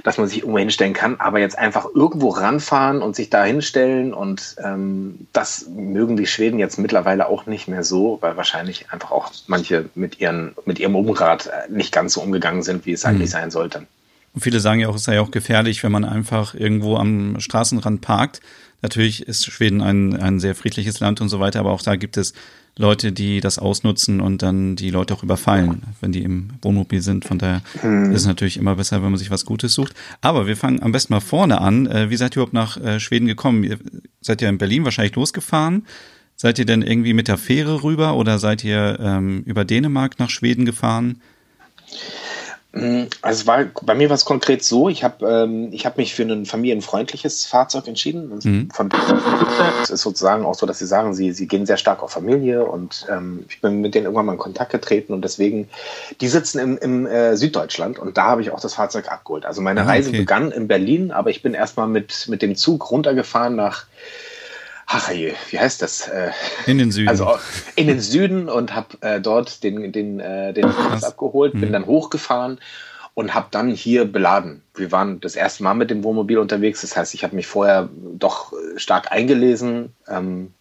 dass 0.04 0.18
man 0.18 0.28
sich 0.28 0.40
irgendwo 0.40 0.60
hinstellen 0.60 0.94
kann, 0.94 1.20
aber 1.20 1.40
jetzt 1.40 1.58
einfach 1.58 1.88
irgendwo 1.94 2.30
ranfahren 2.30 3.02
und 3.02 3.16
sich 3.16 3.30
da 3.30 3.44
hinstellen 3.44 4.14
und 4.14 4.56
ähm, 4.64 5.28
das 5.34 5.68
mögen 5.68 6.18
die 6.18 6.28
Schweden 6.28 6.60
jetzt 6.60 6.78
mittlerweile 6.78 7.28
auch 7.28 7.46
nicht 7.46 7.68
mehr 7.68 7.84
so, 7.84 8.18
weil 8.22 8.38
wahrscheinlich 8.38 8.92
einfach 8.92 9.12
auch 9.12 9.32
manche 9.48 9.90
mit, 9.96 10.20
ihren, 10.20 10.54
mit 10.66 10.80
ihrem 10.80 10.96
Umrad 10.96 11.48
äh, 11.48 11.72
nicht 11.72 11.92
ganz 11.92 12.14
so 12.14 12.22
umgegangen 12.22 12.64
sind, 12.64 12.86
wie 12.86 12.94
es 12.94 13.06
eigentlich 13.06 13.30
mhm. 13.30 13.34
sein 13.34 13.52
sollte. 13.52 13.86
Und 14.34 14.42
viele 14.42 14.60
sagen 14.60 14.80
ja 14.80 14.88
auch, 14.88 14.96
es 14.96 15.04
sei 15.04 15.20
auch 15.20 15.32
gefährlich, 15.32 15.84
wenn 15.84 15.92
man 15.92 16.06
einfach 16.06 16.54
irgendwo 16.54 16.96
am 16.96 17.40
Straßenrand 17.40 18.02
parkt. 18.02 18.40
Natürlich 18.82 19.28
ist 19.28 19.46
Schweden 19.46 19.82
ein, 19.82 20.16
ein 20.16 20.40
sehr 20.40 20.56
friedliches 20.56 21.00
Land 21.00 21.22
und 21.22 21.30
so 21.30 21.40
weiter, 21.40 21.60
aber 21.60 21.72
auch 21.72 21.82
da 21.82 21.96
gibt 21.96 22.18
es 22.18 22.34
Leute, 22.78 23.12
die 23.12 23.42
das 23.42 23.60
ausnutzen 23.60 24.22
und 24.22 24.42
dann 24.42 24.76
die 24.76 24.90
Leute 24.90 25.14
auch 25.14 25.24
überfallen, 25.24 25.84
wenn 26.00 26.12
die 26.12 26.24
im 26.24 26.52
Wohnmobil 26.62 27.02
sind. 27.02 27.26
Von 27.26 27.38
daher 27.38 27.62
hm. 27.82 28.12
ist 28.12 28.22
es 28.22 28.28
natürlich 28.28 28.58
immer 28.58 28.76
besser, 28.76 29.04
wenn 29.04 29.12
man 29.12 29.18
sich 29.18 29.30
was 29.30 29.46
Gutes 29.46 29.74
sucht. 29.74 29.94
Aber 30.22 30.48
wir 30.48 30.56
fangen 30.56 30.82
am 30.82 30.92
besten 30.92 31.14
mal 31.14 31.20
vorne 31.20 31.60
an. 31.60 31.86
Äh, 31.88 32.10
wie 32.10 32.16
seid 32.16 32.34
ihr 32.34 32.38
überhaupt 32.38 32.54
nach 32.54 32.78
äh, 32.78 33.00
Schweden 33.00 33.28
gekommen? 33.28 33.64
Ihr 33.64 33.78
seid 34.22 34.42
ihr 34.42 34.50
in 34.50 34.58
Berlin 34.58 34.86
wahrscheinlich 34.86 35.16
losgefahren? 35.16 35.86
Seid 36.38 36.58
ihr 36.60 36.66
denn 36.66 36.82
irgendwie 36.82 37.14
mit 37.14 37.28
der 37.28 37.38
Fähre 37.38 37.84
rüber 37.84 38.16
oder 38.16 38.40
seid 38.40 38.64
ihr 38.64 38.98
ähm, 39.00 39.44
über 39.46 39.66
Dänemark 39.66 40.18
nach 40.18 40.30
Schweden 40.30 40.66
gefahren? 40.66 41.22
Mm, 42.74 43.04
also 43.22 43.48
war, 43.48 43.66
bei 43.82 43.96
mir 43.96 44.10
war 44.10 44.16
es 44.16 44.24
konkret 44.24 44.64
so, 44.64 44.88
ich 44.88 45.04
habe 45.04 45.28
ähm, 45.28 45.72
hab 45.74 45.98
mich 45.98 46.16
für 46.16 46.24
ein 46.24 46.46
familienfreundliches 46.46 47.46
Fahrzeug 47.46 47.88
entschieden. 47.88 48.40
Mhm. 48.42 48.70
Von 48.72 48.90
es 49.82 49.90
ist 49.90 50.02
sozusagen 50.02 50.46
auch 50.46 50.56
so, 50.56 50.66
dass 50.66 50.80
sie 50.80 50.86
sagen, 50.86 51.14
sie, 51.14 51.34
sie 51.34 51.48
gehen 51.48 51.66
sehr 51.66 51.76
stark 51.76 52.02
auf 52.02 52.12
Familie 52.12 52.64
und 52.64 53.06
ähm, 53.10 53.46
ich 53.50 53.60
bin 53.60 53.82
mit 53.82 53.94
denen 53.94 54.06
irgendwann 54.06 54.26
mal 54.26 54.34
in 54.34 54.40
Kontakt 54.40 54.72
getreten 54.72 55.12
und 55.14 55.24
deswegen, 55.24 55.68
die 56.22 56.30
sitzen 56.30 56.60
im, 56.60 56.78
im 56.78 57.06
äh, 57.06 57.36
Süddeutschland 57.36 58.00
und 58.00 58.18
da 58.18 58.24
habe 58.24 58.42
ich 58.42 58.52
auch 58.52 58.62
das 58.62 58.76
Fahrzeug 58.76 59.12
abgeholt. 59.12 59.46
Also 59.46 59.62
meine 59.62 59.82
ah, 59.82 59.86
Reise 59.86 60.10
okay. 60.10 60.20
begann 60.20 60.52
in 60.52 60.70
Berlin, 60.70 61.12
aber 61.12 61.30
ich 61.30 61.42
bin 61.42 61.54
erstmal 61.54 61.88
mit, 61.88 62.30
mit 62.30 62.42
dem 62.42 62.56
Zug 62.56 62.90
runtergefahren 62.90 63.56
nach 63.56 63.86
ach 64.92 65.12
je, 65.12 65.34
wie 65.50 65.60
heißt 65.60 65.82
das? 65.82 66.08
Äh, 66.08 66.32
in 66.66 66.78
den 66.78 66.92
Süden. 66.92 67.10
Also 67.10 67.38
in 67.76 67.88
den 67.88 68.00
Süden 68.00 68.50
und 68.50 68.76
habe 68.76 69.02
äh, 69.02 69.22
dort 69.22 69.64
den, 69.64 69.92
den, 69.92 70.20
äh, 70.20 70.54
den 70.54 70.70
Pass 70.70 71.04
abgeholt, 71.04 71.54
bin 71.54 71.70
mhm. 71.70 71.74
dann 71.74 71.86
hochgefahren 71.86 72.60
und 73.14 73.34
habe 73.34 73.48
dann 73.52 73.70
hier 73.70 74.06
beladen. 74.06 74.64
Wir 74.76 74.92
waren 74.92 75.20
das 75.22 75.36
erste 75.36 75.64
Mal 75.64 75.74
mit 75.74 75.90
dem 75.90 76.04
Wohnmobil 76.04 76.38
unterwegs, 76.38 76.82
das 76.82 76.96
heißt, 76.96 77.14
ich 77.14 77.24
habe 77.24 77.36
mich 77.36 77.48
vorher 77.48 77.90
doch 78.14 78.54
stark 78.76 79.12
eingelesen, 79.12 79.94
ähm, 80.08 80.54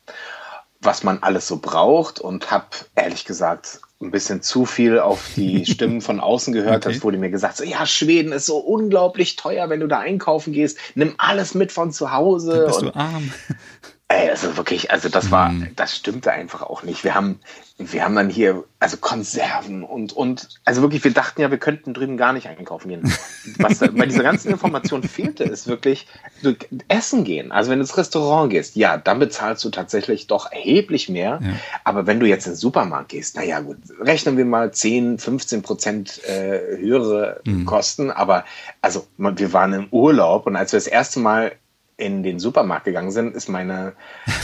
was 0.80 1.02
man 1.02 1.18
alles 1.22 1.46
so 1.46 1.58
braucht 1.58 2.20
und 2.20 2.50
habe 2.50 2.66
ehrlich 2.94 3.24
gesagt 3.24 3.80
ein 4.00 4.10
bisschen 4.10 4.40
zu 4.40 4.64
viel 4.64 4.98
auf 4.98 5.30
die 5.36 5.66
Stimmen 5.70 6.00
von 6.00 6.20
außen 6.20 6.54
gehört. 6.54 6.86
Okay. 6.86 6.94
Das 6.94 7.04
wurde 7.04 7.18
mir 7.18 7.30
gesagt, 7.30 7.58
so, 7.58 7.64
ja, 7.64 7.84
Schweden 7.84 8.32
ist 8.32 8.46
so 8.46 8.56
unglaublich 8.56 9.36
teuer, 9.36 9.68
wenn 9.68 9.80
du 9.80 9.88
da 9.88 9.98
einkaufen 9.98 10.54
gehst. 10.54 10.78
Nimm 10.94 11.14
alles 11.18 11.54
mit 11.54 11.70
von 11.70 11.92
zu 11.92 12.12
Hause. 12.12 12.52
Dann 12.52 12.66
bist 12.66 12.82
und, 12.82 12.86
du 12.86 12.96
arm. 12.96 13.32
Ey, 14.12 14.28
also 14.28 14.56
wirklich, 14.56 14.90
also 14.90 15.08
das 15.08 15.30
war, 15.30 15.50
mhm. 15.50 15.68
das 15.76 15.94
stimmte 15.94 16.32
einfach 16.32 16.62
auch 16.62 16.82
nicht. 16.82 17.04
Wir 17.04 17.14
haben, 17.14 17.38
wir 17.78 18.02
haben 18.02 18.16
dann 18.16 18.28
hier, 18.28 18.64
also 18.80 18.96
Konserven 18.96 19.84
und, 19.84 20.12
und, 20.12 20.48
also 20.64 20.82
wirklich, 20.82 21.04
wir 21.04 21.12
dachten 21.12 21.40
ja, 21.40 21.52
wir 21.52 21.58
könnten 21.58 21.94
drüben 21.94 22.16
gar 22.16 22.32
nicht 22.32 22.48
einkaufen 22.48 22.88
gehen. 22.88 23.02
Was 23.58 23.78
bei 23.78 24.06
dieser 24.06 24.24
ganzen 24.24 24.50
Information 24.50 25.04
fehlte, 25.04 25.44
ist 25.44 25.68
wirklich 25.68 26.08
du, 26.42 26.56
essen 26.88 27.22
gehen. 27.22 27.52
Also 27.52 27.70
wenn 27.70 27.78
du 27.78 27.84
ins 27.84 27.96
Restaurant 27.96 28.50
gehst, 28.50 28.74
ja, 28.74 28.96
dann 28.96 29.20
bezahlst 29.20 29.64
du 29.64 29.70
tatsächlich 29.70 30.26
doch 30.26 30.50
erheblich 30.50 31.08
mehr. 31.08 31.38
Ja. 31.40 31.52
Aber 31.84 32.08
wenn 32.08 32.18
du 32.18 32.26
jetzt 32.26 32.48
ins 32.48 32.58
Supermarkt 32.58 33.10
gehst, 33.10 33.36
naja, 33.36 33.60
gut, 33.60 33.78
rechnen 34.00 34.36
wir 34.36 34.44
mal 34.44 34.72
10, 34.72 35.20
15 35.20 35.62
Prozent 35.62 36.24
äh, 36.24 36.78
höhere 36.78 37.42
mhm. 37.44 37.64
Kosten. 37.64 38.10
Aber 38.10 38.44
also, 38.82 39.06
wir 39.18 39.52
waren 39.52 39.72
im 39.72 39.86
Urlaub 39.92 40.46
und 40.46 40.56
als 40.56 40.72
wir 40.72 40.78
das 40.78 40.88
erste 40.88 41.20
Mal 41.20 41.52
in 42.00 42.22
den 42.22 42.38
Supermarkt 42.38 42.84
gegangen 42.84 43.10
sind, 43.10 43.34
ist 43.34 43.48
meine, 43.48 43.92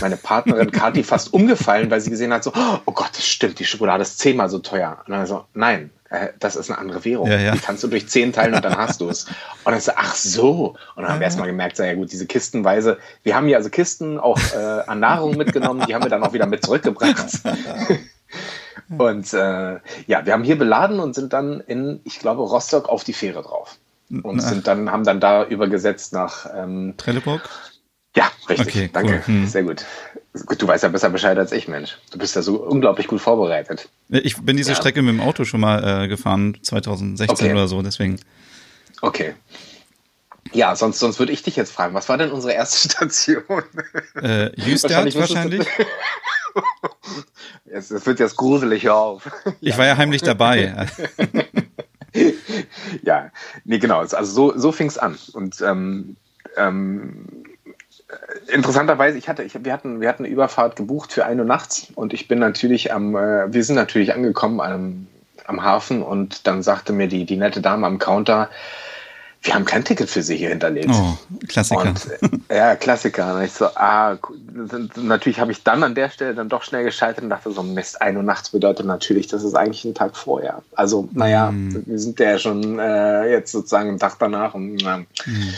meine 0.01 0.17
Partnerin 0.17 0.71
Kathi 0.71 1.03
fast 1.05 1.33
umgefallen, 1.33 1.91
weil 1.91 2.01
sie 2.01 2.11
gesehen 2.11 2.33
hat, 2.33 2.45
so, 2.45 2.53
oh 2.55 2.93
Gott, 2.93 3.11
das 3.13 3.27
stimmt, 3.27 3.59
die 3.59 3.65
Schokolade 3.65 4.03
ist 4.03 4.19
zehnmal 4.19 4.49
so 4.49 4.59
teuer. 4.59 4.99
Und 5.07 5.13
dann 5.13 5.27
so, 5.27 5.45
nein, 5.55 5.91
äh, 6.11 6.29
das 6.39 6.55
ist 6.55 6.71
eine 6.71 6.79
andere 6.79 7.05
Währung. 7.05 7.31
Ja, 7.31 7.39
ja. 7.39 7.53
Die 7.53 7.59
kannst 7.59 7.83
du 7.83 7.89
durch 7.89 8.09
zehn 8.09 8.33
teilen 8.33 8.55
und 8.55 8.65
dann 8.65 8.77
hast 8.77 9.01
du 9.01 9.09
es. 9.09 9.25
Und 9.65 9.73
dann 9.73 9.81
so, 9.81 9.93
ach 9.97 10.15
so. 10.15 10.77
Und 10.95 11.03
dann 11.03 11.09
haben 11.09 11.21
wir 11.21 11.25
erstmal 11.25 11.49
gemerkt, 11.49 11.77
so, 11.77 11.83
ja 11.83 11.95
gut, 11.95 12.13
diese 12.13 12.27
Kistenweise, 12.27 12.99
wir 13.23 13.35
haben 13.35 13.47
hier 13.47 13.57
also 13.57 13.71
Kisten 13.71 14.21
auch 14.21 14.39
äh, 14.55 14.83
an 14.87 15.01
Nahrung 15.01 15.37
mitgenommen, 15.37 15.85
die 15.89 15.95
haben 15.95 16.05
wir 16.05 16.11
dann 16.11 16.23
auch 16.23 16.33
wieder 16.33 16.47
mit 16.47 16.65
zurückgebracht. 16.65 17.41
und 18.99 19.33
äh, 19.33 19.79
ja, 20.07 20.27
wir 20.27 20.33
haben 20.33 20.45
hier 20.45 20.59
beladen 20.59 21.01
und 21.01 21.15
sind 21.15 21.33
dann 21.33 21.61
in, 21.61 22.01
ich 22.05 22.19
glaube, 22.19 22.43
Rostock 22.43 22.89
auf 22.89 23.03
die 23.03 23.15
Fähre 23.15 23.43
drauf 23.43 23.79
und 24.11 24.41
sind 24.41 24.67
dann, 24.67 24.91
haben 24.91 25.05
dann 25.05 25.21
da 25.21 25.45
übergesetzt 25.45 26.13
nach 26.13 26.47
ähm, 26.55 26.95
Trelleborg? 26.97 27.49
Ja, 28.15 28.31
richtig. 28.49 28.69
Okay, 28.69 28.91
Danke. 28.93 29.23
Cool. 29.27 29.27
Hm. 29.27 29.47
Sehr 29.47 29.63
gut. 29.63 29.85
Du 30.59 30.67
weißt 30.67 30.85
ja 30.85 30.89
besser 30.89 31.11
Bescheid 31.11 31.39
als 31.39 31.53
ich, 31.53 31.69
Mensch. 31.69 31.99
Du 32.11 32.19
bist 32.19 32.35
ja 32.37 32.43
so 32.43 32.63
unglaublich 32.63 33.09
gut 33.09 33.21
vorbereitet. 33.21 33.89
Ich 34.09 34.37
bin 34.41 34.57
diese 34.57 34.71
ja. 34.71 34.77
Strecke 34.77 35.03
mit 35.03 35.15
dem 35.15 35.21
Auto 35.21 35.45
schon 35.45 35.61
mal 35.61 36.05
äh, 36.05 36.09
gefahren, 36.09 36.57
2016 36.63 37.47
okay. 37.47 37.53
oder 37.53 37.69
so, 37.69 37.83
deswegen. 37.83 38.19
Okay. 39.03 39.35
Ja, 40.53 40.77
sonst, 40.77 40.99
sonst 40.99 41.19
würde 41.19 41.33
ich 41.33 41.43
dich 41.43 41.57
jetzt 41.57 41.73
fragen, 41.73 41.95
was 41.95 42.09
war 42.09 42.17
denn 42.17 42.31
unsere 42.31 42.53
erste 42.53 42.89
Station? 42.89 43.43
Äh, 44.23 44.59
Jüstert 44.61 44.93
wahrscheinlich. 44.93 45.17
wahrscheinlich. 45.17 45.67
Es, 47.67 47.91
es 47.91 48.07
wird 48.07 48.21
jetzt 48.21 48.37
gruselig 48.37 48.89
auf. 48.89 49.31
Ich 49.61 49.73
ja. 49.73 49.79
war 49.79 49.87
ja 49.87 49.97
heimlich 49.97 50.23
dabei. 50.23 50.87
ja, 53.03 53.31
nee, 53.65 53.79
genau. 53.79 53.99
Also 53.99 54.25
so, 54.25 54.59
so 54.59 54.73
fing 54.73 54.89
es 54.89 54.99
an. 54.99 55.17
Und 55.33 55.61
ähm, 55.61 56.17
ähm, 56.57 57.27
interessanterweise, 58.49 59.19
ich 59.19 59.29
hatte, 59.29 59.43
ich, 59.43 59.65
wir, 59.65 59.73
hatten, 59.73 60.01
wir 60.01 60.09
hatten 60.09 60.25
eine 60.25 60.33
Überfahrt 60.33 60.77
gebucht 60.77 61.13
für 61.13 61.27
eine 61.27 61.45
nachts 61.45 61.89
und 61.95 62.13
ich 62.13 62.29
bin 62.29 62.39
natürlich 62.39 62.93
am, 62.93 63.17
äh, 63.17 63.53
wir 63.53 63.65
sind 63.65 63.77
natürlich 63.77 64.15
angekommen 64.15 64.61
am, 64.61 65.07
am 65.47 65.63
Hafen 65.63 66.03
und 66.03 66.47
dann 66.47 66.63
sagte 66.63 66.93
mir 66.93 67.09
die, 67.09 67.25
die 67.25 67.37
nette 67.37 67.61
Dame 67.61 67.87
am 67.87 67.99
Counter, 67.99 68.49
wir 69.43 69.55
haben 69.55 69.65
kein 69.65 69.85
Ticket 69.85 70.11
für 70.11 70.23
sie 70.23 70.37
hier 70.37 70.49
hinterlegt. 70.49 70.91
Oh, 70.91 71.17
Klassiker. 71.47 71.83
Und, 71.83 72.09
äh, 72.49 72.57
ja, 72.57 72.75
Klassiker. 72.75 73.37
Und 73.37 73.45
ich 73.45 73.53
so, 73.53 73.67
ah, 73.77 74.19
natürlich 74.97 75.39
habe 75.39 75.53
ich 75.53 75.63
dann 75.63 75.83
an 75.85 75.95
der 75.95 76.11
Stelle 76.11 76.35
dann 76.35 76.49
doch 76.49 76.65
schnell 76.65 76.85
gescheitert 76.85 77.23
und 77.23 77.31
dachte 77.31 77.53
so, 77.53 77.63
Mist, 77.63 78.03
ein 78.03 78.17
Uhr 78.17 78.23
nachts 78.23 78.51
bedeutet 78.51 78.87
natürlich, 78.87 79.29
das 79.29 79.45
ist 79.45 79.55
eigentlich 79.55 79.85
ein 79.85 79.95
Tag 79.95 80.17
vorher. 80.17 80.63
Also, 80.75 81.09
naja, 81.13 81.53
mm. 81.53 81.85
wir 81.87 81.99
sind 81.99 82.19
ja 82.19 82.39
schon 82.39 82.79
äh, 82.79 83.31
jetzt 83.31 83.53
sozusagen 83.53 83.91
einen 83.91 83.99
Tag 83.99 84.17
danach. 84.19 84.55
Und, 84.55 84.83
äh, 84.83 84.99
mm. 84.99 85.55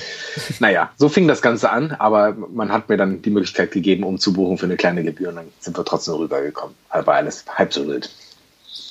Naja, 0.59 0.91
so 0.97 1.09
fing 1.09 1.27
das 1.27 1.41
Ganze 1.41 1.71
an, 1.71 1.93
aber 1.93 2.33
man 2.33 2.71
hat 2.71 2.89
mir 2.89 2.97
dann 2.97 3.23
die 3.23 3.31
Möglichkeit 3.31 3.71
gegeben, 3.71 4.05
umzubuchen 4.05 4.59
für 4.59 4.67
eine 4.67 4.77
kleine 4.77 5.03
Gebühr 5.03 5.31
und 5.31 5.37
dann 5.37 5.49
sind 5.61 5.77
wir 5.77 5.85
trotzdem 5.85 6.15
rübergekommen. 6.15 6.75
Aber 6.91 7.15
alles 7.15 7.45
halb 7.49 7.73
so 7.73 7.87
wild. 7.87 8.11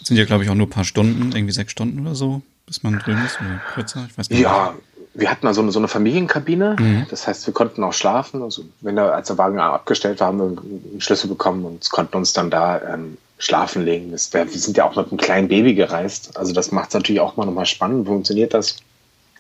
Sind 0.03 0.17
ja, 0.17 0.25
glaube 0.25 0.43
ich, 0.43 0.49
auch 0.49 0.55
nur 0.55 0.67
ein 0.67 0.71
paar 0.71 0.83
Stunden, 0.83 1.31
irgendwie 1.33 1.53
sechs 1.53 1.71
Stunden 1.71 2.01
oder 2.01 2.15
so 2.15 2.41
bis 2.67 2.83
man 2.83 2.99
drin 2.99 3.17
ist 3.25 3.39
oder 3.39 3.59
kürzer? 3.73 4.05
Ich 4.07 4.17
weiß 4.17 4.29
nicht. 4.29 4.39
Ja, 4.39 4.75
wir 5.15 5.31
hatten 5.31 5.47
also 5.47 5.67
so 5.71 5.79
eine 5.79 5.87
Familienkabine. 5.87 6.75
Mhm. 6.77 7.07
Das 7.09 7.25
heißt, 7.25 7.47
wir 7.47 7.53
konnten 7.53 7.83
auch 7.83 7.93
schlafen. 7.93 8.43
Also 8.43 8.65
wenn 8.81 8.97
der, 8.97 9.15
als 9.15 9.27
der 9.27 9.39
Wagen 9.39 9.59
abgestellt 9.59 10.19
war, 10.19 10.27
haben 10.27 10.37
wir 10.37 10.45
einen 10.45 11.01
Schlüssel 11.01 11.27
bekommen 11.27 11.65
und 11.65 11.89
konnten 11.89 12.17
uns 12.17 12.33
dann 12.33 12.51
da 12.51 12.79
ähm, 12.93 13.17
schlafen 13.39 13.83
legen. 13.83 14.11
Das 14.11 14.31
wir 14.33 14.45
sind 14.47 14.77
ja 14.77 14.85
auch 14.85 14.95
mit 14.95 15.07
einem 15.07 15.17
kleinen 15.17 15.47
Baby 15.47 15.73
gereist. 15.73 16.37
Also 16.37 16.53
das 16.53 16.71
macht 16.71 16.89
es 16.89 16.93
natürlich 16.93 17.21
auch 17.21 17.35
mal 17.35 17.45
nochmal 17.45 17.65
spannend. 17.65 18.05
Funktioniert 18.05 18.53
das? 18.53 18.77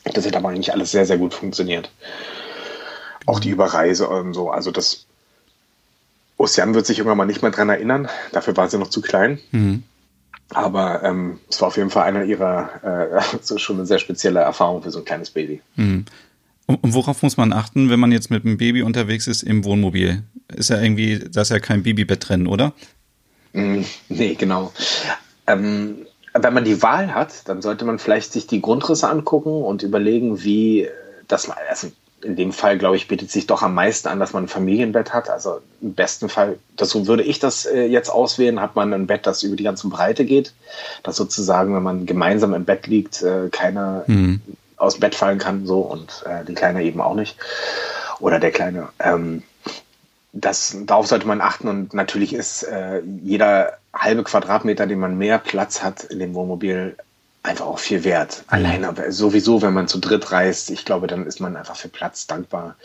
Das 0.03 0.25
hat 0.25 0.35
aber 0.35 0.49
eigentlich 0.49 0.73
alles 0.73 0.91
sehr, 0.91 1.05
sehr 1.05 1.17
gut 1.17 1.33
funktioniert. 1.33 1.91
Auch 3.25 3.39
die 3.39 3.49
Überreise 3.49 4.07
und 4.07 4.33
so. 4.33 4.49
Also 4.49 4.71
das 4.71 5.05
Ocean 6.37 6.73
wird 6.73 6.85
sich 6.85 6.99
irgendwann 6.99 7.17
mal 7.17 7.25
nicht 7.25 7.41
mehr 7.41 7.51
dran 7.51 7.69
erinnern. 7.69 8.07
Dafür 8.31 8.55
war 8.55 8.69
sie 8.69 8.77
noch 8.77 8.89
zu 8.89 9.01
klein. 9.01 9.39
Mhm. 9.51 9.83
Aber 10.53 11.03
ähm, 11.03 11.39
es 11.49 11.59
war 11.61 11.67
auf 11.67 11.77
jeden 11.77 11.89
Fall 11.89 12.03
eine 12.03 12.23
ihrer, 12.23 12.69
äh, 12.83 13.21
so 13.41 13.57
schon 13.57 13.77
eine 13.77 13.85
sehr 13.85 13.99
spezielle 13.99 14.39
Erfahrung 14.39 14.81
für 14.81 14.91
so 14.91 14.99
ein 14.99 15.05
kleines 15.05 15.29
Baby. 15.29 15.61
Mhm. 15.75 16.05
Und, 16.65 16.83
und 16.83 16.93
worauf 16.93 17.23
muss 17.23 17.37
man 17.37 17.53
achten, 17.53 17.89
wenn 17.89 17.99
man 17.99 18.11
jetzt 18.11 18.29
mit 18.29 18.45
einem 18.45 18.57
Baby 18.57 18.81
unterwegs 18.81 19.27
ist 19.27 19.43
im 19.43 19.63
Wohnmobil? 19.65 20.23
Ist 20.53 20.69
ja 20.69 20.81
irgendwie, 20.81 21.19
da 21.19 21.41
ist 21.41 21.49
ja 21.49 21.59
kein 21.59 21.83
Babybett 21.83 22.29
drin, 22.29 22.47
oder? 22.47 22.73
Mm, 23.53 23.81
nee, 24.09 24.35
genau. 24.35 24.73
Ähm, 25.47 26.05
wenn 26.33 26.53
man 26.53 26.65
die 26.65 26.81
Wahl 26.81 27.13
hat, 27.13 27.47
dann 27.47 27.61
sollte 27.61 27.85
man 27.85 27.99
vielleicht 27.99 28.33
sich 28.33 28.47
die 28.47 28.61
Grundrisse 28.61 29.09
angucken 29.09 29.63
und 29.63 29.83
überlegen, 29.83 30.43
wie 30.43 30.87
das, 31.27 31.49
also 31.49 31.87
in 32.27 32.35
dem 32.35 32.51
Fall, 32.51 32.77
glaube 32.77 32.97
ich, 32.97 33.07
bietet 33.07 33.31
sich 33.31 33.47
doch 33.47 33.63
am 33.63 33.73
meisten 33.73 34.09
an, 34.09 34.19
dass 34.19 34.33
man 34.33 34.43
ein 34.43 34.49
Familienbett 34.49 35.13
hat. 35.13 35.29
Also 35.29 35.61
im 35.81 35.93
besten 35.93 36.27
Fall, 36.27 36.59
das, 36.75 36.89
so 36.89 37.07
würde 37.07 37.23
ich 37.23 37.39
das 37.39 37.65
äh, 37.65 37.85
jetzt 37.85 38.09
auswählen, 38.09 38.59
hat 38.59 38.75
man 38.75 38.93
ein 38.93 39.07
Bett, 39.07 39.25
das 39.25 39.43
über 39.43 39.55
die 39.55 39.63
ganze 39.63 39.87
Breite 39.87 40.25
geht. 40.25 40.53
Dass 41.03 41.15
sozusagen, 41.15 41.73
wenn 41.73 41.83
man 41.83 42.05
gemeinsam 42.05 42.53
im 42.53 42.65
Bett 42.65 42.85
liegt, 42.85 43.21
äh, 43.23 43.47
keiner 43.49 44.03
mhm. 44.07 44.41
aus 44.75 44.95
dem 44.95 44.99
Bett 44.99 45.15
fallen 45.15 45.39
kann, 45.39 45.65
so 45.65 45.79
und 45.79 46.25
äh, 46.25 46.43
die 46.43 46.53
Kleine 46.53 46.83
eben 46.83 46.99
auch 46.99 47.15
nicht. 47.15 47.37
Oder 48.19 48.39
der 48.39 48.51
Kleine. 48.51 48.89
Ähm, 48.99 49.43
das, 50.33 50.75
darauf 50.85 51.07
sollte 51.07 51.27
man 51.27 51.39
achten 51.39 51.69
und 51.69 51.93
natürlich 51.93 52.33
ist 52.33 52.63
äh, 52.63 53.01
jeder 53.23 53.77
halbe 53.93 54.23
Quadratmeter, 54.23 54.85
den 54.85 54.99
man 54.99 55.17
mehr 55.17 55.39
Platz 55.39 55.81
hat 55.81 56.03
in 56.03 56.19
dem 56.19 56.33
Wohnmobil, 56.33 56.97
einfach 57.47 57.65
auch 57.65 57.79
viel 57.79 58.03
wert. 58.03 58.43
Alleine 58.47 58.93
sowieso, 59.09 59.61
wenn 59.61 59.73
man 59.73 59.87
zu 59.87 59.99
dritt 59.99 60.31
reist, 60.31 60.69
ich 60.69 60.85
glaube, 60.85 61.07
dann 61.07 61.25
ist 61.25 61.39
man 61.39 61.55
einfach 61.55 61.75
für 61.75 61.89
Platz 61.89 62.27
dankbar. 62.27 62.75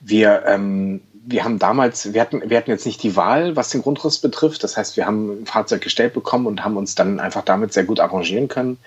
Wir, 0.00 0.44
ähm, 0.46 1.02
wir 1.12 1.44
haben 1.44 1.58
damals, 1.58 2.12
wir 2.12 2.20
hatten, 2.20 2.42
wir 2.48 2.56
hatten 2.56 2.70
jetzt 2.70 2.86
nicht 2.86 3.02
die 3.02 3.16
Wahl, 3.16 3.56
was 3.56 3.70
den 3.70 3.82
Grundriss 3.82 4.18
betrifft. 4.18 4.64
Das 4.64 4.76
heißt, 4.76 4.96
wir 4.96 5.06
haben 5.06 5.42
ein 5.42 5.46
Fahrzeug 5.46 5.82
gestellt 5.82 6.14
bekommen 6.14 6.46
und 6.46 6.64
haben 6.64 6.76
uns 6.76 6.94
dann 6.94 7.20
einfach 7.20 7.44
damit 7.44 7.72
sehr 7.72 7.84
gut 7.84 8.00
arrangieren 8.00 8.48
können 8.48 8.78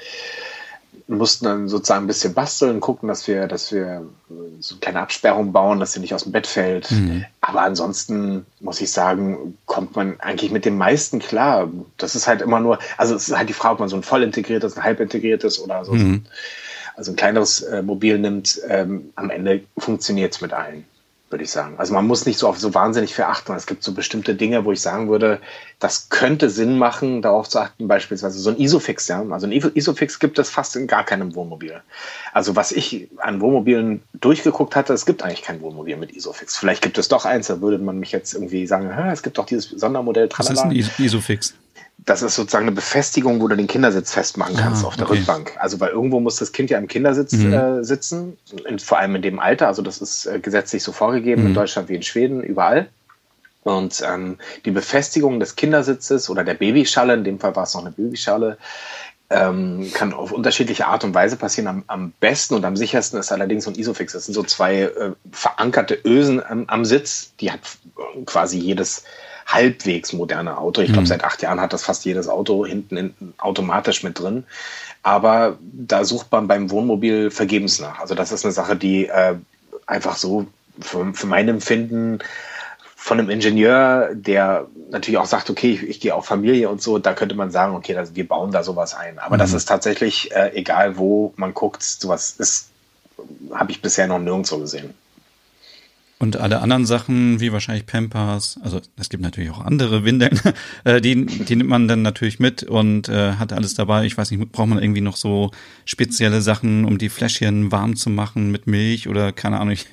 mussten 1.07 1.45
dann 1.45 1.67
sozusagen 1.67 2.05
ein 2.05 2.07
bisschen 2.07 2.33
basteln, 2.33 2.79
gucken, 2.79 3.09
dass 3.09 3.27
wir, 3.27 3.47
dass 3.47 3.71
wir 3.71 4.05
so 4.59 4.75
eine 4.75 4.79
kleine 4.79 4.99
Absperrung 5.01 5.51
bauen, 5.51 5.79
dass 5.79 5.93
sie 5.93 5.99
nicht 5.99 6.13
aus 6.13 6.23
dem 6.23 6.31
Bett 6.31 6.47
fällt. 6.47 6.91
Mhm. 6.91 7.25
Aber 7.41 7.61
ansonsten 7.61 8.45
muss 8.59 8.81
ich 8.81 8.91
sagen, 8.91 9.57
kommt 9.65 9.95
man 9.95 10.19
eigentlich 10.19 10.51
mit 10.51 10.65
dem 10.65 10.77
meisten 10.77 11.19
klar. 11.19 11.69
Das 11.97 12.15
ist 12.15 12.27
halt 12.27 12.41
immer 12.41 12.59
nur, 12.59 12.79
also 12.97 13.15
es 13.15 13.27
ist 13.27 13.37
halt 13.37 13.49
die 13.49 13.53
Frage, 13.53 13.73
ob 13.73 13.79
man 13.79 13.89
so 13.89 13.95
ein 13.95 14.03
voll 14.03 14.23
integriertes, 14.23 14.77
ein 14.77 14.83
halb 14.83 14.99
integriertes 14.99 15.59
oder 15.59 15.83
so, 15.83 15.93
mhm. 15.93 16.23
also 16.95 17.11
ein 17.11 17.15
kleineres 17.15 17.61
äh, 17.61 17.81
Mobil 17.81 18.17
nimmt. 18.17 18.61
Ähm, 18.67 19.11
am 19.15 19.29
Ende 19.29 19.63
funktioniert 19.77 20.33
es 20.33 20.41
mit 20.41 20.53
allen 20.53 20.85
würde 21.33 21.43
ich 21.43 21.51
sagen. 21.51 21.75
Also 21.77 21.93
man 21.93 22.05
muss 22.05 22.25
nicht 22.25 22.37
so 22.37 22.47
auf 22.47 22.59
so 22.59 22.73
wahnsinnig 22.73 23.15
viel 23.15 23.25
achten. 23.25 23.53
Es 23.53 23.65
gibt 23.65 23.83
so 23.83 23.91
bestimmte 23.91 24.35
Dinge, 24.35 24.63
wo 24.63 24.71
ich 24.71 24.79
sagen 24.79 25.09
würde, 25.09 25.39
das 25.79 26.09
könnte 26.09 26.49
Sinn 26.51 26.77
machen, 26.77 27.23
darauf 27.23 27.49
zu 27.49 27.59
achten, 27.59 27.87
beispielsweise 27.87 28.39
so 28.39 28.51
ein 28.51 28.59
Isofix, 28.59 29.07
ja. 29.07 29.25
Also 29.31 29.47
ein 29.47 29.51
Isofix 29.51 30.19
gibt 30.19 30.37
es 30.37 30.49
fast 30.49 30.75
in 30.75 30.85
gar 30.85 31.03
keinem 31.03 31.33
Wohnmobil. 31.33 31.81
Also 32.31 32.55
was 32.55 32.71
ich 32.71 33.09
an 33.17 33.41
Wohnmobilen 33.41 34.03
durchgeguckt 34.13 34.75
hatte, 34.75 34.93
es 34.93 35.05
gibt 35.05 35.23
eigentlich 35.23 35.41
kein 35.41 35.59
Wohnmobil 35.61 35.97
mit 35.97 36.15
Isofix. 36.15 36.55
Vielleicht 36.55 36.83
gibt 36.83 36.97
es 36.97 37.07
doch 37.07 37.25
eins, 37.25 37.47
da 37.47 37.59
würde 37.59 37.79
man 37.79 37.99
mich 37.99 38.11
jetzt 38.11 38.33
irgendwie 38.33 38.67
sagen, 38.67 38.89
es 39.11 39.23
gibt 39.23 39.37
doch 39.39 39.45
dieses 39.47 39.69
Sondermodell. 39.69 40.29
Tralala. 40.29 40.69
Was 40.69 40.75
ist 40.75 40.99
ein 40.99 41.03
Isofix? 41.03 41.55
Das 42.05 42.21
ist 42.21 42.35
sozusagen 42.35 42.65
eine 42.65 42.75
Befestigung, 42.75 43.41
wo 43.41 43.47
du 43.47 43.55
den 43.55 43.67
Kindersitz 43.67 44.13
festmachen 44.13 44.55
kannst 44.55 44.83
ah, 44.83 44.87
auf 44.87 44.95
der 44.95 45.05
okay. 45.05 45.17
Rückbank. 45.19 45.53
Also 45.57 45.79
weil 45.79 45.91
irgendwo 45.91 46.19
muss 46.19 46.37
das 46.37 46.51
Kind 46.51 46.69
ja 46.69 46.77
im 46.77 46.87
Kindersitz 46.87 47.33
mhm. 47.33 47.53
äh, 47.53 47.83
sitzen, 47.83 48.37
in, 48.67 48.79
vor 48.79 48.99
allem 48.99 49.15
in 49.15 49.21
dem 49.21 49.39
Alter. 49.39 49.67
Also 49.67 49.81
das 49.81 49.99
ist 49.99 50.25
äh, 50.25 50.39
gesetzlich 50.39 50.83
so 50.83 50.91
vorgegeben 50.91 51.43
mhm. 51.43 51.47
in 51.49 51.53
Deutschland 51.53 51.89
wie 51.89 51.95
in 51.95 52.03
Schweden, 52.03 52.43
überall. 52.43 52.89
Und 53.63 54.03
ähm, 54.05 54.37
die 54.65 54.71
Befestigung 54.71 55.39
des 55.39 55.55
Kindersitzes 55.55 56.29
oder 56.29 56.43
der 56.43 56.55
Babyschalle, 56.55 57.13
in 57.13 57.23
dem 57.23 57.39
Fall 57.39 57.55
war 57.55 57.63
es 57.63 57.73
noch 57.73 57.81
eine 57.81 57.91
Babyschalle, 57.91 58.57
ähm, 59.29 59.89
kann 59.93 60.13
auf 60.13 60.31
unterschiedliche 60.31 60.87
Art 60.87 61.05
und 61.05 61.13
Weise 61.13 61.37
passieren. 61.37 61.67
Am, 61.67 61.83
am, 61.87 62.13
besten 62.19 62.55
und 62.55 62.65
am 62.65 62.75
sichersten 62.75 63.19
ist 63.19 63.31
allerdings 63.31 63.63
so 63.63 63.71
ein 63.71 63.75
Isofix. 63.75 64.13
Das 64.13 64.25
sind 64.25 64.33
so 64.33 64.43
zwei 64.43 64.81
äh, 64.81 65.11
verankerte 65.31 65.97
Ösen 66.03 66.43
am, 66.45 66.65
am, 66.67 66.83
Sitz. 66.83 67.31
Die 67.39 67.51
hat 67.51 67.61
quasi 68.25 68.59
jedes 68.59 69.05
halbwegs 69.53 70.13
moderne 70.13 70.57
Auto. 70.57 70.81
Ich 70.81 70.87
glaube, 70.87 71.01
mhm. 71.01 71.07
seit 71.07 71.23
acht 71.23 71.41
Jahren 71.41 71.61
hat 71.61 71.73
das 71.73 71.83
fast 71.83 72.05
jedes 72.05 72.27
Auto 72.27 72.65
hinten 72.65 72.97
in, 72.97 73.13
automatisch 73.37 74.03
mit 74.03 74.19
drin. 74.19 74.45
Aber 75.03 75.57
da 75.61 76.05
sucht 76.05 76.31
man 76.31 76.47
beim 76.47 76.71
Wohnmobil 76.71 77.29
vergebens 77.29 77.79
nach. 77.79 77.99
Also 77.99 78.15
das 78.15 78.31
ist 78.31 78.45
eine 78.45 78.53
Sache, 78.53 78.75
die 78.75 79.07
äh, 79.07 79.35
einfach 79.85 80.15
so 80.15 80.47
für, 80.79 81.13
für 81.13 81.27
mein 81.27 81.47
Empfinden 81.49 82.19
von 82.95 83.19
einem 83.19 83.29
Ingenieur, 83.29 84.11
der 84.13 84.67
natürlich 84.89 85.17
auch 85.17 85.25
sagt, 85.25 85.49
okay, 85.49 85.71
ich, 85.73 85.83
ich 85.83 85.99
gehe 85.99 86.15
auf 86.15 86.25
Familie 86.25 86.69
und 86.69 86.81
so, 86.81 86.99
da 86.99 87.13
könnte 87.13 87.35
man 87.35 87.51
sagen, 87.51 87.75
okay, 87.75 87.93
das, 87.93 88.15
wir 88.15 88.25
bauen 88.25 88.51
da 88.51 88.63
sowas 88.63 88.95
ein. 88.95 89.19
Aber 89.19 89.35
mhm. 89.35 89.39
das 89.39 89.51
ist 89.53 89.65
tatsächlich, 89.65 90.31
äh, 90.31 90.51
egal 90.53 90.97
wo 90.97 91.33
man 91.35 91.53
guckt, 91.53 91.83
sowas 91.83 92.35
ist, 92.37 92.69
habe 93.53 93.71
ich 93.71 93.81
bisher 93.81 94.07
noch 94.07 94.19
nirgendwo 94.19 94.57
gesehen. 94.57 94.93
Und 96.23 96.37
alle 96.37 96.61
anderen 96.61 96.85
Sachen, 96.85 97.41
wie 97.41 97.51
wahrscheinlich 97.51 97.85
Pampers, 97.85 98.57
also 98.63 98.79
es 98.95 99.09
gibt 99.09 99.21
natürlich 99.21 99.51
auch 99.51 99.59
andere 99.59 100.05
Windeln, 100.05 100.39
äh, 100.85 101.01
die, 101.01 101.25
die 101.25 101.55
nimmt 101.57 101.69
man 101.69 101.89
dann 101.89 102.01
natürlich 102.01 102.39
mit 102.39 102.63
und 102.63 103.09
äh, 103.09 103.33
hat 103.33 103.51
alles 103.51 103.73
dabei. 103.73 104.05
Ich 104.05 104.17
weiß 104.17 104.31
nicht, 104.31 104.53
braucht 104.53 104.69
man 104.69 104.81
irgendwie 104.81 105.01
noch 105.01 105.17
so 105.17 105.51
spezielle 105.83 106.41
Sachen, 106.41 106.85
um 106.85 106.97
die 106.97 107.09
Fläschchen 107.09 107.73
warm 107.73 107.97
zu 107.97 108.09
machen 108.09 108.51
mit 108.51 108.67
Milch 108.67 109.09
oder 109.09 109.33
keine 109.33 109.59
Ahnung. 109.59 109.73
Ich, 109.73 109.85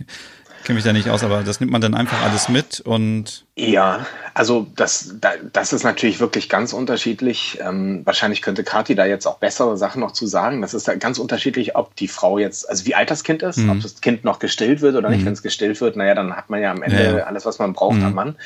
kenne 0.64 0.76
mich 0.76 0.84
da 0.84 0.92
nicht 0.92 1.08
aus, 1.08 1.24
aber 1.24 1.42
das 1.42 1.60
nimmt 1.60 1.72
man 1.72 1.80
dann 1.80 1.94
einfach 1.94 2.22
alles 2.22 2.48
mit 2.48 2.80
und. 2.80 3.44
Ja, 3.56 4.06
also 4.34 4.66
das, 4.76 5.16
das 5.52 5.72
ist 5.72 5.84
natürlich 5.84 6.20
wirklich 6.20 6.48
ganz 6.48 6.72
unterschiedlich. 6.72 7.58
Ähm, 7.62 8.02
wahrscheinlich 8.04 8.42
könnte 8.42 8.64
Kathi 8.64 8.94
da 8.94 9.04
jetzt 9.04 9.26
auch 9.26 9.38
bessere 9.38 9.76
Sachen 9.76 10.00
noch 10.00 10.12
zu 10.12 10.26
sagen. 10.26 10.62
Das 10.62 10.74
ist 10.74 10.88
da 10.88 10.94
ganz 10.94 11.18
unterschiedlich, 11.18 11.76
ob 11.76 11.94
die 11.96 12.08
Frau 12.08 12.38
jetzt, 12.38 12.68
also 12.68 12.86
wie 12.86 12.94
alt 12.94 13.10
das 13.10 13.24
Kind 13.24 13.42
ist, 13.42 13.58
mhm. 13.58 13.70
ob 13.70 13.80
das 13.82 14.00
Kind 14.00 14.24
noch 14.24 14.38
gestillt 14.38 14.80
wird 14.80 14.96
oder 14.96 15.10
nicht. 15.10 15.22
Mhm. 15.22 15.26
Wenn 15.26 15.32
es 15.34 15.42
gestillt 15.42 15.80
wird, 15.80 15.96
naja, 15.96 16.14
dann 16.14 16.36
hat 16.36 16.50
man 16.50 16.60
ja 16.60 16.70
am 16.70 16.82
Ende 16.82 17.18
ja, 17.18 17.24
alles, 17.24 17.44
was 17.44 17.58
man 17.58 17.72
braucht 17.72 17.98
mhm. 17.98 18.04
am 18.04 18.14
Mann 18.14 18.36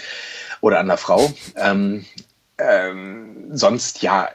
oder 0.61 0.81
an 0.81 0.89
der 0.89 0.97
Frau. 0.97 1.33
Ähm, 1.57 2.05
ähm, 2.59 3.51
sonst 3.53 4.03
ja, 4.03 4.29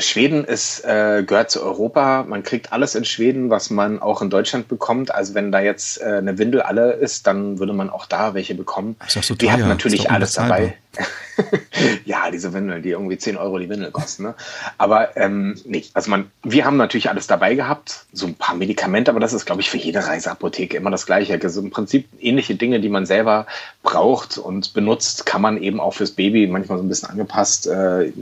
Schweden 0.00 0.44
ist, 0.44 0.84
äh, 0.84 1.24
gehört 1.26 1.50
zu 1.50 1.62
Europa. 1.62 2.24
Man 2.28 2.42
kriegt 2.42 2.72
alles 2.72 2.94
in 2.94 3.04
Schweden, 3.04 3.50
was 3.50 3.70
man 3.70 4.00
auch 4.00 4.20
in 4.22 4.30
Deutschland 4.30 4.68
bekommt. 4.68 5.14
Also 5.14 5.34
wenn 5.34 5.50
da 5.50 5.60
jetzt 5.60 6.00
äh, 6.00 6.04
eine 6.04 6.38
Windel 6.38 6.62
alle 6.62 6.92
ist, 6.92 7.26
dann 7.26 7.58
würde 7.58 7.72
man 7.72 7.88
auch 7.88 8.06
da 8.06 8.34
welche 8.34 8.54
bekommen. 8.54 8.96
Das 9.00 9.16
ist 9.16 9.26
so 9.26 9.34
Wir 9.38 9.52
hatten 9.52 9.68
natürlich 9.68 10.10
alles 10.10 10.34
dabei. 10.34 10.76
ja, 12.04 12.30
diese 12.30 12.52
Windeln, 12.52 12.82
die 12.82 12.90
irgendwie 12.90 13.16
10 13.16 13.36
Euro 13.36 13.58
die 13.58 13.68
Windel 13.68 13.90
kosten. 13.90 14.24
Ne? 14.24 14.34
Aber 14.76 15.16
ähm, 15.16 15.56
nee, 15.64 15.84
also 15.94 16.10
man, 16.10 16.30
wir 16.42 16.64
haben 16.64 16.76
natürlich 16.76 17.08
alles 17.08 17.26
dabei 17.26 17.54
gehabt, 17.54 18.06
so 18.12 18.26
ein 18.26 18.34
paar 18.34 18.56
Medikamente, 18.56 19.10
aber 19.10 19.20
das 19.20 19.32
ist, 19.32 19.46
glaube 19.46 19.60
ich, 19.60 19.70
für 19.70 19.76
jede 19.76 20.06
Reiseapotheke 20.06 20.76
immer 20.76 20.90
das 20.90 21.06
Gleiche. 21.06 21.38
Also 21.42 21.60
im 21.60 21.70
Prinzip 21.70 22.08
ähnliche 22.20 22.56
Dinge, 22.56 22.80
die 22.80 22.88
man 22.88 23.06
selber 23.06 23.46
braucht 23.82 24.38
und 24.38 24.74
benutzt, 24.74 25.26
kann 25.26 25.40
man 25.40 25.62
eben 25.62 25.80
auch 25.80 25.94
fürs 25.94 26.10
Baby 26.10 26.46
manchmal 26.46 26.78
so 26.78 26.84
ein 26.84 26.88
bisschen 26.88 27.10
angepasst 27.10 27.66
äh, 27.68 28.12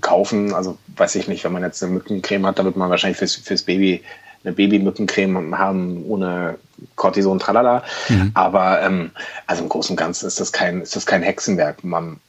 kaufen. 0.00 0.54
Also 0.54 0.78
weiß 0.96 1.14
ich 1.16 1.28
nicht, 1.28 1.44
wenn 1.44 1.52
man 1.52 1.62
jetzt 1.62 1.82
eine 1.82 1.92
Mückencreme 1.92 2.46
hat, 2.46 2.58
dann 2.58 2.66
wird 2.66 2.76
man 2.76 2.90
wahrscheinlich 2.90 3.18
fürs, 3.18 3.36
fürs 3.36 3.62
Baby 3.62 4.02
eine 4.44 4.54
Babymückencreme 4.54 5.58
haben 5.58 6.04
ohne 6.06 6.58
Cortison, 6.94 7.38
tralala. 7.38 7.82
Mhm. 8.08 8.30
Aber 8.34 8.80
ähm, 8.82 9.10
also 9.46 9.62
im 9.62 9.68
Großen 9.68 9.92
und 9.92 9.96
Ganzen 9.96 10.26
ist 10.26 10.40
das 10.40 10.52
kein, 10.52 10.82
ist 10.82 10.94
das 10.94 11.06
kein 11.06 11.22
Hexenwerk. 11.22 11.82
Man 11.82 12.20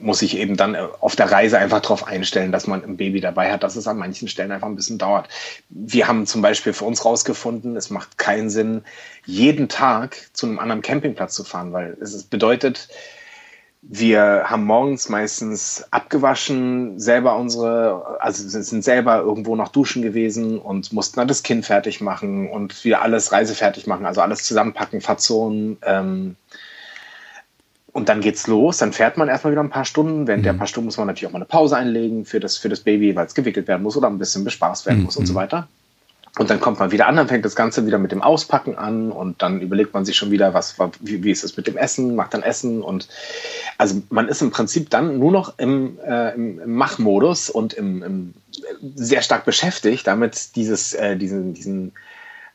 muss 0.00 0.20
sich 0.20 0.36
eben 0.36 0.56
dann 0.56 0.76
auf 0.76 1.16
der 1.16 1.30
Reise 1.30 1.58
einfach 1.58 1.80
darauf 1.80 2.06
einstellen, 2.06 2.52
dass 2.52 2.66
man 2.66 2.84
ein 2.84 2.96
Baby 2.96 3.20
dabei 3.20 3.52
hat, 3.52 3.62
dass 3.62 3.76
es 3.76 3.88
an 3.88 3.98
manchen 3.98 4.28
Stellen 4.28 4.52
einfach 4.52 4.68
ein 4.68 4.76
bisschen 4.76 4.98
dauert. 4.98 5.28
Wir 5.68 6.06
haben 6.06 6.26
zum 6.26 6.42
Beispiel 6.42 6.72
für 6.72 6.84
uns 6.84 7.04
rausgefunden, 7.04 7.76
es 7.76 7.90
macht 7.90 8.16
keinen 8.16 8.50
Sinn, 8.50 8.82
jeden 9.26 9.68
Tag 9.68 10.16
zu 10.32 10.46
einem 10.46 10.60
anderen 10.60 10.82
Campingplatz 10.82 11.34
zu 11.34 11.44
fahren, 11.44 11.72
weil 11.72 11.96
es 12.00 12.22
bedeutet, 12.22 12.88
wir 13.82 14.44
haben 14.44 14.64
morgens 14.64 15.08
meistens 15.08 15.84
abgewaschen, 15.90 17.00
selber 17.00 17.36
unsere, 17.36 18.20
also 18.20 18.46
sind 18.46 18.84
selber 18.84 19.18
irgendwo 19.18 19.56
noch 19.56 19.68
duschen 19.68 20.02
gewesen 20.02 20.58
und 20.58 20.92
mussten 20.92 21.16
dann 21.16 21.28
das 21.28 21.42
Kind 21.42 21.64
fertig 21.64 22.00
machen 22.00 22.50
und 22.50 22.84
wieder 22.84 23.00
alles 23.02 23.32
reisefertig 23.32 23.86
machen, 23.86 24.04
also 24.04 24.20
alles 24.20 24.44
zusammenpacken, 24.44 25.00
verzonen. 25.00 25.78
Ähm, 25.82 26.36
und 27.92 28.08
dann 28.08 28.20
geht's 28.20 28.46
los, 28.46 28.78
dann 28.78 28.92
fährt 28.92 29.16
man 29.16 29.28
erstmal 29.28 29.52
wieder 29.52 29.62
ein 29.62 29.70
paar 29.70 29.86
Stunden. 29.86 30.26
Während 30.26 30.42
mhm. 30.42 30.44
der 30.44 30.52
paar 30.52 30.66
Stunden 30.66 30.86
muss 30.86 30.98
man 30.98 31.06
natürlich 31.06 31.28
auch 31.28 31.32
mal 31.32 31.38
eine 31.38 31.46
Pause 31.46 31.76
einlegen 31.76 32.26
für 32.26 32.38
das, 32.38 32.58
für 32.58 32.68
das 32.68 32.80
Baby, 32.80 33.16
weil 33.16 33.26
es 33.26 33.34
gewickelt 33.34 33.66
werden 33.66 33.82
muss 33.82 33.96
oder 33.96 34.08
ein 34.08 34.18
bisschen 34.18 34.44
bespaßt 34.44 34.86
werden 34.86 34.98
mhm. 34.98 35.04
muss 35.06 35.16
und 35.16 35.26
so 35.26 35.34
weiter. 35.34 35.68
Und 36.40 36.48
dann 36.48 36.58
kommt 36.58 36.78
man 36.78 36.90
wieder 36.90 37.06
an, 37.06 37.16
dann 37.16 37.28
fängt 37.28 37.44
das 37.44 37.54
Ganze 37.54 37.84
wieder 37.84 37.98
mit 37.98 38.12
dem 38.12 38.22
Auspacken 38.22 38.78
an 38.78 39.12
und 39.12 39.42
dann 39.42 39.60
überlegt 39.60 39.92
man 39.92 40.06
sich 40.06 40.16
schon 40.16 40.30
wieder, 40.30 40.54
was 40.54 40.76
wie, 41.00 41.22
wie 41.22 41.30
ist 41.30 41.44
es 41.44 41.58
mit 41.58 41.66
dem 41.66 41.76
Essen, 41.76 42.16
macht 42.16 42.32
dann 42.32 42.42
Essen 42.42 42.80
und 42.80 43.08
also 43.76 44.00
man 44.08 44.26
ist 44.26 44.40
im 44.40 44.50
Prinzip 44.50 44.88
dann 44.88 45.18
nur 45.18 45.32
noch 45.32 45.58
im, 45.58 45.98
äh, 46.02 46.34
im, 46.34 46.76
Machmodus 46.76 47.50
und 47.50 47.74
im, 47.74 48.02
im, 48.02 48.34
sehr 48.94 49.20
stark 49.20 49.44
beschäftigt, 49.44 50.06
damit 50.06 50.56
dieses, 50.56 50.94
äh, 50.94 51.14
diesen, 51.14 51.52
diesen 51.52 51.92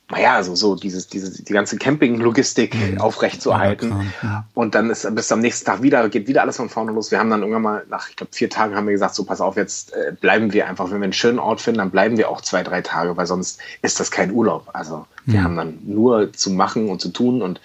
naja, 0.09 0.43
so, 0.43 0.55
so 0.55 0.75
dieses, 0.75 1.07
dieses, 1.07 1.43
die 1.43 1.53
ganze 1.53 1.77
Camping-Logistik 1.77 2.75
mhm. 2.75 3.01
aufrechtzuerhalten. 3.01 4.13
Ja, 4.21 4.45
und 4.53 4.75
dann 4.75 4.91
ist 4.91 5.07
bis 5.15 5.31
am 5.31 5.39
nächsten 5.39 5.65
Tag 5.65 5.81
wieder, 5.81 6.07
geht 6.09 6.27
wieder 6.27 6.41
alles 6.41 6.57
von 6.57 6.69
vorne 6.69 6.91
los. 6.91 7.09
Wir 7.09 7.17
haben 7.17 7.31
dann 7.31 7.41
irgendwann 7.41 7.63
mal, 7.63 7.85
nach, 7.89 8.09
ich 8.09 8.15
glaube, 8.15 8.31
vier 8.31 8.49
Tagen 8.49 8.75
haben 8.75 8.85
wir 8.85 8.93
gesagt, 8.93 9.15
so 9.15 9.23
pass 9.23 9.41
auf, 9.41 9.55
jetzt 9.55 9.93
äh, 9.93 10.13
bleiben 10.19 10.53
wir 10.53 10.67
einfach, 10.67 10.91
wenn 10.91 10.99
wir 10.99 11.05
einen 11.05 11.13
schönen 11.13 11.39
Ort 11.39 11.59
finden, 11.59 11.79
dann 11.79 11.89
bleiben 11.89 12.17
wir 12.17 12.29
auch 12.29 12.41
zwei, 12.41 12.61
drei 12.61 12.81
Tage, 12.81 13.17
weil 13.17 13.25
sonst 13.25 13.59
ist 13.81 13.99
das 13.99 14.11
kein 14.11 14.31
Urlaub. 14.31 14.69
Also 14.73 15.07
wir 15.25 15.39
mhm. 15.39 15.43
haben 15.43 15.55
dann 15.55 15.79
nur 15.85 16.31
zu 16.33 16.51
machen 16.51 16.89
und 16.89 17.01
zu 17.01 17.09
tun 17.09 17.41
und 17.41 17.59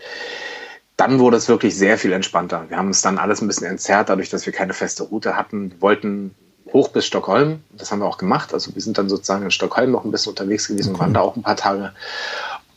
dann 0.97 1.19
wurde 1.19 1.37
es 1.37 1.49
wirklich 1.49 1.77
sehr 1.77 1.99
viel 1.99 2.13
entspannter. 2.13 2.67
Wir 2.69 2.79
haben 2.79 2.91
es 2.91 3.03
dann 3.03 3.19
alles 3.19 3.43
ein 3.43 3.49
bisschen 3.49 3.67
entzerrt, 3.67 4.09
dadurch, 4.09 4.31
dass 4.31 4.47
wir 4.47 4.53
keine 4.53 4.73
feste 4.73 5.03
Route 5.03 5.37
hatten. 5.37 5.73
Wir 5.73 5.81
wollten 5.83 6.35
hoch 6.73 6.89
bis 6.89 7.07
Stockholm. 7.07 7.61
Das 7.71 7.91
haben 7.91 8.01
wir 8.01 8.07
auch 8.07 8.19
gemacht. 8.19 8.55
Also 8.55 8.75
wir 8.75 8.83
sind 8.83 8.99
dann 8.99 9.09
sozusagen 9.09 9.45
in 9.45 9.51
Stockholm 9.51 9.91
noch 9.91 10.05
ein 10.05 10.11
bisschen 10.11 10.31
unterwegs 10.31 10.69
gewesen, 10.69 10.91
okay. 10.91 11.01
waren 11.01 11.15
da 11.15 11.21
auch 11.21 11.37
ein 11.37 11.43
paar 11.43 11.57
Tage. 11.57 11.93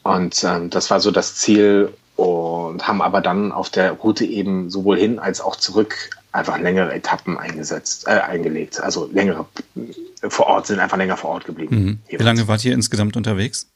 Und 0.03 0.43
ähm, 0.43 0.69
das 0.69 0.89
war 0.89 0.99
so 0.99 1.11
das 1.11 1.35
Ziel 1.35 1.93
und 2.15 2.87
haben 2.87 3.01
aber 3.01 3.21
dann 3.21 3.51
auf 3.51 3.69
der 3.69 3.91
Route 3.91 4.25
eben 4.25 4.69
sowohl 4.69 4.97
hin 4.97 5.19
als 5.19 5.41
auch 5.41 5.55
zurück 5.55 6.09
einfach 6.31 6.59
längere 6.59 6.93
Etappen 6.93 7.37
eingesetzt, 7.37 8.07
äh, 8.07 8.11
eingelegt. 8.11 8.79
Also 8.79 9.09
längere 9.11 9.45
vor 10.27 10.47
Ort 10.47 10.67
sind 10.67 10.79
einfach 10.79 10.97
länger 10.97 11.17
vor 11.17 11.31
Ort 11.31 11.45
geblieben. 11.45 11.75
Mhm. 11.75 11.99
Wie 12.07 12.23
lange 12.23 12.47
wart 12.47 12.63
ihr 12.65 12.73
insgesamt 12.73 13.15
unterwegs? 13.15 13.67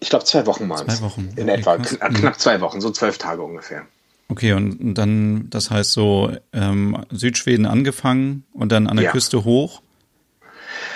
Ich 0.00 0.08
glaube 0.08 0.24
zwei 0.24 0.46
Wochen 0.46 0.66
mal. 0.66 0.84
Zwei 0.86 1.00
Wochen. 1.02 1.32
In 1.36 1.50
okay, 1.50 1.60
etwa 1.60 1.76
knapp, 1.76 2.14
knapp 2.14 2.40
zwei 2.40 2.60
Wochen, 2.60 2.80
so 2.80 2.90
zwölf 2.90 3.18
Tage 3.18 3.42
ungefähr. 3.42 3.86
Okay, 4.30 4.52
und 4.52 4.94
dann, 4.94 5.50
das 5.50 5.70
heißt 5.70 5.90
so 5.90 6.30
ähm, 6.52 7.04
Südschweden 7.10 7.66
angefangen 7.66 8.44
und 8.52 8.70
dann 8.70 8.86
an 8.86 8.96
der 8.96 9.06
ja. 9.06 9.10
Küste 9.10 9.44
hoch 9.44 9.82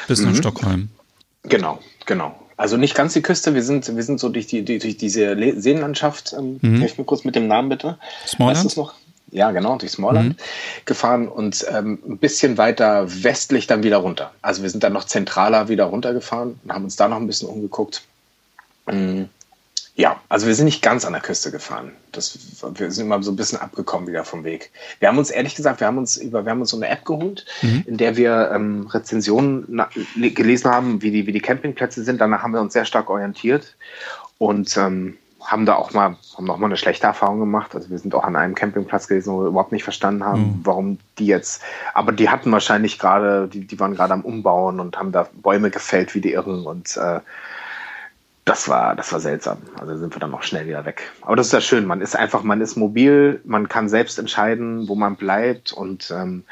bis 0.07 0.21
mhm. 0.21 0.31
nach 0.31 0.37
Stockholm. 0.37 0.91
Genau, 1.43 1.81
genau. 2.07 2.39
Also 2.57 2.77
nicht 2.77 2.95
ganz 2.95 3.13
die 3.13 3.23
Küste, 3.23 3.55
wir 3.55 3.65
sind, 3.65 3.95
wir 3.95 4.03
sind 4.05 4.21
so 4.21 4.29
durch, 4.29 4.47
die, 4.47 4.65
durch 4.65 4.97
diese 4.97 5.37
Seenlandschaft, 5.61 6.33
ähm, 6.39 6.61
mhm. 6.63 6.79
hilf 6.79 6.97
mir 6.97 7.05
kurz 7.05 7.25
mit 7.25 7.35
dem 7.35 7.49
Namen 7.49 7.69
bitte. 7.69 7.99
Smallland? 8.25 8.67
Weißt 8.67 8.77
noch? 8.77 8.95
Ja, 9.33 9.51
genau, 9.51 9.77
durch 9.79 9.91
Smallland 9.91 10.29
mhm. 10.29 10.43
gefahren 10.85 11.27
und 11.27 11.67
ähm, 11.69 11.99
ein 12.07 12.19
bisschen 12.19 12.57
weiter 12.57 13.25
westlich 13.25 13.67
dann 13.67 13.83
wieder 13.83 13.97
runter. 13.97 14.33
Also 14.43 14.63
wir 14.63 14.71
sind 14.71 14.85
dann 14.85 14.93
noch 14.93 15.05
zentraler 15.05 15.69
wieder 15.69 15.87
runtergefahren 15.87 16.61
und 16.63 16.73
haben 16.73 16.85
uns 16.85 16.95
da 16.95 17.09
noch 17.09 17.17
ein 17.17 17.27
bisschen 17.27 17.49
umgeguckt. 17.49 18.03
Mhm. 18.87 19.29
Ja, 19.97 20.21
also 20.29 20.49
wir 20.49 20.55
sind 20.57 20.65
nicht 20.65 20.83
ganz 20.83 21.05
an 21.05 21.13
der 21.13 21.23
Küste 21.23 21.53
gefahren. 21.53 21.93
Das, 22.11 22.37
wir 22.75 22.91
sind 22.91 23.07
immer 23.07 23.23
so 23.23 23.31
ein 23.31 23.37
bisschen 23.37 23.61
abgekommen 23.61 24.09
wieder 24.09 24.25
vom 24.25 24.43
Weg. 24.43 24.73
Wir 24.99 25.07
haben 25.07 25.19
uns 25.19 25.31
ehrlich 25.31 25.55
gesagt, 25.55 25.79
wir 25.79 25.87
haben 25.87 25.99
uns 25.99 26.17
über, 26.17 26.45
wir 26.45 26.51
haben 26.51 26.61
uns 26.61 26.71
so 26.71 26.77
eine 26.77 26.89
App 26.89 27.05
geholt, 27.05 27.47
mhm. 27.63 27.85
in 27.87 27.97
der 27.97 28.17
wir 28.17 28.51
ähm, 28.53 28.89
Rezensionen 28.89 29.85
gelesen 30.17 30.69
haben, 30.69 31.01
wie 31.01 31.13
die, 31.13 31.29
wie 31.29 31.33
die 31.33 31.41
Campingplätze 31.41 32.03
sind. 32.03 32.21
Danach 32.21 32.43
haben 32.43 32.53
wir 32.53 32.61
uns 32.61 32.73
sehr 32.73 32.85
stark 32.85 33.09
orientiert 33.09 33.77
und 34.39 34.77
ähm, 34.77 35.17
haben 35.41 35.65
da 35.65 35.77
auch 35.77 35.93
mal, 35.93 36.17
haben 36.37 36.51
auch 36.51 36.57
mal 36.57 36.67
eine 36.67 36.77
schlechte 36.77 37.07
Erfahrung 37.07 37.39
gemacht. 37.39 37.73
Also 37.77 37.91
wir 37.91 37.99
sind 37.99 38.17
auch 38.17 38.25
an 38.25 38.35
einem 38.35 38.57
Campingplatz 38.57 39.07
gewesen, 39.07 39.33
wo 39.33 39.43
wir 39.43 39.49
überhaupt 39.49 39.73
nicht 39.73 39.85
verstanden 39.85 40.25
haben, 40.25 40.41
mhm. 40.41 40.61
warum 40.65 40.99
die 41.19 41.27
jetzt, 41.27 41.63
aber 41.93 42.11
die 42.11 42.31
hatten 42.31 42.51
wahrscheinlich 42.51 42.99
gerade, 42.99 43.47
die, 43.47 43.65
die 43.65 43.79
waren 43.79 43.95
gerade 43.95 44.15
am 44.15 44.23
Umbauen 44.23 44.81
und 44.81 44.99
haben 44.99 45.13
da 45.13 45.29
Bäume 45.35 45.71
gefällt 45.71 46.17
wie 46.17 46.21
die 46.21 46.33
Irren 46.33 46.67
und 46.67 46.97
äh, 46.97 47.21
das 48.45 48.69
war, 48.69 48.95
das 48.95 49.13
war 49.13 49.21
seltsam. 49.21 49.59
Also 49.79 49.97
sind 49.97 50.15
wir 50.15 50.21
dann 50.21 50.35
auch 50.35 50.43
schnell 50.43 50.67
wieder 50.67 50.85
weg. 50.85 51.11
Aber 51.23 51.37
das 51.37 51.47
ist 51.47 51.53
ja 51.53 51.61
schön. 51.61 51.87
Man 51.87 52.01
ist 52.01 52.15
einfach, 52.15 52.43
man 52.43 52.61
ist 52.61 52.77
mobil, 52.77 53.41
man 53.45 53.69
kann 53.69 53.89
selbst 53.89 54.19
entscheiden, 54.19 54.87
wo 54.89 54.95
man 54.95 55.17
bleibt 55.17 55.73
und 55.73 56.11
ähm, 56.11 56.45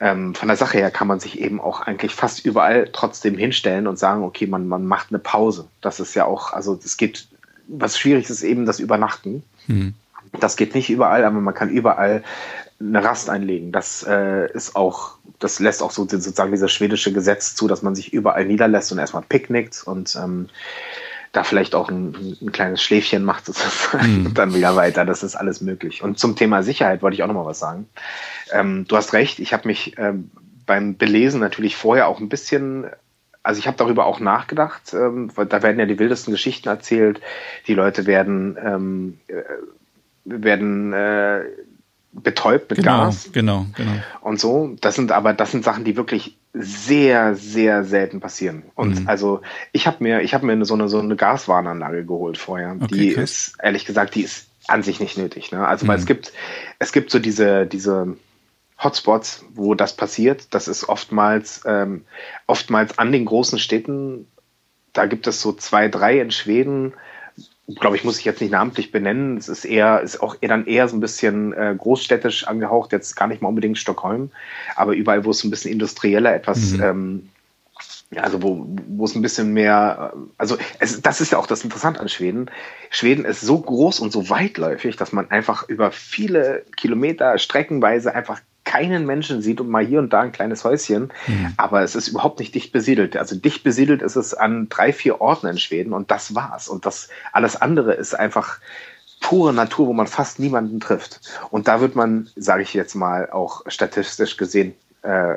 ähm, 0.00 0.34
von 0.34 0.48
der 0.48 0.56
Sache 0.56 0.78
her 0.78 0.90
kann 0.90 1.08
man 1.08 1.20
sich 1.20 1.40
eben 1.40 1.60
auch 1.60 1.80
eigentlich 1.80 2.14
fast 2.14 2.46
überall 2.46 2.88
trotzdem 2.92 3.36
hinstellen 3.36 3.86
und 3.86 3.98
sagen, 3.98 4.22
okay, 4.22 4.46
man, 4.46 4.68
man 4.68 4.86
macht 4.86 5.08
eine 5.10 5.18
Pause. 5.18 5.68
Das 5.80 6.00
ist 6.00 6.14
ja 6.14 6.24
auch, 6.24 6.52
also 6.52 6.78
es 6.82 6.96
geht, 6.96 7.26
was 7.66 7.98
schwierig 7.98 8.30
ist 8.30 8.42
eben 8.42 8.64
das 8.64 8.78
Übernachten. 8.78 9.42
Mhm. 9.66 9.94
Das 10.40 10.56
geht 10.56 10.74
nicht 10.74 10.88
überall, 10.88 11.24
aber 11.24 11.40
man 11.40 11.54
kann 11.54 11.68
überall 11.68 12.22
eine 12.80 13.02
Rast 13.02 13.28
einlegen. 13.28 13.72
Das 13.72 14.04
äh, 14.08 14.50
ist 14.52 14.76
auch, 14.76 15.18
das 15.38 15.58
lässt 15.58 15.82
auch 15.82 15.90
so, 15.90 16.08
sozusagen 16.08 16.52
dieses 16.52 16.72
schwedische 16.72 17.12
Gesetz 17.12 17.54
zu, 17.54 17.66
dass 17.66 17.82
man 17.82 17.94
sich 17.94 18.12
überall 18.12 18.44
niederlässt 18.44 18.92
und 18.92 18.98
erstmal 18.98 19.24
picknickt 19.28 19.82
und 19.84 20.16
ähm, 20.16 20.48
da 21.32 21.44
vielleicht 21.44 21.74
auch 21.74 21.90
ein, 21.90 22.36
ein, 22.40 22.52
kleines 22.52 22.82
Schläfchen 22.82 23.24
macht 23.24 23.46
sozusagen 23.46 24.20
mhm. 24.20 24.26
und 24.26 24.38
dann 24.38 24.54
wieder 24.54 24.76
weiter. 24.76 25.04
Das 25.04 25.22
ist 25.22 25.36
alles 25.36 25.60
möglich. 25.60 26.02
Und 26.02 26.18
zum 26.18 26.36
Thema 26.36 26.62
Sicherheit 26.62 27.02
wollte 27.02 27.16
ich 27.16 27.22
auch 27.22 27.26
noch 27.26 27.34
mal 27.34 27.46
was 27.46 27.58
sagen. 27.58 27.88
Ähm, 28.52 28.86
du 28.86 28.96
hast 28.96 29.12
recht, 29.12 29.40
ich 29.40 29.52
habe 29.52 29.66
mich 29.66 29.98
ähm, 29.98 30.30
beim 30.64 30.96
Belesen 30.96 31.40
natürlich 31.40 31.76
vorher 31.76 32.08
auch 32.08 32.20
ein 32.20 32.28
bisschen 32.28 32.86
also 33.44 33.60
ich 33.60 33.66
habe 33.66 33.78
darüber 33.78 34.04
auch 34.04 34.20
nachgedacht, 34.20 34.92
ähm, 34.92 35.30
weil 35.34 35.46
da 35.46 35.62
werden 35.62 35.78
ja 35.78 35.86
die 35.86 35.98
wildesten 35.98 36.32
Geschichten 36.32 36.68
erzählt. 36.68 37.20
Die 37.66 37.72
Leute 37.72 38.04
werden 38.04 38.58
ähm, 38.62 39.18
äh, 39.28 39.42
werden 40.24 40.92
äh, 40.92 41.44
betäubt 42.12 42.70
mit 42.70 42.78
genau, 42.78 43.04
Gas. 43.04 43.30
Genau, 43.32 43.66
genau. 43.76 43.92
Und 44.20 44.40
so. 44.40 44.76
Das 44.80 44.94
sind 44.94 45.12
aber, 45.12 45.34
das 45.34 45.50
sind 45.50 45.64
Sachen, 45.64 45.84
die 45.84 45.96
wirklich 45.96 46.36
sehr, 46.52 47.34
sehr 47.34 47.84
selten 47.84 48.20
passieren. 48.20 48.64
Und 48.74 49.02
mhm. 49.02 49.08
also 49.08 49.40
ich 49.72 49.86
habe 49.86 50.02
mir, 50.02 50.22
ich 50.22 50.34
habe 50.34 50.46
mir 50.46 50.64
so 50.64 50.74
eine 50.74 50.88
so 50.88 50.98
eine 50.98 51.16
Gaswarnanlage 51.16 52.04
geholt 52.04 52.38
vorher. 52.38 52.76
Okay, 52.80 52.94
die 52.94 53.12
krass. 53.12 53.30
ist, 53.30 53.56
ehrlich 53.62 53.84
gesagt, 53.84 54.14
die 54.14 54.22
ist 54.22 54.48
an 54.66 54.82
sich 54.82 55.00
nicht 55.00 55.18
nötig. 55.18 55.52
Ne? 55.52 55.66
Also 55.66 55.84
mhm. 55.84 55.90
weil 55.90 55.98
es 55.98 56.06
gibt, 56.06 56.32
es 56.78 56.92
gibt 56.92 57.10
so 57.10 57.18
diese, 57.18 57.66
diese 57.66 58.16
Hotspots, 58.82 59.44
wo 59.54 59.74
das 59.74 59.94
passiert. 59.94 60.54
Das 60.54 60.68
ist 60.68 60.88
oftmals, 60.88 61.62
ähm, 61.66 62.04
oftmals 62.46 62.98
an 62.98 63.12
den 63.12 63.24
großen 63.24 63.58
Städten. 63.58 64.26
Da 64.92 65.06
gibt 65.06 65.26
es 65.26 65.40
so 65.40 65.52
zwei, 65.52 65.88
drei 65.88 66.20
in 66.20 66.30
Schweden, 66.30 66.94
glaube 67.76 67.96
ich, 67.96 68.04
muss 68.04 68.18
ich 68.18 68.24
jetzt 68.24 68.40
nicht 68.40 68.50
namentlich 68.50 68.92
benennen. 68.92 69.36
Es 69.36 69.48
ist 69.48 69.64
eher, 69.64 70.00
ist 70.00 70.22
auch 70.22 70.36
eher 70.40 70.48
dann 70.48 70.66
eher 70.66 70.88
so 70.88 70.96
ein 70.96 71.00
bisschen 71.00 71.52
äh, 71.52 71.74
großstädtisch 71.76 72.46
angehaucht, 72.46 72.92
jetzt 72.92 73.14
gar 73.14 73.26
nicht 73.26 73.42
mal 73.42 73.48
unbedingt 73.48 73.78
Stockholm, 73.78 74.30
aber 74.74 74.94
überall, 74.94 75.24
wo 75.24 75.30
es 75.30 75.44
ein 75.44 75.50
bisschen 75.50 75.72
industrieller 75.72 76.34
etwas, 76.34 76.72
mhm. 76.72 76.82
ähm, 76.82 77.28
also 78.16 78.42
wo, 78.42 78.66
wo 78.88 79.04
es 79.04 79.14
ein 79.14 79.20
bisschen 79.20 79.52
mehr, 79.52 80.14
also 80.38 80.56
es, 80.78 81.02
das 81.02 81.20
ist 81.20 81.32
ja 81.32 81.38
auch 81.38 81.46
das 81.46 81.62
Interessante 81.62 82.00
an 82.00 82.08
Schweden. 82.08 82.50
Schweden 82.88 83.26
ist 83.26 83.42
so 83.42 83.60
groß 83.60 84.00
und 84.00 84.12
so 84.12 84.30
weitläufig, 84.30 84.96
dass 84.96 85.12
man 85.12 85.30
einfach 85.30 85.68
über 85.68 85.92
viele 85.92 86.64
Kilometer 86.76 87.36
streckenweise 87.36 88.14
einfach 88.14 88.40
keinen 88.68 89.06
Menschen 89.06 89.40
sieht 89.40 89.62
und 89.62 89.70
mal 89.70 89.84
hier 89.84 89.98
und 89.98 90.12
da 90.12 90.20
ein 90.20 90.32
kleines 90.32 90.62
Häuschen. 90.62 91.10
Mhm. 91.26 91.54
Aber 91.56 91.82
es 91.82 91.94
ist 91.94 92.08
überhaupt 92.08 92.38
nicht 92.38 92.54
dicht 92.54 92.70
besiedelt. 92.70 93.16
Also 93.16 93.34
dicht 93.34 93.64
besiedelt 93.64 94.02
ist 94.02 94.16
es 94.16 94.34
an 94.34 94.68
drei, 94.68 94.92
vier 94.92 95.22
Orten 95.22 95.46
in 95.46 95.56
Schweden 95.56 95.94
und 95.94 96.10
das 96.10 96.34
war's. 96.34 96.68
Und 96.68 96.84
das 96.84 97.08
alles 97.32 97.56
andere 97.56 97.94
ist 97.94 98.14
einfach 98.14 98.58
pure 99.20 99.54
Natur, 99.54 99.86
wo 99.86 99.94
man 99.94 100.06
fast 100.06 100.38
niemanden 100.38 100.80
trifft. 100.80 101.20
Und 101.50 101.66
da 101.66 101.80
wird 101.80 101.96
man, 101.96 102.28
sage 102.36 102.62
ich 102.62 102.74
jetzt 102.74 102.94
mal, 102.94 103.30
auch 103.30 103.62
statistisch 103.68 104.36
gesehen 104.36 104.74
äh, 105.00 105.36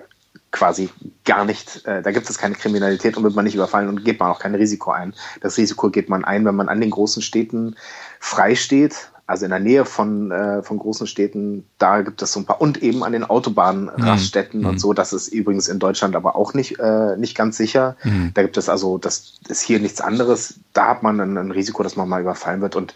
quasi 0.51 0.89
gar 1.23 1.45
nicht, 1.45 1.85
äh, 1.85 2.01
da 2.01 2.11
gibt 2.11 2.29
es 2.29 2.37
keine 2.37 2.55
Kriminalität 2.55 3.15
und 3.15 3.23
wird 3.23 3.35
man 3.35 3.45
nicht 3.45 3.55
überfallen 3.55 3.87
und 3.87 4.03
geht 4.03 4.19
man 4.19 4.29
auch 4.29 4.39
kein 4.39 4.55
Risiko 4.55 4.91
ein. 4.91 5.13
Das 5.39 5.57
Risiko 5.57 5.89
geht 5.89 6.09
man 6.09 6.25
ein, 6.25 6.43
wenn 6.43 6.55
man 6.55 6.67
an 6.67 6.81
den 6.81 6.89
großen 6.89 7.21
Städten 7.21 7.77
frei 8.19 8.55
steht, 8.55 9.09
also 9.31 9.45
in 9.45 9.51
der 9.51 9.59
Nähe 9.59 9.85
von, 9.85 10.31
äh, 10.31 10.61
von 10.61 10.77
großen 10.77 11.07
Städten, 11.07 11.65
da 11.77 12.01
gibt 12.01 12.21
es 12.21 12.33
so 12.33 12.41
ein 12.41 12.45
paar 12.45 12.61
und 12.61 12.83
eben 12.83 13.03
an 13.03 13.13
den 13.13 13.23
Autobahnraststätten 13.23 14.61
mhm. 14.61 14.65
und 14.67 14.79
so. 14.79 14.93
Das 14.93 15.13
ist 15.13 15.29
übrigens 15.29 15.67
in 15.67 15.79
Deutschland 15.79 16.15
aber 16.15 16.35
auch 16.35 16.53
nicht, 16.53 16.79
äh, 16.79 17.15
nicht 17.17 17.35
ganz 17.35 17.57
sicher. 17.57 17.95
Mhm. 18.03 18.31
Da 18.33 18.41
gibt 18.41 18.57
es 18.57 18.69
also, 18.69 18.97
das 18.97 19.39
ist 19.47 19.61
hier 19.61 19.79
nichts 19.79 20.01
anderes. 20.01 20.55
Da 20.73 20.89
hat 20.89 21.03
man 21.03 21.19
ein, 21.19 21.37
ein 21.37 21.51
Risiko, 21.51 21.81
dass 21.81 21.95
man 21.95 22.09
mal 22.09 22.21
überfallen 22.21 22.61
wird. 22.61 22.75
Und 22.75 22.93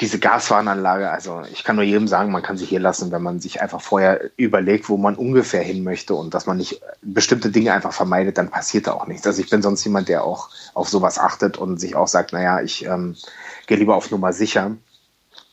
diese 0.00 0.20
Gasfahrenanlage, 0.20 1.10
also 1.10 1.42
ich 1.52 1.64
kann 1.64 1.74
nur 1.74 1.84
jedem 1.84 2.06
sagen, 2.06 2.30
man 2.30 2.42
kann 2.42 2.56
sie 2.56 2.64
hier 2.64 2.78
lassen, 2.78 3.10
wenn 3.10 3.22
man 3.22 3.40
sich 3.40 3.60
einfach 3.60 3.80
vorher 3.80 4.30
überlegt, 4.36 4.88
wo 4.88 4.96
man 4.96 5.16
ungefähr 5.16 5.62
hin 5.62 5.82
möchte 5.82 6.14
und 6.14 6.34
dass 6.34 6.46
man 6.46 6.56
nicht 6.56 6.80
bestimmte 7.02 7.50
Dinge 7.50 7.72
einfach 7.72 7.92
vermeidet, 7.92 8.38
dann 8.38 8.48
passiert 8.48 8.86
da 8.86 8.92
auch 8.92 9.08
nichts. 9.08 9.26
Also 9.26 9.42
ich 9.42 9.50
bin 9.50 9.60
sonst 9.60 9.82
jemand, 9.82 10.08
der 10.08 10.22
auch 10.22 10.50
auf 10.74 10.88
sowas 10.88 11.18
achtet 11.18 11.58
und 11.58 11.80
sich 11.80 11.96
auch 11.96 12.06
sagt, 12.06 12.32
naja, 12.32 12.60
ich 12.60 12.84
ähm, 12.86 13.16
gehe 13.66 13.76
lieber 13.76 13.96
auf 13.96 14.12
Nummer 14.12 14.32
sicher. 14.32 14.76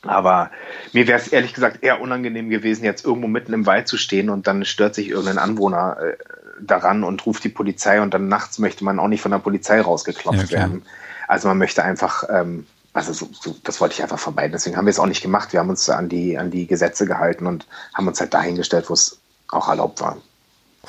Aber 0.07 0.51
mir 0.93 1.07
wäre 1.07 1.19
es 1.19 1.27
ehrlich 1.27 1.53
gesagt 1.53 1.83
eher 1.83 2.01
unangenehm 2.01 2.49
gewesen, 2.49 2.83
jetzt 2.85 3.05
irgendwo 3.05 3.27
mitten 3.27 3.53
im 3.53 3.65
Wald 3.65 3.87
zu 3.87 3.97
stehen 3.97 4.29
und 4.29 4.47
dann 4.47 4.65
stört 4.65 4.95
sich 4.95 5.09
irgendein 5.09 5.37
Anwohner 5.37 5.97
äh, 5.99 6.17
daran 6.61 7.03
und 7.03 7.25
ruft 7.25 7.43
die 7.43 7.49
Polizei 7.49 8.01
und 8.01 8.13
dann 8.13 8.27
nachts 8.27 8.59
möchte 8.59 8.83
man 8.83 8.99
auch 8.99 9.07
nicht 9.07 9.21
von 9.21 9.31
der 9.31 9.39
Polizei 9.39 9.81
rausgeklopft 9.81 10.51
ja, 10.51 10.59
werden. 10.59 10.83
Also 11.27 11.47
man 11.47 11.57
möchte 11.57 11.83
einfach, 11.83 12.23
ähm, 12.29 12.65
also 12.93 13.13
so, 13.13 13.29
so, 13.33 13.55
das 13.63 13.81
wollte 13.81 13.93
ich 13.93 14.03
einfach 14.03 14.19
vermeiden. 14.19 14.53
Deswegen 14.53 14.77
haben 14.77 14.85
wir 14.85 14.91
es 14.91 14.99
auch 14.99 15.07
nicht 15.07 15.21
gemacht. 15.21 15.53
Wir 15.53 15.59
haben 15.59 15.69
uns 15.69 15.89
an 15.89 16.07
die, 16.07 16.37
an 16.37 16.51
die 16.51 16.67
Gesetze 16.67 17.05
gehalten 17.05 17.47
und 17.47 17.67
haben 17.93 18.07
uns 18.07 18.19
halt 18.19 18.33
dahingestellt, 18.33 18.89
wo 18.89 18.93
es 18.93 19.19
auch 19.49 19.67
erlaubt 19.67 20.01
war. 20.01 20.17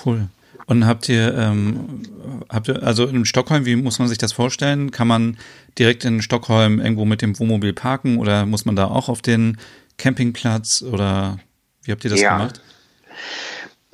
Cool. 0.05 0.29
Und 0.67 0.85
habt 0.85 1.09
ihr, 1.09 1.33
ähm, 1.37 2.03
habt 2.49 2.69
ihr, 2.69 2.83
also 2.83 3.07
in 3.07 3.25
Stockholm, 3.25 3.65
wie 3.67 3.77
muss 3.77 4.01
man 4.01 4.09
sich 4.09 4.19
das 4.19 4.33
vorstellen? 4.33 4.91
Kann 4.91 5.07
man 5.07 5.37
direkt 5.79 6.05
in 6.05 6.23
Stockholm 6.23 6.81
irgendwo 6.81 7.05
mit 7.05 7.23
dem 7.23 7.39
Wohnmobil 7.39 7.73
parken 7.73 8.19
oder 8.19 8.47
muss 8.47 8.65
man 8.65 8.75
da 8.75 8.87
auch 8.87 9.09
auf 9.09 9.23
den 9.23 9.59
Campingplatz 9.97 10.83
oder 10.83 11.39
wie 11.85 11.93
habt 11.93 12.05
ihr 12.05 12.11
das 12.11 12.21
ja. 12.21 12.37
gemacht? 12.37 12.61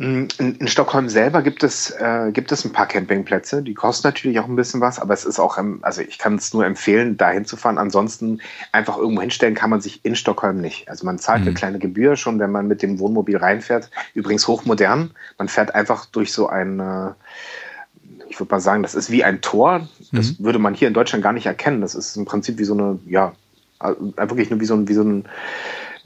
In, 0.03 0.27
in, 0.39 0.67
Stockholm 0.67 1.09
selber 1.09 1.43
gibt 1.43 1.63
es, 1.63 1.91
äh, 1.91 2.33
gibt 2.33 2.51
es 2.51 2.65
ein 2.65 2.73
paar 2.73 2.89
Campingplätze. 2.89 3.63
Die 3.63 3.73
kosten 3.73 4.09
natürlich 4.09 4.41
auch 4.41 4.49
ein 4.49 4.57
bisschen 4.57 4.81
was, 4.81 4.99
aber 4.99 5.15
es 5.15 5.25
ist 5.25 5.39
auch, 5.39 5.59
also 5.83 6.01
ich 6.03 6.19
kann 6.19 6.35
es 6.35 6.53
nur 6.53 6.67
empfehlen, 6.67 7.17
da 7.17 7.31
hinzufahren. 7.31 7.79
Ansonsten 7.79 8.41
einfach 8.73 8.99
irgendwo 8.99 9.21
hinstellen 9.21 9.55
kann 9.55 9.71
man 9.71 9.81
sich 9.81 10.05
in 10.05 10.17
Stockholm 10.17 10.61
nicht. 10.61 10.89
Also 10.89 11.07
man 11.07 11.21
zahlt 11.21 11.43
mhm. 11.43 11.47
eine 11.47 11.55
kleine 11.55 11.79
Gebühr 11.79 12.17
schon, 12.17 12.41
wenn 12.41 12.51
man 12.51 12.67
mit 12.67 12.83
dem 12.83 12.99
Wohnmobil 12.99 13.37
reinfährt. 13.37 13.91
Übrigens 14.13 14.49
hochmodern. 14.49 15.13
Man 15.39 15.49
fährt 15.49 15.73
einfach 15.73 16.07
durch 16.07 16.33
so 16.33 16.49
ein, 16.49 16.81
äh, 16.81 17.11
ich 18.29 18.41
würde 18.41 18.51
mal 18.51 18.61
sagen, 18.61 18.83
das 18.83 18.97
ist 18.97 19.13
wie 19.13 19.23
ein 19.23 19.41
Tor. 19.41 19.87
Das 20.11 20.37
mhm. 20.37 20.45
würde 20.45 20.59
man 20.59 20.75
hier 20.75 20.89
in 20.89 20.95
Deutschland 20.95 21.23
gar 21.23 21.33
nicht 21.33 21.47
erkennen. 21.47 21.81
Das 21.81 21.95
ist 21.95 22.17
im 22.17 22.25
Prinzip 22.25 22.59
wie 22.59 22.65
so 22.65 22.75
eine, 22.75 22.99
ja, 23.07 23.35
äh, 23.79 23.95
wirklich 24.29 24.51
nur 24.51 24.59
wie 24.59 24.65
so 24.65 24.75
ein, 24.75 24.89
wie 24.89 24.95
so 24.95 25.05
ein 25.05 25.27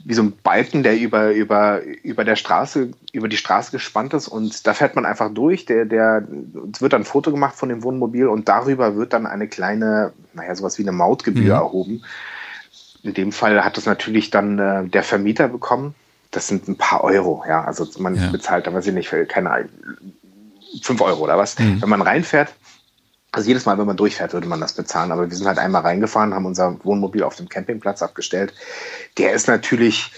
wie 0.07 0.13
so 0.13 0.23
ein 0.23 0.31
Balken, 0.41 0.83
der 0.83 0.97
über, 0.97 1.31
über, 1.33 1.81
über 2.01 2.23
der 2.23 2.37
Straße, 2.37 2.91
über 3.11 3.27
die 3.27 3.35
Straße 3.35 3.71
gespannt 3.71 4.13
ist 4.13 4.29
und 4.29 4.65
da 4.65 4.73
fährt 4.73 4.95
man 4.95 5.05
einfach 5.05 5.33
durch. 5.33 5.65
Der, 5.65 5.83
der, 5.83 6.25
es 6.73 6.81
wird 6.81 6.93
dann 6.93 7.01
ein 7.01 7.05
Foto 7.05 7.29
gemacht 7.29 7.55
von 7.55 7.67
dem 7.67 7.83
Wohnmobil 7.83 8.27
und 8.27 8.47
darüber 8.47 8.95
wird 8.95 9.11
dann 9.11 9.27
eine 9.27 9.49
kleine, 9.49 10.13
naja, 10.33 10.55
sowas 10.55 10.77
wie 10.77 10.83
eine 10.83 10.93
Mautgebühr 10.93 11.43
mhm. 11.55 11.61
erhoben. 11.61 12.03
In 13.03 13.15
dem 13.15 13.33
Fall 13.33 13.65
hat 13.65 13.75
das 13.75 13.85
natürlich 13.85 14.29
dann 14.29 14.57
äh, 14.59 14.87
der 14.87 15.03
Vermieter 15.03 15.49
bekommen. 15.49 15.93
Das 16.31 16.47
sind 16.47 16.69
ein 16.69 16.77
paar 16.77 17.03
Euro, 17.03 17.43
ja. 17.45 17.65
Also 17.65 17.85
man 17.99 18.15
ja. 18.15 18.29
bezahlt 18.31 18.65
da, 18.65 18.73
weiß 18.73 18.87
ich 18.87 18.93
nicht, 18.93 19.13
keine 19.27 19.67
fünf 20.83 21.01
Euro 21.01 21.25
oder 21.25 21.37
was. 21.37 21.59
Mhm. 21.59 21.81
Wenn 21.81 21.89
man 21.89 22.01
reinfährt, 22.01 22.53
also 23.37 23.49
jedes 23.49 23.67
Mal, 23.67 23.77
wenn 23.77 23.85
man 23.85 23.97
durchfährt, 23.97 24.33
würde 24.33 24.47
man 24.47 24.59
das 24.59 24.73
bezahlen. 24.73 25.11
Aber 25.11 25.29
wir 25.29 25.37
sind 25.37 25.45
halt 25.45 25.59
einmal 25.59 25.83
reingefahren, 25.83 26.33
haben 26.33 26.47
unser 26.47 26.83
Wohnmobil 26.83 27.21
auf 27.21 27.35
dem 27.35 27.47
Campingplatz 27.47 28.01
abgestellt. 28.01 28.51
Der 29.19 29.33
ist 29.33 29.47
natürlich, 29.47 30.11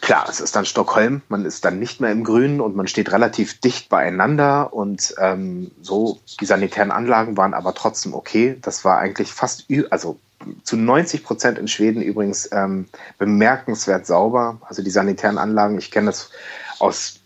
klar, 0.00 0.26
es 0.28 0.38
ist 0.38 0.54
dann 0.54 0.64
Stockholm, 0.64 1.22
man 1.28 1.44
ist 1.44 1.64
dann 1.64 1.80
nicht 1.80 2.00
mehr 2.00 2.12
im 2.12 2.22
Grünen 2.22 2.60
und 2.60 2.76
man 2.76 2.86
steht 2.86 3.10
relativ 3.10 3.58
dicht 3.58 3.88
beieinander 3.88 4.72
und 4.72 5.16
ähm, 5.18 5.72
so, 5.82 6.20
die 6.40 6.46
sanitären 6.46 6.92
Anlagen 6.92 7.36
waren 7.36 7.54
aber 7.54 7.74
trotzdem 7.74 8.14
okay. 8.14 8.56
Das 8.62 8.84
war 8.84 8.98
eigentlich 8.98 9.32
fast, 9.32 9.66
also 9.90 10.20
zu 10.62 10.76
90 10.76 11.24
Prozent 11.24 11.58
in 11.58 11.66
Schweden 11.66 12.02
übrigens 12.02 12.48
ähm, 12.52 12.86
bemerkenswert 13.18 14.06
sauber. 14.06 14.60
Also 14.68 14.84
die 14.84 14.90
sanitären 14.90 15.38
Anlagen, 15.38 15.76
ich 15.76 15.90
kenne 15.90 16.06
das 16.06 16.30
aus 16.78 17.21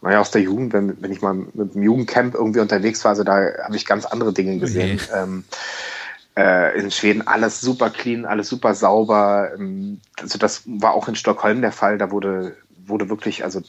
naja, 0.00 0.20
aus 0.20 0.30
der 0.30 0.42
Jugend, 0.42 0.72
wenn, 0.72 1.00
wenn 1.02 1.12
ich 1.12 1.20
mal 1.20 1.34
mit 1.34 1.74
dem 1.74 1.82
Jugendcamp 1.82 2.34
irgendwie 2.34 2.60
unterwegs 2.60 3.04
war, 3.04 3.10
also 3.10 3.24
da 3.24 3.46
habe 3.62 3.76
ich 3.76 3.84
ganz 3.84 4.06
andere 4.06 4.32
Dinge 4.32 4.58
gesehen. 4.58 5.00
Okay. 5.02 5.22
Ähm, 5.22 5.44
äh, 6.36 6.78
in 6.78 6.90
Schweden 6.90 7.26
alles 7.26 7.60
super 7.60 7.90
clean, 7.90 8.24
alles 8.24 8.48
super 8.48 8.74
sauber. 8.74 9.50
Ähm, 9.54 10.00
also 10.20 10.38
das 10.38 10.62
war 10.66 10.94
auch 10.94 11.08
in 11.08 11.14
Stockholm 11.14 11.60
der 11.60 11.72
Fall. 11.72 11.98
Da 11.98 12.10
wurde, 12.10 12.56
wurde 12.86 13.08
wirklich, 13.08 13.44
also 13.44 13.62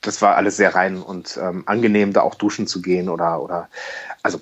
das 0.00 0.22
war 0.22 0.36
alles 0.36 0.56
sehr 0.56 0.74
rein 0.74 0.98
und 1.02 1.38
ähm, 1.40 1.62
angenehm, 1.66 2.12
da 2.12 2.22
auch 2.22 2.34
duschen 2.34 2.66
zu 2.66 2.82
gehen 2.82 3.08
oder, 3.08 3.42
oder 3.42 3.68
also 4.22 4.40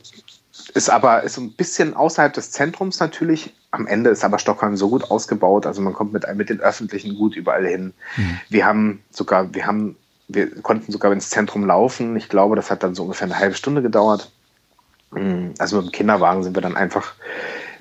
ist 0.74 0.90
aber 0.90 1.22
ist 1.22 1.38
ein 1.38 1.52
bisschen 1.52 1.94
außerhalb 1.94 2.32
des 2.32 2.50
Zentrums 2.50 3.00
natürlich. 3.00 3.54
Am 3.70 3.86
Ende 3.86 4.10
ist 4.10 4.24
aber 4.24 4.38
Stockholm 4.38 4.76
so 4.76 4.90
gut 4.90 5.10
ausgebaut, 5.10 5.64
also 5.64 5.80
man 5.80 5.94
kommt 5.94 6.12
mit, 6.12 6.24
mit 6.34 6.50
den 6.50 6.60
Öffentlichen 6.60 7.16
gut 7.16 7.36
überall 7.36 7.66
hin. 7.66 7.94
Mhm. 8.16 8.40
Wir 8.48 8.66
haben 8.66 9.02
sogar, 9.10 9.54
wir 9.54 9.66
haben 9.66 9.96
wir 10.32 10.62
konnten 10.62 10.92
sogar 10.92 11.12
ins 11.12 11.30
Zentrum 11.30 11.66
laufen. 11.66 12.16
Ich 12.16 12.28
glaube, 12.28 12.56
das 12.56 12.70
hat 12.70 12.82
dann 12.82 12.94
so 12.94 13.02
ungefähr 13.02 13.26
eine 13.26 13.38
halbe 13.38 13.54
Stunde 13.54 13.82
gedauert. 13.82 14.30
Mm, 15.10 15.50
also 15.58 15.76
mit 15.76 15.86
dem 15.86 15.92
Kinderwagen 15.92 16.42
sind 16.42 16.56
wir 16.56 16.62
dann 16.62 16.76
einfach 16.76 17.14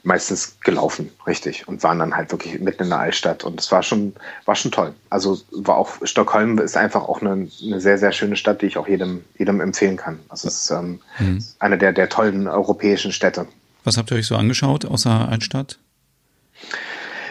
meistens 0.04 0.60
gelaufen, 0.62 1.12
richtig, 1.28 1.68
und 1.68 1.84
waren 1.84 2.00
dann 2.00 2.16
halt 2.16 2.32
wirklich 2.32 2.60
mitten 2.60 2.84
in 2.84 2.89
der 2.89 3.00
Altstadt. 3.00 3.43
Und 3.43 3.60
es 3.60 3.72
war 3.72 3.84
schon, 3.84 4.14
war 4.45 4.56
schon 4.56 4.72
toll. 4.72 4.93
Also 5.10 5.39
war 5.52 5.78
auch, 5.78 5.89
Stockholm 6.04 6.58
ist 6.60 6.78
einfach 6.78 7.04
auch 7.04 7.22
eine, 7.22 7.50
eine 7.64 7.82
sehr, 7.82 7.97
sehr 7.97 8.12
schöne 8.12 8.36
Stadt, 8.36 8.62
die 8.62 8.68
ich 8.68 8.78
auch 8.78 8.88
jedem, 8.88 9.24
jedem 9.38 9.60
empfehlen 9.62 9.97
kann. 9.97 10.20
Also 10.30 10.47
es 10.47 10.66
ist 10.66 10.72
ähm, 10.72 11.02
mhm. 11.20 11.43
eine 11.60 11.78
der, 11.78 11.91
der 11.91 12.10
tollen 12.10 12.47
europäischen 12.47 13.12
Städte. 13.12 13.47
Was 13.84 13.97
habt 13.97 14.12
ihr 14.12 14.18
euch 14.18 14.28
so 14.28 14.36
angeschaut 14.36 14.86
außer 14.86 15.30
Altstadt? 15.30 15.80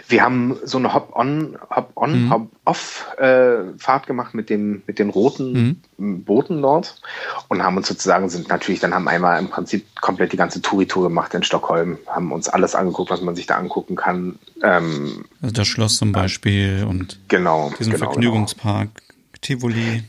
Wir 0.09 0.23
haben 0.23 0.57
so 0.65 0.79
eine 0.79 0.95
Hop-on, 0.95 1.59
Hop-on, 1.71 2.25
mhm. 2.25 2.31
Hop-off-Fahrt 2.31 4.05
äh, 4.05 4.07
gemacht 4.07 4.35
mit 4.35 4.49
dem 4.49 4.83
mit 4.87 4.99
den 4.99 5.11
roten 5.11 5.81
mhm. 5.99 6.25
Booten 6.25 6.63
dort 6.63 7.01
und 7.49 7.63
haben 7.63 7.77
uns 7.77 7.89
sozusagen 7.89 8.31
sind 8.31 8.49
natürlich 8.49 8.81
dann 8.81 8.95
haben 8.95 9.07
einmal 9.07 9.39
im 9.39 9.49
Prinzip 9.49 9.85
komplett 10.01 10.33
die 10.33 10.39
ganze 10.39 10.63
Touri-Tour 10.63 11.05
gemacht 11.05 11.35
in 11.35 11.43
Stockholm, 11.43 11.99
haben 12.07 12.33
uns 12.33 12.49
alles 12.49 12.75
angeguckt, 12.75 13.11
was 13.11 13.21
man 13.21 13.37
sich 13.37 13.47
da 13.47 13.57
angucken 13.57 13.97
kann. 13.97 14.39
Ähm, 14.63 15.25
also 15.43 15.55
das 15.55 15.69
Schloss 15.69 15.99
zum 15.99 16.13
Beispiel 16.13 16.87
und 16.89 17.21
genau, 17.29 17.71
diesen 17.79 17.93
genau, 17.93 18.07
Vergnügungspark 18.07 18.89
genau. 18.95 19.09
Tivoli. 19.41 20.05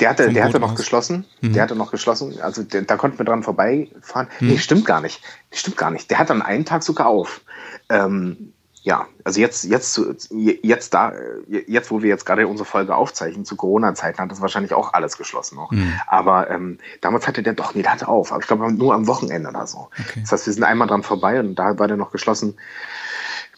Der 0.00 0.10
hatte, 0.10 0.32
der 0.32 0.44
hatte 0.44 0.60
noch 0.60 0.72
aus. 0.72 0.76
geschlossen. 0.76 1.24
Mhm. 1.40 1.52
Der 1.52 1.62
hatte 1.62 1.76
noch 1.76 1.90
geschlossen. 1.90 2.40
Also 2.40 2.62
der, 2.62 2.82
da 2.82 2.96
konnten 2.96 3.18
wir 3.18 3.24
dran 3.24 3.42
vorbeifahren. 3.42 4.28
Mhm. 4.40 4.48
Nee, 4.48 4.58
stimmt 4.58 4.86
gar 4.86 5.00
nicht. 5.00 5.20
Stimmt 5.50 5.76
gar 5.76 5.90
nicht. 5.90 6.10
Der 6.10 6.18
hat 6.18 6.30
dann 6.30 6.42
einen 6.42 6.64
Tag 6.64 6.82
sogar 6.82 7.06
auf. 7.06 7.42
Ähm, 7.88 8.52
ja, 8.86 9.08
also 9.24 9.40
jetzt, 9.40 9.64
jetzt, 9.64 10.00
jetzt 10.30 10.94
da, 10.94 11.12
jetzt, 11.48 11.90
wo 11.90 12.02
wir 12.02 12.08
jetzt 12.08 12.24
gerade 12.24 12.46
unsere 12.46 12.64
Folge 12.64 12.94
aufzeichnen, 12.94 13.44
zu 13.44 13.56
Corona-Zeiten 13.56 14.18
hat 14.18 14.30
das 14.30 14.40
wahrscheinlich 14.40 14.74
auch 14.74 14.92
alles 14.92 15.18
geschlossen 15.18 15.56
noch. 15.56 15.72
Mhm. 15.72 15.94
Aber 16.06 16.48
ähm, 16.50 16.78
damals 17.00 17.26
hatte 17.26 17.42
der 17.42 17.54
doch, 17.54 17.74
nee, 17.74 17.82
der 17.82 17.92
hatte 17.92 18.06
auf. 18.06 18.30
Aber 18.30 18.40
ich 18.40 18.46
glaube, 18.46 18.72
nur 18.72 18.94
am 18.94 19.08
Wochenende 19.08 19.48
oder 19.48 19.66
so. 19.66 19.88
Okay. 19.98 20.20
Das 20.20 20.30
heißt, 20.30 20.46
wir 20.46 20.52
sind 20.52 20.62
einmal 20.62 20.86
dran 20.86 21.02
vorbei 21.02 21.40
und 21.40 21.56
da 21.56 21.76
war 21.80 21.88
der 21.88 21.96
noch 21.96 22.12
geschlossen. 22.12 22.58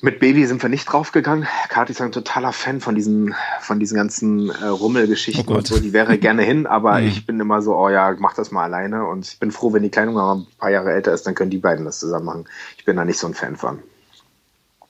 Mit 0.01 0.19
Baby 0.19 0.47
sind 0.47 0.63
wir 0.63 0.71
nicht 0.71 0.87
draufgegangen. 0.87 1.47
Kati 1.69 1.93
ist 1.93 2.01
ein 2.01 2.11
totaler 2.11 2.55
Fan 2.55 2.81
von 2.81 2.95
diesen, 2.95 3.35
von 3.61 3.79
diesen 3.79 3.99
ganzen 3.99 4.49
äh, 4.49 4.65
Rummelgeschichten 4.65 5.53
oh 5.53 5.59
und 5.59 5.67
so. 5.67 5.79
Die 5.79 5.93
wäre 5.93 6.17
gerne 6.17 6.43
hin, 6.43 6.67
aber 6.67 7.01
mhm. 7.01 7.07
ich 7.07 7.27
bin 7.27 7.39
immer 7.39 7.61
so, 7.61 7.77
oh 7.77 7.91
ja, 7.91 8.17
mach 8.19 8.33
das 8.33 8.51
mal 8.51 8.65
alleine. 8.65 9.05
Und 9.05 9.27
ich 9.27 9.39
bin 9.39 9.51
froh, 9.51 9.75
wenn 9.75 9.83
die 9.83 9.91
Kleine 9.91 10.11
mal 10.11 10.37
ein 10.37 10.47
paar 10.57 10.71
Jahre 10.71 10.91
älter 10.91 11.13
ist, 11.13 11.27
dann 11.27 11.35
können 11.35 11.51
die 11.51 11.59
beiden 11.59 11.85
das 11.85 11.99
zusammen 11.99 12.25
machen. 12.25 12.45
Ich 12.79 12.87
bin 12.87 12.97
da 12.97 13.05
nicht 13.05 13.19
so 13.19 13.27
ein 13.27 13.35
Fan 13.35 13.57
von. 13.57 13.83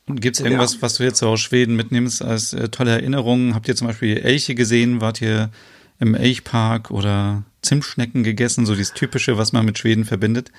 Und 0.08 0.20
gibt 0.20 0.36
es 0.36 0.44
irgendwas, 0.44 0.74
ja. 0.74 0.82
was 0.82 0.94
du 0.94 1.04
jetzt 1.04 1.22
aus 1.22 1.40
Schweden 1.40 1.76
mitnimmst 1.76 2.22
als 2.22 2.52
äh, 2.52 2.68
tolle 2.68 2.92
Erinnerungen? 2.92 3.54
Habt 3.54 3.68
ihr 3.68 3.76
zum 3.76 3.86
Beispiel 3.86 4.16
Elche 4.16 4.54
gesehen? 4.54 5.00
Wart 5.00 5.20
ihr 5.20 5.50
im 6.00 6.14
Elchpark 6.14 6.90
oder 6.90 7.42
Zimtschnecken 7.62 8.22
gegessen? 8.24 8.66
So 8.66 8.74
dieses 8.74 8.94
Typische, 8.94 9.36
was 9.36 9.52
man 9.52 9.64
mit 9.64 9.78
Schweden 9.78 10.04
verbindet? 10.04 10.50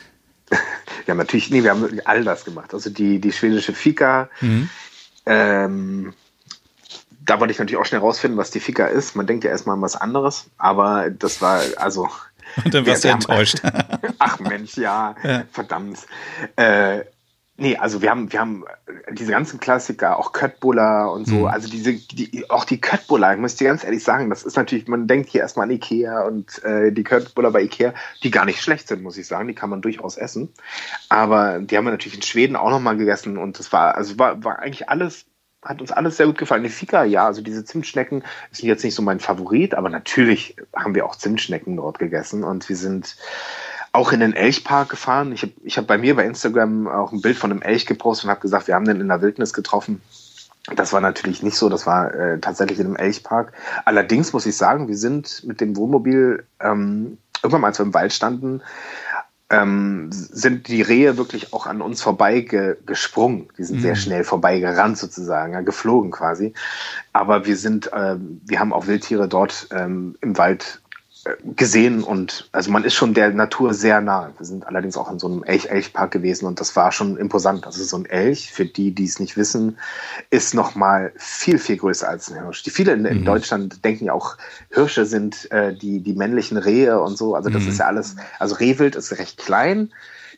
Ja, 1.07 1.15
natürlich, 1.15 1.49
nee, 1.49 1.63
wir 1.63 1.71
haben 1.71 1.99
all 2.05 2.23
das 2.23 2.45
gemacht. 2.45 2.71
Also 2.71 2.91
die, 2.91 3.19
die 3.19 3.31
schwedische 3.31 3.73
Fika. 3.73 4.29
Mhm. 4.41 4.69
Ähm, 5.25 6.13
da 7.29 7.39
wollte 7.39 7.51
ich 7.51 7.59
natürlich 7.59 7.79
auch 7.79 7.85
schnell 7.85 8.01
rausfinden, 8.01 8.37
was 8.37 8.51
die 8.51 8.59
Fika 8.59 8.87
ist. 8.87 9.15
Man 9.15 9.27
denkt 9.27 9.43
ja 9.43 9.51
erstmal 9.51 9.75
an 9.75 9.81
was 9.81 9.95
anderes, 9.95 10.47
aber 10.57 11.09
das 11.09 11.41
war, 11.41 11.61
also. 11.77 12.09
Und 12.63 12.73
dann 12.73 12.85
warst 12.85 13.03
du 13.03 13.09
enttäuscht. 13.09 13.61
Ach 14.19 14.39
Mensch, 14.39 14.75
ja, 14.77 15.15
ja. 15.23 15.43
verdammt. 15.51 15.99
Äh, 16.55 17.01
Nee, 17.59 17.75
also 17.75 18.01
wir 18.01 18.09
haben, 18.09 18.31
wir 18.31 18.39
haben 18.39 18.63
diese 19.11 19.31
ganzen 19.31 19.59
Klassiker, 19.59 20.17
auch 20.17 20.31
Köttbullar 20.31 21.11
und 21.11 21.27
so, 21.27 21.35
mhm. 21.35 21.45
also 21.47 21.69
diese, 21.69 21.93
die, 21.93 22.49
auch 22.49 22.63
die 22.63 22.79
Köttbullar, 22.79 23.33
ich 23.33 23.39
muss 23.39 23.57
dir 23.57 23.67
ganz 23.67 23.83
ehrlich 23.83 24.03
sagen, 24.03 24.29
das 24.29 24.43
ist 24.43 24.55
natürlich, 24.55 24.87
man 24.87 25.07
denkt 25.07 25.29
hier 25.29 25.41
erstmal 25.41 25.65
an 25.65 25.71
Ikea 25.71 26.21
und 26.21 26.63
äh, 26.63 26.91
die 26.93 27.03
Köttbullar 27.03 27.51
bei 27.51 27.63
Ikea, 27.63 27.93
die 28.23 28.31
gar 28.31 28.45
nicht 28.45 28.61
schlecht 28.61 28.87
sind, 28.87 29.03
muss 29.03 29.17
ich 29.17 29.27
sagen, 29.27 29.49
die 29.49 29.55
kann 29.55 29.69
man 29.69 29.81
durchaus 29.81 30.15
essen. 30.15 30.53
Aber 31.09 31.59
die 31.59 31.75
haben 31.75 31.83
wir 31.83 31.91
natürlich 31.91 32.15
in 32.15 32.21
Schweden 32.21 32.55
auch 32.55 32.69
nochmal 32.69 32.95
gegessen 32.95 33.37
und 33.37 33.59
das 33.59 33.73
war, 33.73 33.95
also 33.95 34.17
war, 34.17 34.41
war 34.41 34.59
eigentlich 34.59 34.87
alles, 34.87 35.25
hat 35.61 35.81
uns 35.81 35.91
alles 35.91 36.15
sehr 36.15 36.27
gut 36.27 36.37
gefallen. 36.37 36.63
Die 36.63 36.69
Fika, 36.69 37.03
ja, 37.03 37.25
also 37.25 37.41
diese 37.41 37.65
Zimtschnecken 37.65 38.23
sind 38.51 38.69
jetzt 38.69 38.85
nicht 38.85 38.95
so 38.95 39.01
mein 39.01 39.19
Favorit, 39.19 39.75
aber 39.75 39.89
natürlich 39.89 40.55
haben 40.73 40.95
wir 40.95 41.05
auch 41.05 41.17
Zimtschnecken 41.17 41.75
dort 41.75 41.99
gegessen 41.99 42.45
und 42.45 42.69
wir 42.69 42.77
sind, 42.77 43.17
auch 43.91 44.11
in 44.11 44.19
den 44.19 44.33
Elchpark 44.33 44.89
gefahren. 44.89 45.31
Ich 45.31 45.41
habe 45.41 45.53
ich 45.63 45.77
hab 45.77 45.87
bei 45.87 45.97
mir 45.97 46.15
bei 46.15 46.25
Instagram 46.25 46.87
auch 46.87 47.11
ein 47.11 47.21
Bild 47.21 47.37
von 47.37 47.51
einem 47.51 47.61
Elch 47.61 47.85
gepostet 47.85 48.25
und 48.25 48.31
habe 48.31 48.41
gesagt, 48.41 48.67
wir 48.67 48.75
haben 48.75 48.85
den 48.85 49.01
in 49.01 49.07
der 49.07 49.21
Wildnis 49.21 49.53
getroffen. 49.53 50.01
Das 50.75 50.93
war 50.93 51.01
natürlich 51.01 51.41
nicht 51.41 51.57
so, 51.57 51.69
das 51.69 51.87
war 51.87 52.13
äh, 52.13 52.39
tatsächlich 52.39 52.79
in 52.79 52.87
einem 52.87 52.95
Elchpark. 52.95 53.53
Allerdings 53.85 54.33
muss 54.33 54.45
ich 54.45 54.55
sagen, 54.55 54.87
wir 54.87 54.97
sind 54.97 55.43
mit 55.45 55.61
dem 55.61 55.75
Wohnmobil 55.75 56.45
ähm, 56.59 57.17
irgendwann 57.41 57.61
mal, 57.61 57.67
als 57.67 57.79
wir 57.79 57.85
im 57.85 57.93
Wald 57.93 58.13
standen, 58.13 58.61
ähm, 59.49 60.09
sind 60.11 60.67
die 60.67 60.83
Rehe 60.83 61.17
wirklich 61.17 61.53
auch 61.53 61.65
an 61.65 61.81
uns 61.81 62.01
vorbei 62.01 62.41
ge 62.41 62.77
gesprungen. 62.85 63.47
Die 63.57 63.63
sind 63.63 63.77
mhm. 63.77 63.81
sehr 63.81 63.95
schnell 63.95 64.23
vorbeigerannt 64.23 64.97
sozusagen, 64.97 65.53
ja, 65.53 65.61
geflogen 65.61 66.11
quasi. 66.11 66.53
Aber 67.13 67.45
wir 67.45 67.57
sind, 67.57 67.91
äh, 67.91 68.17
wir 68.19 68.59
haben 68.59 68.73
auch 68.73 68.85
Wildtiere 68.85 69.27
dort 69.27 69.67
ähm, 69.71 70.15
im 70.21 70.37
Wald 70.37 70.81
gesehen 71.55 72.03
und 72.03 72.47
also 72.53 72.71
man 72.71 72.85
ist 72.85 72.93
schon 72.93 73.13
der 73.13 73.31
Natur 73.31 73.73
sehr 73.73 73.99
nah. 73.99 74.31
Wir 74.37 74.45
sind 74.45 74.65
allerdings 74.65 74.95
auch 74.95 75.11
in 75.11 75.19
so 75.19 75.27
einem 75.27 75.43
Elch-Elch-Park 75.43 76.11
gewesen 76.11 76.45
und 76.45 76.59
das 76.59 76.75
war 76.75 76.91
schon 76.91 77.17
imposant. 77.17 77.65
Also 77.65 77.83
so 77.83 77.97
ein 77.97 78.05
Elch, 78.05 78.51
für 78.51 78.65
die, 78.65 78.91
die 78.91 79.03
es 79.03 79.19
nicht 79.19 79.35
wissen, 79.35 79.77
ist 80.29 80.53
noch 80.53 80.75
mal 80.75 81.11
viel, 81.17 81.59
viel 81.59 81.77
größer 81.77 82.07
als 82.07 82.31
ein 82.31 82.41
Hirsch. 82.41 82.63
Die 82.63 82.69
viele 82.69 82.93
in, 82.93 83.05
in 83.05 83.21
mhm. 83.21 83.25
Deutschland 83.25 83.83
denken 83.83 84.05
ja 84.05 84.13
auch, 84.13 84.37
Hirsche 84.69 85.05
sind 85.05 85.51
äh, 85.51 85.75
die, 85.75 85.99
die 85.99 86.13
männlichen 86.13 86.57
Rehe 86.57 87.01
und 87.01 87.17
so. 87.17 87.35
Also 87.35 87.49
das 87.49 87.63
mhm. 87.63 87.69
ist 87.69 87.79
ja 87.79 87.87
alles, 87.87 88.15
also 88.39 88.55
Rehwild 88.55 88.95
ist 88.95 89.17
recht 89.17 89.37
klein. 89.37 89.91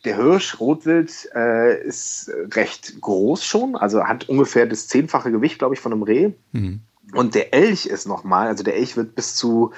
Der 0.03 0.15
Hirsch, 0.15 0.59
Rotwild, 0.59 1.29
äh, 1.35 1.79
ist 1.83 2.31
recht 2.55 2.99
groß 2.99 3.45
schon, 3.45 3.75
also 3.75 4.05
hat 4.05 4.27
ungefähr 4.29 4.65
das 4.65 4.87
zehnfache 4.87 5.31
Gewicht, 5.31 5.59
glaube 5.59 5.75
ich, 5.75 5.79
von 5.79 5.93
einem 5.93 6.01
Reh. 6.01 6.31
Mhm. 6.53 6.81
Und 7.13 7.35
der 7.35 7.53
Elch 7.53 7.85
ist 7.85 8.07
nochmal, 8.07 8.47
also 8.47 8.63
der 8.63 8.75
Elch 8.75 8.97
wird 8.97 9.15
bis 9.15 9.35
zu 9.35 9.71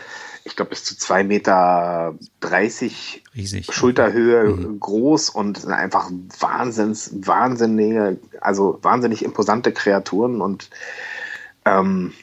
ich 0.45 0.55
glaube, 0.55 0.69
bis 0.71 0.84
zu 0.84 0.97
zwei 0.97 1.23
Meter 1.23 2.15
dreißig 2.41 3.23
Schulterhöhe 3.69 4.49
mhm. 4.49 4.79
groß 4.79 5.29
und 5.29 5.65
einfach 5.67 6.11
wahnsinns, 6.39 7.11
wahnsinnige, 7.13 8.17
also 8.41 8.77
wahnsinnig 8.81 9.23
imposante 9.23 9.71
Kreaturen 9.71 10.41
und 10.41 10.69
ähm, 11.65 12.13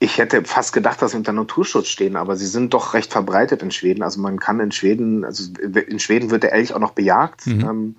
ich 0.00 0.18
hätte 0.18 0.42
fast 0.42 0.72
gedacht, 0.72 1.00
dass 1.00 1.12
sie 1.12 1.16
unter 1.18 1.32
Naturschutz 1.32 1.86
stehen, 1.86 2.16
aber 2.16 2.34
sie 2.34 2.46
sind 2.46 2.74
doch 2.74 2.94
recht 2.94 3.12
verbreitet 3.12 3.62
in 3.62 3.70
Schweden. 3.70 4.02
Also 4.02 4.20
man 4.20 4.40
kann 4.40 4.58
in 4.58 4.72
Schweden, 4.72 5.24
also 5.24 5.52
in 5.62 6.00
Schweden 6.00 6.32
wird 6.32 6.42
der 6.42 6.52
Elch 6.52 6.74
auch 6.74 6.80
noch 6.80 6.90
bejagt, 6.90 7.46
mhm. 7.46 7.60
ähm, 7.60 7.96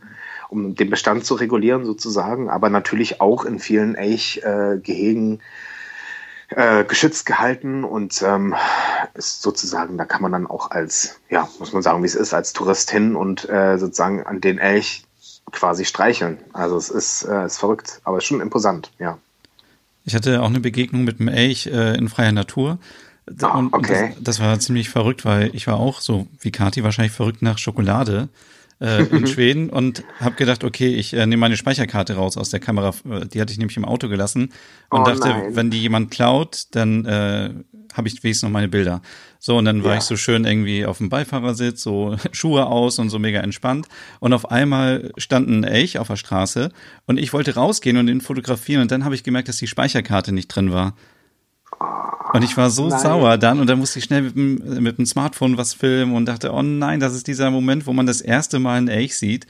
um 0.49 0.75
den 0.75 0.89
Bestand 0.89 1.23
zu 1.23 1.35
regulieren 1.35 1.85
sozusagen, 1.85 2.49
aber 2.49 2.69
natürlich 2.69 3.21
auch 3.21 3.45
in 3.45 3.57
vielen 3.57 3.95
Elchgehegen 3.95 5.35
äh, 5.35 5.43
äh, 6.55 6.83
geschützt 6.83 7.25
gehalten 7.25 7.83
und 7.83 8.21
ähm, 8.21 8.55
ist 9.13 9.41
sozusagen, 9.41 9.97
da 9.97 10.05
kann 10.05 10.21
man 10.21 10.31
dann 10.31 10.47
auch 10.47 10.71
als, 10.71 11.19
ja, 11.29 11.47
muss 11.59 11.73
man 11.73 11.81
sagen, 11.81 12.01
wie 12.03 12.07
es 12.07 12.15
ist, 12.15 12.33
als 12.33 12.53
Tourist 12.53 12.91
hin 12.91 13.15
und 13.15 13.47
äh, 13.49 13.77
sozusagen 13.77 14.25
an 14.25 14.41
den 14.41 14.57
Elch 14.57 15.03
quasi 15.51 15.85
streicheln. 15.85 16.39
Also 16.53 16.77
es 16.77 16.89
ist, 16.89 17.23
äh, 17.23 17.45
ist 17.45 17.57
verrückt, 17.57 18.01
aber 18.03 18.21
schon 18.21 18.41
imposant, 18.41 18.91
ja. 18.99 19.17
Ich 20.05 20.15
hatte 20.15 20.41
auch 20.41 20.47
eine 20.47 20.59
Begegnung 20.59 21.03
mit 21.03 21.19
einem 21.19 21.29
Elch 21.29 21.67
äh, 21.67 21.95
in 21.95 22.09
freier 22.09 22.33
Natur. 22.33 22.77
Ah, 23.41 23.57
und, 23.57 23.73
okay. 23.73 24.13
Das, 24.15 24.23
das, 24.23 24.39
war 24.41 24.59
ziemlich 24.59 24.89
verrückt, 24.89 25.23
weil 25.23 25.55
ich 25.55 25.67
war 25.67 25.79
auch 25.79 26.01
so 26.01 26.27
wie 26.41 26.51
Kati 26.51 26.83
wahrscheinlich 26.83 27.13
verrückt 27.13 27.41
nach 27.41 27.57
Schokolade 27.57 28.27
äh, 28.83 29.03
in 29.03 29.25
Schweden 29.27 29.69
und 29.69 30.03
habe 30.19 30.35
gedacht, 30.35 30.63
okay, 30.63 30.93
ich 30.93 31.13
äh, 31.13 31.25
nehme 31.25 31.39
meine 31.39 31.57
Speicherkarte 31.57 32.15
raus 32.15 32.37
aus 32.37 32.49
der 32.49 32.59
Kamera. 32.59 32.93
Die 33.33 33.39
hatte 33.39 33.53
ich 33.53 33.57
nämlich 33.57 33.77
im 33.77 33.85
Auto 33.85 34.09
gelassen 34.09 34.51
und 34.89 35.01
oh, 35.01 35.03
dachte, 35.05 35.29
nein. 35.29 35.55
wenn 35.55 35.71
die 35.71 35.81
jemand 35.81 36.11
klaut, 36.11 36.65
dann 36.71 37.05
äh, 37.05 37.49
habe 37.93 38.07
ich 38.07 38.21
wenigstens 38.23 38.43
noch 38.43 38.51
meine 38.51 38.67
Bilder. 38.67 39.01
So, 39.39 39.57
und 39.57 39.65
dann 39.65 39.83
war 39.83 39.93
ja. 39.93 39.97
ich 39.99 40.03
so 40.03 40.17
schön 40.17 40.45
irgendwie 40.45 40.85
auf 40.85 40.97
dem 40.97 41.09
Beifahrersitz, 41.09 41.81
so 41.81 42.17
Schuhe 42.31 42.65
aus 42.65 42.99
und 42.99 43.09
so 43.09 43.19
mega 43.19 43.39
entspannt. 43.39 43.87
Und 44.19 44.33
auf 44.33 44.51
einmal 44.51 45.11
stand 45.17 45.47
ein 45.49 45.63
Elch 45.63 45.97
auf 45.97 46.07
der 46.07 46.17
Straße 46.17 46.71
und 47.05 47.17
ich 47.17 47.31
wollte 47.31 47.55
rausgehen 47.55 47.97
und 47.97 48.09
ihn 48.09 48.21
fotografieren 48.21 48.81
und 48.81 48.91
dann 48.91 49.05
habe 49.05 49.15
ich 49.15 49.23
gemerkt, 49.23 49.47
dass 49.47 49.57
die 49.57 49.67
Speicherkarte 49.67 50.33
nicht 50.33 50.49
drin 50.49 50.71
war. 50.71 50.93
Und 52.33 52.43
ich 52.43 52.57
war 52.57 52.71
so 52.71 52.87
nein. 52.87 52.99
sauer 52.99 53.37
dann 53.37 53.59
und 53.59 53.67
dann 53.67 53.77
musste 53.77 53.99
ich 53.99 54.05
schnell 54.05 54.23
mit 54.23 54.35
dem, 54.35 54.83
mit 54.83 54.97
dem 54.97 55.05
Smartphone 55.05 55.55
was 55.57 55.73
filmen 55.73 56.15
und 56.15 56.25
dachte, 56.25 56.51
oh 56.51 56.63
nein, 56.63 56.99
das 56.99 57.13
ist 57.13 57.27
dieser 57.27 57.51
Moment, 57.51 57.85
wo 57.85 57.93
man 57.93 58.07
das 58.07 58.21
erste 58.21 58.57
Mal 58.57 58.77
einen 58.77 58.87
Elch 58.87 59.15
sieht. 59.15 59.45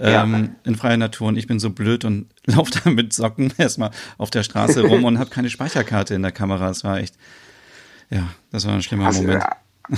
Ja. 0.00 0.22
Ähm, 0.22 0.50
in 0.62 0.76
freier 0.76 0.96
Natur 0.96 1.26
und 1.26 1.36
ich 1.36 1.48
bin 1.48 1.58
so 1.58 1.70
blöd 1.70 2.04
und 2.04 2.28
laufe 2.46 2.70
da 2.70 2.90
mit 2.90 3.12
Socken 3.12 3.52
erstmal 3.58 3.90
auf 4.16 4.30
der 4.30 4.44
Straße 4.44 4.82
rum 4.82 5.02
und 5.04 5.18
habe 5.18 5.30
keine 5.30 5.50
Speicherkarte 5.50 6.14
in 6.14 6.22
der 6.22 6.30
Kamera. 6.30 6.70
Es 6.70 6.84
war 6.84 6.98
echt, 6.98 7.16
ja, 8.08 8.28
das 8.52 8.64
war 8.64 8.74
ein 8.74 8.82
schlimmer 8.82 9.06
hast, 9.06 9.20
Moment. 9.20 9.42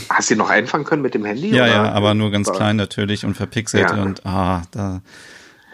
Hast 0.08 0.30
du 0.30 0.34
ihn 0.34 0.38
noch 0.38 0.48
einfangen 0.48 0.86
können 0.86 1.02
mit 1.02 1.14
dem 1.14 1.26
Handy? 1.26 1.50
Ja, 1.50 1.64
oder? 1.64 1.72
ja, 1.72 1.92
aber 1.92 2.14
nur 2.14 2.30
ganz 2.30 2.50
klein 2.50 2.76
natürlich 2.76 3.26
und 3.26 3.34
verpixelt 3.34 3.90
ja. 3.90 4.02
und 4.02 4.24
ah, 4.24 4.62
da, 4.70 5.02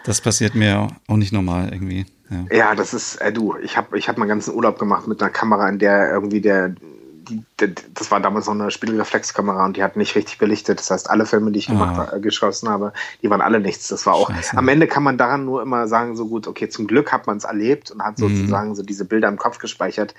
das 0.03 0.19
passiert 0.19 0.55
mir 0.55 0.89
auch 1.07 1.17
nicht 1.17 1.31
normal 1.31 1.69
irgendwie. 1.71 2.05
Ja, 2.29 2.57
ja 2.57 2.75
das 2.75 2.93
ist, 2.93 3.15
äh, 3.17 3.31
du, 3.31 3.55
ich 3.61 3.77
habe 3.77 3.97
ich 3.97 4.09
hab 4.09 4.17
meinen 4.17 4.29
ganzen 4.29 4.53
Urlaub 4.53 4.79
gemacht 4.79 5.07
mit 5.07 5.21
einer 5.21 5.31
Kamera, 5.31 5.67
in 5.69 5.79
der 5.79 6.11
irgendwie 6.11 6.41
der, 6.41 6.69
die, 6.69 7.43
die, 7.59 7.75
das 7.93 8.11
war 8.11 8.19
damals 8.19 8.47
noch 8.47 8.53
eine 8.53 8.71
Spiegelreflexkamera 8.71 9.65
und 9.65 9.77
die 9.77 9.83
hat 9.83 9.95
nicht 9.95 10.15
richtig 10.15 10.37
belichtet. 10.37 10.79
Das 10.79 10.91
heißt, 10.91 11.09
alle 11.09 11.25
Filme, 11.25 11.51
die 11.51 11.59
ich 11.59 11.67
gemacht, 11.67 12.09
ah. 12.11 12.17
geschossen 12.17 12.69
habe, 12.69 12.93
die 13.21 13.29
waren 13.29 13.41
alle 13.41 13.59
nichts. 13.59 13.87
Das 13.87 14.05
war 14.05 14.13
auch, 14.13 14.31
Scheiße. 14.31 14.57
am 14.57 14.67
Ende 14.67 14.87
kann 14.87 15.03
man 15.03 15.17
daran 15.17 15.45
nur 15.45 15.61
immer 15.61 15.87
sagen, 15.87 16.15
so 16.15 16.27
gut, 16.27 16.47
okay, 16.47 16.69
zum 16.69 16.87
Glück 16.87 17.11
hat 17.11 17.27
man 17.27 17.37
es 17.37 17.43
erlebt 17.43 17.91
und 17.91 18.01
hat 18.01 18.19
mhm. 18.19 18.29
sozusagen 18.29 18.69
mhm. 18.69 18.75
so 18.75 18.83
diese 18.83 19.05
Bilder 19.05 19.27
im 19.27 19.37
Kopf 19.37 19.59
gespeichert. 19.59 20.13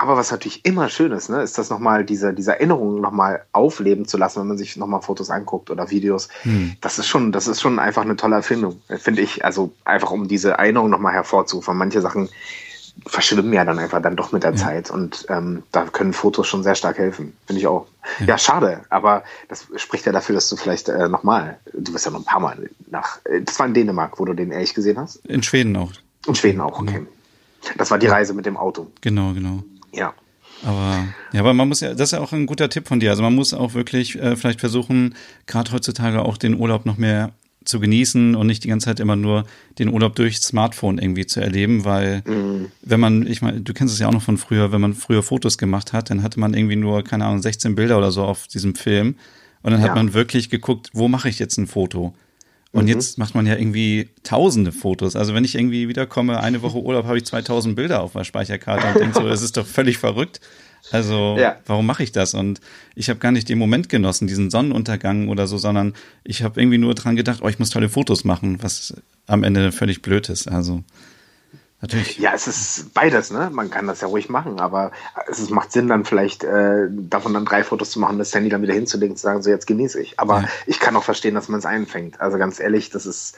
Aber 0.00 0.16
was 0.16 0.30
natürlich 0.30 0.64
immer 0.64 0.88
schön 0.88 1.12
ist, 1.12 1.28
ne, 1.28 1.42
ist 1.42 1.58
das 1.58 1.68
nochmal, 1.68 2.06
diese, 2.06 2.32
diese 2.32 2.52
Erinnerungen 2.52 3.02
nochmal 3.02 3.44
aufleben 3.52 4.08
zu 4.08 4.16
lassen, 4.16 4.40
wenn 4.40 4.48
man 4.48 4.56
sich 4.56 4.78
nochmal 4.78 5.02
Fotos 5.02 5.28
anguckt 5.28 5.68
oder 5.70 5.90
Videos. 5.90 6.30
Hm. 6.40 6.74
Das 6.80 6.98
ist 6.98 7.06
schon, 7.06 7.32
das 7.32 7.46
ist 7.46 7.60
schon 7.60 7.78
einfach 7.78 8.00
eine 8.00 8.16
tolle 8.16 8.36
Erfindung, 8.36 8.80
finde 8.88 9.20
ich. 9.20 9.44
Also 9.44 9.72
einfach 9.84 10.10
um 10.10 10.26
diese 10.26 10.52
Erinnerung 10.52 10.88
nochmal 10.88 11.12
hervorzurufen. 11.12 11.76
Manche 11.76 12.00
Sachen 12.00 12.30
verschwimmen 13.06 13.52
ja 13.52 13.66
dann 13.66 13.78
einfach 13.78 14.00
dann 14.00 14.16
doch 14.16 14.32
mit 14.32 14.42
der 14.42 14.52
ja. 14.52 14.56
Zeit 14.56 14.90
und 14.90 15.26
ähm, 15.28 15.64
da 15.70 15.84
können 15.84 16.14
Fotos 16.14 16.46
schon 16.46 16.62
sehr 16.62 16.76
stark 16.76 16.96
helfen, 16.96 17.34
finde 17.46 17.60
ich 17.60 17.66
auch. 17.66 17.86
Ja. 18.20 18.26
ja. 18.26 18.38
schade, 18.38 18.80
aber 18.88 19.22
das 19.48 19.66
spricht 19.76 20.06
ja 20.06 20.12
dafür, 20.12 20.34
dass 20.34 20.48
du 20.48 20.56
vielleicht 20.56 20.88
äh, 20.88 21.08
nochmal, 21.08 21.58
du 21.74 21.92
bist 21.92 22.06
ja 22.06 22.10
noch 22.10 22.20
ein 22.20 22.24
paar 22.24 22.40
Mal 22.40 22.70
nach, 22.90 23.18
äh, 23.24 23.42
das 23.42 23.58
war 23.58 23.66
in 23.66 23.74
Dänemark, 23.74 24.18
wo 24.18 24.24
du 24.24 24.32
den 24.32 24.50
ehrlich 24.50 24.72
gesehen 24.72 24.98
hast? 24.98 25.16
In 25.26 25.42
Schweden 25.42 25.76
auch. 25.76 25.92
In 26.26 26.34
Schweden 26.34 26.62
auch, 26.62 26.80
okay. 26.80 26.94
Genau. 26.94 27.76
Das 27.76 27.90
war 27.90 27.98
die 27.98 28.06
Reise 28.06 28.32
mit 28.32 28.46
dem 28.46 28.56
Auto. 28.56 28.90
Genau, 29.02 29.34
genau. 29.34 29.62
Ja. 29.94 30.14
Aber 30.64 31.06
ja, 31.32 31.40
aber 31.40 31.54
man 31.54 31.68
muss 31.68 31.80
ja, 31.80 31.90
das 31.90 32.08
ist 32.08 32.12
ja 32.12 32.20
auch 32.20 32.32
ein 32.32 32.46
guter 32.46 32.68
Tipp 32.68 32.86
von 32.86 33.00
dir. 33.00 33.10
Also 33.10 33.22
man 33.22 33.34
muss 33.34 33.54
auch 33.54 33.74
wirklich 33.74 34.18
äh, 34.18 34.36
vielleicht 34.36 34.60
versuchen, 34.60 35.14
gerade 35.46 35.72
heutzutage 35.72 36.22
auch 36.22 36.36
den 36.36 36.58
Urlaub 36.58 36.84
noch 36.86 36.98
mehr 36.98 37.32
zu 37.64 37.78
genießen 37.78 38.34
und 38.34 38.46
nicht 38.46 38.64
die 38.64 38.68
ganze 38.68 38.86
Zeit 38.86 39.00
immer 39.00 39.16
nur 39.16 39.44
den 39.78 39.88
Urlaub 39.88 40.16
durch 40.16 40.38
Smartphone 40.38 40.98
irgendwie 40.98 41.26
zu 41.26 41.40
erleben, 41.40 41.84
weil 41.84 42.22
mhm. 42.26 42.72
wenn 42.82 43.00
man, 43.00 43.26
ich 43.26 43.42
meine, 43.42 43.60
du 43.60 43.74
kennst 43.74 43.92
es 43.92 44.00
ja 44.00 44.08
auch 44.08 44.12
noch 44.12 44.22
von 44.22 44.38
früher, 44.38 44.72
wenn 44.72 44.80
man 44.80 44.94
früher 44.94 45.22
Fotos 45.22 45.58
gemacht 45.58 45.92
hat, 45.92 46.10
dann 46.10 46.22
hatte 46.22 46.40
man 46.40 46.54
irgendwie 46.54 46.76
nur, 46.76 47.04
keine 47.04 47.26
Ahnung, 47.26 47.42
16 47.42 47.74
Bilder 47.74 47.98
oder 47.98 48.12
so 48.12 48.24
auf 48.24 48.46
diesem 48.46 48.74
Film 48.74 49.16
und 49.62 49.72
dann 49.72 49.82
ja. 49.82 49.88
hat 49.88 49.94
man 49.94 50.14
wirklich 50.14 50.48
geguckt, 50.48 50.90
wo 50.94 51.08
mache 51.08 51.28
ich 51.28 51.38
jetzt 51.38 51.58
ein 51.58 51.66
Foto? 51.66 52.14
Und 52.72 52.84
mhm. 52.84 52.90
jetzt 52.90 53.18
macht 53.18 53.34
man 53.34 53.46
ja 53.46 53.56
irgendwie 53.56 54.10
tausende 54.22 54.70
Fotos. 54.70 55.16
Also 55.16 55.34
wenn 55.34 55.44
ich 55.44 55.56
irgendwie 55.56 55.88
wiederkomme, 55.88 56.40
eine 56.40 56.62
Woche 56.62 56.78
Urlaub, 56.78 57.06
habe 57.06 57.18
ich 57.18 57.24
2000 57.24 57.74
Bilder 57.74 58.00
auf 58.00 58.12
der 58.12 58.24
Speicherkarte 58.24 58.86
und 58.86 59.00
denke 59.00 59.20
so, 59.20 59.28
das 59.28 59.42
ist 59.42 59.56
doch 59.56 59.66
völlig 59.66 59.98
verrückt. 59.98 60.40
Also 60.92 61.36
ja. 61.38 61.58
warum 61.66 61.84
mache 61.84 62.02
ich 62.02 62.12
das? 62.12 62.34
Und 62.34 62.60
ich 62.94 63.10
habe 63.10 63.18
gar 63.18 63.32
nicht 63.32 63.48
den 63.48 63.58
Moment 63.58 63.88
genossen, 63.88 64.28
diesen 64.28 64.50
Sonnenuntergang 64.50 65.28
oder 65.28 65.46
so, 65.46 65.58
sondern 65.58 65.94
ich 66.24 66.42
habe 66.42 66.60
irgendwie 66.60 66.78
nur 66.78 66.94
dran 66.94 67.16
gedacht, 67.16 67.40
oh, 67.42 67.48
ich 67.48 67.58
muss 67.58 67.70
tolle 67.70 67.88
Fotos 67.88 68.24
machen, 68.24 68.62
was 68.62 68.94
am 69.26 69.42
Ende 69.42 69.72
völlig 69.72 70.00
blöd 70.00 70.28
ist. 70.28 70.48
Also 70.48 70.82
natürlich. 71.80 72.18
Ja, 72.18 72.32
es 72.34 72.46
ist 72.46 72.94
beides, 72.94 73.30
ne? 73.30 73.50
Man 73.52 73.70
kann 73.70 73.86
das 73.86 74.00
ja 74.00 74.08
ruhig 74.08 74.28
machen, 74.28 74.60
aber 74.60 74.92
es 75.28 75.48
macht 75.50 75.72
Sinn, 75.72 75.88
dann 75.88 76.04
vielleicht 76.04 76.44
äh, 76.44 76.88
davon 76.90 77.34
dann 77.34 77.44
drei 77.44 77.64
Fotos 77.64 77.90
zu 77.90 78.00
machen, 78.00 78.18
das 78.18 78.34
Handy 78.34 78.48
dann 78.48 78.62
wieder 78.62 78.74
hinzulegen, 78.74 79.16
zu 79.16 79.22
sagen, 79.22 79.42
so 79.42 79.50
jetzt 79.50 79.66
genieße 79.66 80.00
ich. 80.00 80.18
Aber 80.20 80.42
ja. 80.42 80.48
ich 80.66 80.80
kann 80.80 80.96
auch 80.96 81.04
verstehen, 81.04 81.34
dass 81.34 81.48
man 81.48 81.58
es 81.58 81.66
einfängt. 81.66 82.20
Also 82.20 82.38
ganz 82.38 82.60
ehrlich, 82.60 82.90
das 82.90 83.06
ist 83.06 83.36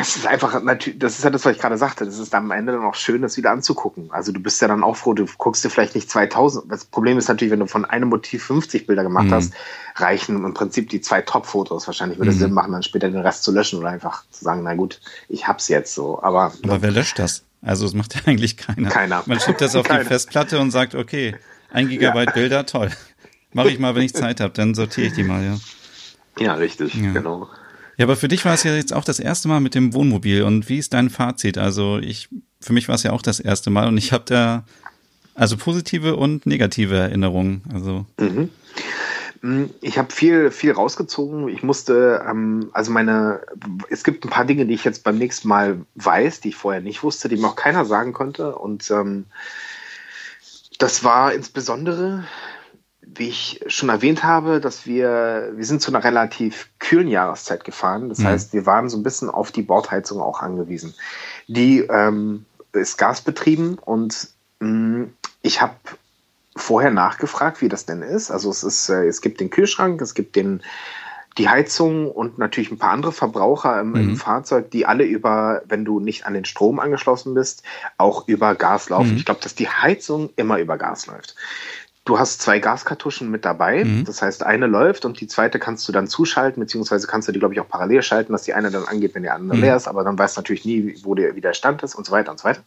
es 0.00 0.16
ist 0.16 0.26
einfach 0.26 0.62
natürlich, 0.62 0.98
das 0.98 1.16
ist 1.18 1.24
ja 1.24 1.30
das, 1.30 1.44
was 1.46 1.52
ich 1.56 1.58
gerade 1.60 1.78
sagte. 1.78 2.04
Das 2.04 2.18
ist 2.18 2.34
am 2.34 2.50
Ende 2.50 2.72
dann 2.72 2.84
auch 2.84 2.94
schön, 2.94 3.22
das 3.22 3.38
wieder 3.38 3.50
anzugucken. 3.50 4.10
Also 4.10 4.32
du 4.32 4.40
bist 4.40 4.60
ja 4.60 4.68
dann 4.68 4.84
auch 4.84 4.96
froh, 4.96 5.14
du 5.14 5.24
guckst 5.38 5.64
dir 5.64 5.70
vielleicht 5.70 5.94
nicht 5.94 6.10
2000. 6.10 6.70
Das 6.70 6.84
Problem 6.84 7.16
ist 7.16 7.28
natürlich, 7.28 7.50
wenn 7.50 7.60
du 7.60 7.66
von 7.66 7.86
einem 7.86 8.10
Motiv 8.10 8.44
50 8.44 8.86
Bilder 8.86 9.02
gemacht 9.02 9.26
mhm. 9.26 9.34
hast, 9.34 9.54
reichen 9.96 10.44
im 10.44 10.52
Prinzip 10.52 10.90
die 10.90 11.00
zwei 11.00 11.22
Top-Fotos. 11.22 11.86
Wahrscheinlich 11.86 12.18
würde 12.18 12.30
es 12.30 12.36
mhm. 12.36 12.40
Sinn 12.40 12.52
machen, 12.52 12.72
dann 12.72 12.82
später 12.82 13.08
den 13.08 13.20
Rest 13.20 13.44
zu 13.44 13.50
löschen 13.50 13.78
oder 13.78 13.88
einfach 13.88 14.24
zu 14.30 14.44
sagen, 14.44 14.62
na 14.62 14.74
gut, 14.74 15.00
ich 15.30 15.48
hab's 15.48 15.68
jetzt 15.68 15.94
so. 15.94 16.22
Aber, 16.22 16.52
Aber 16.62 16.82
wer 16.82 16.90
löscht 16.90 17.18
das? 17.18 17.44
Also 17.62 17.86
es 17.86 17.94
macht 17.94 18.14
ja 18.14 18.20
eigentlich 18.26 18.58
keiner. 18.58 18.90
Keiner. 18.90 19.22
Man 19.24 19.40
schiebt 19.40 19.62
das 19.62 19.74
auf 19.74 19.88
keiner. 19.88 20.02
die 20.02 20.06
Festplatte 20.06 20.60
und 20.60 20.70
sagt, 20.70 20.94
okay, 20.94 21.34
ein 21.70 21.88
Gigabyte 21.88 22.28
ja. 22.28 22.32
Bilder, 22.34 22.66
toll. 22.66 22.90
Mache 23.54 23.70
ich 23.70 23.78
mal, 23.78 23.94
wenn 23.94 24.02
ich 24.02 24.12
Zeit 24.12 24.40
habe, 24.40 24.52
dann 24.52 24.74
sortiere 24.74 25.06
ich 25.06 25.14
die 25.14 25.24
mal, 25.24 25.42
ja. 25.42 25.58
Ja, 26.38 26.54
richtig, 26.54 26.94
ja. 26.94 27.12
genau. 27.12 27.48
Ja, 27.98 28.04
aber 28.04 28.16
für 28.16 28.28
dich 28.28 28.44
war 28.44 28.54
es 28.54 28.62
ja 28.62 28.74
jetzt 28.74 28.94
auch 28.94 29.04
das 29.04 29.18
erste 29.18 29.48
Mal 29.48 29.60
mit 29.60 29.74
dem 29.74 29.92
Wohnmobil. 29.92 30.44
Und 30.44 30.68
wie 30.68 30.78
ist 30.78 30.94
dein 30.94 31.10
Fazit? 31.10 31.58
Also 31.58 31.98
ich, 31.98 32.28
für 32.60 32.72
mich 32.72 32.88
war 32.88 32.94
es 32.94 33.02
ja 33.02 33.12
auch 33.12 33.22
das 33.22 33.40
erste 33.40 33.70
Mal 33.70 33.88
und 33.88 33.98
ich 33.98 34.12
habe 34.12 34.24
da 34.24 34.64
also 35.34 35.56
positive 35.56 36.14
und 36.16 36.46
negative 36.46 36.96
Erinnerungen. 36.96 37.62
Also. 37.74 38.06
Mhm. 38.20 38.50
Mm, 39.40 39.64
ich 39.80 39.98
habe 39.98 40.12
viel, 40.12 40.52
viel 40.52 40.70
rausgezogen. 40.70 41.48
Ich 41.48 41.64
musste, 41.64 42.24
ähm, 42.28 42.70
also 42.72 42.92
meine, 42.92 43.40
es 43.90 44.04
gibt 44.04 44.24
ein 44.24 44.30
paar 44.30 44.44
Dinge, 44.44 44.66
die 44.66 44.74
ich 44.74 44.84
jetzt 44.84 45.02
beim 45.02 45.18
nächsten 45.18 45.48
Mal 45.48 45.80
weiß, 45.96 46.40
die 46.40 46.50
ich 46.50 46.56
vorher 46.56 46.80
nicht 46.80 47.02
wusste, 47.02 47.28
die 47.28 47.36
mir 47.36 47.48
auch 47.48 47.56
keiner 47.56 47.84
sagen 47.84 48.12
konnte. 48.12 48.54
Und 48.54 48.92
ähm, 48.92 49.24
das 50.78 51.02
war 51.02 51.32
insbesondere 51.32 52.24
wie 53.18 53.28
ich 53.28 53.60
schon 53.66 53.88
erwähnt 53.88 54.22
habe, 54.22 54.60
dass 54.60 54.86
wir, 54.86 55.52
wir 55.54 55.64
sind 55.64 55.82
zu 55.82 55.90
einer 55.90 56.04
relativ 56.04 56.68
kühlen 56.78 57.08
Jahreszeit 57.08 57.64
gefahren. 57.64 58.08
Das 58.08 58.18
mhm. 58.18 58.24
heißt, 58.24 58.52
wir 58.52 58.66
waren 58.66 58.88
so 58.88 58.96
ein 58.96 59.02
bisschen 59.02 59.30
auf 59.30 59.52
die 59.52 59.62
Bordheizung 59.62 60.20
auch 60.20 60.40
angewiesen. 60.40 60.94
Die 61.46 61.80
ähm, 61.80 62.44
ist 62.72 62.96
gasbetrieben 62.96 63.78
und 63.78 64.28
mh, 64.60 64.68
mm, 64.68 65.12
ich 65.42 65.60
habe 65.62 65.74
vorher 66.56 66.90
nachgefragt, 66.90 67.60
wie 67.62 67.68
das 67.68 67.86
denn 67.86 68.02
ist. 68.02 68.30
Also 68.30 68.50
es 68.50 68.64
ist, 68.64 68.88
äh, 68.88 69.06
es 69.06 69.20
gibt 69.20 69.40
den 69.40 69.50
Kühlschrank, 69.50 70.00
es 70.00 70.14
gibt 70.14 70.36
den 70.36 70.62
die 71.38 71.48
Heizung 71.48 72.10
und 72.10 72.38
natürlich 72.38 72.70
ein 72.72 72.78
paar 72.78 72.90
andere 72.90 73.12
Verbraucher 73.12 73.80
im, 73.80 73.90
mhm. 73.90 73.96
im, 73.96 74.16
Fahrzeug, 74.16 74.70
die 74.72 74.86
alle 74.86 75.04
über, 75.04 75.62
wenn 75.66 75.84
du 75.84 76.00
nicht 76.00 76.26
an 76.26 76.34
den 76.34 76.44
Strom 76.44 76.80
angeschlossen 76.80 77.34
bist, 77.34 77.62
auch 77.96 78.26
über 78.26 78.56
Gas 78.56 78.88
laufen. 78.88 79.12
Mhm. 79.12 79.16
Ich 79.18 79.24
glaube, 79.24 79.40
dass 79.40 79.54
die 79.54 79.68
Heizung 79.68 80.30
immer 80.36 80.58
über 80.58 80.76
Gas 80.76 81.06
läuft. 81.06 81.36
Du 82.08 82.18
hast 82.18 82.40
zwei 82.40 82.58
Gaskartuschen 82.58 83.30
mit 83.30 83.44
dabei. 83.44 83.84
Mhm. 83.84 84.06
Das 84.06 84.22
heißt, 84.22 84.42
eine 84.42 84.66
läuft 84.66 85.04
und 85.04 85.20
die 85.20 85.26
zweite 85.26 85.58
kannst 85.58 85.86
du 85.86 85.92
dann 85.92 86.06
zuschalten, 86.06 86.58
beziehungsweise 86.58 87.06
kannst 87.06 87.28
du 87.28 87.32
die, 87.32 87.38
glaube 87.38 87.52
ich, 87.52 87.60
auch 87.60 87.68
parallel 87.68 88.00
schalten, 88.00 88.32
dass 88.32 88.44
die 88.44 88.54
eine 88.54 88.70
dann 88.70 88.86
angeht, 88.86 89.14
wenn 89.14 89.24
die 89.24 89.28
andere 89.28 89.58
mhm. 89.58 89.62
leer 89.62 89.76
ist. 89.76 89.88
Aber 89.88 90.04
dann 90.04 90.18
weißt 90.18 90.34
du 90.34 90.40
natürlich 90.40 90.64
nie, 90.64 90.96
wo 91.02 91.14
der, 91.14 91.36
wie 91.36 91.42
der 91.42 91.52
Stand 91.52 91.82
ist 91.82 91.94
und 91.94 92.06
so 92.06 92.12
weiter 92.12 92.30
und 92.30 92.40
so 92.40 92.44
weiter. 92.44 92.62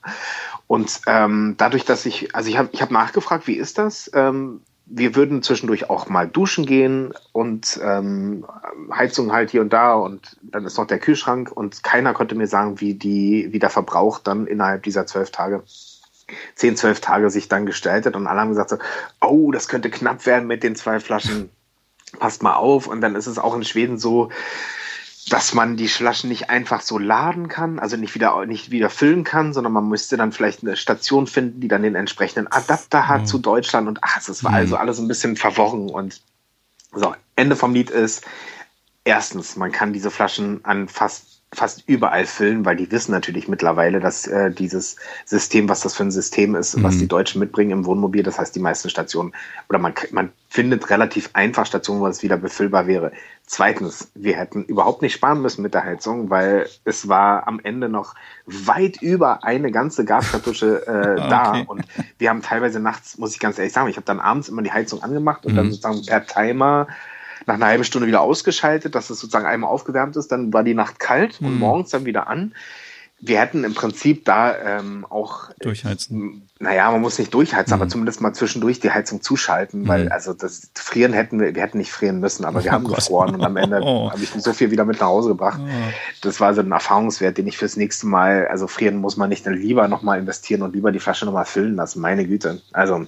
Und 0.68 1.02
ähm, 1.08 1.56
dadurch, 1.58 1.86
dass 1.86 2.06
ich, 2.06 2.36
also 2.36 2.52
ich 2.52 2.58
habe 2.60 2.70
ich 2.72 2.84
hab 2.84 2.92
nachgefragt, 2.92 3.48
wie 3.48 3.56
ist 3.56 3.80
das? 3.80 4.12
Ähm, 4.14 4.62
wir 4.86 5.16
würden 5.16 5.42
zwischendurch 5.42 5.90
auch 5.90 6.08
mal 6.08 6.28
duschen 6.28 6.68
gehen 6.68 7.12
und 7.32 7.80
ähm, 7.84 8.46
Heizung 8.94 9.32
halt 9.32 9.50
hier 9.50 9.62
und 9.62 9.74
da 9.74 9.96
und 9.96 10.38
dann 10.44 10.66
ist 10.66 10.78
noch 10.78 10.86
der 10.86 11.00
Kühlschrank 11.00 11.52
und 11.52 11.82
keiner 11.82 12.14
konnte 12.14 12.36
mir 12.36 12.48
sagen, 12.48 12.80
wie 12.80 12.94
die, 12.94 13.48
wie 13.50 13.60
der 13.60 13.72
Verbrauch 13.72 14.20
dann 14.20 14.46
innerhalb 14.46 14.84
dieser 14.84 15.08
zwölf 15.08 15.32
Tage 15.32 15.64
10, 16.56 16.78
12 16.78 17.02
Tage 17.02 17.30
sich 17.30 17.48
dann 17.48 17.66
gestaltet 17.66 18.16
und 18.16 18.28
alle 18.28 18.42
haben 18.42 18.50
gesagt 18.50 18.70
so, 18.70 18.78
oh, 19.22 19.52
das 19.52 19.68
könnte 19.68 19.90
knapp 19.90 20.26
werden 20.26 20.48
mit 20.48 20.64
den 20.64 20.76
zwei 20.76 21.00
Flaschen. 21.00 21.50
Passt 22.20 22.44
mal 22.44 22.56
auf. 22.56 22.88
Und 22.88 23.02
dann 23.02 23.16
ist 23.16 23.28
es 23.28 23.40
auch 23.40 23.56
in 23.56 23.64
Schweden 23.64 23.98
so, 23.98 24.30
dass 25.30 25.54
man 25.54 25.78
die 25.78 25.88
Flaschen 25.88 26.30
nicht 26.30 26.50
einfach 26.50 26.82
so 26.82 26.98
laden 26.98 27.48
kann, 27.48 27.80
also 27.80 27.96
nicht 27.96 28.16
wieder, 28.16 28.46
nicht 28.46 28.72
wieder 28.72 28.90
füllen 28.90 29.24
kann, 29.24 29.54
sondern 29.54 29.72
man 29.72 29.88
müsste 29.88 30.18
dann 30.18 30.32
vielleicht 30.32 30.64
eine 30.64 30.76
Station 30.76 31.28
finden, 31.28 31.62
die 31.62 31.68
dann 31.68 31.84
den 31.84 31.96
entsprechenden 31.96 32.52
Adapter 32.52 33.08
hat 33.08 33.22
mhm. 33.22 33.26
zu 33.28 33.38
Deutschland 33.38 33.88
und 33.88 34.00
ach, 34.02 34.18
es 34.18 34.44
war 34.44 34.52
mhm. 34.52 34.58
also 34.58 34.76
alles 34.78 35.00
ein 35.00 35.08
bisschen 35.08 35.36
verworren 35.36 35.90
und 35.90 36.22
so, 36.94 37.16
Ende 37.36 37.56
vom 37.56 37.74
Lied 37.74 37.90
ist, 37.90 38.26
erstens, 39.06 39.56
man 39.56 39.72
kann 39.72 39.94
diese 39.94 40.12
Flaschen 40.12 40.66
an 40.66 40.88
fast 40.88 41.31
fast 41.54 41.84
überall 41.86 42.26
füllen, 42.26 42.64
weil 42.64 42.78
die 42.78 42.90
wissen 42.92 43.12
natürlich 43.12 43.50
mittlerweile, 43.50 44.00
dass 44.00 44.26
äh, 44.26 44.52
dieses 44.52 44.96
System, 45.26 45.68
was 45.68 45.82
das 45.82 45.94
für 45.94 46.04
ein 46.04 46.12
System 46.12 46.56
ist, 46.56 46.78
mhm. 46.78 46.84
was 46.84 46.98
die 46.98 47.10
Deutschen 47.10 47.40
mitbringen 47.40 47.72
im 47.72 47.86
Wohnmobil, 47.86 48.24
das 48.24 48.40
heißt 48.40 48.56
die 48.56 48.62
meisten 48.62 48.90
Stationen, 48.90 49.34
oder 49.68 49.78
man, 49.78 49.94
man 50.12 50.32
findet 50.48 50.90
relativ 50.90 51.30
einfach 51.34 51.66
Stationen, 51.66 52.00
wo 52.00 52.08
es 52.08 52.24
wieder 52.24 52.38
befüllbar 52.38 52.88
wäre. 52.88 53.12
Zweitens, 53.46 54.12
wir 54.16 54.38
hätten 54.38 54.64
überhaupt 54.64 55.02
nicht 55.02 55.14
sparen 55.14 55.42
müssen 55.42 55.62
mit 55.62 55.74
der 55.74 55.84
Heizung, 55.84 56.30
weil 56.30 56.70
es 56.86 57.10
war 57.10 57.48
am 57.50 57.60
Ende 57.62 57.90
noch 57.90 58.16
weit 58.46 59.02
über 59.02 59.44
eine 59.44 59.72
ganze 59.72 60.06
Gaskartusche 60.06 60.88
äh, 60.88 60.92
okay. 61.20 61.30
da 61.30 61.64
und 61.68 61.84
wir 62.18 62.30
haben 62.30 62.42
teilweise 62.42 62.80
nachts, 62.80 63.18
muss 63.18 63.34
ich 63.34 63.40
ganz 63.40 63.58
ehrlich 63.58 63.74
sagen, 63.74 63.90
ich 63.90 63.98
habe 63.98 64.06
dann 64.06 64.22
abends 64.22 64.48
immer 64.48 64.62
die 64.62 64.72
Heizung 64.72 65.04
angemacht 65.04 65.46
und 65.46 65.52
mhm. 65.52 65.58
dann 65.58 65.72
sozusagen 65.72 66.06
per 66.06 66.26
Timer 66.26 66.88
nach 67.46 67.56
einer 67.56 67.68
halben 67.68 67.84
Stunde 67.84 68.08
wieder 68.08 68.22
ausgeschaltet, 68.22 68.96
dass 68.96 69.10
es 69.10 69.20
sozusagen 69.20 69.46
einmal 69.46 69.70
aufgewärmt 69.70 70.16
ist. 70.16 70.32
Dann 70.32 70.54
war 70.54 70.64
die 70.64 70.74
Nacht 70.74 71.00
kalt 71.00 71.42
mhm. 71.42 71.48
und 71.48 71.60
morgens 71.60 71.90
dann 71.90 72.06
wieder 72.06 72.28
an. 72.28 72.54
Wir 73.24 73.40
hätten 73.40 73.64
im 73.64 73.76
Prinzip 73.76 74.26
da 74.26 74.80
ähm, 74.80 75.06
auch 75.08 75.52
durchheizen. 75.60 76.50
Naja, 76.58 76.90
man 76.90 77.02
muss 77.02 77.20
nicht 77.20 77.32
durchheizen, 77.32 77.76
mhm. 77.76 77.82
aber 77.82 77.90
zumindest 77.90 78.20
mal 78.20 78.34
zwischendurch 78.34 78.80
die 78.80 78.90
Heizung 78.90 79.22
zuschalten, 79.22 79.88
weil 79.88 80.06
mhm. 80.06 80.12
also 80.12 80.34
das 80.34 80.72
Frieren 80.74 81.14
hätten 81.14 81.40
wir, 81.40 81.54
wir 81.54 81.62
hätten 81.62 81.78
nicht 81.78 81.92
frieren 81.92 82.20
müssen, 82.20 82.46
aber 82.46 82.64
wir 82.64 82.72
oh 82.72 82.74
haben 82.74 82.86
Gott. 82.86 82.96
gefroren 82.96 83.36
und 83.36 83.44
am 83.44 83.58
Ende 83.58 83.80
oh. 83.84 84.10
habe 84.10 84.24
ich 84.24 84.32
so 84.32 84.54
viel 84.54 84.72
wieder 84.72 84.86
mit 84.86 85.00
nach 85.00 85.08
Hause 85.08 85.30
gebracht. 85.30 85.60
Oh. 85.64 85.70
Das 86.24 86.40
war 86.40 86.56
so 86.56 86.62
ein 86.62 86.72
Erfahrungswert, 86.72 87.38
den 87.38 87.46
ich 87.46 87.60
fürs 87.60 87.78
nächste 87.78 88.08
Mal, 88.08 88.48
also 88.48 88.66
frieren 88.66 88.98
muss 88.98 89.18
man 89.18 89.30
nicht, 89.30 89.46
dann 89.46 89.54
lieber 89.54 89.88
nochmal 89.88 90.18
investieren 90.18 90.64
und 90.64 90.74
lieber 90.74 90.92
die 90.92 91.00
Flasche 91.00 91.26
nochmal 91.26 91.46
füllen 91.46 91.76
lassen. 91.76 92.02
Meine 92.02 92.26
Güte. 92.26 92.60
Also 92.74 93.06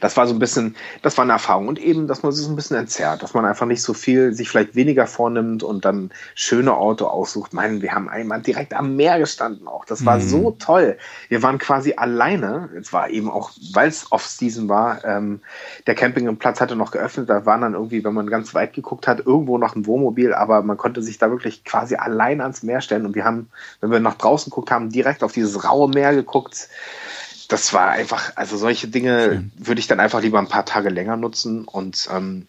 das 0.00 0.16
war 0.16 0.26
so 0.26 0.34
ein 0.34 0.38
bisschen, 0.38 0.76
das 1.02 1.16
war 1.16 1.22
eine 1.22 1.32
Erfahrung. 1.32 1.68
Und 1.68 1.78
eben, 1.78 2.06
dass 2.06 2.22
man 2.22 2.32
sich 2.32 2.44
so 2.44 2.50
ein 2.50 2.56
bisschen 2.56 2.76
entzerrt, 2.76 3.22
dass 3.22 3.34
man 3.34 3.44
einfach 3.44 3.66
nicht 3.66 3.82
so 3.82 3.94
viel, 3.94 4.32
sich 4.32 4.48
vielleicht 4.48 4.74
weniger 4.74 5.06
vornimmt 5.06 5.62
und 5.62 5.84
dann 5.84 6.10
schöne 6.34 6.76
Orte 6.76 7.08
aussucht. 7.08 7.52
Meinen, 7.52 7.82
wir 7.82 7.92
haben 7.92 8.08
einmal 8.08 8.40
direkt 8.40 8.74
am 8.74 8.96
Meer 8.96 9.18
gestanden 9.18 9.68
auch. 9.68 9.84
Das 9.84 10.04
war 10.04 10.16
mhm. 10.16 10.22
so 10.22 10.50
toll. 10.58 10.98
Wir 11.28 11.42
waren 11.42 11.58
quasi 11.58 11.94
alleine. 11.96 12.70
Es 12.78 12.92
war 12.92 13.10
eben 13.10 13.30
auch, 13.30 13.52
weil 13.72 13.88
es 13.88 14.10
Off-Season 14.10 14.68
war, 14.68 15.04
ähm, 15.04 15.40
der 15.86 15.94
Campingplatz 15.94 16.60
hatte 16.60 16.76
noch 16.76 16.90
geöffnet. 16.90 17.30
Da 17.30 17.46
waren 17.46 17.60
dann 17.60 17.74
irgendwie, 17.74 18.02
wenn 18.04 18.14
man 18.14 18.28
ganz 18.28 18.54
weit 18.54 18.72
geguckt 18.72 19.06
hat, 19.06 19.24
irgendwo 19.24 19.58
noch 19.58 19.76
ein 19.76 19.86
Wohnmobil, 19.86 20.34
aber 20.34 20.62
man 20.62 20.76
konnte 20.76 21.02
sich 21.02 21.18
da 21.18 21.30
wirklich 21.30 21.64
quasi 21.64 21.94
allein 21.94 22.40
ans 22.40 22.62
Meer 22.62 22.80
stellen. 22.80 23.06
Und 23.06 23.14
wir 23.14 23.24
haben, 23.24 23.48
wenn 23.80 23.90
wir 23.90 24.00
nach 24.00 24.14
draußen 24.14 24.50
geguckt 24.50 24.70
haben, 24.70 24.90
direkt 24.90 25.22
auf 25.22 25.32
dieses 25.32 25.64
raue 25.64 25.88
Meer 25.88 26.14
geguckt 26.14 26.68
das 27.50 27.72
war 27.74 27.90
einfach, 27.90 28.32
also 28.36 28.56
solche 28.56 28.88
Dinge 28.88 29.44
würde 29.56 29.80
ich 29.80 29.86
dann 29.86 30.00
einfach 30.00 30.22
lieber 30.22 30.38
ein 30.38 30.48
paar 30.48 30.64
Tage 30.64 30.88
länger 30.88 31.16
nutzen 31.16 31.64
und 31.64 32.08
ähm, 32.10 32.46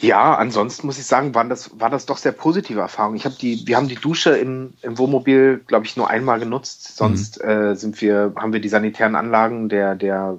Ja, 0.00 0.34
ansonsten 0.34 0.86
muss 0.86 0.98
ich 0.98 1.06
sagen, 1.06 1.34
waren 1.34 1.48
das, 1.48 1.80
war 1.80 1.88
das 1.88 2.04
doch 2.04 2.18
sehr 2.18 2.32
positive 2.32 2.80
Erfahrungen. 2.80 3.16
Ich 3.16 3.24
habe 3.24 3.34
die, 3.34 3.66
wir 3.66 3.76
haben 3.76 3.88
die 3.88 3.94
Dusche 3.94 4.36
im, 4.36 4.74
im 4.82 4.98
Wohnmobil, 4.98 5.62
glaube 5.66 5.86
ich, 5.86 5.96
nur 5.96 6.10
einmal 6.10 6.38
genutzt. 6.38 6.96
Sonst 6.96 7.42
mhm. 7.42 7.48
äh, 7.48 7.76
sind 7.76 8.00
wir, 8.02 8.34
haben 8.36 8.52
wir 8.52 8.60
die 8.60 8.68
sanitären 8.68 9.16
Anlagen 9.16 9.68
der, 9.70 9.94
der 9.94 10.36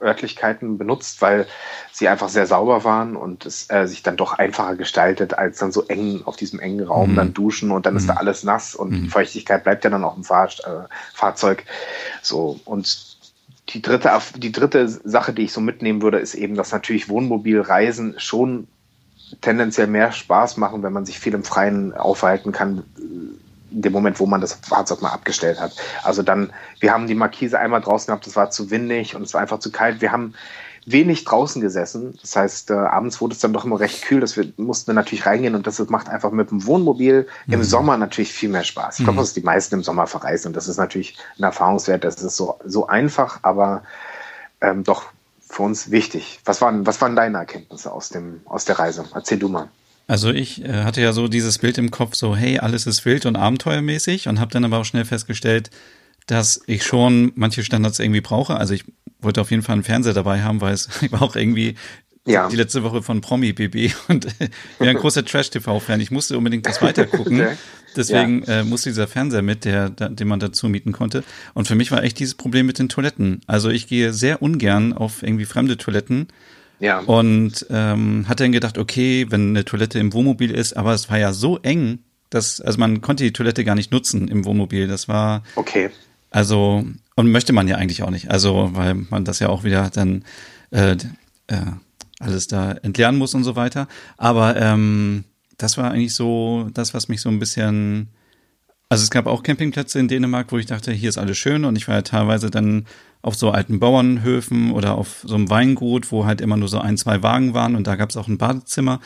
Örtlichkeiten 0.00 0.78
benutzt, 0.78 1.20
weil 1.22 1.46
sie 1.92 2.08
einfach 2.08 2.28
sehr 2.28 2.46
sauber 2.46 2.84
waren 2.84 3.16
und 3.16 3.46
es 3.46 3.68
äh, 3.70 3.86
sich 3.86 4.02
dann 4.02 4.16
doch 4.16 4.34
einfacher 4.34 4.76
gestaltet, 4.76 5.34
als 5.34 5.58
dann 5.58 5.72
so 5.72 5.84
eng 5.84 6.22
auf 6.24 6.36
diesem 6.36 6.60
engen 6.60 6.86
Raum 6.86 7.12
mhm. 7.12 7.16
dann 7.16 7.34
duschen 7.34 7.70
und 7.70 7.86
dann 7.86 7.94
mhm. 7.94 7.98
ist 7.98 8.08
da 8.08 8.14
mhm. 8.14 8.18
alles 8.18 8.44
nass 8.44 8.74
und 8.74 8.90
mhm. 8.90 9.02
die 9.04 9.08
Feuchtigkeit 9.08 9.64
bleibt 9.64 9.84
ja 9.84 9.90
dann 9.90 10.04
auch 10.04 10.16
im 10.16 10.24
Fahr 10.24 10.46
äh, 10.46 10.86
Fahrzeug. 11.14 11.64
So 12.22 12.60
und 12.64 13.18
die 13.70 13.82
dritte, 13.82 14.10
die 14.36 14.52
dritte 14.52 14.88
Sache, 14.88 15.32
die 15.32 15.42
ich 15.42 15.52
so 15.52 15.60
mitnehmen 15.60 16.00
würde, 16.00 16.18
ist 16.18 16.34
eben, 16.34 16.54
dass 16.54 16.72
natürlich 16.72 17.08
Wohnmobilreisen 17.08 18.14
schon 18.18 18.66
tendenziell 19.40 19.88
mehr 19.88 20.12
Spaß 20.12 20.56
machen, 20.56 20.82
wenn 20.82 20.92
man 20.92 21.04
sich 21.04 21.18
viel 21.18 21.34
im 21.34 21.44
Freien 21.44 21.92
aufhalten 21.92 22.52
kann, 22.52 22.84
in 23.70 23.82
dem 23.82 23.92
Moment, 23.92 24.20
wo 24.20 24.26
man 24.26 24.40
das 24.40 24.54
Fahrzeug 24.54 25.02
mal 25.02 25.10
abgestellt 25.10 25.60
hat. 25.60 25.72
Also 26.02 26.22
dann, 26.22 26.52
wir 26.80 26.92
haben 26.92 27.06
die 27.06 27.14
Markise 27.14 27.58
einmal 27.58 27.80
draußen 27.80 28.06
gehabt, 28.06 28.26
es 28.26 28.36
war 28.36 28.50
zu 28.50 28.70
windig 28.70 29.14
und 29.14 29.22
es 29.22 29.34
war 29.34 29.40
einfach 29.40 29.58
zu 29.58 29.70
kalt. 29.70 30.00
Wir 30.00 30.12
haben 30.12 30.34
wenig 30.86 31.24
draußen 31.24 31.60
gesessen. 31.60 32.18
Das 32.20 32.36
heißt, 32.36 32.70
äh, 32.70 32.74
abends 32.74 33.20
wurde 33.20 33.34
es 33.34 33.40
dann 33.40 33.52
doch 33.52 33.64
immer 33.64 33.78
recht 33.80 34.02
kühl. 34.02 34.20
Das 34.20 34.36
wir, 34.36 34.52
mussten 34.56 34.88
wir 34.88 34.94
natürlich 34.94 35.26
reingehen 35.26 35.54
und 35.54 35.66
das 35.66 35.78
macht 35.88 36.08
einfach 36.08 36.30
mit 36.30 36.50
dem 36.50 36.66
Wohnmobil 36.66 37.26
mhm. 37.46 37.52
im 37.52 37.62
Sommer 37.62 37.96
natürlich 37.96 38.32
viel 38.32 38.48
mehr 38.48 38.64
Spaß. 38.64 38.98
Ich 38.98 39.04
glaube, 39.04 39.18
mhm. 39.18 39.22
dass 39.22 39.34
die 39.34 39.42
meisten 39.42 39.74
im 39.76 39.82
Sommer 39.82 40.06
verreisen 40.06 40.48
und 40.48 40.56
das 40.56 40.68
ist 40.68 40.78
natürlich 40.78 41.16
ein 41.38 41.44
Erfahrungswert. 41.44 42.04
Das 42.04 42.22
ist 42.22 42.36
so, 42.36 42.58
so 42.64 42.86
einfach, 42.86 43.40
aber 43.42 43.82
ähm, 44.60 44.84
doch 44.84 45.04
für 45.40 45.62
uns 45.62 45.90
wichtig. 45.90 46.40
Was 46.44 46.60
waren, 46.60 46.86
was 46.86 47.00
waren 47.00 47.16
deine 47.16 47.38
Erkenntnisse 47.38 47.92
aus, 47.92 48.08
dem, 48.08 48.40
aus 48.44 48.64
der 48.64 48.78
Reise? 48.78 49.04
Erzähl 49.14 49.38
du 49.38 49.48
mal. 49.48 49.68
Also 50.08 50.30
ich 50.30 50.64
äh, 50.64 50.84
hatte 50.84 51.02
ja 51.02 51.12
so 51.12 51.28
dieses 51.28 51.58
Bild 51.58 51.76
im 51.76 51.90
Kopf, 51.90 52.14
so 52.14 52.34
hey, 52.34 52.58
alles 52.58 52.86
ist 52.86 53.04
wild 53.04 53.26
und 53.26 53.36
abenteuermäßig 53.36 54.26
und 54.26 54.40
habe 54.40 54.50
dann 54.50 54.64
aber 54.64 54.78
auch 54.78 54.84
schnell 54.86 55.04
festgestellt, 55.04 55.70
dass 56.26 56.62
ich 56.66 56.82
schon 56.82 57.32
manche 57.34 57.62
Standards 57.62 57.98
irgendwie 57.98 58.22
brauche. 58.22 58.56
Also 58.56 58.72
ich 58.72 58.84
wollte 59.20 59.42
auf 59.42 59.50
jeden 59.50 59.62
Fall 59.62 59.74
einen 59.74 59.84
Fernseher 59.84 60.14
dabei 60.14 60.42
haben, 60.42 60.62
weil 60.62 60.72
es 60.72 60.88
ich 61.02 61.12
war 61.12 61.20
auch 61.20 61.36
irgendwie 61.36 61.74
ja. 62.26 62.48
die 62.48 62.56
letzte 62.56 62.82
Woche 62.82 63.02
von 63.02 63.20
Promi 63.20 63.52
BB 63.52 63.92
und 64.08 64.24
ich 64.24 64.78
bin 64.78 64.88
ein 64.88 64.96
großer 64.96 65.26
Trash-TV-Fan. 65.26 66.00
Ich 66.00 66.10
musste 66.10 66.38
unbedingt 66.38 66.66
das 66.66 66.82
weitergucken. 66.82 67.40
Okay. 67.48 67.56
Deswegen 67.96 68.44
ja. 68.44 68.60
äh, 68.60 68.64
musste 68.64 68.90
dieser 68.90 69.08
Fernseher 69.08 69.42
mit, 69.42 69.64
der, 69.64 69.88
der, 69.88 70.10
den 70.10 70.28
man 70.28 70.38
dazu 70.38 70.68
mieten 70.68 70.92
konnte. 70.92 71.24
Und 71.54 71.66
für 71.66 71.74
mich 71.74 71.90
war 71.90 72.04
echt 72.04 72.18
dieses 72.18 72.34
Problem 72.34 72.66
mit 72.66 72.78
den 72.78 72.88
Toiletten. 72.88 73.40
Also 73.46 73.70
ich 73.70 73.88
gehe 73.88 74.12
sehr 74.12 74.42
ungern 74.42 74.92
auf 74.92 75.22
irgendwie 75.22 75.46
fremde 75.46 75.78
Toiletten. 75.78 76.28
Ja. 76.80 77.00
Und 77.00 77.66
ähm, 77.70 78.26
hatte 78.28 78.44
dann 78.44 78.52
gedacht, 78.52 78.78
okay, 78.78 79.26
wenn 79.30 79.50
eine 79.50 79.64
Toilette 79.64 79.98
im 79.98 80.12
Wohnmobil 80.12 80.50
ist, 80.50 80.76
aber 80.76 80.94
es 80.94 81.10
war 81.10 81.18
ja 81.18 81.32
so 81.32 81.58
eng, 81.58 82.00
dass, 82.30 82.60
also 82.60 82.78
man 82.78 83.00
konnte 83.00 83.24
die 83.24 83.32
Toilette 83.32 83.64
gar 83.64 83.74
nicht 83.74 83.90
nutzen 83.90 84.28
im 84.28 84.44
Wohnmobil. 84.44 84.86
Das 84.86 85.08
war. 85.08 85.42
Okay. 85.56 85.90
Also, 86.30 86.84
und 87.14 87.32
möchte 87.32 87.52
man 87.52 87.68
ja 87.68 87.76
eigentlich 87.76 88.02
auch 88.02 88.10
nicht. 88.10 88.30
Also, 88.30 88.70
weil 88.74 88.94
man 88.94 89.24
das 89.24 89.38
ja 89.40 89.48
auch 89.48 89.64
wieder 89.64 89.90
dann 89.90 90.24
äh, 90.70 90.96
äh, 91.46 91.56
alles 92.20 92.48
da 92.48 92.72
entleeren 92.72 93.16
muss 93.16 93.34
und 93.34 93.44
so 93.44 93.56
weiter. 93.56 93.88
Aber 94.16 94.56
ähm, 94.56 95.24
das 95.56 95.76
war 95.76 95.90
eigentlich 95.90 96.14
so 96.14 96.68
das, 96.74 96.94
was 96.94 97.08
mich 97.08 97.20
so 97.20 97.28
ein 97.28 97.38
bisschen. 97.38 98.08
Also 98.90 99.02
es 99.02 99.10
gab 99.10 99.26
auch 99.26 99.42
Campingplätze 99.42 99.98
in 99.98 100.08
Dänemark, 100.08 100.50
wo 100.50 100.56
ich 100.56 100.64
dachte, 100.64 100.92
hier 100.92 101.10
ist 101.10 101.18
alles 101.18 101.36
schön 101.36 101.66
und 101.66 101.76
ich 101.76 101.88
war 101.88 101.96
ja 101.96 102.02
teilweise 102.02 102.50
dann 102.50 102.86
auf 103.22 103.34
so 103.34 103.50
alten 103.50 103.80
Bauernhöfen 103.80 104.72
oder 104.72 104.96
auf 104.96 105.24
so 105.24 105.34
einem 105.34 105.50
Weingut, 105.50 106.12
wo 106.12 106.24
halt 106.24 106.40
immer 106.40 106.56
nur 106.56 106.68
so 106.68 106.78
ein, 106.78 106.96
zwei 106.96 107.22
Wagen 107.22 107.54
waren 107.54 107.74
und 107.74 107.86
da 107.86 107.96
gab 107.96 108.10
es 108.10 108.16
auch 108.16 108.28
ein 108.28 108.38
Badezimmer. 108.38 109.00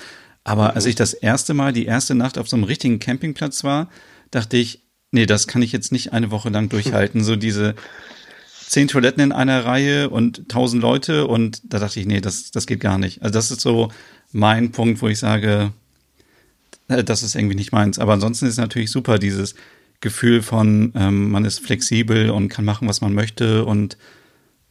Aber 0.45 0.75
als 0.75 0.87
ich 0.87 0.95
das 0.95 1.15
erste 1.15 1.55
Mal, 1.55 1.73
die 1.73 1.87
erste 1.87 2.15
Nacht 2.15 2.37
auf 2.37 2.49
so 2.49 2.57
einem 2.57 2.65
richtigen 2.65 2.99
Campingplatz 2.99 3.65
war, 3.65 3.89
dachte 4.31 4.57
ich, 4.57 4.83
nee, 5.13 5.27
das 5.27 5.47
kann 5.47 5.63
ich 5.63 5.73
jetzt 5.73 5.93
nicht 5.93 6.13
eine 6.13 6.31
Woche 6.31 6.51
lang 6.51 6.69
durchhalten. 6.69 7.23
So 7.25 7.37
diese 7.37 7.75
zehn 8.67 8.89
Toiletten 8.89 9.23
in 9.23 9.33
einer 9.33 9.65
Reihe 9.65 10.11
und 10.11 10.49
tausend 10.49 10.83
Leute 10.83 11.27
und 11.27 11.61
da 11.65 11.79
dachte 11.79 12.01
ich, 12.01 12.07
nee, 12.07 12.21
das, 12.21 12.51
das 12.51 12.67
geht 12.67 12.81
gar 12.81 12.99
nicht. 12.99 13.23
Also 13.23 13.35
das 13.35 13.51
ist 13.51 13.61
so 13.61 13.91
mein 14.33 14.73
Punkt, 14.73 15.03
wo 15.03 15.09
ich 15.09 15.19
sage, 15.19 15.73
äh, 16.89 17.05
das 17.05 17.23
ist 17.23 17.35
irgendwie 17.35 17.55
nicht 17.55 17.73
meins. 17.73 17.99
Aber 17.99 18.15
ansonsten 18.15 18.47
ist 18.47 18.57
natürlich 18.57 18.91
super, 18.91 19.19
dieses 19.19 19.55
Gefühl 20.03 20.43
von, 20.43 20.93
ähm, 20.95 21.31
man 21.31 21.47
ist 21.47 21.61
flexibel 21.61 22.29
und 22.29 22.51
kann 22.51 22.67
machen, 22.67 22.87
was 22.89 23.01
man 23.01 23.15
möchte. 23.15 23.65
Und 23.65 23.97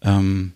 ähm, 0.03 0.53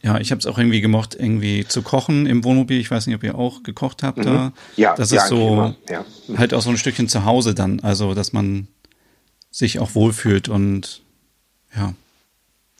ja, 0.00 0.18
ich 0.18 0.30
habe 0.30 0.38
es 0.38 0.46
auch 0.46 0.56
irgendwie 0.56 0.80
gemocht, 0.80 1.14
irgendwie 1.18 1.66
zu 1.66 1.82
kochen 1.82 2.24
im 2.24 2.44
Wohnmobil. 2.44 2.80
Ich 2.80 2.90
weiß 2.90 3.06
nicht, 3.06 3.16
ob 3.16 3.24
ihr 3.24 3.34
auch 3.34 3.62
gekocht 3.62 4.02
habt 4.02 4.18
mhm. 4.18 4.22
da. 4.22 4.52
Ja, 4.76 4.94
das 4.94 5.10
ja, 5.10 5.22
ist 5.22 5.28
so 5.28 5.74
ja. 5.90 6.04
halt 6.38 6.54
auch 6.54 6.62
so 6.62 6.70
ein 6.70 6.78
Stückchen 6.78 7.08
zu 7.08 7.26
Hause 7.26 7.54
dann. 7.54 7.80
Also, 7.80 8.14
dass 8.14 8.32
man 8.32 8.68
sich 9.50 9.80
auch 9.80 9.94
wohlfühlt 9.94 10.48
und 10.48 11.02
ja, 11.76 11.92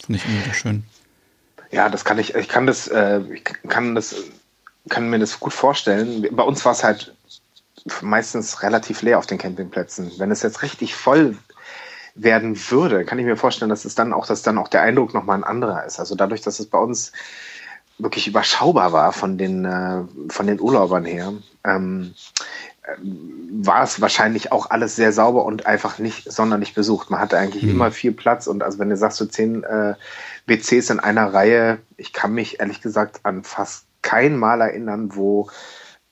finde 0.02 0.20
ich 0.20 0.24
irgendwie 0.24 0.54
schön. 0.54 0.84
Ja, 1.70 1.90
das 1.90 2.04
kann 2.04 2.18
ich, 2.18 2.34
ich 2.34 2.48
kann 2.48 2.66
das, 2.66 2.88
äh, 2.88 3.20
ich 3.34 3.44
kann 3.44 3.94
das 3.94 4.14
kann 4.88 5.10
mir 5.10 5.18
das 5.18 5.38
gut 5.38 5.52
vorstellen. 5.52 6.26
Bei 6.32 6.42
uns 6.42 6.64
war 6.64 6.72
es 6.72 6.82
halt 6.82 7.14
meistens 8.02 8.62
relativ 8.62 9.02
leer 9.02 9.18
auf 9.18 9.26
den 9.26 9.38
Campingplätzen. 9.38 10.12
Wenn 10.18 10.30
es 10.30 10.42
jetzt 10.42 10.62
richtig 10.62 10.94
voll 10.94 11.36
werden 12.14 12.58
würde, 12.70 13.04
kann 13.04 13.18
ich 13.18 13.24
mir 13.24 13.36
vorstellen, 13.36 13.68
dass 13.68 13.84
es 13.84 13.94
dann 13.94 14.12
auch, 14.12 14.26
dass 14.26 14.42
dann 14.42 14.58
auch 14.58 14.68
der 14.68 14.82
Eindruck 14.82 15.14
nochmal 15.14 15.38
ein 15.38 15.44
anderer 15.44 15.84
ist. 15.84 16.00
Also 16.00 16.14
dadurch, 16.14 16.40
dass 16.40 16.58
es 16.58 16.66
bei 16.66 16.78
uns 16.78 17.12
wirklich 17.98 18.26
überschaubar 18.26 18.92
war 18.92 19.12
von 19.12 19.38
den, 19.38 19.64
äh, 19.64 20.02
von 20.28 20.46
den 20.46 20.60
Urlaubern 20.60 21.04
her, 21.04 21.32
ähm, 21.64 22.14
äh, 22.82 22.96
war 23.50 23.82
es 23.82 24.00
wahrscheinlich 24.00 24.52
auch 24.52 24.70
alles 24.70 24.96
sehr 24.96 25.12
sauber 25.12 25.44
und 25.44 25.66
einfach 25.66 25.98
nicht 25.98 26.30
sonderlich 26.30 26.74
besucht. 26.74 27.10
Man 27.10 27.20
hatte 27.20 27.38
eigentlich 27.38 27.64
mhm. 27.64 27.70
immer 27.70 27.90
viel 27.90 28.12
Platz 28.12 28.46
und 28.46 28.62
also 28.62 28.78
wenn 28.78 28.90
du 28.90 28.96
sagst, 28.96 29.18
so 29.18 29.26
zehn 29.26 29.64
äh, 29.64 29.94
WCs 30.46 30.90
in 30.90 31.00
einer 31.00 31.32
Reihe, 31.32 31.78
ich 31.96 32.12
kann 32.12 32.32
mich 32.32 32.60
ehrlich 32.60 32.80
gesagt 32.80 33.20
an 33.24 33.42
fast 33.42 33.84
kein 34.02 34.36
Mal 34.36 34.60
erinnern, 34.60 35.10
wo 35.14 35.50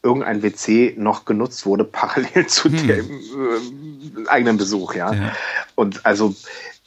irgendein 0.06 0.42
WC 0.42 0.94
noch 0.96 1.24
genutzt 1.24 1.66
wurde, 1.66 1.84
parallel 1.90 2.46
zu 2.46 2.68
hm. 2.68 2.86
dem 2.86 3.10
äh, 3.10 4.28
eigenen 4.28 4.56
Besuch, 4.56 4.94
ja? 4.94 5.12
ja. 5.12 5.32
Und 5.74 6.06
also, 6.06 6.34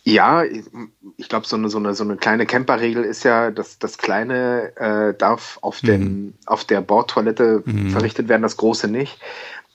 ja, 0.04 0.44
ich 0.44 1.30
glaube, 1.30 1.46
so 1.46 1.56
eine, 1.56 1.70
so, 1.70 1.78
eine, 1.78 1.94
so 1.94 2.04
eine 2.04 2.16
kleine 2.16 2.46
Camperregel 2.46 3.04
ist 3.04 3.24
ja, 3.24 3.52
dass 3.52 3.78
das 3.78 3.98
Kleine 3.98 4.76
äh, 4.78 5.14
darf 5.18 5.60
auf, 5.62 5.82
den, 5.82 6.02
hm. 6.02 6.34
auf 6.46 6.64
der 6.64 6.82
Bordtoilette 6.82 7.64
hm. 7.66 7.90
verrichtet 7.92 8.30
werden, 8.30 8.42
das 8.42 8.58
Große 8.58 8.88
nicht. 8.88 9.20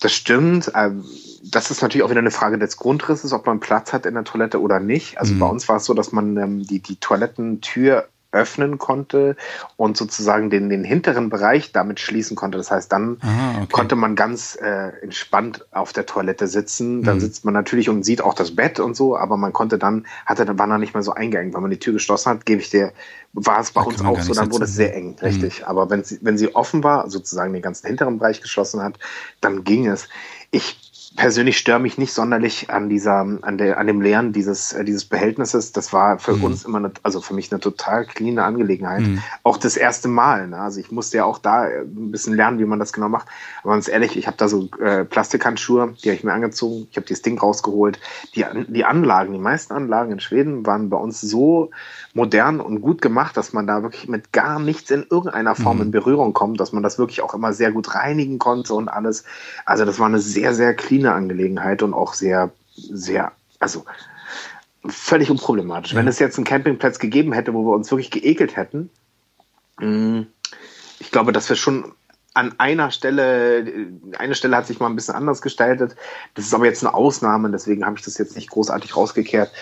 Das 0.00 0.12
stimmt. 0.12 0.72
Ähm, 0.74 1.04
das 1.44 1.70
ist 1.70 1.82
natürlich 1.82 2.02
auch 2.02 2.10
wieder 2.10 2.20
eine 2.20 2.30
Frage 2.30 2.58
des 2.58 2.76
Grundrisses, 2.76 3.32
ob 3.32 3.46
man 3.46 3.60
Platz 3.60 3.92
hat 3.92 4.06
in 4.06 4.14
der 4.14 4.24
Toilette 4.24 4.60
oder 4.60 4.80
nicht. 4.80 5.18
Also 5.18 5.34
mhm. 5.34 5.38
bei 5.38 5.46
uns 5.46 5.68
war 5.68 5.76
es 5.76 5.84
so, 5.84 5.94
dass 5.94 6.10
man 6.10 6.36
ähm, 6.36 6.66
die, 6.66 6.80
die 6.80 6.96
Toilettentür 6.96 8.08
öffnen 8.34 8.78
konnte 8.78 9.36
und 9.76 9.96
sozusagen 9.96 10.50
den, 10.50 10.68
den 10.68 10.84
hinteren 10.84 11.30
Bereich 11.30 11.72
damit 11.72 12.00
schließen 12.00 12.36
konnte. 12.36 12.58
Das 12.58 12.70
heißt, 12.70 12.92
dann 12.92 13.18
Aha, 13.20 13.62
okay. 13.62 13.66
konnte 13.72 13.96
man 13.96 14.16
ganz 14.16 14.58
äh, 14.60 14.88
entspannt 15.02 15.64
auf 15.70 15.92
der 15.92 16.04
Toilette 16.04 16.48
sitzen. 16.48 17.02
Dann 17.02 17.16
mhm. 17.16 17.20
sitzt 17.20 17.44
man 17.44 17.54
natürlich 17.54 17.88
und 17.88 18.04
sieht 18.04 18.20
auch 18.20 18.34
das 18.34 18.54
Bett 18.54 18.80
und 18.80 18.96
so, 18.96 19.16
aber 19.16 19.36
man 19.36 19.52
konnte 19.52 19.78
dann, 19.78 20.06
hatte, 20.26 20.44
dann 20.44 20.58
war 20.58 20.66
dann 20.66 20.80
nicht 20.80 20.94
mehr 20.94 21.02
so 21.02 21.12
eingeengt. 21.12 21.54
Wenn 21.54 21.62
man 21.62 21.70
die 21.70 21.78
Tür 21.78 21.92
geschlossen 21.92 22.30
hat, 22.30 22.44
gebe 22.44 22.60
ich 22.60 22.70
dir, 22.70 22.92
war 23.32 23.60
es 23.60 23.70
bei 23.70 23.80
da 23.80 23.86
uns 23.86 24.02
auch 24.02 24.20
so, 24.20 24.34
dann 24.34 24.52
wurde 24.52 24.64
es 24.64 24.74
sehr 24.74 24.94
eng, 24.94 25.10
mhm. 25.10 25.18
richtig. 25.22 25.60
Mhm. 25.60 25.66
Aber 25.66 25.90
wenn 25.90 26.04
sie, 26.04 26.18
wenn 26.20 26.36
sie 26.36 26.54
offen 26.54 26.82
war, 26.82 27.08
sozusagen 27.08 27.52
den 27.52 27.62
ganzen 27.62 27.86
hinteren 27.86 28.18
Bereich 28.18 28.40
geschlossen 28.40 28.82
hat, 28.82 28.98
dann 29.40 29.64
ging 29.64 29.86
es. 29.86 30.08
Ich 30.50 30.84
persönlich 31.16 31.58
störe 31.58 31.78
mich 31.78 31.96
nicht 31.96 32.12
sonderlich 32.12 32.70
an 32.70 32.88
dieser, 32.88 33.20
an 33.20 33.58
der, 33.58 33.78
an 33.78 33.86
dem 33.86 34.00
Leeren 34.00 34.32
dieses, 34.32 34.72
äh, 34.72 34.84
dieses 34.84 35.04
Behältnisses. 35.04 35.72
Das 35.72 35.92
war 35.92 36.18
für 36.18 36.34
mhm. 36.34 36.44
uns 36.44 36.64
immer, 36.64 36.78
eine, 36.78 36.90
also 37.02 37.20
für 37.20 37.34
mich 37.34 37.52
eine 37.52 37.60
total 37.60 38.04
cleane 38.04 38.42
Angelegenheit. 38.42 39.02
Mhm. 39.02 39.22
Auch 39.44 39.56
das 39.56 39.76
erste 39.76 40.08
Mal. 40.08 40.48
Ne? 40.48 40.58
Also 40.58 40.80
ich 40.80 40.90
musste 40.90 41.18
ja 41.18 41.24
auch 41.24 41.38
da 41.38 41.68
äh, 41.68 41.82
ein 41.82 42.10
bisschen 42.10 42.34
lernen, 42.34 42.58
wie 42.58 42.64
man 42.64 42.80
das 42.80 42.92
genau 42.92 43.08
macht. 43.08 43.28
Aber 43.62 43.72
ganz 43.74 43.86
ehrlich, 43.86 44.16
ich 44.16 44.26
habe 44.26 44.36
da 44.36 44.48
so 44.48 44.68
äh, 44.80 45.04
Plastikhandschuhe, 45.04 45.94
die 46.02 46.08
habe 46.08 46.16
ich 46.16 46.24
mir 46.24 46.32
angezogen. 46.32 46.88
Ich 46.90 46.96
habe 46.96 47.06
dieses 47.06 47.22
Ding 47.22 47.38
rausgeholt. 47.38 48.00
Die, 48.34 48.44
die 48.68 48.84
Anlagen, 48.84 49.32
die 49.32 49.38
meisten 49.38 49.72
Anlagen 49.72 50.10
in 50.10 50.20
Schweden 50.20 50.66
waren 50.66 50.90
bei 50.90 50.96
uns 50.96 51.20
so 51.20 51.70
modern 52.12 52.60
und 52.60 52.80
gut 52.80 53.00
gemacht, 53.00 53.36
dass 53.36 53.52
man 53.52 53.68
da 53.68 53.82
wirklich 53.82 54.08
mit 54.08 54.32
gar 54.32 54.58
nichts 54.58 54.90
in 54.90 55.06
irgendeiner 55.08 55.54
Form 55.54 55.76
mhm. 55.76 55.82
in 55.84 55.90
Berührung 55.92 56.32
kommt, 56.32 56.58
dass 56.58 56.72
man 56.72 56.82
das 56.82 56.98
wirklich 56.98 57.22
auch 57.22 57.34
immer 57.34 57.52
sehr 57.52 57.70
gut 57.70 57.94
reinigen 57.94 58.38
konnte 58.40 58.74
und 58.74 58.88
alles. 58.88 59.24
Also 59.64 59.84
das 59.84 60.00
war 60.00 60.06
eine 60.06 60.18
sehr, 60.18 60.54
sehr 60.54 60.74
clean 60.74 61.03
Angelegenheit 61.12 61.82
und 61.82 61.94
auch 61.94 62.14
sehr, 62.14 62.50
sehr, 62.74 63.32
also 63.58 63.84
völlig 64.86 65.30
unproblematisch. 65.30 65.92
Ja. 65.92 65.98
Wenn 65.98 66.08
es 66.08 66.18
jetzt 66.18 66.36
einen 66.36 66.44
Campingplatz 66.44 66.98
gegeben 66.98 67.32
hätte, 67.32 67.54
wo 67.54 67.64
wir 67.64 67.74
uns 67.74 67.90
wirklich 67.90 68.10
geekelt 68.10 68.56
hätten, 68.56 68.90
mm, 69.80 70.22
ich 70.98 71.10
glaube, 71.10 71.32
dass 71.32 71.48
wir 71.48 71.56
schon 71.56 71.92
an 72.34 72.54
einer 72.58 72.90
Stelle, 72.90 73.88
eine 74.18 74.34
Stelle 74.34 74.56
hat 74.56 74.66
sich 74.66 74.80
mal 74.80 74.88
ein 74.88 74.96
bisschen 74.96 75.14
anders 75.14 75.40
gestaltet. 75.40 75.94
Das 76.34 76.44
ist 76.44 76.54
aber 76.54 76.66
jetzt 76.66 76.84
eine 76.84 76.92
Ausnahme, 76.92 77.48
deswegen 77.50 77.86
habe 77.86 77.96
ich 77.96 78.04
das 78.04 78.18
jetzt 78.18 78.34
nicht 78.34 78.50
großartig 78.50 78.96
rausgekehrt 78.96 79.52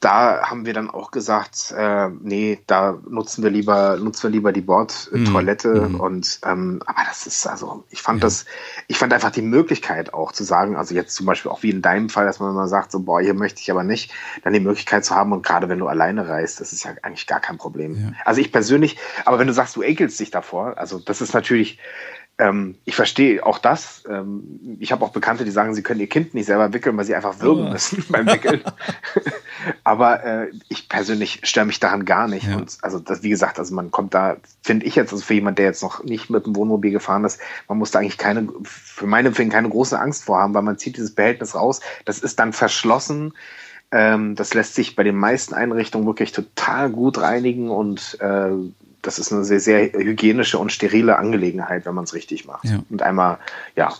da 0.00 0.42
haben 0.42 0.64
wir 0.64 0.74
dann 0.74 0.90
auch 0.90 1.10
gesagt, 1.10 1.74
äh, 1.76 2.08
nee, 2.20 2.60
da 2.68 2.98
nutzen 3.08 3.42
wir 3.42 3.50
lieber, 3.50 3.96
nutzen 3.96 4.24
wir 4.24 4.30
lieber 4.30 4.52
die 4.52 4.60
Bordtoilette 4.60 5.88
mm. 5.88 6.00
und 6.00 6.40
ähm, 6.44 6.80
aber 6.86 7.00
das 7.08 7.26
ist 7.26 7.46
also, 7.48 7.84
ich 7.90 8.00
fand 8.00 8.20
ja. 8.20 8.26
das, 8.26 8.44
ich 8.86 8.96
fand 8.96 9.12
einfach 9.12 9.32
die 9.32 9.42
Möglichkeit 9.42 10.14
auch 10.14 10.30
zu 10.30 10.44
sagen, 10.44 10.76
also 10.76 10.94
jetzt 10.94 11.16
zum 11.16 11.26
Beispiel 11.26 11.50
auch 11.50 11.64
wie 11.64 11.70
in 11.70 11.82
deinem 11.82 12.10
Fall, 12.10 12.26
dass 12.26 12.38
man 12.38 12.54
mal 12.54 12.68
sagt, 12.68 12.92
so 12.92 13.00
boah, 13.00 13.20
hier 13.20 13.34
möchte 13.34 13.60
ich 13.60 13.70
aber 13.72 13.82
nicht, 13.82 14.12
dann 14.44 14.52
die 14.52 14.60
Möglichkeit 14.60 15.04
zu 15.04 15.16
haben 15.16 15.32
und 15.32 15.44
gerade 15.44 15.68
wenn 15.68 15.80
du 15.80 15.88
alleine 15.88 16.28
reist, 16.28 16.60
das 16.60 16.72
ist 16.72 16.84
ja 16.84 16.92
eigentlich 17.02 17.26
gar 17.26 17.40
kein 17.40 17.58
Problem. 17.58 17.96
Ja. 17.96 18.12
Also 18.24 18.40
ich 18.40 18.52
persönlich, 18.52 18.98
aber 19.24 19.40
wenn 19.40 19.48
du 19.48 19.52
sagst, 19.52 19.74
du 19.74 19.82
ekelst 19.82 20.20
dich 20.20 20.30
davor, 20.30 20.78
also 20.78 21.00
das 21.00 21.20
ist 21.20 21.34
natürlich 21.34 21.78
ähm, 22.38 22.76
ich 22.84 22.94
verstehe 22.94 23.44
auch 23.44 23.58
das. 23.58 24.04
Ähm, 24.08 24.78
ich 24.78 24.92
habe 24.92 25.04
auch 25.04 25.10
Bekannte, 25.10 25.44
die 25.44 25.50
sagen, 25.50 25.74
sie 25.74 25.82
können 25.82 25.98
ihr 25.98 26.08
Kind 26.08 26.34
nicht 26.34 26.46
selber 26.46 26.72
wickeln, 26.72 26.96
weil 26.96 27.04
sie 27.04 27.16
einfach 27.16 27.40
würgen 27.40 27.66
oh. 27.66 27.70
müssen 27.70 28.04
beim 28.10 28.26
Wickeln. 28.26 28.62
Aber 29.84 30.24
äh, 30.24 30.50
ich 30.68 30.88
persönlich 30.88 31.40
störe 31.42 31.66
mich 31.66 31.80
daran 31.80 32.04
gar 32.04 32.28
nicht. 32.28 32.46
Ja. 32.46 32.56
Und 32.56 32.78
also 32.82 33.00
das, 33.00 33.24
wie 33.24 33.28
gesagt, 33.28 33.58
also 33.58 33.74
man 33.74 33.90
kommt 33.90 34.14
da, 34.14 34.36
finde 34.62 34.86
ich 34.86 34.94
jetzt, 34.94 35.12
also 35.12 35.24
für 35.24 35.34
jemand, 35.34 35.58
der 35.58 35.66
jetzt 35.66 35.82
noch 35.82 36.04
nicht 36.04 36.30
mit 36.30 36.46
dem 36.46 36.54
Wohnmobil 36.54 36.92
gefahren 36.92 37.24
ist, 37.24 37.40
man 37.66 37.78
muss 37.78 37.90
da 37.90 37.98
eigentlich 37.98 38.18
keine, 38.18 38.48
für 38.62 39.08
meine 39.08 39.28
Empfehlung 39.28 39.50
keine 39.50 39.68
große 39.68 39.98
Angst 39.98 40.24
vorhaben, 40.24 40.54
weil 40.54 40.62
man 40.62 40.78
zieht 40.78 40.96
dieses 40.96 41.16
Behältnis 41.16 41.56
raus. 41.56 41.80
Das 42.04 42.20
ist 42.20 42.38
dann 42.38 42.52
verschlossen. 42.52 43.34
Ähm, 43.90 44.36
das 44.36 44.54
lässt 44.54 44.76
sich 44.76 44.94
bei 44.94 45.02
den 45.02 45.16
meisten 45.16 45.54
Einrichtungen 45.54 46.06
wirklich 46.06 46.30
total 46.30 46.90
gut 46.90 47.18
reinigen 47.18 47.70
und 47.70 48.18
äh, 48.20 48.50
das 49.08 49.18
ist 49.18 49.32
eine 49.32 49.42
sehr, 49.42 49.58
sehr 49.58 49.90
hygienische 49.94 50.58
und 50.58 50.70
sterile 50.70 51.18
Angelegenheit, 51.18 51.86
wenn 51.86 51.94
man 51.94 52.04
es 52.04 52.12
richtig 52.12 52.44
macht. 52.44 52.66
Ja. 52.66 52.84
Und 52.90 53.00
einmal, 53.00 53.38
ja. 53.74 53.94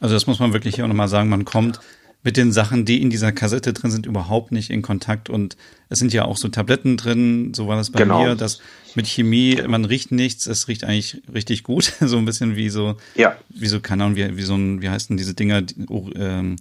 Also 0.00 0.14
das 0.14 0.26
muss 0.26 0.38
man 0.38 0.54
wirklich 0.54 0.76
hier 0.76 0.84
auch 0.84 0.88
nochmal 0.88 1.08
sagen, 1.08 1.28
man 1.28 1.44
kommt 1.44 1.80
mit 2.22 2.38
den 2.38 2.50
Sachen, 2.50 2.86
die 2.86 3.02
in 3.02 3.10
dieser 3.10 3.30
Kassette 3.30 3.74
drin 3.74 3.90
sind, 3.90 4.06
überhaupt 4.06 4.52
nicht 4.52 4.70
in 4.70 4.80
Kontakt. 4.80 5.28
Und 5.28 5.58
es 5.90 5.98
sind 5.98 6.14
ja 6.14 6.24
auch 6.24 6.38
so 6.38 6.48
Tabletten 6.48 6.96
drin, 6.96 7.52
so 7.52 7.68
war 7.68 7.76
das 7.76 7.90
bei 7.90 8.00
genau. 8.00 8.24
mir, 8.24 8.36
dass 8.36 8.60
mit 8.94 9.06
Chemie, 9.06 9.60
man 9.68 9.84
riecht 9.84 10.12
nichts, 10.12 10.46
es 10.46 10.66
riecht 10.66 10.84
eigentlich 10.84 11.20
richtig 11.32 11.62
gut. 11.62 11.92
so 12.00 12.16
ein 12.16 12.24
bisschen 12.24 12.56
wie 12.56 12.70
so, 12.70 12.96
ja. 13.16 13.36
wie 13.50 13.66
so, 13.66 13.80
keine 13.80 14.04
Ahnung, 14.04 14.16
wie, 14.16 14.38
wie 14.38 14.42
so 14.42 14.54
ein, 14.54 14.80
wie 14.80 14.88
heißt 14.88 15.10
denn 15.10 15.18
diese 15.18 15.34
Dinger, 15.34 15.60
die, 15.60 15.74
oh, 15.90 16.08
ähm, 16.16 16.56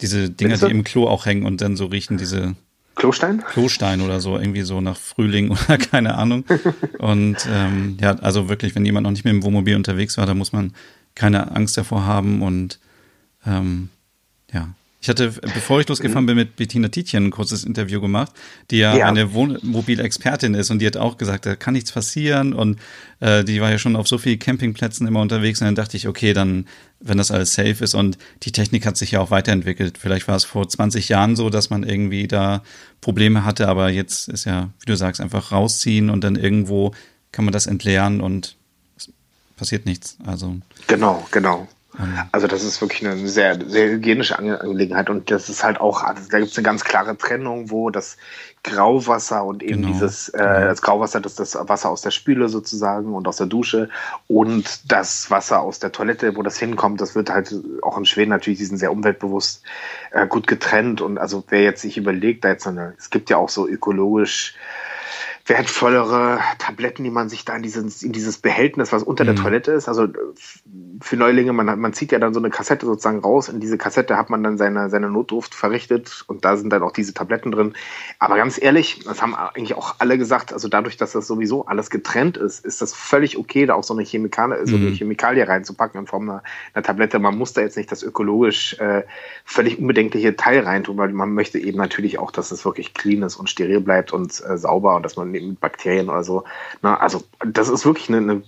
diese 0.00 0.28
Dinger, 0.28 0.56
die 0.56 0.72
im 0.72 0.82
Klo 0.82 1.06
auch 1.06 1.24
hängen 1.24 1.46
und 1.46 1.60
dann 1.60 1.76
so 1.76 1.86
riechen, 1.86 2.18
diese 2.18 2.56
Klostein? 2.94 3.42
Klostein 3.44 4.00
oder 4.00 4.20
so, 4.20 4.38
irgendwie 4.38 4.62
so 4.62 4.80
nach 4.80 4.96
Frühling 4.96 5.50
oder 5.50 5.78
keine 5.78 6.14
Ahnung. 6.14 6.44
Und 6.98 7.36
ähm, 7.50 7.96
ja, 8.00 8.16
also 8.16 8.48
wirklich, 8.48 8.74
wenn 8.74 8.84
jemand 8.84 9.04
noch 9.04 9.10
nicht 9.10 9.24
mit 9.24 9.32
dem 9.32 9.42
Wohnmobil 9.42 9.76
unterwegs 9.76 10.18
war, 10.18 10.26
da 10.26 10.34
muss 10.34 10.52
man 10.52 10.72
keine 11.14 11.54
Angst 11.54 11.76
davor 11.76 12.06
haben 12.06 12.42
und 12.42 12.78
ähm, 13.46 13.88
ja, 14.52 14.68
ich 15.02 15.08
hatte, 15.08 15.32
bevor 15.32 15.80
ich 15.80 15.88
losgefahren 15.88 16.26
bin, 16.26 16.36
mit 16.36 16.54
Bettina 16.54 16.86
Tietjen 16.86 17.26
ein 17.26 17.30
kurzes 17.32 17.64
Interview 17.64 18.00
gemacht, 18.00 18.30
die 18.70 18.78
ja, 18.78 18.96
ja. 18.96 19.08
eine 19.08 19.34
Wohnmobilexpertin 19.34 20.54
ist 20.54 20.70
und 20.70 20.78
die 20.78 20.86
hat 20.86 20.96
auch 20.96 21.18
gesagt, 21.18 21.44
da 21.44 21.56
kann 21.56 21.74
nichts 21.74 21.90
passieren 21.90 22.52
und 22.52 22.78
äh, 23.18 23.42
die 23.42 23.60
war 23.60 23.72
ja 23.72 23.78
schon 23.78 23.96
auf 23.96 24.06
so 24.06 24.16
vielen 24.16 24.38
Campingplätzen 24.38 25.08
immer 25.08 25.20
unterwegs 25.20 25.60
und 25.60 25.66
dann 25.66 25.74
dachte 25.74 25.96
ich, 25.96 26.06
okay, 26.06 26.34
dann, 26.34 26.66
wenn 27.02 27.18
das 27.18 27.30
alles 27.30 27.54
safe 27.54 27.82
ist 27.82 27.94
und 27.94 28.16
die 28.44 28.52
Technik 28.52 28.86
hat 28.86 28.96
sich 28.96 29.12
ja 29.12 29.20
auch 29.20 29.30
weiterentwickelt. 29.30 29.98
Vielleicht 29.98 30.28
war 30.28 30.36
es 30.36 30.44
vor 30.44 30.68
20 30.68 31.08
Jahren 31.08 31.36
so, 31.36 31.50
dass 31.50 31.70
man 31.70 31.82
irgendwie 31.82 32.28
da 32.28 32.62
Probleme 33.00 33.44
hatte, 33.44 33.68
aber 33.68 33.90
jetzt 33.90 34.28
ist 34.28 34.44
ja, 34.44 34.70
wie 34.80 34.86
du 34.86 34.96
sagst, 34.96 35.20
einfach 35.20 35.52
rausziehen 35.52 36.10
und 36.10 36.22
dann 36.22 36.36
irgendwo 36.36 36.92
kann 37.32 37.44
man 37.44 37.52
das 37.52 37.66
entleeren 37.66 38.20
und 38.20 38.56
es 38.96 39.10
passiert 39.56 39.86
nichts. 39.86 40.16
Also. 40.24 40.56
Genau, 40.86 41.26
genau. 41.30 41.68
Also 42.32 42.46
das 42.46 42.64
ist 42.64 42.80
wirklich 42.80 43.06
eine 43.06 43.28
sehr, 43.28 43.58
sehr 43.68 43.90
hygienische 43.90 44.38
Angelegenheit 44.38 45.10
und 45.10 45.30
das 45.30 45.50
ist 45.50 45.62
halt 45.62 45.78
auch, 45.78 46.02
also 46.02 46.22
da 46.30 46.38
gibt 46.38 46.50
es 46.50 46.56
eine 46.56 46.64
ganz 46.64 46.84
klare 46.84 47.18
Trennung, 47.18 47.70
wo 47.70 47.90
das 47.90 48.16
Grauwasser 48.64 49.44
und 49.44 49.62
eben 49.62 49.82
genau. 49.82 49.88
dieses, 49.88 50.30
äh, 50.30 50.38
genau. 50.38 50.60
das 50.60 50.80
Grauwasser, 50.80 51.20
das 51.20 51.32
ist 51.38 51.54
das 51.54 51.68
Wasser 51.68 51.90
aus 51.90 52.00
der 52.00 52.10
Spüle 52.10 52.48
sozusagen 52.48 53.12
und 53.12 53.28
aus 53.28 53.36
der 53.36 53.46
Dusche 53.46 53.90
und 54.26 54.90
das 54.90 55.30
Wasser 55.30 55.60
aus 55.60 55.80
der 55.80 55.92
Toilette, 55.92 56.34
wo 56.36 56.42
das 56.42 56.58
hinkommt, 56.58 57.00
das 57.00 57.14
wird 57.14 57.28
halt 57.28 57.54
auch 57.82 57.98
in 57.98 58.06
Schweden 58.06 58.30
natürlich, 58.30 58.58
die 58.58 58.64
sind 58.64 58.78
sehr 58.78 58.92
umweltbewusst, 58.92 59.62
äh, 60.12 60.26
gut 60.26 60.46
getrennt 60.46 61.02
und 61.02 61.18
also 61.18 61.44
wer 61.48 61.62
jetzt 61.62 61.82
sich 61.82 61.98
überlegt, 61.98 62.44
da 62.44 62.48
jetzt 62.48 62.66
eine, 62.66 62.94
es 62.98 63.10
gibt 63.10 63.28
ja 63.28 63.36
auch 63.36 63.50
so 63.50 63.68
ökologisch 63.68 64.54
wertvollere 65.46 66.38
Tabletten, 66.58 67.02
die 67.02 67.10
man 67.10 67.28
sich 67.28 67.44
da 67.44 67.56
in 67.56 67.62
dieses, 67.62 68.02
in 68.02 68.12
dieses 68.12 68.38
Behältnis, 68.38 68.92
was 68.92 69.02
unter 69.02 69.24
mhm. 69.24 69.28
der 69.28 69.36
Toilette 69.36 69.72
ist. 69.72 69.88
Also 69.88 70.06
für 71.00 71.16
Neulinge, 71.16 71.52
man, 71.52 71.78
man 71.80 71.92
zieht 71.92 72.12
ja 72.12 72.18
dann 72.18 72.32
so 72.32 72.40
eine 72.40 72.50
Kassette 72.50 72.86
sozusagen 72.86 73.18
raus. 73.18 73.48
In 73.48 73.58
diese 73.58 73.76
Kassette 73.76 74.16
hat 74.16 74.30
man 74.30 74.44
dann 74.44 74.56
seine, 74.56 74.88
seine 74.88 75.10
Notdurft 75.10 75.54
verrichtet 75.54 76.24
und 76.28 76.44
da 76.44 76.56
sind 76.56 76.70
dann 76.70 76.82
auch 76.82 76.92
diese 76.92 77.12
Tabletten 77.12 77.50
drin. 77.50 77.74
Aber 78.20 78.36
ganz 78.36 78.60
ehrlich, 78.60 79.00
das 79.04 79.20
haben 79.20 79.34
eigentlich 79.34 79.74
auch 79.74 79.96
alle 79.98 80.16
gesagt, 80.16 80.52
also 80.52 80.68
dadurch, 80.68 80.96
dass 80.96 81.12
das 81.12 81.26
sowieso 81.26 81.66
alles 81.66 81.90
getrennt 81.90 82.36
ist, 82.36 82.64
ist 82.64 82.80
das 82.80 82.94
völlig 82.94 83.36
okay, 83.36 83.66
da 83.66 83.74
auch 83.74 83.82
so 83.82 83.94
eine 83.94 84.04
Chemikalie, 84.04 84.60
mhm. 84.60 84.66
so 84.66 84.76
eine 84.76 84.90
mhm. 84.90 84.94
Chemikalie 84.94 85.46
reinzupacken 85.46 86.00
in 86.00 86.06
Form 86.06 86.28
einer, 86.28 86.42
einer, 86.72 86.84
Tablette. 86.84 87.18
Man 87.18 87.36
muss 87.36 87.52
da 87.52 87.62
jetzt 87.62 87.76
nicht 87.76 87.90
das 87.90 88.04
ökologisch 88.04 88.78
äh, 88.78 89.02
völlig 89.44 89.78
unbedenkliche 89.80 90.36
Teil 90.36 90.60
reintun, 90.60 90.96
weil 90.98 91.12
man 91.12 91.34
möchte 91.34 91.58
eben 91.58 91.78
natürlich 91.78 92.18
auch, 92.18 92.30
dass 92.30 92.52
es 92.52 92.64
wirklich 92.64 92.94
clean 92.94 93.22
ist 93.22 93.36
und 93.36 93.50
steril 93.50 93.80
bleibt 93.80 94.12
und 94.12 94.42
äh, 94.44 94.56
sauber 94.56 94.94
und 94.96 95.02
dass 95.02 95.16
man 95.16 95.32
mit 95.48 95.60
Bakterien 95.60 96.08
oder 96.08 96.24
so. 96.24 96.44
Na, 96.82 96.96
also 96.98 97.22
das 97.46 97.68
ist 97.68 97.84
wirklich 97.84 98.08
eine, 98.08 98.18
eine, 98.18 98.42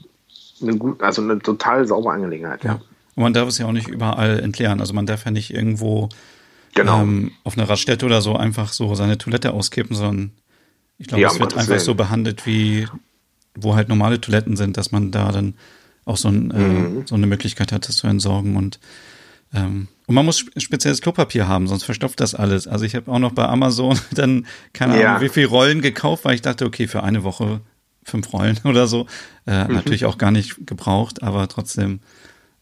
eine 0.62 0.76
gut, 0.76 1.02
also 1.02 1.22
eine 1.22 1.38
total 1.38 1.86
saubere 1.86 2.14
Angelegenheit. 2.14 2.64
Ja. 2.64 2.74
ja. 2.74 2.80
Und 3.14 3.22
man 3.22 3.32
darf 3.32 3.48
es 3.48 3.58
ja 3.58 3.66
auch 3.66 3.72
nicht 3.72 3.88
überall 3.88 4.40
entleeren. 4.40 4.80
Also 4.80 4.92
man 4.92 5.06
darf 5.06 5.24
ja 5.24 5.30
nicht 5.30 5.52
irgendwo 5.52 6.08
genau. 6.74 7.02
ähm, 7.02 7.32
auf 7.44 7.56
einer 7.56 7.68
Raststätte 7.68 8.06
oder 8.06 8.20
so 8.20 8.36
einfach 8.36 8.72
so 8.72 8.94
seine 8.94 9.18
Toilette 9.18 9.52
auskippen, 9.52 9.94
sondern 9.94 10.32
ich 10.98 11.08
glaube, 11.08 11.22
ja, 11.22 11.28
es 11.28 11.38
wird 11.38 11.56
einfach 11.56 11.78
so 11.80 11.94
behandelt 11.94 12.46
wie 12.46 12.86
wo 13.56 13.74
halt 13.74 13.88
normale 13.88 14.20
Toiletten 14.20 14.56
sind, 14.56 14.76
dass 14.76 14.92
man 14.92 15.10
da 15.10 15.30
dann 15.30 15.54
auch 16.04 16.16
so, 16.16 16.28
ein, 16.28 16.50
äh, 16.50 16.58
mhm. 16.58 17.00
äh, 17.00 17.06
so 17.06 17.14
eine 17.14 17.26
Möglichkeit 17.26 17.72
hat, 17.72 17.88
das 17.88 17.96
zu 17.96 18.06
entsorgen 18.06 18.56
und 18.56 18.78
ähm, 19.54 19.88
und 20.06 20.14
man 20.14 20.24
muss 20.24 20.44
spezielles 20.58 21.00
Klopapier 21.00 21.48
haben, 21.48 21.66
sonst 21.66 21.84
verstopft 21.84 22.20
das 22.20 22.34
alles. 22.34 22.66
Also 22.66 22.84
ich 22.84 22.94
habe 22.94 23.10
auch 23.10 23.18
noch 23.18 23.32
bei 23.32 23.46
Amazon 23.46 23.98
dann, 24.12 24.46
keine 24.72 25.00
ja. 25.00 25.10
Ahnung, 25.10 25.22
wie 25.22 25.28
viel 25.30 25.46
Rollen 25.46 25.80
gekauft, 25.80 26.24
weil 26.24 26.34
ich 26.34 26.42
dachte, 26.42 26.66
okay, 26.66 26.86
für 26.88 27.02
eine 27.02 27.24
Woche 27.24 27.60
fünf 28.04 28.32
Rollen 28.32 28.58
oder 28.64 28.86
so. 28.86 29.06
Äh, 29.46 29.64
mhm. 29.64 29.74
Natürlich 29.74 30.04
auch 30.04 30.18
gar 30.18 30.30
nicht 30.30 30.66
gebraucht, 30.66 31.22
aber 31.22 31.48
trotzdem 31.48 32.00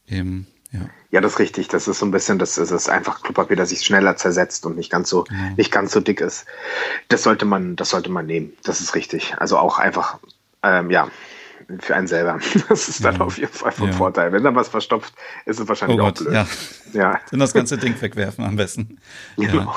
eben, 0.06 0.46
ja. 0.72 0.80
Ja, 1.10 1.20
das 1.20 1.32
ist 1.32 1.38
richtig. 1.40 1.68
Das 1.68 1.88
ist 1.88 1.98
so 1.98 2.06
ein 2.06 2.10
bisschen, 2.10 2.38
das, 2.38 2.54
das 2.54 2.70
ist 2.70 2.88
einfach 2.88 3.22
Klopapier, 3.22 3.56
das 3.56 3.68
sich 3.68 3.82
schneller 3.82 4.16
zersetzt 4.16 4.64
und 4.64 4.76
nicht 4.76 4.90
ganz 4.90 5.10
so, 5.10 5.24
genau. 5.24 5.54
nicht 5.56 5.70
ganz 5.70 5.92
so 5.92 6.00
dick 6.00 6.20
ist. 6.20 6.46
Das 7.08 7.22
sollte 7.22 7.44
man, 7.44 7.76
das 7.76 7.90
sollte 7.90 8.08
man 8.08 8.24
nehmen. 8.24 8.52
Das 8.64 8.80
ist 8.80 8.94
richtig. 8.94 9.34
Also 9.36 9.58
auch 9.58 9.78
einfach, 9.78 10.18
ähm, 10.62 10.90
ja, 10.90 11.08
für 11.80 11.96
einen 11.96 12.06
selber. 12.06 12.38
Das 12.68 12.88
ist 12.88 13.04
dann 13.04 13.16
ja. 13.16 13.20
auf 13.20 13.38
jeden 13.38 13.52
Fall 13.52 13.72
von 13.72 13.88
ja. 13.88 13.92
Vorteil. 13.92 14.32
Wenn 14.32 14.42
da 14.42 14.54
was 14.54 14.68
verstopft, 14.68 15.14
ist 15.46 15.60
es 15.60 15.68
wahrscheinlich 15.68 15.98
oh 15.98 16.04
Gott, 16.04 16.20
auch 16.20 16.24
blöd. 16.24 16.34
Ja. 16.34 16.46
ja. 16.92 17.20
Dann 17.30 17.40
das 17.40 17.52
ganze 17.52 17.78
Ding 17.78 17.94
wegwerfen 18.00 18.44
am 18.44 18.56
besten. 18.56 18.98
Genau. 19.36 19.74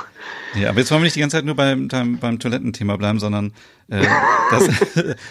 Ja. 0.54 0.62
ja, 0.62 0.70
aber 0.70 0.80
jetzt 0.80 0.92
wollen 0.92 1.02
wir 1.02 1.06
nicht 1.06 1.16
die 1.16 1.20
ganze 1.22 1.38
Zeit 1.38 1.46
nur 1.46 1.56
beim, 1.56 1.88
beim, 1.88 2.18
beim 2.18 2.40
Toilettenthema 2.40 2.98
bleiben, 2.98 3.20
sondern 3.20 3.54
äh, 3.90 4.06
das 4.52 4.68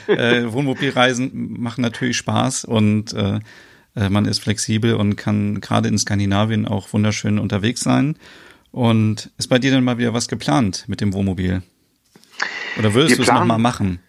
äh, 0.08 0.52
Wohnmobilreisen 0.52 1.60
machen 1.60 1.82
natürlich 1.82 2.16
Spaß 2.16 2.64
und 2.64 3.12
äh, 3.12 3.40
äh, 3.96 4.08
man 4.08 4.24
ist 4.26 4.40
flexibel 4.40 4.94
und 4.94 5.16
kann 5.16 5.60
gerade 5.60 5.88
in 5.88 5.98
Skandinavien 5.98 6.66
auch 6.66 6.92
wunderschön 6.92 7.38
unterwegs 7.38 7.80
sein. 7.80 8.16
Und 8.72 9.30
ist 9.38 9.48
bei 9.48 9.58
dir 9.58 9.70
denn 9.70 9.84
mal 9.84 9.98
wieder 9.98 10.14
was 10.14 10.26
geplant 10.28 10.84
mit 10.88 11.00
dem 11.00 11.12
Wohnmobil? 11.12 11.62
Oder 12.78 12.94
würdest 12.94 13.18
du 13.18 13.22
es 13.22 13.28
nochmal 13.28 13.58
machen? 13.58 14.00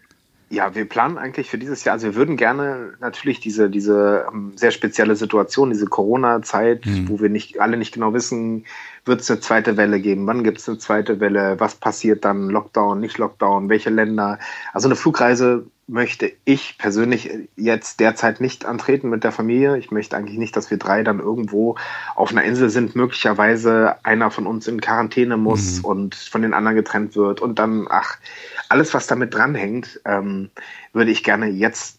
Ja, 0.48 0.76
wir 0.76 0.88
planen 0.88 1.18
eigentlich 1.18 1.50
für 1.50 1.58
dieses 1.58 1.82
Jahr, 1.82 1.94
also 1.94 2.06
wir 2.06 2.14
würden 2.14 2.36
gerne 2.36 2.92
natürlich 3.00 3.40
diese, 3.40 3.68
diese 3.68 4.26
ähm, 4.32 4.52
sehr 4.54 4.70
spezielle 4.70 5.16
Situation, 5.16 5.70
diese 5.70 5.86
Corona-Zeit, 5.86 6.86
mhm. 6.86 7.08
wo 7.08 7.20
wir 7.20 7.28
nicht 7.28 7.60
alle 7.60 7.76
nicht 7.76 7.92
genau 7.92 8.14
wissen, 8.14 8.64
wird 9.04 9.22
es 9.22 9.30
eine 9.30 9.40
zweite 9.40 9.76
Welle 9.76 10.00
geben, 10.00 10.26
wann 10.28 10.44
gibt 10.44 10.58
es 10.58 10.68
eine 10.68 10.78
zweite 10.78 11.18
Welle, 11.18 11.58
was 11.58 11.74
passiert 11.74 12.24
dann, 12.24 12.48
Lockdown, 12.48 13.00
nicht 13.00 13.18
Lockdown, 13.18 13.68
welche 13.68 13.90
Länder. 13.90 14.38
Also 14.72 14.86
eine 14.86 14.94
Flugreise 14.94 15.66
möchte 15.88 16.32
ich 16.44 16.78
persönlich 16.78 17.30
jetzt 17.56 18.00
derzeit 18.00 18.40
nicht 18.40 18.64
antreten 18.64 19.08
mit 19.08 19.22
der 19.22 19.30
Familie. 19.30 19.78
Ich 19.78 19.92
möchte 19.92 20.16
eigentlich 20.16 20.38
nicht, 20.38 20.56
dass 20.56 20.70
wir 20.70 20.78
drei 20.78 21.04
dann 21.04 21.20
irgendwo 21.20 21.76
auf 22.16 22.30
einer 22.32 22.42
Insel 22.42 22.70
sind, 22.70 22.96
möglicherweise 22.96 23.94
einer 24.04 24.32
von 24.32 24.46
uns 24.46 24.66
in 24.66 24.80
Quarantäne 24.80 25.36
muss 25.36 25.78
mhm. 25.78 25.84
und 25.84 26.14
von 26.16 26.42
den 26.42 26.54
anderen 26.54 26.76
getrennt 26.76 27.14
wird 27.14 27.40
und 27.40 27.60
dann, 27.60 27.86
ach, 27.88 28.18
alles, 28.68 28.94
was 28.94 29.06
damit 29.06 29.34
dranhängt, 29.34 30.00
ähm, 30.04 30.50
würde 30.92 31.10
ich 31.10 31.24
gerne 31.24 31.46
jetzt 31.46 31.98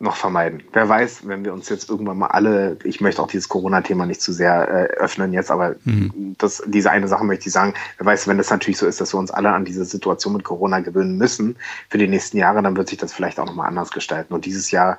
noch 0.00 0.16
vermeiden. 0.16 0.62
Wer 0.72 0.88
weiß, 0.88 1.26
wenn 1.26 1.44
wir 1.44 1.52
uns 1.52 1.68
jetzt 1.68 1.88
irgendwann 1.88 2.18
mal 2.18 2.26
alle, 2.28 2.76
ich 2.84 3.00
möchte 3.00 3.22
auch 3.22 3.28
dieses 3.28 3.48
Corona-Thema 3.48 4.06
nicht 4.06 4.20
zu 4.20 4.32
sehr 4.32 4.68
äh, 4.68 4.94
öffnen 4.96 5.32
jetzt, 5.32 5.50
aber 5.50 5.76
mhm. 5.84 6.34
das, 6.38 6.62
diese 6.66 6.90
eine 6.90 7.08
Sache 7.08 7.24
möchte 7.24 7.48
ich 7.48 7.52
sagen, 7.52 7.74
wer 7.98 8.06
weiß, 8.06 8.26
wenn 8.26 8.38
es 8.38 8.50
natürlich 8.50 8.78
so 8.78 8.86
ist, 8.86 9.00
dass 9.00 9.14
wir 9.14 9.18
uns 9.18 9.30
alle 9.30 9.52
an 9.52 9.64
diese 9.64 9.84
Situation 9.84 10.34
mit 10.34 10.44
Corona 10.44 10.80
gewöhnen 10.80 11.16
müssen 11.16 11.56
für 11.88 11.98
die 11.98 12.08
nächsten 12.08 12.36
Jahre, 12.36 12.62
dann 12.62 12.76
wird 12.76 12.88
sich 12.88 12.98
das 12.98 13.12
vielleicht 13.12 13.38
auch 13.38 13.46
nochmal 13.46 13.68
anders 13.68 13.92
gestalten. 13.92 14.34
Und 14.34 14.44
dieses 14.44 14.70
Jahr 14.70 14.98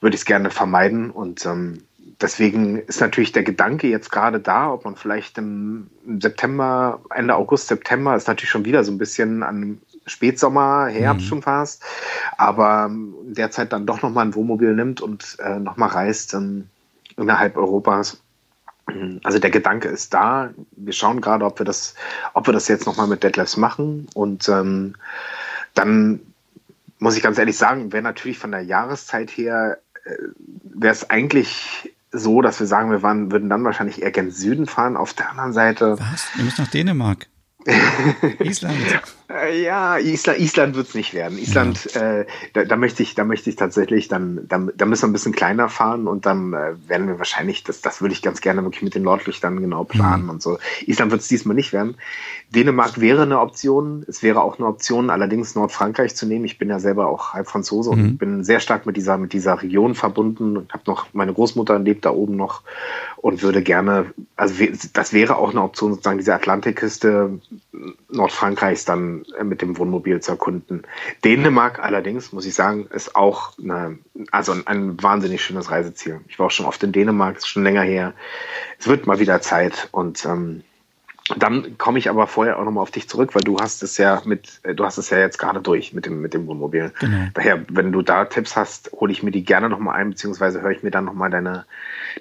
würde 0.00 0.14
ich 0.14 0.22
es 0.22 0.26
gerne 0.26 0.50
vermeiden 0.50 1.10
und 1.10 1.44
ähm, 1.46 1.82
deswegen 2.20 2.78
ist 2.78 3.00
natürlich 3.00 3.32
der 3.32 3.42
Gedanke 3.42 3.88
jetzt 3.88 4.10
gerade 4.10 4.40
da, 4.40 4.72
ob 4.72 4.84
man 4.84 4.96
vielleicht 4.96 5.38
im 5.38 5.88
September, 6.20 7.00
Ende 7.14 7.34
August, 7.34 7.68
September, 7.68 8.14
ist 8.16 8.28
natürlich 8.28 8.50
schon 8.50 8.64
wieder 8.64 8.84
so 8.84 8.92
ein 8.92 8.98
bisschen 8.98 9.42
an 9.42 9.80
Spätsommer, 10.06 10.86
Herbst 10.86 11.26
mhm. 11.26 11.28
schon 11.28 11.42
fast, 11.42 11.82
aber 12.36 12.90
derzeit 13.24 13.72
dann 13.72 13.86
doch 13.86 14.02
nochmal 14.02 14.26
ein 14.26 14.34
Wohnmobil 14.34 14.74
nimmt 14.74 15.00
und 15.00 15.36
äh, 15.40 15.58
nochmal 15.58 15.90
reist 15.90 16.34
ähm, 16.34 16.68
innerhalb 17.16 17.56
Europas. 17.56 18.20
Also 19.22 19.38
der 19.38 19.50
Gedanke 19.50 19.88
ist 19.88 20.12
da. 20.14 20.50
Wir 20.72 20.92
schauen 20.92 21.20
gerade, 21.20 21.44
ob 21.44 21.60
wir 21.60 21.66
das, 21.66 21.94
ob 22.34 22.48
wir 22.48 22.52
das 22.52 22.68
jetzt 22.68 22.86
nochmal 22.86 23.06
mit 23.06 23.22
Deadlifts 23.22 23.56
machen. 23.56 24.08
Und 24.14 24.48
ähm, 24.48 24.94
dann 25.74 26.20
muss 26.98 27.16
ich 27.16 27.22
ganz 27.22 27.38
ehrlich 27.38 27.56
sagen, 27.56 27.92
wäre 27.92 28.02
natürlich 28.02 28.38
von 28.38 28.50
der 28.50 28.62
Jahreszeit 28.62 29.30
her, 29.30 29.78
äh, 30.04 30.10
wäre 30.64 30.92
es 30.92 31.08
eigentlich 31.08 31.92
so, 32.12 32.42
dass 32.42 32.58
wir 32.58 32.66
sagen, 32.66 32.90
wir 32.90 33.02
waren, 33.02 33.30
würden 33.30 33.48
dann 33.48 33.64
wahrscheinlich 33.64 34.02
eher 34.02 34.10
gen 34.10 34.30
Süden 34.30 34.66
fahren. 34.66 34.96
Auf 34.96 35.14
der 35.14 35.30
anderen 35.30 35.52
Seite. 35.52 35.98
Was? 35.98 36.26
Ihr 36.36 36.44
müsst 36.44 36.58
nach 36.58 36.68
Dänemark. 36.68 37.26
Island. 38.40 38.74
Äh, 39.30 39.62
ja, 39.62 39.98
Island, 39.98 40.40
Island 40.40 40.76
wird 40.76 40.88
es 40.88 40.94
nicht 40.94 41.14
werden. 41.14 41.38
Island, 41.38 41.88
ja. 41.94 42.20
äh, 42.20 42.26
da, 42.52 42.64
da, 42.64 42.76
möchte 42.76 43.02
ich, 43.02 43.14
da 43.14 43.24
möchte 43.24 43.48
ich 43.48 43.56
tatsächlich 43.56 44.08
dann, 44.08 44.40
da, 44.48 44.66
da 44.74 44.86
müssen 44.86 45.02
wir 45.02 45.08
ein 45.08 45.12
bisschen 45.12 45.32
kleiner 45.32 45.68
fahren 45.68 46.08
und 46.08 46.26
dann 46.26 46.52
äh, 46.52 46.74
werden 46.88 47.06
wir 47.06 47.18
wahrscheinlich, 47.18 47.62
das, 47.62 47.80
das 47.80 48.00
würde 48.00 48.12
ich 48.12 48.22
ganz 48.22 48.40
gerne 48.40 48.62
wirklich 48.64 48.82
mit 48.82 48.94
den 48.94 49.04
Nordlichtern 49.04 49.60
genau 49.60 49.84
planen 49.84 50.24
mhm. 50.24 50.30
und 50.30 50.42
so. 50.42 50.58
Island 50.86 51.12
wird 51.12 51.22
es 51.22 51.28
diesmal 51.28 51.54
nicht 51.54 51.72
werden. 51.72 51.96
Dänemark 52.50 53.00
wäre 53.00 53.22
eine 53.22 53.40
Option. 53.40 54.04
Es 54.08 54.22
wäre 54.22 54.42
auch 54.42 54.58
eine 54.58 54.66
Option, 54.66 55.10
allerdings 55.10 55.54
Nordfrankreich 55.54 56.16
zu 56.16 56.26
nehmen. 56.26 56.44
Ich 56.44 56.58
bin 56.58 56.68
ja 56.68 56.80
selber 56.80 57.06
auch 57.06 57.32
halb 57.32 57.46
Franzose 57.46 57.94
mhm. 57.94 58.02
und 58.02 58.18
bin 58.18 58.44
sehr 58.44 58.58
stark 58.58 58.86
mit 58.86 58.96
dieser, 58.96 59.16
mit 59.18 59.32
dieser 59.32 59.62
Region 59.62 59.94
verbunden 59.94 60.56
und 60.56 60.72
habe 60.72 60.82
noch, 60.86 61.06
meine 61.12 61.32
Großmutter 61.32 61.78
lebt 61.78 62.04
da 62.04 62.10
oben 62.10 62.34
noch 62.34 62.62
und 63.16 63.42
würde 63.42 63.62
gerne, 63.62 64.06
also 64.36 64.54
das 64.92 65.12
wäre 65.12 65.36
auch 65.36 65.50
eine 65.50 65.62
Option, 65.62 65.92
sozusagen 65.92 66.18
diese 66.18 66.34
Atlantikküste 66.34 67.38
Nordfrankreichs 68.10 68.84
dann 68.84 69.19
äh, 69.38 69.44
mit 69.44 69.62
dem 69.62 69.78
Wohnmobil 69.78 70.20
zu 70.20 70.32
erkunden. 70.32 70.82
Dänemark 71.24 71.78
allerdings, 71.78 72.32
muss 72.32 72.46
ich 72.46 72.54
sagen, 72.54 72.86
ist 72.92 73.16
auch 73.16 73.58
eine, 73.58 73.98
also 74.30 74.52
ein, 74.52 74.66
ein 74.66 75.02
wahnsinnig 75.02 75.42
schönes 75.42 75.70
Reiseziel. 75.70 76.20
Ich 76.28 76.38
war 76.38 76.46
auch 76.46 76.50
schon 76.50 76.66
oft 76.66 76.82
in 76.82 76.92
Dänemark, 76.92 77.36
ist 77.36 77.48
schon 77.48 77.64
länger 77.64 77.82
her. 77.82 78.14
Es 78.78 78.86
wird 78.86 79.06
mal 79.06 79.18
wieder 79.18 79.40
Zeit 79.40 79.88
und 79.92 80.24
ähm, 80.24 80.62
dann 81.36 81.78
komme 81.78 81.98
ich 81.98 82.10
aber 82.10 82.26
vorher 82.26 82.58
auch 82.58 82.64
nochmal 82.64 82.82
auf 82.82 82.90
dich 82.90 83.08
zurück, 83.08 83.34
weil 83.34 83.42
du 83.42 83.58
hast 83.58 83.82
es 83.82 83.98
ja 83.98 84.22
mit, 84.24 84.60
äh, 84.62 84.74
du 84.74 84.84
hast 84.84 84.98
es 84.98 85.10
ja 85.10 85.18
jetzt 85.18 85.38
gerade 85.38 85.60
durch 85.60 85.92
mit 85.92 86.06
dem, 86.06 86.20
mit 86.20 86.34
dem 86.34 86.46
Wohnmobil. 86.46 86.92
Genau. 86.98 87.28
Daher, 87.34 87.64
wenn 87.68 87.92
du 87.92 88.02
da 88.02 88.24
Tipps 88.24 88.56
hast, 88.56 88.90
hole 88.92 89.12
ich 89.12 89.22
mir 89.22 89.30
die 89.30 89.44
gerne 89.44 89.68
nochmal 89.68 89.96
ein, 89.96 90.10
beziehungsweise 90.10 90.60
höre 90.60 90.72
ich 90.72 90.82
mir 90.82 90.90
dann 90.90 91.04
nochmal 91.04 91.30
deine, 91.30 91.66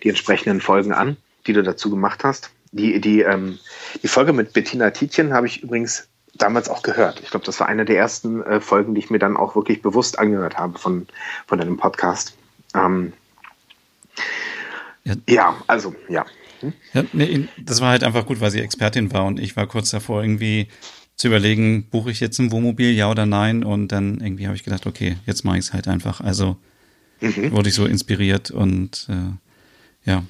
die 0.04 0.10
entsprechenden 0.10 0.62
Folgen 0.62 0.93
an, 0.93 1.18
die 1.47 1.54
du 1.54 1.64
dazu 1.64 1.89
gemacht 1.89 2.24
hast. 2.24 2.52
Die, 2.72 3.02
die, 3.02 3.22
ähm, 3.22 3.58
die 4.04 4.08
Folge 4.08 4.34
mit 4.34 4.54
Bettina 4.54 4.91
Tietjen 4.91 5.34
habe 5.34 5.47
ich 5.47 5.64
übrigens 5.64 6.08
damals 6.42 6.70
auch 6.70 6.82
gehört. 6.82 7.20
Ich 7.22 7.30
glaube, 7.30 7.46
das 7.46 7.60
war 7.60 7.68
eine 7.68 7.86
der 7.86 7.98
ersten 7.98 8.42
äh, 8.44 8.62
Folgen, 8.62 8.96
die 8.96 9.00
ich 9.00 9.10
mir 9.10 9.20
dann 9.20 9.38
auch 9.38 9.56
wirklich 9.56 9.82
bewusst 9.82 10.18
angehört 10.18 10.58
habe 10.58 10.80
von, 10.80 11.08
von 11.48 11.60
deinem 11.60 11.78
Podcast. 11.78 12.36
Ähm, 12.74 13.14
ja. 15.04 15.16
ja, 15.28 15.56
also, 15.68 15.96
ja. 16.08 16.26
Hm? 16.62 16.74
ja 16.94 17.04
nee, 17.14 17.48
das 17.58 17.82
war 17.82 17.90
halt 17.90 18.04
einfach 18.04 18.26
gut, 18.26 18.42
weil 18.42 18.52
sie 18.52 18.62
Expertin 18.62 19.14
war 19.14 19.26
und 19.26 19.40
ich 19.40 19.56
war 19.56 19.68
kurz 19.68 19.92
davor, 19.92 20.22
irgendwie 20.22 20.68
zu 21.16 21.28
überlegen, 21.28 21.90
buche 21.90 22.12
ich 22.12 22.20
jetzt 22.20 22.40
ein 22.40 22.52
Wohnmobil, 22.52 22.92
ja 22.92 23.10
oder 23.10 23.26
nein? 23.26 23.64
Und 23.64 23.90
dann 23.90 24.20
irgendwie 24.20 24.48
habe 24.48 24.56
ich 24.56 24.64
gedacht, 24.64 24.88
okay, 24.88 25.18
jetzt 25.26 25.44
mache 25.44 25.58
ich 25.58 25.66
es 25.66 25.74
halt 25.74 25.88
einfach. 25.88 26.22
Also 26.22 26.58
mhm. 27.22 27.52
wurde 27.52 27.70
ich 27.70 27.76
so 27.76 27.86
inspiriert 27.86 28.52
und 28.52 29.08
äh, 29.10 30.10
ja, 30.10 30.24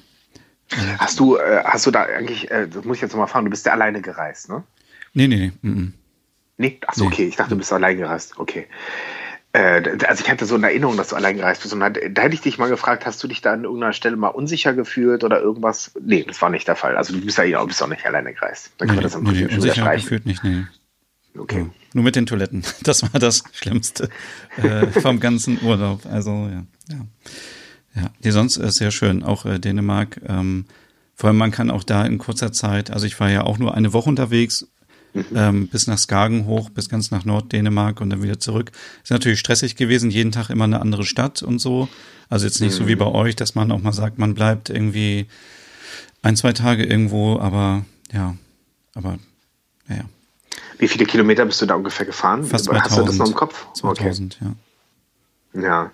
Hast 0.98 1.18
du, 1.18 1.36
äh, 1.36 1.62
hast 1.64 1.86
du 1.86 1.90
da 1.90 2.04
eigentlich, 2.04 2.50
äh, 2.50 2.68
das 2.68 2.84
muss 2.84 2.98
ich 2.98 3.02
jetzt 3.02 3.12
nochmal 3.12 3.26
fragen, 3.26 3.46
du 3.46 3.50
bist 3.50 3.66
ja 3.66 3.72
alleine 3.72 4.00
gereist, 4.00 4.48
ne? 4.48 4.62
Nee, 5.14 5.26
nee, 5.26 5.52
nee. 5.62 5.88
Nee, 6.60 6.78
achso, 6.86 7.06
okay, 7.06 7.24
ich 7.24 7.36
dachte, 7.36 7.50
du 7.50 7.56
bist 7.56 7.72
allein 7.72 7.96
gereist, 7.96 8.38
okay. 8.38 8.66
Äh, 9.52 9.96
also 10.06 10.22
ich 10.22 10.30
hatte 10.30 10.44
so 10.44 10.56
eine 10.56 10.66
Erinnerung, 10.66 10.98
dass 10.98 11.08
du 11.08 11.16
allein 11.16 11.38
gereist 11.38 11.62
bist. 11.62 11.72
Und 11.72 11.80
da, 11.80 11.88
da 11.88 12.22
hätte 12.22 12.34
ich 12.34 12.42
dich 12.42 12.58
mal 12.58 12.68
gefragt, 12.68 13.06
hast 13.06 13.22
du 13.22 13.28
dich 13.28 13.40
da 13.40 13.54
an 13.54 13.64
irgendeiner 13.64 13.94
Stelle 13.94 14.16
mal 14.16 14.28
unsicher 14.28 14.74
gefühlt 14.74 15.24
oder 15.24 15.40
irgendwas? 15.40 15.92
Nee, 15.98 16.22
das 16.28 16.42
war 16.42 16.50
nicht 16.50 16.68
der 16.68 16.76
Fall. 16.76 16.98
Also 16.98 17.14
du 17.14 17.24
bist 17.24 17.38
ja 17.38 17.58
auch, 17.58 17.66
bist 17.66 17.82
auch 17.82 17.88
nicht 17.88 18.04
alleine 18.04 18.34
gereist. 18.34 18.72
Dann 18.76 18.88
nee, 18.88 18.90
können 18.90 18.98
wir 18.98 19.02
das 19.04 19.16
am 19.16 19.22
nee, 19.22 19.46
unsicher 19.46 19.96
gefühlt 19.96 20.26
nicht, 20.26 20.44
nee. 20.44 20.66
Okay. 21.36 21.60
Ja, 21.60 21.70
nur 21.94 22.04
mit 22.04 22.14
den 22.14 22.26
Toiletten. 22.26 22.62
Das 22.82 23.02
war 23.02 23.18
das 23.18 23.42
Schlimmste 23.52 24.10
äh, 24.58 24.86
vom 24.88 25.18
ganzen 25.18 25.62
Urlaub. 25.62 26.02
Also 26.04 26.30
ja, 26.30 26.64
ja. 26.90 27.06
Ja, 27.94 28.10
die 28.22 28.30
sonst 28.32 28.58
ist 28.58 28.76
sehr 28.76 28.90
schön, 28.90 29.22
auch 29.22 29.46
äh, 29.46 29.58
Dänemark. 29.58 30.20
Ähm, 30.28 30.66
vor 31.14 31.28
allem 31.28 31.38
man 31.38 31.50
kann 31.50 31.70
auch 31.70 31.84
da 31.84 32.04
in 32.04 32.18
kurzer 32.18 32.52
Zeit, 32.52 32.90
also 32.90 33.06
ich 33.06 33.18
war 33.18 33.30
ja 33.30 33.44
auch 33.44 33.58
nur 33.58 33.74
eine 33.74 33.92
Woche 33.94 34.10
unterwegs, 34.10 34.68
mhm. 35.12 35.24
ähm, 35.34 35.68
bis 35.68 35.86
nach 35.86 35.98
Skagen 35.98 36.46
hoch, 36.46 36.70
bis 36.70 36.88
ganz 36.88 37.10
nach 37.10 37.24
Norddänemark 37.24 38.00
und 38.00 38.10
dann 38.10 38.22
wieder 38.22 38.38
zurück. 38.38 38.70
Ist 39.02 39.10
natürlich 39.10 39.40
stressig 39.40 39.76
gewesen, 39.76 40.10
jeden 40.10 40.32
Tag 40.32 40.50
immer 40.50 40.64
eine 40.64 40.80
andere 40.80 41.04
Stadt 41.04 41.42
und 41.42 41.58
so. 41.58 41.88
Also 42.28 42.46
jetzt 42.46 42.60
nicht 42.60 42.74
mhm. 42.74 42.84
so 42.84 42.88
wie 42.88 42.94
mhm. 42.94 43.00
bei 43.00 43.06
euch, 43.06 43.36
dass 43.36 43.54
man 43.54 43.72
auch 43.72 43.80
mal 43.80 43.92
sagt, 43.92 44.18
man 44.18 44.34
bleibt 44.34 44.70
irgendwie 44.70 45.26
ein, 46.22 46.36
zwei 46.36 46.52
Tage 46.52 46.84
irgendwo, 46.84 47.38
aber 47.38 47.84
ja, 48.12 48.36
aber 48.94 49.18
naja. 49.88 50.04
Wie 50.78 50.88
viele 50.88 51.04
Kilometer 51.04 51.44
bist 51.44 51.60
du 51.60 51.66
da 51.66 51.74
ungefähr 51.74 52.06
gefahren? 52.06 52.44
Fast 52.44 52.66
2000. 52.66 52.84
Hast 52.84 52.98
du 52.98 53.04
das 53.04 53.18
noch 53.18 53.26
im 53.28 53.34
Kopf? 53.34 53.66
2000, 53.74 54.36
okay. 54.40 54.44
ja. 54.44 54.56
Ja. 55.52 55.90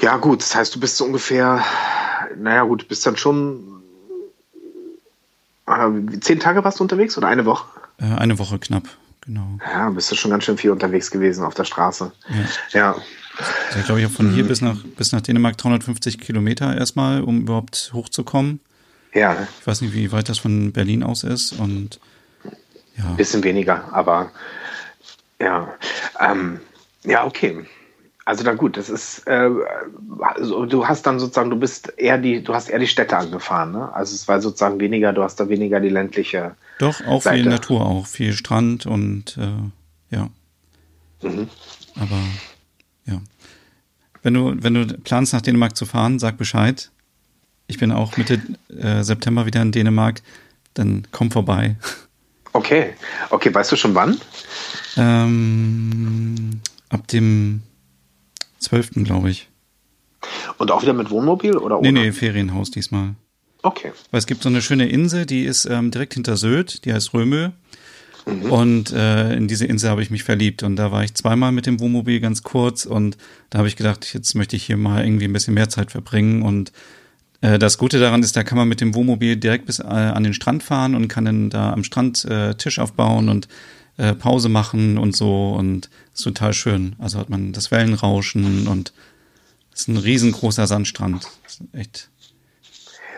Ja, 0.00 0.16
gut, 0.16 0.40
das 0.40 0.54
heißt, 0.54 0.74
du 0.74 0.80
bist 0.80 0.96
so 0.96 1.04
ungefähr, 1.04 1.62
naja, 2.36 2.62
gut, 2.64 2.88
bist 2.88 3.06
dann 3.06 3.16
schon. 3.16 3.79
Äh, 5.70 6.20
zehn 6.20 6.40
Tage 6.40 6.64
warst 6.64 6.80
du 6.80 6.84
unterwegs 6.84 7.16
oder 7.16 7.28
eine 7.28 7.44
Woche? 7.46 7.66
Äh, 7.98 8.04
eine 8.04 8.38
Woche 8.38 8.58
knapp, 8.58 8.84
genau. 9.20 9.58
Ja, 9.64 9.90
bist 9.90 10.10
du 10.10 10.16
schon 10.16 10.30
ganz 10.30 10.44
schön 10.44 10.58
viel 10.58 10.70
unterwegs 10.70 11.10
gewesen 11.10 11.44
auf 11.44 11.54
der 11.54 11.64
Straße. 11.64 12.12
Ja. 12.72 12.78
ja. 12.78 12.96
Also 13.68 13.78
ich 13.78 13.84
glaube, 13.86 14.00
ich 14.00 14.04
habe 14.04 14.14
von 14.14 14.30
hier 14.30 14.44
mhm. 14.44 14.48
bis 14.48 14.60
nach, 14.60 14.76
bis 14.96 15.12
nach 15.12 15.20
Dänemark 15.20 15.56
350 15.56 16.18
Kilometer 16.18 16.76
erstmal, 16.76 17.22
um 17.22 17.42
überhaupt 17.42 17.90
hochzukommen. 17.94 18.60
Ja. 19.14 19.46
Ich 19.60 19.66
weiß 19.66 19.80
nicht, 19.80 19.94
wie 19.94 20.12
weit 20.12 20.28
das 20.28 20.38
von 20.38 20.72
Berlin 20.72 21.02
aus 21.02 21.24
ist 21.24 21.52
und 21.52 22.00
ja. 22.96 23.12
Bisschen 23.12 23.42
weniger, 23.42 23.84
aber 23.92 24.30
ja. 25.40 25.72
Ähm, 26.20 26.60
ja, 27.04 27.24
okay. 27.24 27.64
Also 28.30 28.44
dann 28.44 28.58
gut, 28.58 28.76
das 28.76 28.88
ist, 28.88 29.26
äh, 29.26 29.50
also 30.20 30.64
du 30.64 30.86
hast 30.86 31.04
dann 31.04 31.18
sozusagen, 31.18 31.50
du 31.50 31.56
bist 31.56 31.92
eher 31.96 32.16
die, 32.16 32.44
du 32.44 32.54
hast 32.54 32.68
eher 32.68 32.78
die 32.78 32.86
Städte 32.86 33.16
angefahren, 33.16 33.72
ne? 33.72 33.92
Also 33.92 34.14
es 34.14 34.28
war 34.28 34.40
sozusagen 34.40 34.78
weniger, 34.78 35.12
du 35.12 35.24
hast 35.24 35.40
da 35.40 35.48
weniger 35.48 35.80
die 35.80 35.88
ländliche. 35.88 36.54
Doch, 36.78 37.04
auch 37.08 37.22
Seite. 37.22 37.38
viel 37.38 37.50
Natur, 37.50 37.84
auch 37.84 38.06
viel 38.06 38.32
Strand 38.32 38.86
und 38.86 39.36
äh, 39.36 40.14
ja. 40.14 40.28
Mhm. 41.22 41.48
Aber 41.96 42.18
ja. 43.06 43.20
Wenn 44.22 44.34
du, 44.34 44.54
wenn 44.60 44.74
du 44.74 44.86
planst, 44.86 45.32
nach 45.32 45.40
Dänemark 45.40 45.76
zu 45.76 45.84
fahren, 45.84 46.20
sag 46.20 46.36
Bescheid. 46.38 46.92
Ich 47.66 47.78
bin 47.78 47.90
auch 47.90 48.16
Mitte 48.16 48.40
äh, 48.68 49.02
September 49.02 49.44
wieder 49.44 49.60
in 49.60 49.72
Dänemark. 49.72 50.22
Dann 50.74 51.08
komm 51.10 51.32
vorbei. 51.32 51.74
Okay. 52.52 52.94
Okay, 53.30 53.52
weißt 53.52 53.72
du 53.72 53.76
schon 53.76 53.96
wann? 53.96 54.20
Ähm, 54.96 56.60
ab 56.90 57.08
dem 57.08 57.62
12. 58.60 59.04
glaube 59.04 59.30
ich. 59.30 59.48
Und 60.58 60.70
auch 60.70 60.82
wieder 60.82 60.92
mit 60.92 61.10
Wohnmobil 61.10 61.56
oder 61.56 61.78
ohne? 61.78 61.92
Nee, 61.92 62.00
nee, 62.00 62.12
Ferienhaus 62.12 62.70
diesmal. 62.70 63.14
Okay. 63.62 63.92
Weil 64.10 64.18
es 64.18 64.26
gibt 64.26 64.42
so 64.42 64.48
eine 64.48 64.62
schöne 64.62 64.88
Insel, 64.88 65.26
die 65.26 65.44
ist 65.44 65.66
ähm, 65.66 65.90
direkt 65.90 66.14
hinter 66.14 66.36
Sylt, 66.36 66.84
die 66.84 66.92
heißt 66.92 67.12
Römö. 67.12 67.50
Mhm. 68.26 68.50
Und 68.50 68.92
äh, 68.92 69.34
in 69.34 69.48
diese 69.48 69.66
Insel 69.66 69.90
habe 69.90 70.02
ich 70.02 70.10
mich 70.10 70.24
verliebt. 70.24 70.62
Und 70.62 70.76
da 70.76 70.92
war 70.92 71.04
ich 71.04 71.14
zweimal 71.14 71.52
mit 71.52 71.66
dem 71.66 71.80
Wohnmobil 71.80 72.20
ganz 72.20 72.42
kurz. 72.42 72.86
Und 72.86 73.16
da 73.50 73.58
habe 73.58 73.68
ich 73.68 73.76
gedacht, 73.76 74.12
jetzt 74.14 74.34
möchte 74.34 74.56
ich 74.56 74.64
hier 74.64 74.76
mal 74.76 75.04
irgendwie 75.04 75.24
ein 75.24 75.32
bisschen 75.32 75.54
mehr 75.54 75.68
Zeit 75.68 75.90
verbringen. 75.90 76.42
Und 76.42 76.72
äh, 77.40 77.58
das 77.58 77.78
Gute 77.78 77.98
daran 77.98 78.22
ist, 78.22 78.36
da 78.36 78.44
kann 78.44 78.58
man 78.58 78.68
mit 78.68 78.80
dem 78.80 78.94
Wohnmobil 78.94 79.36
direkt 79.36 79.66
bis 79.66 79.78
äh, 79.78 79.84
an 79.84 80.24
den 80.24 80.34
Strand 80.34 80.62
fahren 80.62 80.94
und 80.94 81.08
kann 81.08 81.24
dann 81.24 81.50
da 81.50 81.72
am 81.72 81.84
Strand 81.84 82.24
äh, 82.26 82.54
Tisch 82.54 82.78
aufbauen 82.78 83.28
und 83.28 83.48
äh, 84.00 84.14
Pause 84.14 84.48
machen 84.48 84.96
und 84.96 85.14
so 85.14 85.52
und 85.52 85.90
ist 86.14 86.24
total 86.24 86.54
schön. 86.54 86.96
Also 86.98 87.18
hat 87.18 87.28
man 87.28 87.52
das 87.52 87.70
Wellenrauschen 87.70 88.66
und 88.66 88.94
es 89.74 89.82
ist 89.82 89.88
ein 89.88 89.98
riesengroßer 89.98 90.66
Sandstrand. 90.66 91.28
echt. 91.72 92.08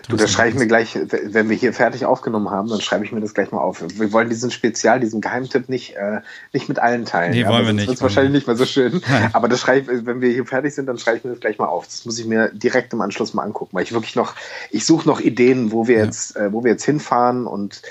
Du, 0.08 0.16
das 0.16 0.32
schreibe 0.32 0.48
ich 0.48 0.54
mir 0.56 0.66
gleich, 0.66 0.98
wenn 0.98 1.48
wir 1.48 1.56
hier 1.56 1.72
fertig 1.72 2.04
aufgenommen 2.04 2.50
haben, 2.50 2.68
dann 2.68 2.80
schreibe 2.80 3.04
ich 3.04 3.12
mir 3.12 3.20
das 3.20 3.34
gleich 3.34 3.52
mal 3.52 3.60
auf. 3.60 3.84
Wir 3.96 4.12
wollen 4.12 4.28
diesen 4.28 4.50
Spezial, 4.50 4.98
diesen 4.98 5.20
Geheimtipp 5.20 5.68
nicht, 5.68 5.94
äh, 5.94 6.20
nicht 6.52 6.68
mit 6.68 6.80
allen 6.80 7.04
teilen. 7.04 7.30
Nee, 7.30 7.42
ja, 7.42 7.48
wollen 7.48 7.66
wir 7.66 7.72
nicht. 7.72 7.86
Das 7.86 7.94
ist 7.94 8.02
wahrscheinlich 8.02 8.32
nicht 8.32 8.48
mehr 8.48 8.56
so 8.56 8.66
schön. 8.66 9.00
Nein. 9.08 9.30
Aber 9.32 9.46
das 9.46 9.60
schreibe 9.60 9.94
ich, 9.94 10.04
wenn 10.04 10.20
wir 10.20 10.30
hier 10.30 10.44
fertig 10.44 10.74
sind, 10.74 10.86
dann 10.86 10.98
schreibe 10.98 11.18
ich 11.18 11.24
mir 11.24 11.30
das 11.30 11.38
gleich 11.38 11.58
mal 11.58 11.66
auf. 11.66 11.86
Das 11.86 12.04
muss 12.04 12.18
ich 12.18 12.26
mir 12.26 12.50
direkt 12.52 12.92
im 12.92 13.00
Anschluss 13.00 13.32
mal 13.32 13.44
angucken, 13.44 13.76
weil 13.76 13.84
ich 13.84 13.92
wirklich 13.92 14.16
noch, 14.16 14.34
ich 14.72 14.84
suche 14.84 15.08
noch 15.08 15.20
Ideen, 15.20 15.70
wo 15.70 15.86
wir 15.86 15.98
ja. 15.98 16.04
jetzt, 16.06 16.34
äh, 16.34 16.52
wo 16.52 16.64
wir 16.64 16.72
jetzt 16.72 16.84
hinfahren 16.84 17.46
und 17.46 17.82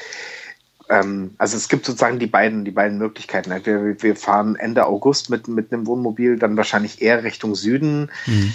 ähm, 0.91 1.33
also 1.37 1.57
es 1.57 1.69
gibt 1.69 1.85
sozusagen 1.85 2.19
die 2.19 2.27
beiden, 2.27 2.65
die 2.65 2.71
beiden 2.71 2.97
Möglichkeiten. 2.99 3.49
Wir, 3.65 3.95
wir 4.03 4.15
fahren 4.15 4.55
Ende 4.55 4.85
August 4.85 5.29
mit, 5.29 5.47
mit 5.47 5.71
einem 5.73 5.87
Wohnmobil, 5.87 6.37
dann 6.37 6.57
wahrscheinlich 6.57 7.01
eher 7.01 7.23
Richtung 7.23 7.55
Süden. 7.55 8.11
Mhm. 8.27 8.53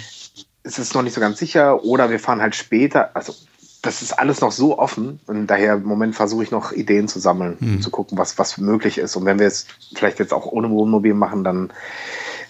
es 0.63 0.79
ist 0.79 0.93
noch 0.93 1.01
nicht 1.01 1.13
so 1.13 1.21
ganz 1.21 1.39
sicher 1.39 1.83
oder 1.83 2.09
wir 2.09 2.19
fahren 2.19 2.41
halt 2.41 2.55
später. 2.55 3.15
Also 3.15 3.33
das 3.81 4.01
ist 4.01 4.17
alles 4.19 4.41
noch 4.41 4.51
so 4.51 4.77
offen 4.79 5.19
und 5.27 5.47
daher 5.47 5.75
im 5.75 5.83
Moment 5.83 6.15
versuche 6.15 6.43
ich 6.43 6.51
noch 6.51 6.71
Ideen 6.73 7.07
zu 7.07 7.19
sammeln, 7.19 7.57
Hm. 7.59 7.75
um 7.75 7.81
zu 7.81 7.89
gucken, 7.89 8.17
was, 8.17 8.37
was 8.37 8.57
möglich 8.57 8.97
ist. 8.97 9.15
Und 9.15 9.25
wenn 9.25 9.39
wir 9.39 9.47
es 9.47 9.65
vielleicht 9.95 10.19
jetzt 10.19 10.33
auch 10.33 10.45
ohne 10.47 10.69
Wohnmobil 10.69 11.13
machen, 11.13 11.43
dann 11.43 11.71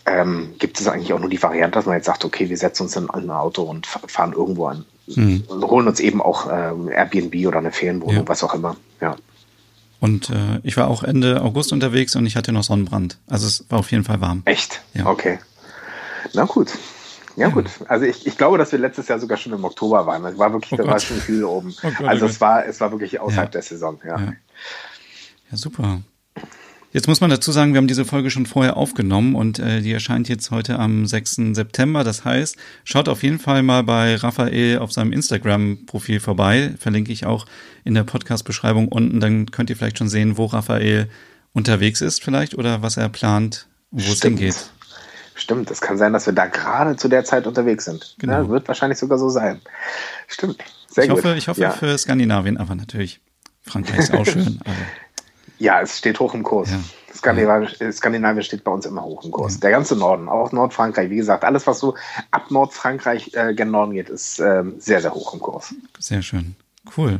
ähm, 0.05 0.55
gibt 0.57 0.80
es 0.80 0.88
eigentlich 0.88 1.14
auch 1.14 1.19
nur 1.19 1.30
die 1.30 1.41
Variante, 1.43 1.77
dass 1.77 1.85
man 1.85 1.95
jetzt 1.95 2.05
sagt, 2.05 2.23
okay, 2.26 2.49
wir 2.49 2.57
setzen 2.57 2.84
uns 2.84 2.95
in 2.95 3.09
ein 3.09 3.30
Auto 3.30 3.64
und 3.64 3.85
fa- 3.85 3.99
fahren 4.07 4.34
irgendwo 4.34 4.68
an 4.68 4.85
Hm. 5.14 5.43
und 5.47 5.64
holen 5.64 5.88
uns 5.88 5.99
eben 6.01 6.22
auch 6.22 6.49
ähm, 6.51 6.89
Airbnb 6.89 7.47
oder 7.47 7.59
eine 7.59 7.72
Ferienwohnung, 7.72 8.23
Ja. 8.23 8.27
was 8.27 8.43
auch 8.43 8.53
immer. 8.53 8.76
Ja. 8.99 9.15
Und 9.99 10.29
äh, 10.29 10.59
ich 10.63 10.77
war 10.77 10.87
auch 10.87 11.03
Ende 11.03 11.41
August 11.41 11.71
unterwegs 11.73 12.15
und 12.15 12.25
ich 12.25 12.35
hatte 12.35 12.51
noch 12.51 12.63
Sonnenbrand. 12.63 13.17
Also 13.27 13.47
es 13.47 13.65
war 13.69 13.79
auf 13.79 13.91
jeden 13.91 14.03
Fall 14.03 14.21
warm. 14.21 14.43
Echt? 14.45 14.81
Ja. 14.93 15.07
Okay. 15.07 15.39
Na 16.33 16.43
gut. 16.45 16.71
Ja, 17.35 17.49
gut. 17.49 17.65
Also 17.87 18.05
ich, 18.05 18.25
ich 18.27 18.37
glaube, 18.37 18.57
dass 18.57 18.71
wir 18.71 18.79
letztes 18.79 19.07
Jahr 19.07 19.19
sogar 19.19 19.37
schon 19.37 19.53
im 19.53 19.63
Oktober 19.63 20.05
waren. 20.07 20.25
Es 20.25 20.37
war 20.37 20.51
wirklich, 20.53 20.73
Oh 20.73 20.77
da 20.77 20.85
war 20.85 20.93
Gott. 20.93 21.03
schon 21.03 21.17
viel 21.17 21.43
oben. 21.43 21.73
Oh 21.83 21.87
Gott, 21.89 21.93
oh 22.01 22.05
also 22.07 22.21
Gott. 22.25 22.31
es 22.31 22.41
war, 22.41 22.65
es 22.65 22.79
war 22.81 22.91
wirklich 22.91 23.19
außerhalb 23.19 23.49
Ja. 23.49 23.51
der 23.51 23.61
Saison, 23.61 23.99
ja. 24.05 24.19
Ja. 24.19 24.33
Ja, 25.51 25.57
super. 25.57 26.01
Jetzt 26.93 27.07
muss 27.07 27.19
man 27.19 27.30
dazu 27.30 27.51
sagen, 27.51 27.73
wir 27.73 27.80
haben 27.80 27.88
diese 27.88 28.05
Folge 28.05 28.30
schon 28.31 28.45
vorher 28.45 28.77
aufgenommen 28.77 29.35
und 29.35 29.59
äh, 29.59 29.81
die 29.81 29.91
erscheint 29.91 30.30
jetzt 30.30 30.51
heute 30.51 30.80
am 30.80 31.05
6. 31.05 31.53
September. 31.53 32.03
Das 32.03 32.23
heißt, 32.23 32.55
schaut 32.85 33.09
auf 33.09 33.23
jeden 33.23 33.39
Fall 33.39 33.61
mal 33.61 33.84
bei 33.84 34.15
Raphael 34.15 34.80
auf 34.80 34.93
seinem 34.93 35.11
Instagram-Profil 35.11 36.19
vorbei. 36.22 36.73
Verlinke 36.80 37.11
ich 37.11 37.26
auch 37.26 37.45
in 37.84 37.93
der 37.93 38.03
Podcast-Beschreibung 38.03 38.88
unten. 38.88 39.19
Dann 39.19 39.51
könnt 39.51 39.69
ihr 39.69 39.76
vielleicht 39.76 39.97
schon 39.97 40.07
sehen, 40.09 40.38
wo 40.38 40.45
Raphael 40.45 41.09
unterwegs 41.53 42.01
ist 42.01 42.23
vielleicht 42.23 42.55
oder 42.55 42.81
was 42.81 42.97
er 42.97 43.09
plant, 43.09 43.68
und 43.91 44.07
wo 44.07 44.11
es 44.14 44.22
hingeht. 44.22 44.69
Stimmt, 45.35 45.69
es 45.69 45.81
kann 45.81 45.97
sein, 45.97 46.14
dass 46.14 46.26
wir 46.26 46.34
da 46.34 46.47
gerade 46.47 46.95
zu 46.95 47.09
der 47.09 47.23
Zeit 47.26 47.45
unterwegs 47.47 47.85
sind. 47.85 48.15
Genau. 48.18 48.34
Ja, 48.34 48.49
wird 48.49 48.68
wahrscheinlich 48.68 48.97
sogar 48.97 49.19
so 49.19 49.30
sein. 49.30 49.61
Stimmt. 50.27 50.57
Sehr 50.88 51.03
Ich 51.03 51.09
gut. 51.09 51.19
hoffe, 51.19 51.35
ich 51.38 51.47
hoffe 51.47 51.61
ja. 51.61 51.72
für 51.72 51.95
Skandinavien, 51.97 52.57
aber 52.57 52.76
natürlich 52.76 53.19
Frankreich 53.61 53.99
ist 53.99 54.14
auch 54.14 54.26
schön. 54.26 54.59
Ja, 55.59 55.81
es 55.81 55.97
steht 55.97 56.19
hoch 56.19 56.34
im 56.34 56.43
Kurs. 56.43 56.69
Ja. 56.71 56.79
Skandinavien, 57.13 57.91
Skandinavien 57.91 58.43
steht 58.43 58.63
bei 58.63 58.71
uns 58.71 58.85
immer 58.85 59.03
hoch 59.03 59.23
im 59.25 59.31
Kurs. 59.31 59.59
Der 59.59 59.71
ganze 59.71 59.95
Norden, 59.95 60.29
auch 60.29 60.51
Nordfrankreich. 60.51 61.09
Wie 61.09 61.15
gesagt, 61.15 61.43
alles, 61.43 61.65
was 61.65 61.79
so 61.79 61.95
ab 62.31 62.51
Nordfrankreich 62.51 63.34
äh, 63.34 63.53
gen 63.55 63.71
Norden 63.71 63.93
geht, 63.93 64.09
ist 64.09 64.39
ähm, 64.39 64.75
sehr, 64.77 65.01
sehr 65.01 65.13
hoch 65.13 65.34
im 65.34 65.39
Kurs. 65.39 65.73
Sehr 65.99 66.21
schön. 66.21 66.55
Cool. 66.95 67.19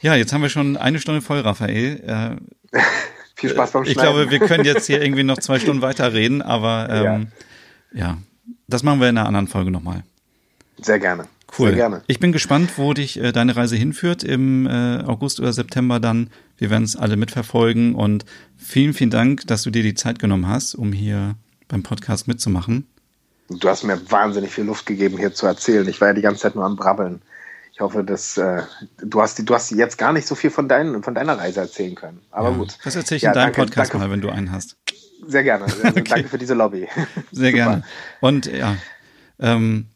Ja, 0.00 0.14
jetzt 0.14 0.32
haben 0.32 0.42
wir 0.42 0.48
schon 0.48 0.76
eine 0.76 0.98
Stunde 0.98 1.20
voll, 1.20 1.40
Raphael. 1.40 2.38
Äh, 2.72 2.78
Viel 3.36 3.50
Spaß 3.50 3.70
beim 3.70 3.84
ich 3.84 3.92
Schneiden. 3.92 4.14
glaube, 4.14 4.30
wir 4.30 4.40
können 4.40 4.64
jetzt 4.64 4.86
hier 4.88 5.00
irgendwie 5.00 5.22
noch 5.22 5.38
zwei 5.38 5.60
Stunden 5.60 5.80
weiterreden, 5.80 6.42
aber 6.42 6.88
ähm, 6.90 7.28
ja. 7.92 8.18
das 8.66 8.82
machen 8.82 9.00
wir 9.00 9.08
in 9.08 9.16
einer 9.16 9.28
anderen 9.28 9.46
Folge 9.46 9.70
nochmal. 9.70 10.02
Sehr 10.80 10.98
gerne. 10.98 11.24
Cool. 11.56 11.68
Sehr 11.68 11.76
gerne. 11.76 12.02
Ich 12.08 12.20
bin 12.20 12.32
gespannt, 12.32 12.72
wo 12.76 12.94
dich 12.94 13.18
äh, 13.20 13.32
deine 13.32 13.56
Reise 13.56 13.76
hinführt 13.76 14.24
im 14.24 14.66
äh, 14.66 15.02
August 15.04 15.40
oder 15.40 15.52
September 15.52 16.00
dann. 16.00 16.30
Wir 16.58 16.70
werden 16.70 16.84
es 16.84 16.96
alle 16.96 17.16
mitverfolgen 17.16 17.94
und 17.94 18.24
vielen, 18.56 18.92
vielen 18.92 19.10
Dank, 19.10 19.46
dass 19.46 19.62
du 19.62 19.70
dir 19.70 19.82
die 19.82 19.94
Zeit 19.94 20.18
genommen 20.18 20.48
hast, 20.48 20.74
um 20.74 20.92
hier 20.92 21.36
beim 21.68 21.82
Podcast 21.82 22.28
mitzumachen. 22.28 22.86
Du 23.48 23.68
hast 23.68 23.84
mir 23.84 23.98
wahnsinnig 24.10 24.50
viel 24.50 24.64
Luft 24.64 24.84
gegeben, 24.84 25.16
hier 25.16 25.32
zu 25.32 25.46
erzählen. 25.46 25.88
Ich 25.88 26.00
war 26.00 26.08
ja 26.08 26.14
die 26.14 26.20
ganze 26.20 26.42
Zeit 26.42 26.54
nur 26.54 26.64
am 26.64 26.76
Brabbeln. 26.76 27.22
Ich 27.72 27.80
hoffe, 27.80 28.02
dass 28.02 28.36
äh, 28.36 28.62
du 28.98 29.22
hast 29.22 29.38
du 29.38 29.54
hast 29.54 29.70
jetzt 29.70 29.96
gar 29.96 30.12
nicht 30.12 30.26
so 30.26 30.34
viel 30.34 30.50
von, 30.50 30.68
dein, 30.68 31.02
von 31.04 31.14
deiner 31.14 31.38
Reise 31.38 31.60
erzählen 31.60 31.94
können. 31.94 32.20
Aber 32.32 32.50
Ja, 32.50 32.56
gut. 32.56 32.76
Das 32.84 32.96
erzähle 32.96 33.16
ich 33.16 33.22
Ja, 33.22 33.30
in 33.30 33.34
deinem 33.34 33.52
danke, 33.52 33.60
Podcast 33.62 33.92
danke. 33.92 34.04
mal, 34.04 34.10
wenn 34.10 34.20
du 34.20 34.28
einen 34.30 34.50
hast. 34.50 34.76
Sehr 35.26 35.44
gerne. 35.44 35.66
Also, 35.82 36.00
Danke 36.00 36.28
für 36.28 36.38
diese 36.38 36.54
Lobby. 36.54 36.88
Sehr 37.30 37.52
gerne. 37.52 37.84
Und 38.20 38.46
ja, 38.46 38.76
ähm, 39.38 39.86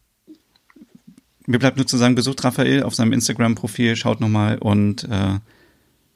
mir 1.47 1.59
bleibt 1.59 1.77
nur 1.77 1.87
zu 1.87 1.97
sagen, 1.97 2.15
besucht 2.15 2.45
Raphael 2.45 2.85
auf 2.85 2.95
seinem 2.95 3.13
Instagram-Profil, 3.13 3.97
schaut 3.97 4.21
nochmal 4.21 4.59
und, 4.59 5.05
äh, 5.05 5.39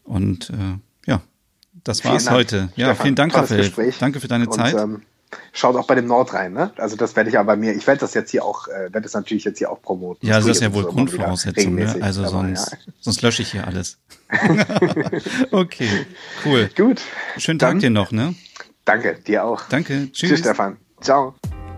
und 0.06 0.50
äh, 0.50 0.78
ja, 1.10 1.20
das 1.84 2.00
Vielen 2.00 2.14
war's 2.14 2.24
Dank, 2.24 2.36
heute. 2.36 2.56
Ja, 2.76 2.86
Stefan. 2.86 3.02
vielen 3.04 3.14
Dank, 3.16 3.34
Raphael. 3.34 3.60
Gespräch. 3.62 3.96
Danke 3.98 4.20
für 4.20 4.28
deine 4.28 4.46
Und, 4.46 4.54
Zeit. 4.54 4.74
ähm, 4.74 5.02
schaut 5.52 5.76
auch 5.76 5.86
bei 5.86 5.94
dem 5.94 6.06
Nord 6.06 6.32
rein, 6.34 6.52
ne? 6.52 6.70
Also 6.76 6.96
das 6.96 7.14
werde 7.16 7.30
ich 7.30 7.38
aber 7.38 7.48
bei 7.48 7.56
mir, 7.56 7.74
ich 7.74 7.86
werde 7.86 8.00
das 8.00 8.14
jetzt 8.14 8.30
hier 8.30 8.44
auch, 8.44 8.68
äh, 8.68 8.84
werde 8.92 9.02
das 9.02 9.12
natürlich 9.14 9.44
jetzt 9.44 9.58
hier 9.58 9.70
auch 9.70 9.82
promoten. 9.82 10.26
ja, 10.26 10.36
das 10.36 10.44
tue 10.44 10.52
ist 10.52 10.60
ja 10.62 10.72
wohl 10.72 10.84
so 10.84 10.88
Grundvoraussetzung, 10.90 11.74
ne? 11.74 11.96
Also 12.00 12.22
aber 12.22 12.30
sonst, 12.30 12.72
ja. 12.72 12.78
sonst 13.00 13.22
lösche 13.22 13.42
ich 13.42 13.52
hier 13.52 13.66
alles. 13.66 13.98
okay, 15.50 16.06
cool. 16.44 16.70
Gut. 16.76 17.02
Schönen 17.36 17.58
Tag 17.58 17.70
Dann- 17.70 17.78
dir 17.80 17.90
noch, 17.90 18.12
ne? 18.12 18.34
Danke, 18.84 19.18
dir 19.26 19.44
auch. 19.44 19.62
Danke. 19.68 20.10
Tschüss, 20.12 20.38
Stefan. 20.38 20.76
Ciao. 21.00 21.34